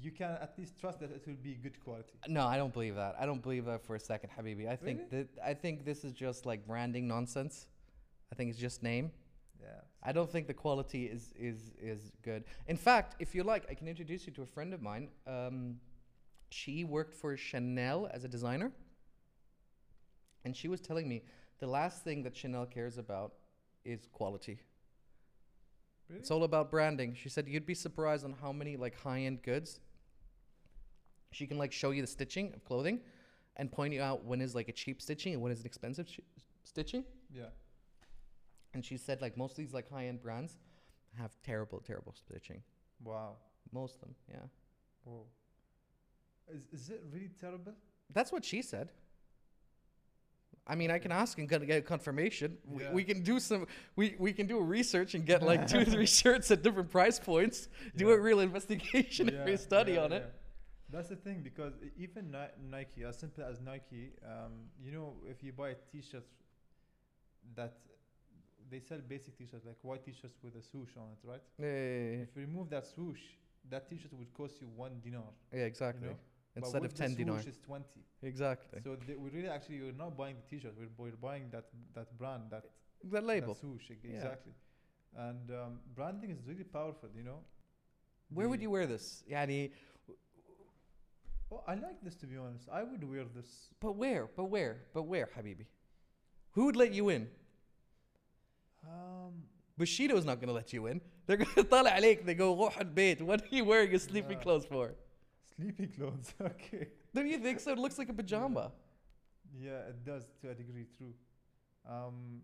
you 0.00 0.10
can 0.12 0.30
at 0.32 0.56
least 0.58 0.78
trust 0.78 1.00
that 1.00 1.10
it 1.10 1.26
will 1.26 1.34
be 1.42 1.54
good 1.54 1.78
quality. 1.82 2.18
No, 2.28 2.46
I 2.46 2.56
don't 2.56 2.72
believe 2.72 2.94
that. 2.96 3.16
I 3.18 3.26
don't 3.26 3.42
believe 3.42 3.64
that 3.66 3.82
for 3.82 3.94
a 3.96 4.00
second, 4.00 4.30
Habibi. 4.30 4.68
I 4.68 4.76
think 4.76 5.10
Really? 5.10 5.24
that 5.24 5.42
I 5.42 5.54
think 5.54 5.84
this 5.84 6.04
is 6.04 6.12
just 6.12 6.46
like 6.46 6.66
branding 6.66 7.06
nonsense. 7.08 7.66
I 8.32 8.34
think 8.34 8.50
it's 8.50 8.58
just 8.58 8.82
name. 8.82 9.12
Yeah. 9.60 9.80
I 10.02 10.12
don't 10.12 10.30
think 10.30 10.46
the 10.46 10.54
quality 10.54 11.06
is 11.06 11.32
is 11.36 11.70
is 11.80 12.12
good. 12.22 12.44
In 12.66 12.76
fact, 12.76 13.16
if 13.20 13.34
you 13.34 13.42
like, 13.44 13.68
I 13.70 13.74
can 13.74 13.88
introduce 13.88 14.26
you 14.26 14.32
to 14.34 14.42
a 14.42 14.46
friend 14.46 14.74
of 14.74 14.82
mine. 14.82 15.10
Um, 15.26 15.80
she 16.50 16.84
worked 16.84 17.14
for 17.14 17.36
Chanel 17.36 18.08
as 18.12 18.24
a 18.24 18.28
designer, 18.28 18.72
and 20.44 20.56
she 20.56 20.68
was 20.68 20.80
telling 20.80 21.08
me 21.08 21.22
the 21.58 21.66
last 21.66 22.04
thing 22.04 22.22
that 22.22 22.36
Chanel 22.36 22.66
cares 22.66 22.98
about 22.98 23.34
is 23.84 24.06
quality. 24.12 24.60
Really? 26.08 26.20
It's 26.20 26.30
all 26.30 26.44
about 26.44 26.70
branding. 26.70 27.14
She 27.14 27.28
said 27.28 27.48
you'd 27.48 27.66
be 27.66 27.74
surprised 27.74 28.24
on 28.24 28.34
how 28.40 28.52
many 28.52 28.76
like 28.76 28.98
high-end 29.00 29.42
goods 29.42 29.80
she 31.30 31.46
can 31.46 31.58
like 31.58 31.72
show 31.72 31.90
you 31.90 32.00
the 32.00 32.06
stitching 32.06 32.52
of 32.54 32.64
clothing 32.64 33.00
and 33.56 33.70
point 33.70 33.92
you 33.94 34.02
out 34.02 34.24
when 34.24 34.40
is 34.40 34.54
like 34.54 34.68
a 34.68 34.72
cheap 34.72 35.00
stitching 35.00 35.32
and 35.32 35.42
when 35.42 35.50
is 35.50 35.60
an 35.60 35.66
expensive 35.66 36.08
stitching. 36.64 37.04
yeah. 37.32 37.46
And 38.74 38.84
she 38.84 38.96
said 38.96 39.20
like 39.20 39.36
most 39.36 39.52
of 39.52 39.56
these 39.58 39.72
like 39.72 39.88
high-end 39.90 40.20
brands 40.20 40.58
have 41.18 41.30
terrible, 41.44 41.80
terrible 41.80 42.14
stitching. 42.14 42.62
Wow. 43.02 43.36
Most 43.72 43.94
of 43.96 44.00
them, 44.02 44.14
yeah. 44.28 44.46
Whoa. 45.04 45.26
Is 46.52 46.66
is 46.72 46.90
it 46.90 47.02
really 47.12 47.30
terrible? 47.40 47.72
That's 48.12 48.30
what 48.32 48.44
she 48.44 48.62
said. 48.62 48.90
I 50.66 50.74
mean, 50.76 50.90
I 50.90 50.98
can 50.98 51.12
ask 51.12 51.38
and 51.38 51.46
get, 51.48 51.84
confirmation. 51.84 52.56
We, 52.66 52.82
Yeah. 52.82 52.92
we 52.92 53.04
can 53.04 53.22
do 53.22 53.38
some. 53.38 53.66
We, 53.96 54.14
we 54.18 54.32
can 54.32 54.46
do 54.46 54.58
a 54.58 54.62
research 54.62 55.14
and 55.14 55.26
get 55.26 55.42
like 55.42 55.66
two, 55.66 55.80
or 55.80 55.84
three 55.84 56.06
shirts 56.20 56.50
at 56.50 56.62
different 56.62 56.90
price 56.90 57.18
points. 57.18 57.68
Do 57.96 58.10
a 58.10 58.18
real 58.18 58.40
investigation 58.40 59.28
and 59.28 59.48
Yeah, 59.48 59.56
study 59.56 59.92
yeah, 59.94 60.04
on 60.04 60.12
it. 60.12 60.24
That's 60.90 61.08
the 61.08 61.16
thing 61.16 61.42
because 61.42 61.74
even 61.98 62.30
Ni- 62.30 62.54
Nike, 62.70 63.04
as 63.04 63.18
simple 63.18 63.44
as 63.44 63.60
Nike, 63.60 64.12
um, 64.24 64.52
you 64.82 64.92
know, 64.92 65.14
if 65.28 65.42
you 65.42 65.52
buy 65.52 65.70
a 65.70 65.74
T-shirt 65.92 66.24
that 67.56 67.74
they 68.70 68.80
sell 68.80 68.98
basic 69.06 69.36
T-shirts 69.36 69.66
like 69.66 69.76
white 69.82 70.04
T-shirts 70.04 70.36
with 70.42 70.54
a 70.56 70.62
swoosh 70.62 70.96
on 70.96 71.08
it, 71.14 71.18
right? 71.28 71.42
Yeah, 71.58 72.22
If 72.24 72.36
you 72.36 72.42
remove 72.42 72.70
that 72.70 72.86
swoosh, 72.86 73.20
that 73.68 73.88
T-shirt 73.90 74.12
would 74.14 74.32
cost 74.32 74.60
you 74.60 74.68
one 74.68 75.00
dinar. 75.02 75.30
yeah, 75.52 75.64
exactly. 75.64 76.06
know, 76.06 76.12
But 76.14 76.20
Instead 76.55 76.81
with 76.81 76.91
of 76.91 76.97
the 76.97 77.03
ten 77.03 77.15
dinar. 77.15 77.35
swoosh, 77.35 77.47
it's 77.47 77.57
twenty. 77.59 78.01
Exactly. 78.23 78.79
So 78.83 78.97
they, 79.07 79.15
we 79.15 79.29
really 79.29 79.47
actually 79.49 79.81
we're 79.81 79.91
not 80.05 80.17
buying 80.17 80.35
the 80.41 80.47
T-shirt. 80.55 80.73
We're, 80.77 80.89
we're 80.97 81.15
buying 81.15 81.49
that 81.51 81.65
that 81.93 82.17
brand 82.17 82.43
that 82.51 82.63
the 83.03 83.21
label. 83.21 83.53
that 83.53 83.59
swoosh 83.61 83.89
e- 83.91 83.97
Yeah. 84.03 84.15
exactly. 84.15 84.53
And 85.15 85.49
um, 85.51 85.79
branding 85.95 86.31
is 86.31 86.39
really 86.45 86.63
powerful. 86.65 87.09
You 87.15 87.23
know. 87.23 87.39
Where 88.33 88.47
would 88.49 88.59
The- 88.59 88.63
you 88.63 88.71
wear 88.71 88.85
this? 88.87 89.23
Yani, 89.31 89.71
Oh, 91.51 91.63
I 91.67 91.73
like 91.75 91.99
this 92.03 92.13
to 92.17 92.27
be 92.27 92.37
honest. 92.37 92.67
I 92.71 92.83
would 92.83 93.03
wear 93.03 93.23
this. 93.35 93.69
but 93.79 93.95
where? 93.95 94.27
But 94.35 94.45
where? 94.45 94.73
But 94.93 95.03
where, 95.03 95.27
Habibi? 95.35 95.65
Who 96.51 96.65
would 96.65 96.75
let 96.75 96.93
you 96.93 97.09
in? 97.09 97.27
Um, 98.87 99.33
Bushido's 99.77 100.25
not 100.25 100.35
going 100.39 100.47
to 100.49 100.53
let 100.53 100.73
you 100.73 100.85
in. 100.87 101.01
They're 101.25 101.37
going 101.37 101.53
to 101.55 101.63
طالع 101.63 101.89
عليك. 101.91 102.25
They 102.25 102.35
go, 102.35 102.55
روح 102.55 102.77
البيت. 102.77 103.21
What 103.21 103.41
are 103.43 103.55
you 103.55 103.65
wearing 103.65 103.89
your 103.89 103.99
sleeping 103.99 104.37
Yeah. 104.37 104.43
clothes 104.43 104.65
for? 104.65 104.93
Sleeping 105.56 105.88
clothes. 105.96 106.32
okay. 106.40 106.88
Don't 107.14 107.28
you 107.28 107.38
think 107.38 107.60
so? 107.60 107.72
It 107.72 107.78
looks 107.78 107.98
like 107.98 108.08
a 108.08 108.12
pajama. 108.12 108.72
Yeah, 109.58 109.88
it 109.90 110.04
does 110.04 110.24
to 110.40 110.50
a 110.50 110.54
degree. 110.54 110.86
True. 110.96 111.14
Um, 111.88 112.40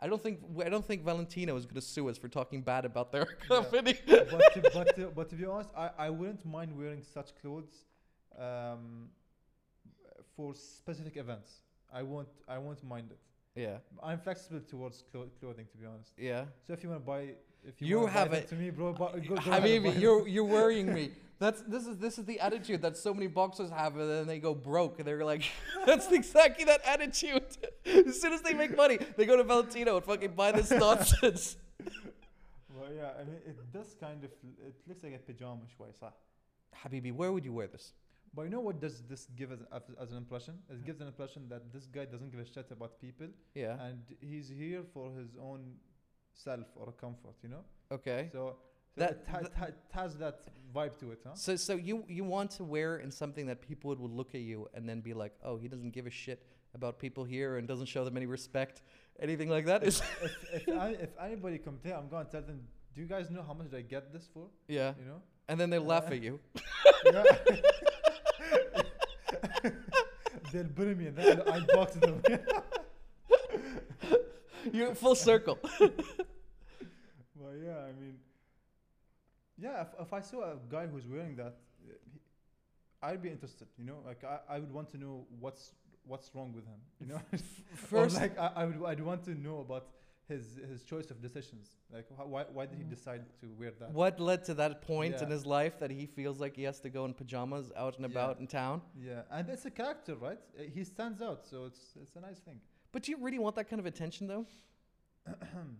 I 0.00 0.06
don't 0.06 0.22
think 0.22 0.40
I 0.64 0.68
don't 0.68 0.84
think 0.84 1.04
Valentino 1.04 1.56
is 1.56 1.66
going 1.66 1.74
to 1.74 1.80
sue 1.80 2.08
us 2.08 2.16
for 2.16 2.28
talking 2.28 2.62
bad 2.62 2.84
about 2.84 3.12
their 3.12 3.26
Yeah. 3.28 3.46
company. 3.56 3.94
but 4.06 4.54
to, 4.54 4.70
but 4.72 4.96
to, 4.96 5.06
but 5.16 5.28
to 5.30 5.34
be 5.36 5.44
honest, 5.44 5.70
I, 5.76 5.90
I 5.98 6.10
wouldn't 6.10 6.46
mind 6.46 6.76
wearing 6.78 7.02
such 7.02 7.34
clothes 7.40 7.84
um, 8.38 9.08
for 10.36 10.54
specific 10.54 11.16
events. 11.16 11.50
I 11.92 12.02
won't 12.02 12.28
I 12.46 12.58
won't 12.58 12.82
mind 12.84 13.10
it. 13.10 13.18
yeah, 13.60 13.78
I'm 14.02 14.18
flexible 14.20 14.60
towards 14.60 15.02
clo- 15.10 15.30
clothing, 15.40 15.66
to 15.72 15.76
be 15.76 15.86
honest. 15.86 16.12
yeah. 16.16 16.44
So 16.66 16.72
if 16.72 16.82
you 16.82 16.88
want 16.90 17.02
to 17.02 17.06
buy, 17.06 17.30
if 17.67 17.81
you, 17.81 17.87
You 17.87 17.95
wanna 17.99 18.07
buy 18.07 18.19
have 18.19 18.31
them 18.31 18.39
it. 18.43 18.47
to 18.49 18.55
me, 18.55 18.69
bro. 18.69 18.93
But 18.93 19.13
go, 19.27 19.29
go 19.29 19.35
ahead 19.35 19.53
and 19.53 19.63
buy 19.63 19.69
Habibi, 19.69 19.93
them. 19.93 20.01
you're 20.01 20.27
you're 20.27 20.43
worrying 20.59 20.93
me. 20.93 21.11
That's 21.39 21.61
this 21.63 21.85
is 21.87 21.97
this 21.97 22.17
is 22.19 22.25
the 22.25 22.39
attitude 22.39 22.81
that 22.83 22.95
so 22.97 23.13
many 23.13 23.27
boxers 23.27 23.69
have, 23.69 23.97
and 23.97 24.09
then 24.09 24.27
they 24.27 24.39
go 24.39 24.53
broke. 24.53 24.99
And 24.99 25.07
they're 25.07 25.25
like, 25.25 25.43
that's 25.85 26.11
exactly 26.11 26.65
that 26.65 26.81
attitude. 26.85 27.43
as 27.85 28.19
soon 28.21 28.33
as 28.33 28.41
they 28.41 28.53
make 28.53 28.75
money, 28.77 28.97
they 29.17 29.25
go 29.25 29.35
to 29.35 29.43
Valentino 29.43 29.97
and 29.97 30.05
fucking 30.05 30.33
buy 30.33 30.51
this 30.51 30.71
nonsense. 30.71 31.57
Well, 32.75 32.91
yeah, 32.93 33.11
I 33.19 33.23
mean, 33.23 33.39
it 33.45 33.57
does 33.71 33.95
kind 33.99 34.23
of. 34.23 34.31
It 34.67 34.75
looks 34.87 35.03
like 35.03 35.13
a 35.15 35.19
pajama 35.19 35.61
شوي 35.77 35.93
صح? 36.01 36.11
Habibi, 36.83 37.11
where 37.13 37.31
would 37.31 37.45
you 37.45 37.53
wear 37.53 37.67
this? 37.67 37.93
But 38.35 38.43
you 38.43 38.49
know 38.49 38.61
what 38.61 38.79
does 38.81 39.01
this 39.09 39.27
give 39.35 39.51
as, 39.51 39.59
as, 39.71 39.83
as 40.01 40.11
an 40.11 40.17
impression? 40.17 40.55
It 40.69 40.83
gives 40.85 40.99
an 41.01 41.07
impression 41.07 41.47
that 41.49 41.71
this 41.71 41.85
guy 41.85 42.05
doesn't 42.05 42.31
give 42.31 42.39
a 42.39 42.45
shit 42.45 42.71
about 42.71 42.99
people, 42.99 43.27
Yeah. 43.53 43.79
and 43.85 43.99
he's 44.21 44.49
here 44.49 44.81
for 44.93 45.11
his 45.19 45.35
own 45.39 45.61
self 46.44 46.66
or 46.76 46.92
comfort. 46.92 47.34
You 47.42 47.50
know. 47.50 47.64
Okay. 47.92 48.28
So, 48.32 48.56
so 48.94 49.00
That- 49.00 49.10
it, 49.10 49.26
ha- 49.30 49.38
th- 49.40 49.52
ha- 49.60 49.66
it 49.66 49.74
has 49.92 50.16
that 50.16 50.36
vibe 50.74 50.96
to 51.00 51.12
it, 51.12 51.20
huh? 51.26 51.34
So 51.34 51.56
so 51.56 51.74
you 51.88 52.04
you 52.08 52.24
want 52.24 52.50
to 52.58 52.64
wear 52.64 52.98
in 53.04 53.10
something 53.10 53.46
that 53.46 53.60
people 53.68 53.88
would, 53.94 54.12
look 54.20 54.34
at 54.34 54.40
you 54.50 54.68
and 54.74 54.88
then 54.88 55.00
be 55.00 55.14
like, 55.14 55.34
oh, 55.44 55.56
he 55.58 55.68
doesn't 55.68 55.90
give 55.92 56.06
a 56.06 56.10
shit 56.24 56.40
about 56.74 56.98
people 56.98 57.24
here 57.24 57.56
and 57.56 57.66
doesn't 57.66 57.86
show 57.94 58.04
them 58.04 58.16
any 58.16 58.26
respect, 58.26 58.82
anything 59.20 59.48
like 59.48 59.64
that? 59.66 59.82
if, 59.84 60.00
if, 60.52 60.68
I, 60.84 60.88
if 61.06 61.10
anybody 61.28 61.58
comes 61.58 61.82
here, 61.82 61.96
I'm 61.98 62.08
gonna 62.08 62.28
tell 62.30 62.42
them. 62.42 62.60
Do 62.94 63.00
you 63.02 63.08
guys 63.08 63.30
know 63.30 63.42
how 63.46 63.54
much 63.54 63.72
I 63.74 63.82
get 63.82 64.12
this 64.12 64.28
for? 64.34 64.46
yeah. 64.68 64.92
You 65.00 65.06
know. 65.10 65.20
And 65.50 65.58
then 65.60 65.70
they 65.70 65.78
laugh 65.78 66.10
at 66.10 66.20
you. 66.22 66.40
They'll 70.52 70.64
bully 70.64 70.94
me 70.94 71.06
and 71.08 71.16
then 71.16 71.42
I'll 71.52 71.66
box 71.74 71.94
them. 71.94 72.22
You're 74.72 74.94
full 74.94 75.14
circle. 75.14 75.58
well, 77.36 77.54
yeah, 77.64 77.78
I 77.88 77.92
mean, 78.00 78.16
yeah, 79.58 79.82
if, 79.82 79.88
if 80.00 80.12
I 80.12 80.20
saw 80.20 80.42
a 80.52 80.56
guy 80.70 80.86
who's 80.86 81.06
wearing 81.06 81.36
that, 81.36 81.56
he, 82.12 82.20
I'd 83.02 83.22
be 83.22 83.30
interested. 83.30 83.68
You 83.78 83.84
know, 83.84 83.98
like 84.06 84.24
I, 84.24 84.38
I 84.48 84.58
would 84.58 84.72
want 84.72 84.88
to 84.90 84.98
know 84.98 85.26
what's 85.40 85.72
what's 86.06 86.30
wrong 86.34 86.52
with 86.52 86.64
him. 86.66 86.80
You 87.00 87.06
know, 87.08 87.20
or 87.32 87.38
First, 87.76 88.16
like 88.16 88.38
I, 88.38 88.50
I 88.56 88.64
would 88.66 88.82
I'd 88.86 89.00
want 89.00 89.24
to 89.24 89.34
know 89.34 89.60
about 89.60 89.86
his 90.28 90.58
his 90.70 90.82
choice 90.82 91.10
of 91.10 91.20
decisions. 91.22 91.68
Like 91.92 92.06
wh- 92.16 92.28
why 92.28 92.44
why 92.52 92.66
did 92.66 92.78
he 92.78 92.84
Mm. 92.84 92.90
decide 92.90 93.22
to 93.40 93.46
wear 93.58 93.72
that? 93.80 93.90
what 93.92 94.20
led 94.20 94.44
to 94.44 94.54
that 94.54 94.82
point 94.82 95.20
in 95.22 95.30
his 95.30 95.44
life 95.46 95.78
that 95.78 95.90
he 95.90 96.06
feels 96.06 96.38
like 96.40 96.54
he 96.56 96.64
has 96.64 96.80
to 96.80 96.90
go 96.90 97.04
in 97.04 97.14
pajamas 97.14 97.72
out 97.76 97.96
and 97.98 98.04
Yeah. 98.04 98.12
about 98.12 98.40
in 98.40 98.46
town? 98.46 98.82
Yeah, 99.00 99.22
and 99.30 99.48
it's 99.48 99.64
a 99.64 99.70
character, 99.70 100.14
right? 100.16 100.38
Uh, 100.58 100.62
He 100.74 100.84
stands 100.84 101.20
out, 101.22 101.46
so 101.46 101.64
it's 101.64 101.82
it's 102.02 102.16
a 102.16 102.20
nice 102.20 102.40
thing. 102.40 102.60
But 102.92 103.02
do 103.02 103.12
you 103.12 103.18
really 103.18 103.38
want 103.38 103.56
that 103.56 103.68
kind 103.68 103.80
of 103.80 103.86
attention, 103.86 104.26
though? 104.26 104.46
um, 105.26 105.76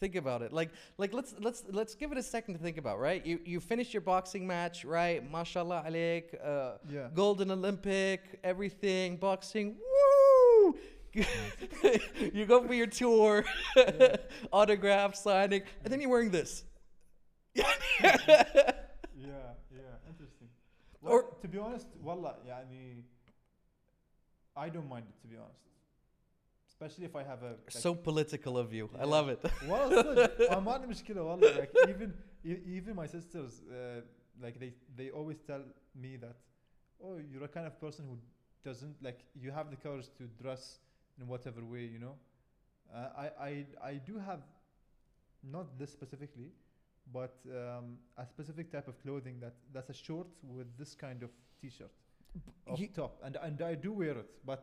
think 0.00 0.16
about 0.16 0.42
it. 0.42 0.52
Like, 0.52 0.70
like 0.98 1.12
let's 1.12 1.34
let's 1.38 1.62
let's 1.70 1.94
give 1.94 2.10
it 2.10 2.18
a 2.18 2.22
second 2.22 2.54
to 2.54 2.60
think 2.60 2.78
about. 2.78 2.98
Right? 2.98 3.24
You 3.24 3.38
you 3.44 3.60
finished 3.60 3.94
your 3.94 4.00
boxing 4.00 4.46
match, 4.46 4.84
right? 4.84 5.30
Mashallah 5.30 5.84
alik, 5.86 6.34
uh, 6.44 6.78
yeah. 6.90 7.08
golden 7.14 7.50
Olympic, 7.50 8.40
everything, 8.42 9.16
boxing. 9.16 9.76
Woo! 9.76 10.74
you 12.32 12.46
go 12.46 12.64
for 12.64 12.74
your 12.74 12.86
tour, 12.86 13.44
yeah. 13.76 14.16
autograph 14.52 15.16
signing, 15.16 15.62
and 15.82 15.92
then 15.92 16.00
you're 16.00 16.10
wearing 16.10 16.30
this. 16.30 16.64
yeah, 17.54 17.64
yeah, 17.98 19.34
interesting. 20.08 20.48
Well, 21.00 21.12
or, 21.12 21.24
to 21.42 21.48
be 21.48 21.58
honest, 21.58 21.88
wallah, 22.00 22.36
yani. 22.46 23.02
I 24.55 24.69
don't 24.69 24.87
mind 24.89 25.05
it 25.09 25.21
to 25.21 25.27
be 25.27 25.37
honest. 25.37 25.59
Especially 26.67 27.05
if 27.05 27.15
I 27.15 27.23
have 27.23 27.41
a 27.43 27.51
like, 27.51 27.71
So 27.71 27.95
political 27.95 28.57
of 28.57 28.73
you. 28.73 28.89
I 28.95 28.99
Yeah. 28.99 29.05
love 29.05 29.29
it. 29.29 29.41
والله 29.69 30.03
صدق 30.03 30.59
ما 30.59 30.71
عندي 30.73 30.87
مشكلة 30.87 31.21
والله 31.23 31.57
like 31.57 31.73
even 31.89 32.11
e- 32.43 32.77
even 32.77 32.95
my 32.95 33.07
sisters 33.07 33.61
uh, 33.63 34.01
like 34.41 34.59
they 34.59 34.73
they 34.97 35.09
always 35.11 35.39
tell 35.47 35.63
me 35.95 36.17
that 36.17 36.35
oh 37.03 37.17
you're 37.17 37.43
a 37.45 37.47
kind 37.57 37.67
of 37.67 37.79
person 37.79 38.05
who 38.05 38.17
doesn't 38.63 38.95
like 39.01 39.19
you 39.35 39.51
have 39.51 39.69
the 39.69 39.77
courage 39.77 40.07
to 40.17 40.23
dress 40.41 40.79
in 41.19 41.27
whatever 41.27 41.63
way 41.63 41.85
you 41.85 41.99
know 41.99 42.15
uh, 42.93 43.23
I 43.23 43.27
I 43.49 43.65
I 43.91 43.93
do 44.09 44.17
have 44.19 44.41
not 45.43 45.77
this 45.79 45.91
specifically 45.91 46.51
but 47.13 47.35
um, 47.45 47.97
a 48.17 48.25
specific 48.25 48.71
type 48.71 48.87
of 48.87 48.99
clothing 49.03 49.39
that 49.39 49.53
that's 49.73 49.89
a 49.89 49.93
short 49.93 50.27
with 50.43 50.67
this 50.77 50.95
kind 50.95 51.21
of 51.23 51.29
t-shirt 51.61 51.91
up 52.70 52.78
You- 52.78 52.88
top 52.88 53.18
and 53.24 53.36
and 53.36 53.60
I 53.62 53.74
do 53.74 53.92
wear 53.92 54.16
it 54.18 54.30
but 54.44 54.60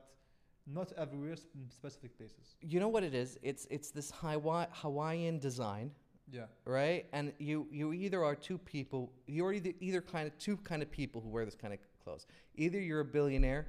not 0.66 0.92
everywhere 0.98 1.36
in 1.56 1.70
specific 1.70 2.18
places 2.18 2.56
You 2.62 2.80
know 2.80 2.90
what 2.90 3.04
it 3.04 3.14
is? 3.14 3.38
It's 3.42 3.66
it's 3.70 3.90
this 3.92 4.12
Hawaii, 4.22 4.68
Hawaiian 4.72 5.40
design, 5.40 5.92
yeah 6.32 6.48
right? 6.66 7.06
And 7.14 7.32
you 7.40 7.68
you 7.72 7.94
either 7.94 8.24
are 8.24 8.36
two 8.36 8.58
people. 8.58 9.12
You're 9.28 9.54
either 9.54 9.72
either 9.80 10.02
kind 10.02 10.28
of 10.28 10.38
two 10.38 10.58
kind 10.70 10.82
of 10.82 10.90
people 10.92 11.22
who 11.22 11.30
wear 11.30 11.46
this 11.46 11.56
kind 11.56 11.74
of 11.74 11.80
clothes. 12.04 12.26
Either 12.56 12.80
you're 12.80 13.00
a 13.02 13.06
billionaire, 13.18 13.68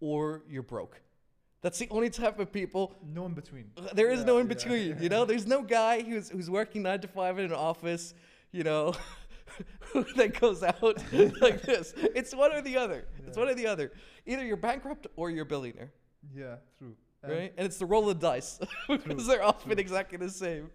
or 0.00 0.42
you're 0.48 0.62
broke. 0.62 1.00
That's 1.60 1.78
the 1.78 1.88
only 1.90 2.10
type 2.10 2.38
of 2.40 2.50
people 2.50 2.94
no 3.04 3.26
in 3.26 3.34
between 3.34 3.70
uh, 3.76 3.92
There 3.94 4.10
is 4.10 4.20
Yeah, 4.20 4.26
no 4.26 4.38
in 4.38 4.46
yeah, 4.46 4.54
between. 4.54 4.88
yeah. 4.90 5.00
You 5.02 5.08
know, 5.14 5.24
there's 5.24 5.46
no 5.46 5.60
guy 5.62 6.02
who's 6.02 6.30
who's 6.30 6.48
working 6.50 6.82
nine 6.82 7.00
to 7.00 7.08
five 7.08 7.38
in 7.38 7.44
an 7.44 7.52
office. 7.52 8.14
You 8.52 8.64
know, 8.64 8.94
then 10.16 10.30
goes 10.30 10.62
out 10.62 10.82
like 11.40 11.62
this. 11.62 11.94
It's 11.96 12.34
one 12.34 12.52
or 12.52 12.62
the 12.62 12.76
other. 12.76 13.06
It's 13.26 13.36
one 13.36 13.48
or 13.48 13.54
the 13.54 13.66
other. 13.66 13.92
Either 14.26 14.44
you're 14.44 14.56
bankrupt 14.56 15.06
or 15.16 15.30
you're 15.30 15.42
a 15.42 15.46
billionaire, 15.46 15.92
Yeah, 16.34 16.56
true. 16.78 16.94
And 17.22 17.32
right? 17.32 17.52
And 17.56 17.66
it's 17.66 17.78
the 17.78 17.86
roll 17.86 18.08
of 18.10 18.18
dice 18.18 18.58
because 18.88 19.26
they're 19.26 19.42
often 19.44 19.70
true. 19.70 19.80
exactly 19.80 20.18
the 20.18 20.30
same. 20.30 20.70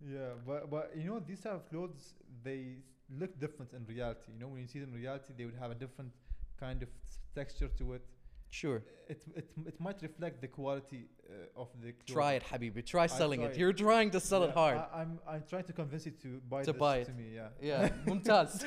Yeah, 0.00 0.32
but 0.46 0.70
but 0.70 0.92
you 0.96 1.04
know 1.10 1.18
these 1.20 1.40
type 1.40 1.54
of 1.54 1.68
clothes 1.68 2.14
they 2.44 2.76
look 3.18 3.38
different 3.40 3.72
in 3.72 3.84
reality. 3.86 4.32
You 4.32 4.38
know 4.40 4.48
when 4.48 4.60
you 4.60 4.66
see 4.68 4.78
them 4.78 4.90
in 4.94 5.00
reality, 5.00 5.32
they 5.36 5.44
would 5.44 5.56
have 5.58 5.70
a 5.70 5.74
different 5.74 6.12
kind 6.58 6.82
of 6.82 6.88
texture 7.34 7.68
to 7.78 7.94
it. 7.94 8.02
Sure. 8.50 8.82
It 9.08 9.22
it 9.34 9.46
it 9.66 9.80
might 9.80 10.00
reflect 10.02 10.40
the 10.40 10.48
quality 10.48 11.08
uh, 11.28 11.60
of 11.62 11.68
the. 11.82 11.92
Try 12.06 12.32
it, 12.34 12.42
Habibi. 12.50 12.84
Try 12.84 13.06
selling 13.06 13.42
it. 13.42 13.52
it. 13.52 13.56
You're 13.58 13.72
trying 13.72 14.10
to 14.10 14.20
sell 14.20 14.42
it 14.44 14.52
hard. 14.52 14.78
I, 14.78 15.00
I'm 15.00 15.18
I'm 15.28 15.42
trying 15.48 15.64
to 15.64 15.72
convince 15.72 16.06
you 16.06 16.12
to 16.22 16.40
buy 16.48 16.62
To 16.64 16.72
this 16.72 16.78
buy 16.80 17.02
to 17.04 17.10
it. 17.10 17.16
me. 17.16 17.26
Yeah. 17.34 17.48
yeah, 17.60 17.88
mumtaz. 18.06 18.64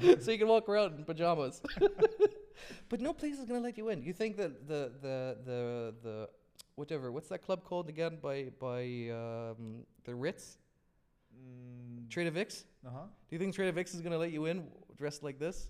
so 0.22 0.30
you 0.30 0.38
can 0.38 0.48
walk 0.48 0.68
around 0.68 0.98
in 0.98 1.04
pajamas. 1.04 1.60
but 2.88 3.00
no 3.00 3.12
place 3.12 3.38
is 3.38 3.44
gonna 3.44 3.60
let 3.60 3.76
you 3.78 3.88
in. 3.88 4.02
You 4.02 4.12
think 4.12 4.36
that 4.36 4.66
the 4.68 4.92
the 5.00 5.36
the 5.44 5.94
the 6.02 6.28
whatever 6.74 7.10
what's 7.12 7.28
that 7.28 7.42
club 7.42 7.64
called 7.64 7.88
again 7.88 8.18
by 8.22 8.50
by 8.60 8.82
um, 9.10 9.84
the 10.04 10.14
Ritz 10.14 10.58
Mm, 11.36 12.08
Trader 12.08 12.30
Vic's? 12.30 12.64
uh 12.86 12.90
huh. 12.90 13.00
Do 13.28 13.36
you 13.36 13.38
think 13.38 13.54
Trader 13.54 13.70
Vic's 13.72 13.94
is 13.94 14.00
gonna 14.00 14.16
let 14.16 14.32
you 14.32 14.46
in 14.46 14.66
dressed 14.96 15.22
like 15.22 15.38
this? 15.38 15.66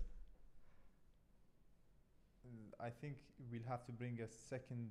I 2.80 2.90
think 3.00 3.14
we'll 3.50 3.68
have 3.74 3.84
to 3.88 3.92
bring 3.92 4.14
a 4.20 4.28
second 4.50 4.90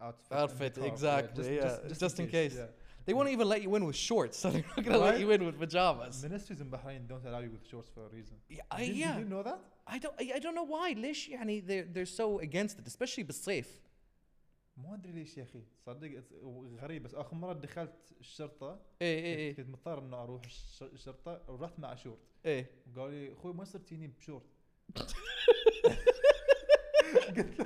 outfit. 0.00 0.30
in 0.30 0.36
the 0.36 0.42
Outfit, 0.42 0.74
car. 0.74 0.84
Yeah, 0.84 0.92
exactly, 0.92 1.56
yeah, 1.56 1.78
just 2.04 2.18
in 2.22 2.26
case. 2.38 2.54
Yeah. 2.56 2.66
They 3.06 3.14
won't 3.18 3.30
even 3.36 3.48
let 3.54 3.60
you 3.66 3.70
in 3.78 3.84
with 3.90 3.96
shorts, 4.10 4.36
so 4.42 4.46
they're 4.50 4.64
not 4.76 4.82
gonna 4.84 4.98
let 4.98 5.12
Right? 5.14 5.20
you 5.22 5.30
in 5.36 5.42
with 5.48 5.58
pajamas. 5.64 6.14
Ministries 6.28 6.60
in 6.64 6.68
Bahrain 6.76 7.00
don't 7.12 7.26
allow 7.30 7.40
you 7.46 7.50
with 7.56 7.64
shorts 7.72 7.88
for 7.94 8.02
a 8.08 8.10
reason. 8.18 8.36
Yeah, 8.48 8.62
I, 8.70 8.86
Did, 8.86 8.96
yeah. 8.96 9.12
did 9.14 9.22
you 9.24 9.28
know 9.34 9.42
that? 9.50 9.58
I 9.94 9.96
don't 10.02 10.14
I, 10.22 10.24
I 10.36 10.38
don't 10.44 10.56
know 10.60 10.68
why 10.74 10.88
ليش 10.94 11.28
يعني 11.28 11.60
they're 11.66 11.86
they're 11.94 12.14
so 12.20 12.38
against 12.48 12.78
it 12.80 12.86
especially 12.86 13.22
بالصيف. 13.24 13.80
ما 14.76 14.94
ادري 14.94 15.12
ليش 15.12 15.36
يا 15.38 15.42
اخي 15.42 15.62
صدق 15.86 16.08
it's- 16.20 16.80
غريب 16.82 17.02
بس 17.02 17.14
اخر 17.14 17.34
مره 17.36 17.52
دخلت 17.52 18.12
الشرطه 18.20 18.80
ايه 19.02 19.20
ايه 19.24 19.36
ايه 19.36 19.54
كنت 19.56 19.68
مضطر 19.68 19.98
انه 19.98 20.22
اروح 20.22 20.44
الش- 20.44 20.82
الشرطه 20.82 21.42
ورحت 21.48 21.78
مع 21.78 21.94
شورت 21.94 22.18
ايه 22.46 22.70
وقالوا 22.96 23.10
لي 23.10 23.32
اخوي 23.32 23.52
ما 23.54 23.62
يصير 23.62 23.80
تجيني 23.80 24.06
بشورت 24.06 24.46
قلت 27.37 27.59
له 27.59 27.65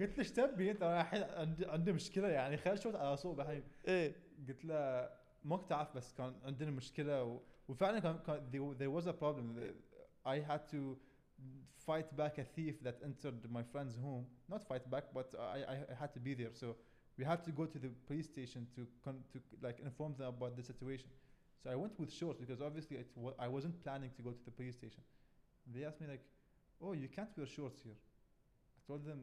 قلت 0.00 0.12
له 0.12 0.18
إيش 0.18 0.30
تبي 0.32 0.70
انت 0.70 0.82
الحين 0.82 1.22
عندي 1.22 1.66
عندي 1.66 1.92
مشكله 1.92 2.28
يعني 2.28 2.56
خلينا 2.56 2.80
شورت 2.80 2.96
على 2.96 3.16
صوب 3.16 3.40
الحين 3.40 3.62
إيه 3.88 4.14
قلت 4.48 4.64
له 4.64 5.10
ما 5.44 5.56
كنت 5.56 5.72
اعرف 5.72 5.96
بس 5.96 6.12
كان 6.12 6.34
عندنا 6.44 6.70
مشكله 6.70 7.24
و... 7.24 7.40
وفعلا 7.68 7.98
كان, 7.98 8.18
كان 8.18 8.50
there- 8.78 9.02
was 9.02 9.06
a 9.06 9.12
problem 9.12 9.60
I 10.26 10.38
had 10.50 10.62
to 10.74 10.96
fight 11.86 12.08
back 12.16 12.38
a 12.38 12.44
thief 12.56 12.74
that 12.86 12.96
entered 13.08 13.40
my 13.58 13.62
friend's 13.72 13.96
home 14.06 14.24
not 14.52 14.62
fight 14.70 14.84
back 14.90 15.04
but 15.18 15.28
I, 15.38 15.58
I, 15.72 15.76
I 15.92 15.94
had 16.02 16.12
to 16.16 16.20
be 16.20 16.34
there 16.34 16.52
so 16.62 16.66
we 17.18 17.24
had 17.24 17.40
to 17.48 17.52
go 17.60 17.64
to 17.74 17.78
the 17.84 17.90
police 18.08 18.26
station 18.34 18.66
to 18.76 18.80
con- 19.04 19.24
to 19.32 19.38
like 19.66 19.78
inform 19.88 20.12
them 20.18 20.28
about 20.36 20.52
the 20.58 20.64
situation 20.72 21.10
So 21.62 21.66
I 21.74 21.76
went 21.84 21.94
with 22.02 22.10
shorts 22.20 22.38
because 22.44 22.60
obviously 22.68 22.96
it 23.04 23.08
wa- 23.24 23.38
I 23.46 23.48
wasn't 23.56 23.74
planning 23.84 24.10
to 24.16 24.22
go 24.26 24.30
to 24.38 24.42
the 24.48 24.54
police 24.58 24.76
station. 24.80 25.02
They 25.74 25.82
asked 25.88 26.00
me 26.02 26.06
like, 26.14 26.24
"Oh, 26.84 26.92
you 27.02 27.08
can't 27.16 27.32
wear 27.38 27.48
shorts 27.58 27.78
here." 27.86 27.98
I 28.87 28.87
told 28.87 29.01
them, 29.05 29.19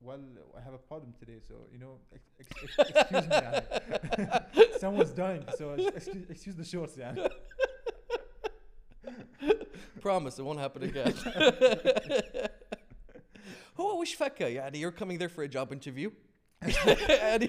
"Well, 0.00 0.22
I 0.58 0.60
have 0.66 0.74
a 0.80 0.82
problem 0.90 1.10
today, 1.20 1.38
so 1.48 1.54
you 1.72 1.78
know, 1.84 1.94
ex- 2.16 2.32
ex- 2.40 2.52
ex- 2.62 2.90
excuse 3.00 3.26
me, 3.28 3.36
يعني. 3.46 4.78
someone's 4.84 5.12
dying, 5.24 5.44
so 5.58 5.64
ex- 5.74 5.96
excuse, 5.98 6.26
excuse 6.34 6.56
the 6.62 6.64
shorts, 6.72 6.94
yeah." 6.96 7.14
Promise 10.00 10.38
it 10.38 10.44
won't 10.48 10.60
happen 10.66 10.82
again. 10.82 11.14
هو 13.80 14.00
وش 14.00 14.14
فكه 14.14 14.46
يعني 14.46 14.80
you're 14.80 14.94
coming 14.94 15.18
there 15.18 15.28
for 15.28 15.42
a 15.42 15.48
job 15.48 15.72
interview 15.72 16.10
يعني 17.08 17.48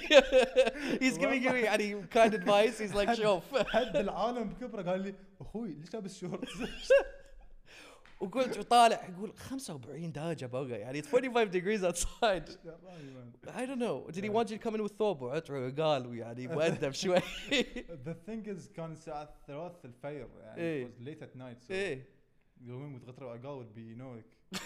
he's 1.02 1.18
giving 1.18 1.41
you 1.44 1.53
يعني 1.53 2.03
kind 2.08 2.34
advice 2.34 2.78
he's 2.80 2.94
like 2.95 3.14
شوف 3.14 3.56
حد 3.58 3.95
العالم 3.95 4.49
بكبره 4.49 4.82
قال 4.91 5.02
لي 5.02 5.16
اخوي 5.41 5.74
ليش 5.74 5.94
لابس 5.94 6.18
شورتس؟ 6.20 6.49
وقلت 8.21 8.59
طالع 8.61 9.09
يقول 9.09 9.33
45 9.37 10.13
درجة 10.13 10.47
بقى 10.47 10.69
يعني 10.71 11.03
it's 11.03 11.07
45 11.07 11.51
degrees 11.51 11.85
outside 11.85 12.51
I 13.47 13.67
don't 13.67 13.79
know 13.79 14.11
did 14.11 14.25
he 14.25 14.31
want 14.31 14.51
you 14.51 14.57
to 14.59 14.63
come 14.69 14.75
in 14.75 14.83
with 14.83 14.93
ثوب 14.99 15.23
وعطر 15.23 15.55
وقال 15.55 16.07
ويعني 16.07 16.49
مؤدب 16.49 16.91
شوي 16.91 17.21
The 18.05 18.15
thing 18.29 18.47
is 18.47 18.73
كان 18.77 18.93
الساعة 18.93 19.29
3 19.47 19.75
الفجر 19.85 20.29
يعني 20.43 20.61
إيه. 20.61 20.87
it 20.87 20.89
was 20.89 21.07
late 21.09 21.23
at 21.23 21.37
night 21.39 21.69
so 21.69 21.71
إيه 21.71 22.09
يومين 22.61 22.89
متغطرة 22.93 23.27
وعقال 23.27 23.65
would 23.65 23.77
be 23.79 23.83
you 23.83 23.97
know 24.03 24.19
like 24.21 24.36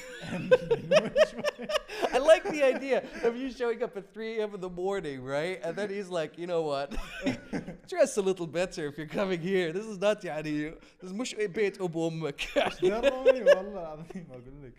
I 2.14 2.18
like 2.18 2.44
the 2.50 2.64
idea 2.64 3.04
of 3.24 3.38
you 3.38 3.52
showing 3.52 3.84
up 3.84 3.96
at 3.96 4.14
3 4.14 4.40
a.m. 4.40 4.56
in 4.56 4.62
the 4.62 4.70
morning, 4.70 5.24
right? 5.24 5.60
And 5.64 5.76
then 5.76 5.90
he's 5.90 6.10
like, 6.10 6.38
you 6.38 6.48
know 6.48 6.64
what? 6.64 6.96
Dress 7.88 8.18
a 8.18 8.22
little 8.22 8.48
better 8.48 8.88
if 8.88 8.98
you're 8.98 9.06
coming 9.08 9.40
here. 9.40 9.72
This 9.72 9.86
is 9.86 9.98
not 10.00 10.22
يعني 10.24 10.74
this 11.02 11.12
is 11.12 11.14
مش 11.14 11.36
بيت 11.36 11.78
أبو 11.82 12.08
أمك. 12.10 12.42
دروني 12.82 13.44
والله 13.44 13.82
العظيم 13.82 14.28
اقول 14.32 14.64
لك 14.64 14.74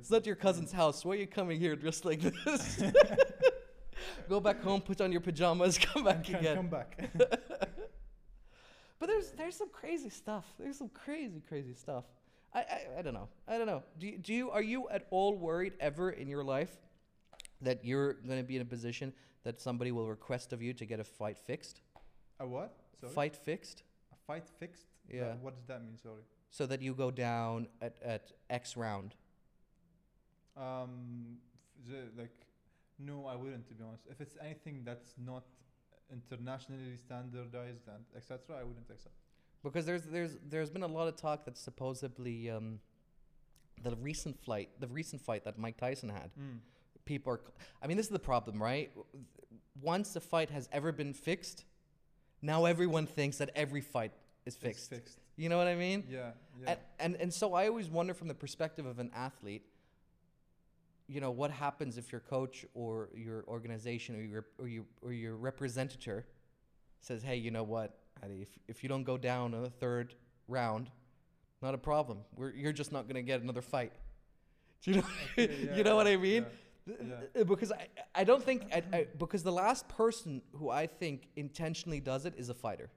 It's 0.00 0.10
not 0.10 0.26
your 0.26 0.34
cousin's 0.36 0.72
house. 0.72 1.04
Why 1.04 1.12
are 1.12 1.16
you 1.16 1.26
coming 1.26 1.60
here 1.60 1.76
dressed 1.76 2.04
like 2.04 2.20
this? 2.20 2.82
Go 4.28 4.40
back 4.40 4.60
home, 4.62 4.80
put 4.80 5.00
on 5.00 5.12
your 5.12 5.20
pajamas, 5.20 5.78
come 5.78 6.04
back 6.04 6.24
Can 6.24 6.36
again. 6.36 6.56
come 6.56 6.68
back 6.68 6.98
But 8.98 9.06
there's 9.08 9.30
there's 9.32 9.56
some 9.56 9.68
crazy 9.80 10.08
stuff. 10.10 10.46
There's 10.58 10.78
some 10.78 10.88
crazy 11.04 11.40
crazy 11.48 11.74
stuff. 11.74 12.04
I 12.53 12.59
I, 12.59 12.81
I 12.99 13.01
don't 13.01 13.13
know. 13.13 13.29
I 13.47 13.57
don't 13.57 13.67
know. 13.67 13.83
Do 13.99 14.07
you, 14.07 14.17
do 14.17 14.33
you 14.33 14.51
are 14.51 14.61
you 14.61 14.89
at 14.89 15.07
all 15.11 15.35
worried 15.35 15.73
ever 15.79 16.09
in 16.11 16.27
your 16.27 16.43
life 16.43 16.77
that 17.61 17.83
you're 17.83 18.13
going 18.13 18.39
to 18.39 18.43
be 18.47 18.55
in 18.55 18.61
a 18.61 18.65
position 18.65 19.13
that 19.43 19.59
somebody 19.59 19.91
will 19.91 20.07
request 20.07 20.53
of 20.53 20.61
you 20.61 20.73
to 20.73 20.85
get 20.85 20.99
a 20.99 21.03
fight 21.03 21.37
fixed? 21.37 21.81
a 22.39 22.47
what 22.47 22.73
sorry 22.99 23.13
Fight 23.13 23.35
fixed 23.35 23.83
a 24.11 24.15
fight 24.27 24.47
fixed 24.59 24.87
Yeah. 25.09 25.21
Uh, 25.21 25.35
what 25.41 25.55
does 25.55 25.65
that 25.67 25.83
mean 25.83 25.97
sorry 25.97 26.21
so 26.49 26.65
that 26.67 26.81
you 26.81 26.93
go 26.93 27.09
down 27.11 27.67
at 27.81 27.95
at 28.03 28.31
X 28.49 28.77
round. 28.77 29.15
um 30.55 31.37
the, 31.87 31.99
like 32.21 32.35
no 32.99 33.25
I 33.25 33.35
wouldn't 33.35 33.67
to 33.69 33.73
be 33.73 33.83
honest 33.83 34.03
if 34.09 34.21
it's 34.21 34.37
anything 34.41 34.83
that's 34.83 35.13
not 35.17 35.43
internationally 36.11 36.97
standardized 36.97 37.87
and 37.87 38.03
etc 38.15 38.57
I 38.61 38.63
wouldn't 38.63 38.89
accept 38.89 39.15
Because 39.63 39.85
there's 39.85 40.03
there's 40.03 40.37
there's 40.49 40.69
been 40.69 40.83
a 40.83 40.87
lot 40.87 41.07
of 41.07 41.15
talk 41.15 41.45
that 41.45 41.57
supposedly 41.57 42.49
um, 42.49 42.79
the 43.83 43.95
recent 43.97 44.39
flight, 44.43 44.69
the 44.79 44.87
recent 44.87 45.21
fight 45.21 45.43
that 45.45 45.57
Mike 45.57 45.77
Tyson 45.77 46.09
had, 46.09 46.31
people 47.05 47.33
are. 47.33 47.41
I 47.81 47.87
mean, 47.87 47.97
this 47.97 48.05
is 48.05 48.11
the 48.11 48.19
problem, 48.19 48.61
right? 48.61 48.91
Once 49.81 50.15
a 50.15 50.19
fight 50.19 50.49
has 50.51 50.67
ever 50.71 50.91
been 50.91 51.13
fixed, 51.13 51.65
now 52.41 52.65
everyone 52.65 53.05
thinks 53.07 53.37
that 53.37 53.49
every 53.55 53.81
fight 53.81 54.11
is 54.45 54.55
fixed. 54.55 54.89
fixed 54.89 55.19
You 55.35 55.49
know 55.49 55.57
what 55.57 55.67
I 55.67 55.75
mean? 55.75 56.03
yeah 56.09 56.31
yeah 56.61 56.69
And, 56.71 56.79
and 56.99 57.21
and 57.21 57.33
so 57.33 57.53
I 57.53 57.67
always 57.67 57.89
wonder 57.89 58.13
from 58.13 58.27
the 58.27 58.35
perspective 58.35 58.85
of 58.85 58.99
an 58.99 59.11
athlete, 59.13 59.63
you 61.07 61.21
know, 61.21 61.31
what 61.31 61.51
happens 61.51 61.97
if 61.97 62.11
your 62.11 62.21
coach 62.21 62.65
or 62.73 63.09
your 63.15 63.43
organization 63.47 64.15
or 64.15 64.21
your 64.23 64.45
or 64.57 64.67
your 64.67 64.85
or 65.01 65.11
your 65.13 65.35
representative 65.35 66.25
says, 67.01 67.21
"Hey, 67.23 67.35
you 67.35 67.51
know 67.51 67.63
what, 67.63 67.97
if 68.23 68.49
if 68.67 68.83
you 68.83 68.89
don't 68.89 69.03
go 69.03 69.17
down 69.17 69.53
in 69.53 69.61
the 69.61 69.69
third 69.69 70.15
round, 70.47 70.89
not 71.61 71.73
a 71.73 71.77
problem. 71.77 72.19
We're 72.35 72.51
you're 72.51 72.73
just 72.73 72.91
not 72.91 73.03
going 73.03 73.15
to 73.15 73.21
get 73.21 73.41
another 73.41 73.61
fight." 73.61 73.93
Do 74.83 74.91
you 74.91 74.97
know? 74.97 75.07
Yeah, 75.37 75.75
you 75.75 75.83
know 75.83 75.95
what 75.95 76.07
I 76.07 76.17
mean? 76.17 76.45
yeah. 76.85 76.93
Yeah. 77.35 77.43
Because 77.43 77.71
I 77.71 77.87
I 78.15 78.23
don't 78.23 78.43
think 78.43 78.67
I, 78.71 78.83
I, 78.93 79.07
because 79.17 79.43
the 79.43 79.51
last 79.51 79.87
person 79.87 80.41
who 80.53 80.69
I 80.69 80.87
think 80.87 81.27
intentionally 81.35 81.99
does 81.99 82.25
it 82.25 82.33
is 82.37 82.49
a 82.49 82.53
fighter 82.53 82.89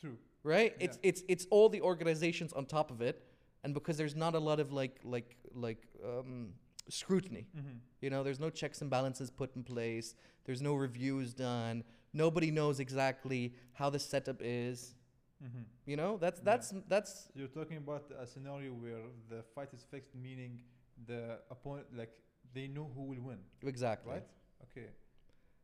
true 0.00 0.16
right? 0.42 0.74
It's 0.80 0.98
it's 1.02 1.22
it's 1.28 1.46
all 1.50 1.68
the 1.68 1.80
organizations 1.80 2.52
on 2.52 2.66
top 2.66 2.90
of 2.90 3.00
it, 3.00 3.22
and 3.64 3.74
because 3.74 3.96
there's 3.96 4.16
not 4.16 4.34
a 4.34 4.38
lot 4.38 4.60
of 4.60 4.72
like 4.72 4.98
like 5.04 5.36
like 5.54 5.86
um, 6.04 6.50
scrutiny. 6.88 7.46
mm-hmm. 7.56 7.76
You 8.00 8.10
know, 8.10 8.22
there's 8.22 8.40
no 8.40 8.50
checks 8.50 8.80
and 8.80 8.90
balances 8.90 9.30
put 9.30 9.54
in 9.56 9.62
place. 9.62 10.14
There's 10.44 10.60
no 10.60 10.74
reviews 10.74 11.32
done. 11.34 11.84
Nobody 12.12 12.50
knows 12.50 12.78
exactly 12.80 13.54
how 13.72 13.90
the 13.90 13.98
setup 13.98 14.36
is. 14.40 14.94
Mm-hmm. 15.42 15.62
You 15.86 15.96
know, 15.96 16.18
that's 16.18 16.40
Yeah. 16.40 16.44
that's 16.44 16.74
that's 16.88 17.28
You're 17.34 17.48
talking 17.48 17.78
about 17.78 18.04
a 18.18 18.26
scenario 18.26 18.72
where 18.72 19.02
the 19.28 19.42
fight 19.54 19.72
is 19.74 19.82
fixed, 19.90 20.14
meaning 20.14 20.60
the 21.06 21.38
opponent, 21.50 21.86
like 21.96 22.12
they 22.54 22.68
know 22.68 22.90
who 22.94 23.02
will 23.02 23.20
win, 23.20 23.38
exactly 23.62 24.12
right? 24.12 24.26
Okay. 24.70 24.88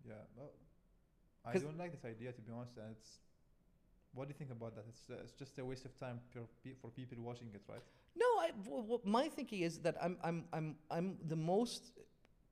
Yeah. 0.07 0.15
Well, 0.37 0.51
I 1.45 1.53
don't 1.59 1.79
like 1.79 1.93
this 1.93 2.05
idea 2.05 2.33
to 2.33 2.41
be 2.41 2.53
honest. 2.53 2.77
And 2.77 2.91
it's 2.97 3.21
what 4.15 4.27
do 4.27 4.31
you 4.33 4.39
think 4.39 4.51
about 4.51 4.75
that? 4.75 4.85
It's 4.89 5.09
uh, 5.11 5.23
it's 5.23 5.33
just 5.33 5.59
a 5.59 5.65
waste 5.65 5.85
of 5.85 5.97
time 6.01 6.19
for, 6.33 6.41
pe- 6.65 6.75
for 6.81 6.91
people 6.91 7.19
watching 7.23 7.49
it, 7.55 7.63
right? 7.69 7.83
No, 8.17 8.27
I, 8.41 8.51
w- 8.65 8.83
w- 8.83 9.01
my 9.05 9.29
thinking 9.29 9.61
is 9.61 9.79
that 9.81 9.97
I'm, 10.03 10.17
I'm, 10.25 10.45
I'm, 10.53 10.77
I'm 10.91 11.19
the 11.29 11.37
most 11.37 11.93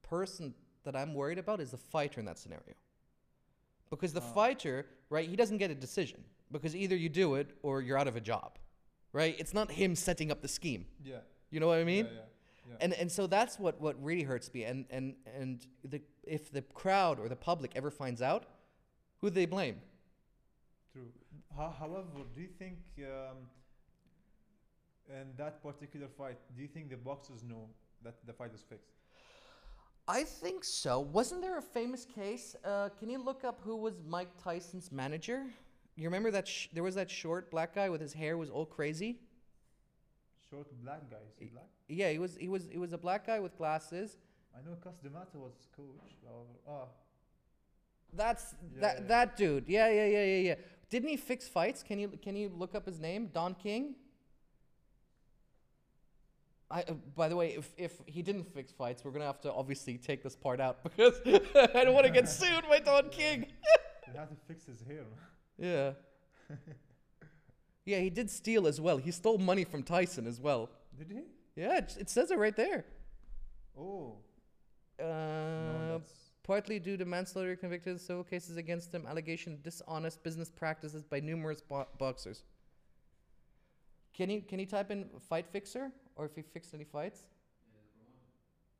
person 0.02 0.54
that 0.84 0.94
I'm 0.94 1.12
worried 1.14 1.38
about 1.38 1.60
is 1.60 1.70
the 1.72 1.76
fighter 1.78 2.20
in 2.20 2.26
that 2.26 2.38
scenario. 2.38 2.74
Because 3.90 4.12
the 4.12 4.20
Ah. 4.20 4.32
fighter, 4.34 4.86
right, 5.10 5.28
he 5.28 5.36
doesn't 5.36 5.58
get 5.58 5.70
a 5.70 5.74
decision 5.74 6.24
because 6.50 6.74
either 6.74 6.96
you 6.96 7.08
do 7.08 7.34
it 7.36 7.48
or 7.62 7.82
you're 7.82 7.98
out 7.98 8.08
of 8.08 8.16
a 8.16 8.20
job, 8.20 8.58
right? 9.12 9.34
It's 9.38 9.54
not 9.54 9.70
him 9.70 9.94
setting 9.94 10.30
up 10.30 10.40
the 10.42 10.48
scheme. 10.48 10.86
Yeah. 11.04 11.20
You 11.50 11.60
know 11.60 11.68
what 11.68 11.78
I 11.78 11.84
mean? 11.84 12.06
Yeah. 12.06 12.12
yeah. 12.12 12.20
yeah. 12.70 12.76
And 12.80 12.92
and 12.94 13.10
so 13.10 13.26
that's 13.26 13.58
what 13.58 13.80
what 13.80 13.94
really 14.02 14.24
hurts 14.24 14.52
me. 14.52 14.64
And 14.64 14.86
and 14.90 15.14
and 15.40 15.66
the 15.84 16.00
if 16.24 16.50
the 16.50 16.62
crowd 16.62 17.18
or 17.20 17.28
the 17.28 17.36
public 17.36 17.72
ever 17.76 17.90
finds 17.90 18.20
out, 18.22 18.44
who 19.20 19.28
do 19.30 19.34
they 19.34 19.46
blame? 19.46 19.80
True. 20.92 21.12
Ho- 21.54 21.74
however, 21.78 22.24
do 22.34 22.40
you 22.40 22.48
think 22.58 22.78
um, 22.98 23.38
in 25.08 25.28
that 25.36 25.62
particular 25.62 26.08
fight, 26.08 26.38
do 26.56 26.62
you 26.62 26.68
think 26.68 26.90
the 26.90 26.96
boxers 26.96 27.42
know 27.44 27.68
that 28.02 28.14
the 28.26 28.32
fight 28.32 28.52
is 28.54 28.62
fixed? 28.62 28.90
I 30.08 30.22
think 30.22 30.64
so. 30.64 31.00
Wasn't 31.00 31.40
there 31.40 31.58
a 31.58 31.62
famous 31.62 32.04
case? 32.04 32.54
Uh, 32.64 32.88
can 32.98 33.10
you 33.10 33.18
look 33.22 33.44
up 33.44 33.60
who 33.64 33.76
was 33.76 33.94
Mike 34.06 34.28
Tyson's 34.42 34.92
manager? 34.92 35.46
You 35.96 36.04
remember 36.04 36.30
that 36.30 36.46
sh- 36.46 36.68
there 36.72 36.82
was 36.82 36.94
that 36.94 37.10
short 37.10 37.50
black 37.50 37.74
guy 37.74 37.88
with 37.88 38.00
his 38.00 38.12
hair 38.12 38.36
was 38.38 38.50
all 38.50 38.66
crazy. 38.66 39.18
Short 40.50 40.68
black 40.82 41.10
guy. 41.10 41.16
Is 41.32 41.38
he 41.38 41.46
black? 41.46 41.66
Yeah, 41.88 42.10
he 42.12 42.18
was. 42.18 42.36
He 42.36 42.48
was. 42.48 42.68
He 42.70 42.78
was 42.78 42.92
a 42.92 42.98
black 42.98 43.26
guy 43.26 43.40
with 43.40 43.56
glasses. 43.56 44.16
I 44.56 44.62
know 44.68 44.76
Cus 44.76 44.96
D'Amato 45.02 45.38
was 45.38 45.54
coach. 45.76 46.14
However, 46.24 46.56
ah, 46.68 46.88
That's 48.12 48.54
Yeah, 48.74 48.80
that 48.80 48.96
yeah. 49.00 49.06
that 49.08 49.36
dude. 49.36 49.68
Yeah, 49.68 49.88
yeah, 49.90 50.06
yeah, 50.06 50.24
yeah, 50.24 50.38
yeah. 50.48 50.54
Didn't 50.88 51.08
he 51.08 51.16
fix 51.16 51.48
fights? 51.48 51.82
Can 51.82 51.98
you 51.98 52.08
can 52.22 52.36
you 52.36 52.48
look 52.48 52.74
up 52.74 52.86
his 52.86 53.00
name? 53.00 53.28
Don 53.32 53.54
King. 53.54 53.94
I, 56.70 56.80
uh, 56.82 56.94
by 57.14 57.28
the 57.28 57.36
way, 57.36 57.50
if, 57.54 57.70
if 57.76 57.92
he 58.06 58.22
didn't 58.22 58.52
fix 58.52 58.72
fights, 58.72 59.04
we're 59.04 59.12
gonna 59.12 59.24
have 59.26 59.40
to 59.42 59.52
obviously 59.52 59.98
take 59.98 60.22
this 60.22 60.34
part 60.34 60.60
out 60.60 60.82
because 60.96 61.14
I 61.74 61.84
don't 61.84 61.94
want 61.94 62.06
to 62.06 62.12
get 62.12 62.28
sued 62.28 62.64
by 62.68 62.80
Don 62.80 63.08
King. 63.10 63.46
he 64.12 64.16
had 64.18 64.28
to 64.30 64.36
fix 64.48 64.64
his 64.66 64.80
hair. 64.82 65.04
Yeah. 65.58 65.92
yeah, 67.84 67.98
he 68.00 68.10
did 68.10 68.30
steal 68.30 68.66
as 68.66 68.80
well. 68.80 68.96
He 68.96 69.10
stole 69.10 69.38
money 69.38 69.64
from 69.64 69.82
Tyson 69.82 70.26
as 70.26 70.40
well. 70.40 70.68
Did 70.98 71.10
he? 71.12 71.22
Yeah, 71.60 71.78
it, 71.78 71.96
it 72.00 72.10
says 72.10 72.30
it 72.30 72.38
right 72.38 72.56
there. 72.56 72.84
Oh, 73.78 74.16
Uh, 74.98 75.04
no, 75.04 76.02
partly 76.42 76.78
due 76.78 76.96
to 76.96 77.04
manslaughter 77.04 77.54
convicted, 77.56 78.00
civil 78.00 78.24
cases 78.24 78.56
against 78.56 78.92
him, 78.94 79.06
allegation 79.06 79.52
of 79.54 79.62
dishonest 79.62 80.22
business 80.22 80.50
practices 80.50 81.04
by 81.04 81.20
numerous 81.20 81.60
bo- 81.60 81.86
boxers. 81.98 82.42
Can 84.16 84.30
you 84.30 84.40
can 84.42 84.58
you 84.58 84.66
type 84.66 84.90
in 84.90 85.04
fight 85.28 85.46
fixer 85.46 85.92
or 86.16 86.24
if 86.24 86.34
he 86.34 86.42
fixed 86.42 86.72
any 86.74 86.84
fights? 86.84 87.26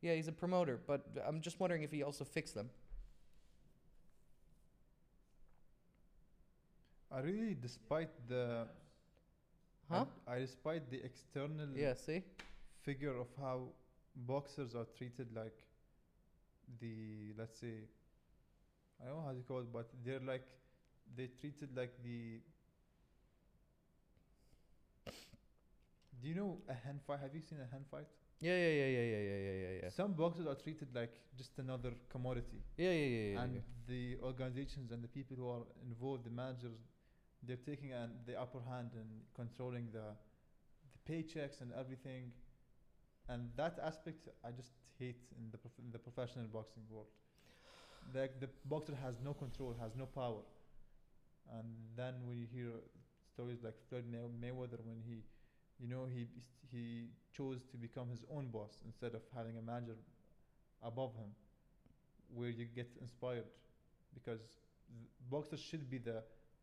Yeah, 0.01 0.15
he's 0.15 0.29
a 0.29 0.33
promoter, 0.33 0.79
but 0.87 1.05
I'm 1.27 1.41
just 1.41 1.59
wondering 1.61 1.83
if 1.83 1.91
he 1.91 2.03
also 2.03 2.25
fixed 2.25 2.55
them. 2.55 2.71
I 7.11 7.21
really, 7.21 7.55
despite 7.61 8.11
the, 8.29 8.67
I- 9.91 9.99
Huh? 9.99 10.05
I, 10.27 10.39
despite 10.41 10.91
the 10.91 11.03
external 11.05 11.69
Yeah, 11.77 11.95
see? 11.95 12.23
figure 12.83 13.17
of 13.17 13.29
how 13.41 13.69
boxers 14.17 14.75
are 14.75 14.87
treated, 14.97 15.29
like 15.35 15.55
the 16.81 17.33
let's 17.39 17.59
say, 17.61 17.75
I 19.01 19.07
don't 19.07 19.17
know 19.19 19.27
how 19.27 19.33
to 19.33 19.43
call 19.47 19.61
it, 19.61 19.73
but 19.73 19.89
they're 20.05 20.21
like 20.21 20.45
they 21.17 21.29
treated 21.41 21.77
like 21.77 21.93
the. 22.03 22.41
Do 26.21 26.29
you 26.29 26.35
know 26.35 26.59
a 26.69 26.75
hand 26.75 27.01
fight? 27.07 27.21
Have 27.21 27.35
you 27.35 27.41
seen 27.41 27.59
a 27.61 27.71
hand 27.71 27.85
fight? 27.91 28.07
Yeah, 28.41 28.57
yeah, 28.57 28.69
yeah, 28.69 28.87
yeah, 28.87 29.03
yeah, 29.03 29.21
yeah, 29.21 29.53
yeah, 29.53 29.81
yeah. 29.83 29.89
Some 29.89 30.13
boxers 30.13 30.47
are 30.47 30.55
treated 30.55 30.89
like 30.95 31.13
just 31.37 31.59
another 31.59 31.93
commodity. 32.11 32.61
Yeah, 32.77 32.91
yeah, 32.91 33.07
yeah. 33.07 33.33
yeah 33.33 33.41
and 33.43 33.55
yeah. 33.55 33.61
the 33.87 34.17
organizations 34.23 34.93
and 34.93 35.03
the 35.03 35.09
people 35.09 35.37
who 35.37 35.49
are 35.49 35.65
involved, 35.87 36.25
the 36.25 36.31
managers, 36.31 36.77
they're 37.43 37.57
taking 37.65 37.93
an, 37.93 38.11
the 38.27 38.39
upper 38.39 38.61
hand 38.69 38.91
and 38.95 39.09
controlling 39.35 39.89
the 39.93 40.17
the 40.93 41.13
paychecks 41.13 41.61
and 41.61 41.73
everything. 41.79 42.33
And 43.29 43.51
that 43.57 43.79
aspect, 43.83 44.29
I 44.45 44.51
just 44.53 44.73
hate 44.99 45.23
in 45.39 45.51
the 45.51 45.59
prof- 45.59 45.81
in 45.83 45.91
the 45.91 45.99
professional 45.99 46.47
boxing 46.47 46.85
world. 46.91 47.09
Like 48.15 48.39
the 48.41 48.49
boxer 48.67 48.95
has 49.03 49.17
no 49.25 49.35
control, 49.35 49.75
has 49.81 49.97
no 49.97 50.07
power. 50.07 50.43
And 51.59 51.67
then 51.97 52.15
when 52.27 52.39
you 52.39 52.47
hear 52.53 52.71
stories 53.33 53.59
like 53.63 53.75
Floyd 53.89 54.05
May- 54.11 54.49
Mayweather, 54.49 54.81
when 54.85 55.01
he 55.07 55.23
you 55.81 55.89
know, 55.89 56.07
he 56.13 56.27
he 56.71 57.09
chose 57.37 57.61
to 57.71 57.77
become 57.77 58.09
his 58.09 58.25
own 58.35 58.49
boss 58.49 58.83
instead 58.85 59.15
of 59.15 59.23
having 59.35 59.57
a 59.59 59.63
manager 59.63 59.95
above 60.83 61.15
him 61.15 61.31
where 62.35 62.49
you 62.49 62.65
get 62.65 62.89
inspired 63.01 63.45
because 64.15 64.41
boxers 65.31 65.61
should 65.61 65.89
be 65.89 65.99
the 65.99 66.23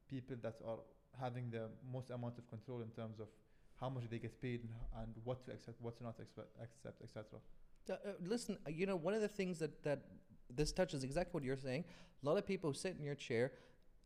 people 0.10 0.35
that 0.41 0.56
are 0.68 0.80
having 1.19 1.49
the 1.52 1.69
most 1.91 2.10
amount 2.10 2.38
of 2.38 2.49
control 2.49 2.81
in 2.81 2.90
terms 2.90 3.19
of 3.19 3.27
how 3.80 3.90
much 3.90 4.03
they 4.10 4.19
get 4.19 4.41
paid 4.41 4.61
and, 4.61 5.03
and 5.03 5.14
what 5.23 5.44
to 5.45 5.52
accept, 5.52 5.80
what 5.81 5.98
to 5.98 6.03
not 6.03 6.15
accept, 6.19 6.48
accept 6.61 7.02
etc. 7.02 7.40
Uh, 7.90 8.11
listen, 8.26 8.57
uh, 8.65 8.69
you 8.69 8.85
know, 8.85 8.95
one 8.95 9.14
of 9.14 9.22
the 9.22 9.27
things 9.27 9.60
that, 9.60 9.84
that 9.84 9.99
this 10.49 10.72
touches 10.72 11.03
exactly 11.03 11.31
what 11.34 11.44
you're 11.44 11.57
saying. 11.57 11.84
A 12.23 12.26
lot 12.26 12.38
of 12.38 12.45
people 12.45 12.69
who 12.69 12.73
sit 12.73 12.95
in 12.98 13.03
your 13.03 13.15
chair, 13.15 13.52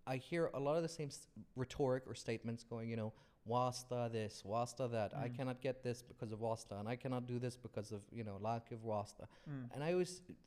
I 0.06 0.18
hear 0.18 0.50
a 0.54 0.60
lot 0.60 0.78
of 0.78 0.84
the 0.84 0.90
same 0.90 1.10
rhetoric 1.56 2.04
or 2.08 2.16
statements 2.16 2.64
going, 2.64 2.90
you 2.90 2.96
know, 2.96 3.14
wasta 3.48 4.10
this, 4.12 4.44
wasta 4.46 4.88
that. 4.90 5.14
Mm. 5.14 5.24
I 5.24 5.28
hmm. 5.28 5.36
cannot 5.36 5.62
get 5.62 5.84
this 5.84 6.02
because 6.02 6.32
of 6.32 6.42
wasta, 6.42 6.78
and 6.78 6.88
I 6.88 6.96
cannot 6.96 7.28
do 7.28 7.40
this 7.40 7.56
because 7.56 7.92
of 7.92 8.02
you 8.12 8.24
know 8.24 8.38
lack 8.42 8.72
of 8.72 8.84
wasta. 8.84 9.24
Mm. 9.50 9.74
And 9.74 9.84
I 9.84 9.94
always 9.94 10.20
th- 10.20 10.38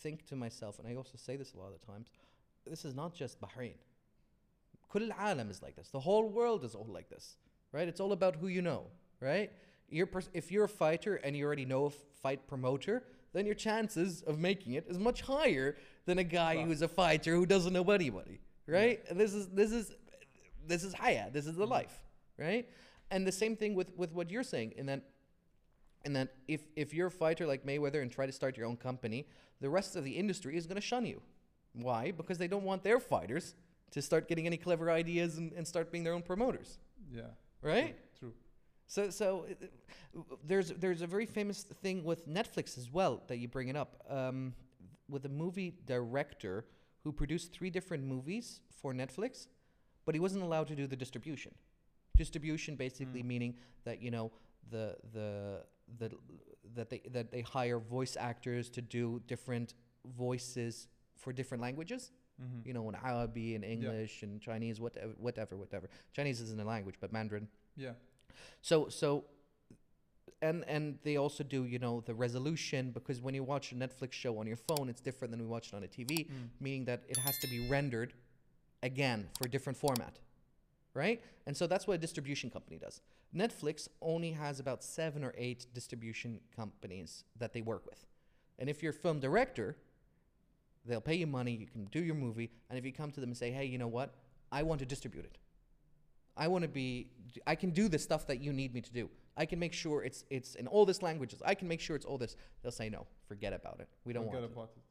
think 0.00 0.26
to 0.26 0.36
myself, 0.36 0.78
and 0.78 0.86
I 0.86 0.94
also 0.94 1.16
say 1.16 1.36
this 1.36 1.54
a 1.54 1.58
lot 1.58 1.72
of 1.72 1.80
the 1.80 1.86
times, 1.86 2.08
this 2.66 2.84
is 2.84 2.94
not 2.94 3.14
just 3.14 3.40
Bahrain. 3.40 3.74
Kul 4.88 5.08
alam 5.18 5.50
is 5.50 5.62
like 5.62 5.76
this. 5.76 5.88
The 5.88 6.00
whole 6.00 6.28
world 6.28 6.64
is 6.64 6.74
all 6.74 6.86
like 6.88 7.08
this, 7.08 7.36
right? 7.72 7.88
It's 7.88 8.00
all 8.00 8.12
about 8.12 8.36
who 8.36 8.46
you 8.46 8.62
know, 8.62 8.84
right? 9.20 9.50
Pers- 10.12 10.30
if 10.32 10.52
you're 10.52 10.64
a 10.64 10.68
fighter 10.68 11.16
and 11.16 11.36
you 11.36 11.44
already 11.44 11.64
know 11.64 11.86
a 11.86 11.90
fight 11.90 12.46
promoter, 12.46 13.02
then 13.32 13.46
your 13.46 13.54
chances 13.54 14.22
of 14.22 14.38
making 14.38 14.74
it 14.74 14.86
is 14.88 14.98
much 14.98 15.22
higher 15.22 15.76
than 16.06 16.18
a 16.18 16.24
guy 16.24 16.56
wow. 16.56 16.64
who's 16.64 16.82
a 16.82 16.88
fighter 16.88 17.34
who 17.34 17.46
doesn't 17.46 17.72
know 17.72 17.84
anybody, 17.90 18.40
right? 18.66 19.02
Yeah. 19.06 19.14
This 19.14 19.34
is 19.34 19.48
this 19.48 19.72
is 19.72 19.92
this 20.66 20.84
is 20.84 20.94
haya. 20.94 21.30
This 21.32 21.46
is 21.46 21.56
the 21.56 21.64
hmm. 21.64 21.72
life 21.72 22.00
right? 22.38 22.68
And 23.10 23.26
the 23.26 23.32
same 23.32 23.56
thing 23.56 23.74
with 23.74 23.92
with 23.96 24.12
what 24.12 24.30
you're 24.30 24.42
saying, 24.42 24.72
in 24.76 24.86
that 24.86 25.02
and 26.04 26.14
that 26.16 26.34
if 26.48 26.62
if 26.76 26.92
you're 26.94 27.08
a 27.08 27.10
fighter 27.10 27.46
like 27.46 27.64
Mayweather 27.64 28.02
and 28.02 28.10
try 28.10 28.26
to 28.26 28.32
start 28.32 28.56
your 28.56 28.66
own 28.66 28.76
company, 28.76 29.26
the 29.60 29.70
rest 29.70 29.96
of 29.96 30.04
the 30.04 30.12
industry 30.12 30.56
is 30.56 30.66
going 30.66 30.76
to 30.76 30.86
shun 30.86 31.06
you. 31.06 31.20
Why? 31.74 32.10
Because 32.12 32.38
they 32.38 32.48
don't 32.48 32.64
want 32.64 32.82
their 32.84 33.00
fighters 33.00 33.54
to 33.92 34.02
start 34.02 34.28
getting 34.28 34.46
any 34.46 34.56
clever 34.56 34.90
ideas 34.90 35.38
and, 35.38 35.52
and 35.52 35.66
start 35.66 35.90
being 35.92 36.04
their 36.04 36.12
own 36.14 36.22
promoters, 36.22 36.78
Yeah. 37.12 37.22
right? 37.62 37.96
True. 38.18 38.32
So, 38.86 39.10
so 39.10 39.46
uh, 39.48 39.66
uh, 40.18 40.36
there's 40.46 40.70
there's 40.70 41.02
a 41.02 41.06
very 41.06 41.26
famous 41.26 41.62
thing 41.62 42.04
with 42.04 42.28
Netflix 42.28 42.76
as 42.78 42.90
well 42.92 43.22
that 43.28 43.38
you 43.38 43.48
bring 43.48 43.68
it 43.68 43.76
up 43.76 44.02
um, 44.10 44.54
with 45.08 45.24
a 45.24 45.28
movie 45.28 45.74
director 45.86 46.64
who 47.02 47.12
produced 47.12 47.52
three 47.52 47.70
different 47.70 48.04
movies 48.04 48.60
for 48.80 48.92
Netflix, 48.92 49.46
but 50.04 50.14
he 50.14 50.20
wasn't 50.20 50.42
allowed 50.42 50.68
to 50.68 50.74
do 50.76 50.86
the 50.86 50.96
distribution. 50.96 51.52
Distribution 52.16 52.76
basically 52.76 53.22
Mm. 53.22 53.26
meaning 53.26 53.54
that 53.84 54.00
you 54.02 54.10
know 54.10 54.30
the 54.70 54.96
the 55.12 55.62
the 55.98 56.10
that 56.74 56.88
they 56.90 57.00
that 57.10 57.30
they 57.30 57.40
hire 57.42 57.78
voice 57.78 58.16
actors 58.16 58.70
to 58.70 58.80
do 58.80 59.20
different 59.26 59.74
voices 60.16 60.88
for 61.16 61.32
different 61.32 61.62
languages 61.62 62.12
Mm-hmm. 62.42 62.66
you 62.68 62.74
know, 62.74 62.88
in 62.88 62.96
Arabic 62.96 63.54
and 63.54 63.64
English 63.64 64.24
and 64.24 64.40
Chinese, 64.40 64.80
whatever, 64.80 65.12
whatever, 65.18 65.54
whatever. 65.56 65.88
Chinese 66.12 66.40
isn't 66.40 66.60
a 66.60 66.64
language, 66.64 66.96
but 67.00 67.12
Mandarin. 67.12 67.46
Yeah. 67.76 67.92
So, 68.60 68.88
so, 68.88 69.24
and 70.42 70.64
and 70.66 70.98
they 71.04 71.16
also 71.16 71.44
do, 71.44 71.64
you 71.64 71.78
know, 71.78 72.00
the 72.00 72.12
resolution 72.14 72.90
because 72.90 73.20
when 73.20 73.34
you 73.34 73.44
watch 73.44 73.70
a 73.70 73.76
Netflix 73.76 74.12
show 74.14 74.38
on 74.40 74.48
your 74.48 74.56
phone, 74.56 74.88
it's 74.88 75.00
different 75.00 75.30
than 75.30 75.40
we 75.40 75.46
watch 75.46 75.68
it 75.68 75.74
on 75.76 75.84
a 75.84 75.86
TV, 75.86 76.26
Mm. 76.26 76.48
meaning 76.58 76.84
that 76.86 77.04
it 77.08 77.16
has 77.18 77.38
to 77.38 77.46
be 77.48 77.68
rendered 77.68 78.14
again 78.82 79.28
for 79.38 79.46
a 79.46 79.50
different 79.50 79.78
format, 79.78 80.18
right? 80.94 81.22
And 81.46 81.56
so 81.56 81.66
that's 81.66 81.86
what 81.86 81.94
a 81.94 81.98
distribution 81.98 82.50
company 82.50 82.78
does. 82.78 83.00
Netflix 83.34 83.88
only 84.00 84.32
has 84.32 84.60
about 84.60 84.82
seven 84.82 85.24
or 85.24 85.34
eight 85.36 85.66
distribution 85.74 86.40
companies 86.56 87.24
that 87.38 87.52
they 87.52 87.60
work 87.60 87.84
with, 87.86 88.06
and 88.58 88.70
if 88.70 88.82
you're 88.82 88.90
a 88.90 88.94
film 88.94 89.20
director, 89.20 89.76
they'll 90.86 91.00
pay 91.00 91.14
you 91.16 91.26
money, 91.26 91.52
you 91.52 91.66
can 91.66 91.84
do 91.86 92.02
your 92.02 92.14
movie, 92.14 92.50
and 92.70 92.78
if 92.78 92.84
you 92.84 92.92
come 92.92 93.10
to 93.10 93.20
them 93.20 93.30
and 93.30 93.36
say, 93.36 93.50
hey, 93.50 93.64
you 93.64 93.78
know 93.78 93.88
what, 93.88 94.14
I 94.52 94.62
want 94.62 94.78
to 94.80 94.86
distribute 94.86 95.24
it. 95.24 95.38
I 96.36 96.48
want 96.48 96.62
to 96.62 96.68
be. 96.68 97.08
I 97.46 97.54
can 97.54 97.70
do 97.70 97.88
the 97.88 97.98
stuff 97.98 98.26
that 98.26 98.40
you 98.40 98.52
need 98.52 98.74
me 98.74 98.80
to 98.80 98.92
do. 98.92 99.08
I 99.36 99.46
can 99.46 99.58
make 99.58 99.72
sure 99.72 100.02
it's 100.02 100.24
it's 100.30 100.54
in 100.56 100.66
all 100.66 100.84
these 100.84 101.00
languages. 101.02 101.40
I 101.44 101.54
can 101.54 101.68
make 101.68 101.80
sure 101.80 101.94
it's 101.94 102.04
all 102.04 102.18
this. 102.18 102.36
They'll 102.62 102.72
say 102.72 102.88
no. 102.88 103.06
Forget 103.28 103.52
about 103.52 103.78
it. 103.80 103.88
We 104.04 104.12
don't 104.12 104.24
Forget 104.24 104.40
want 104.40 104.50
it. 104.50 104.52
about 104.52 104.70
it. 104.76 104.82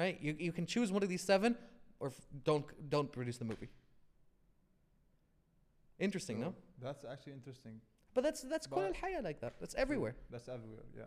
Right? 0.00 0.18
You 0.20 0.34
you 0.38 0.52
can 0.52 0.64
choose 0.66 0.90
one 0.92 1.02
of 1.02 1.08
these 1.10 1.22
seven, 1.22 1.56
or 2.00 2.08
f- 2.08 2.14
don't 2.44 2.64
don't 2.88 3.12
produce 3.12 3.36
the 3.36 3.44
movie. 3.44 3.68
Interesting, 6.00 6.38
so 6.38 6.46
no? 6.46 6.54
That's 6.82 7.04
actually 7.04 7.34
interesting. 7.34 7.80
But 8.14 8.24
that's 8.24 8.42
that's 8.42 8.66
but, 8.66 8.76
like 9.22 9.40
that. 9.40 9.54
That's 9.60 9.74
everywhere. 9.74 10.16
That's 10.30 10.48
everywhere, 10.48 10.84
yeah. 10.96 11.04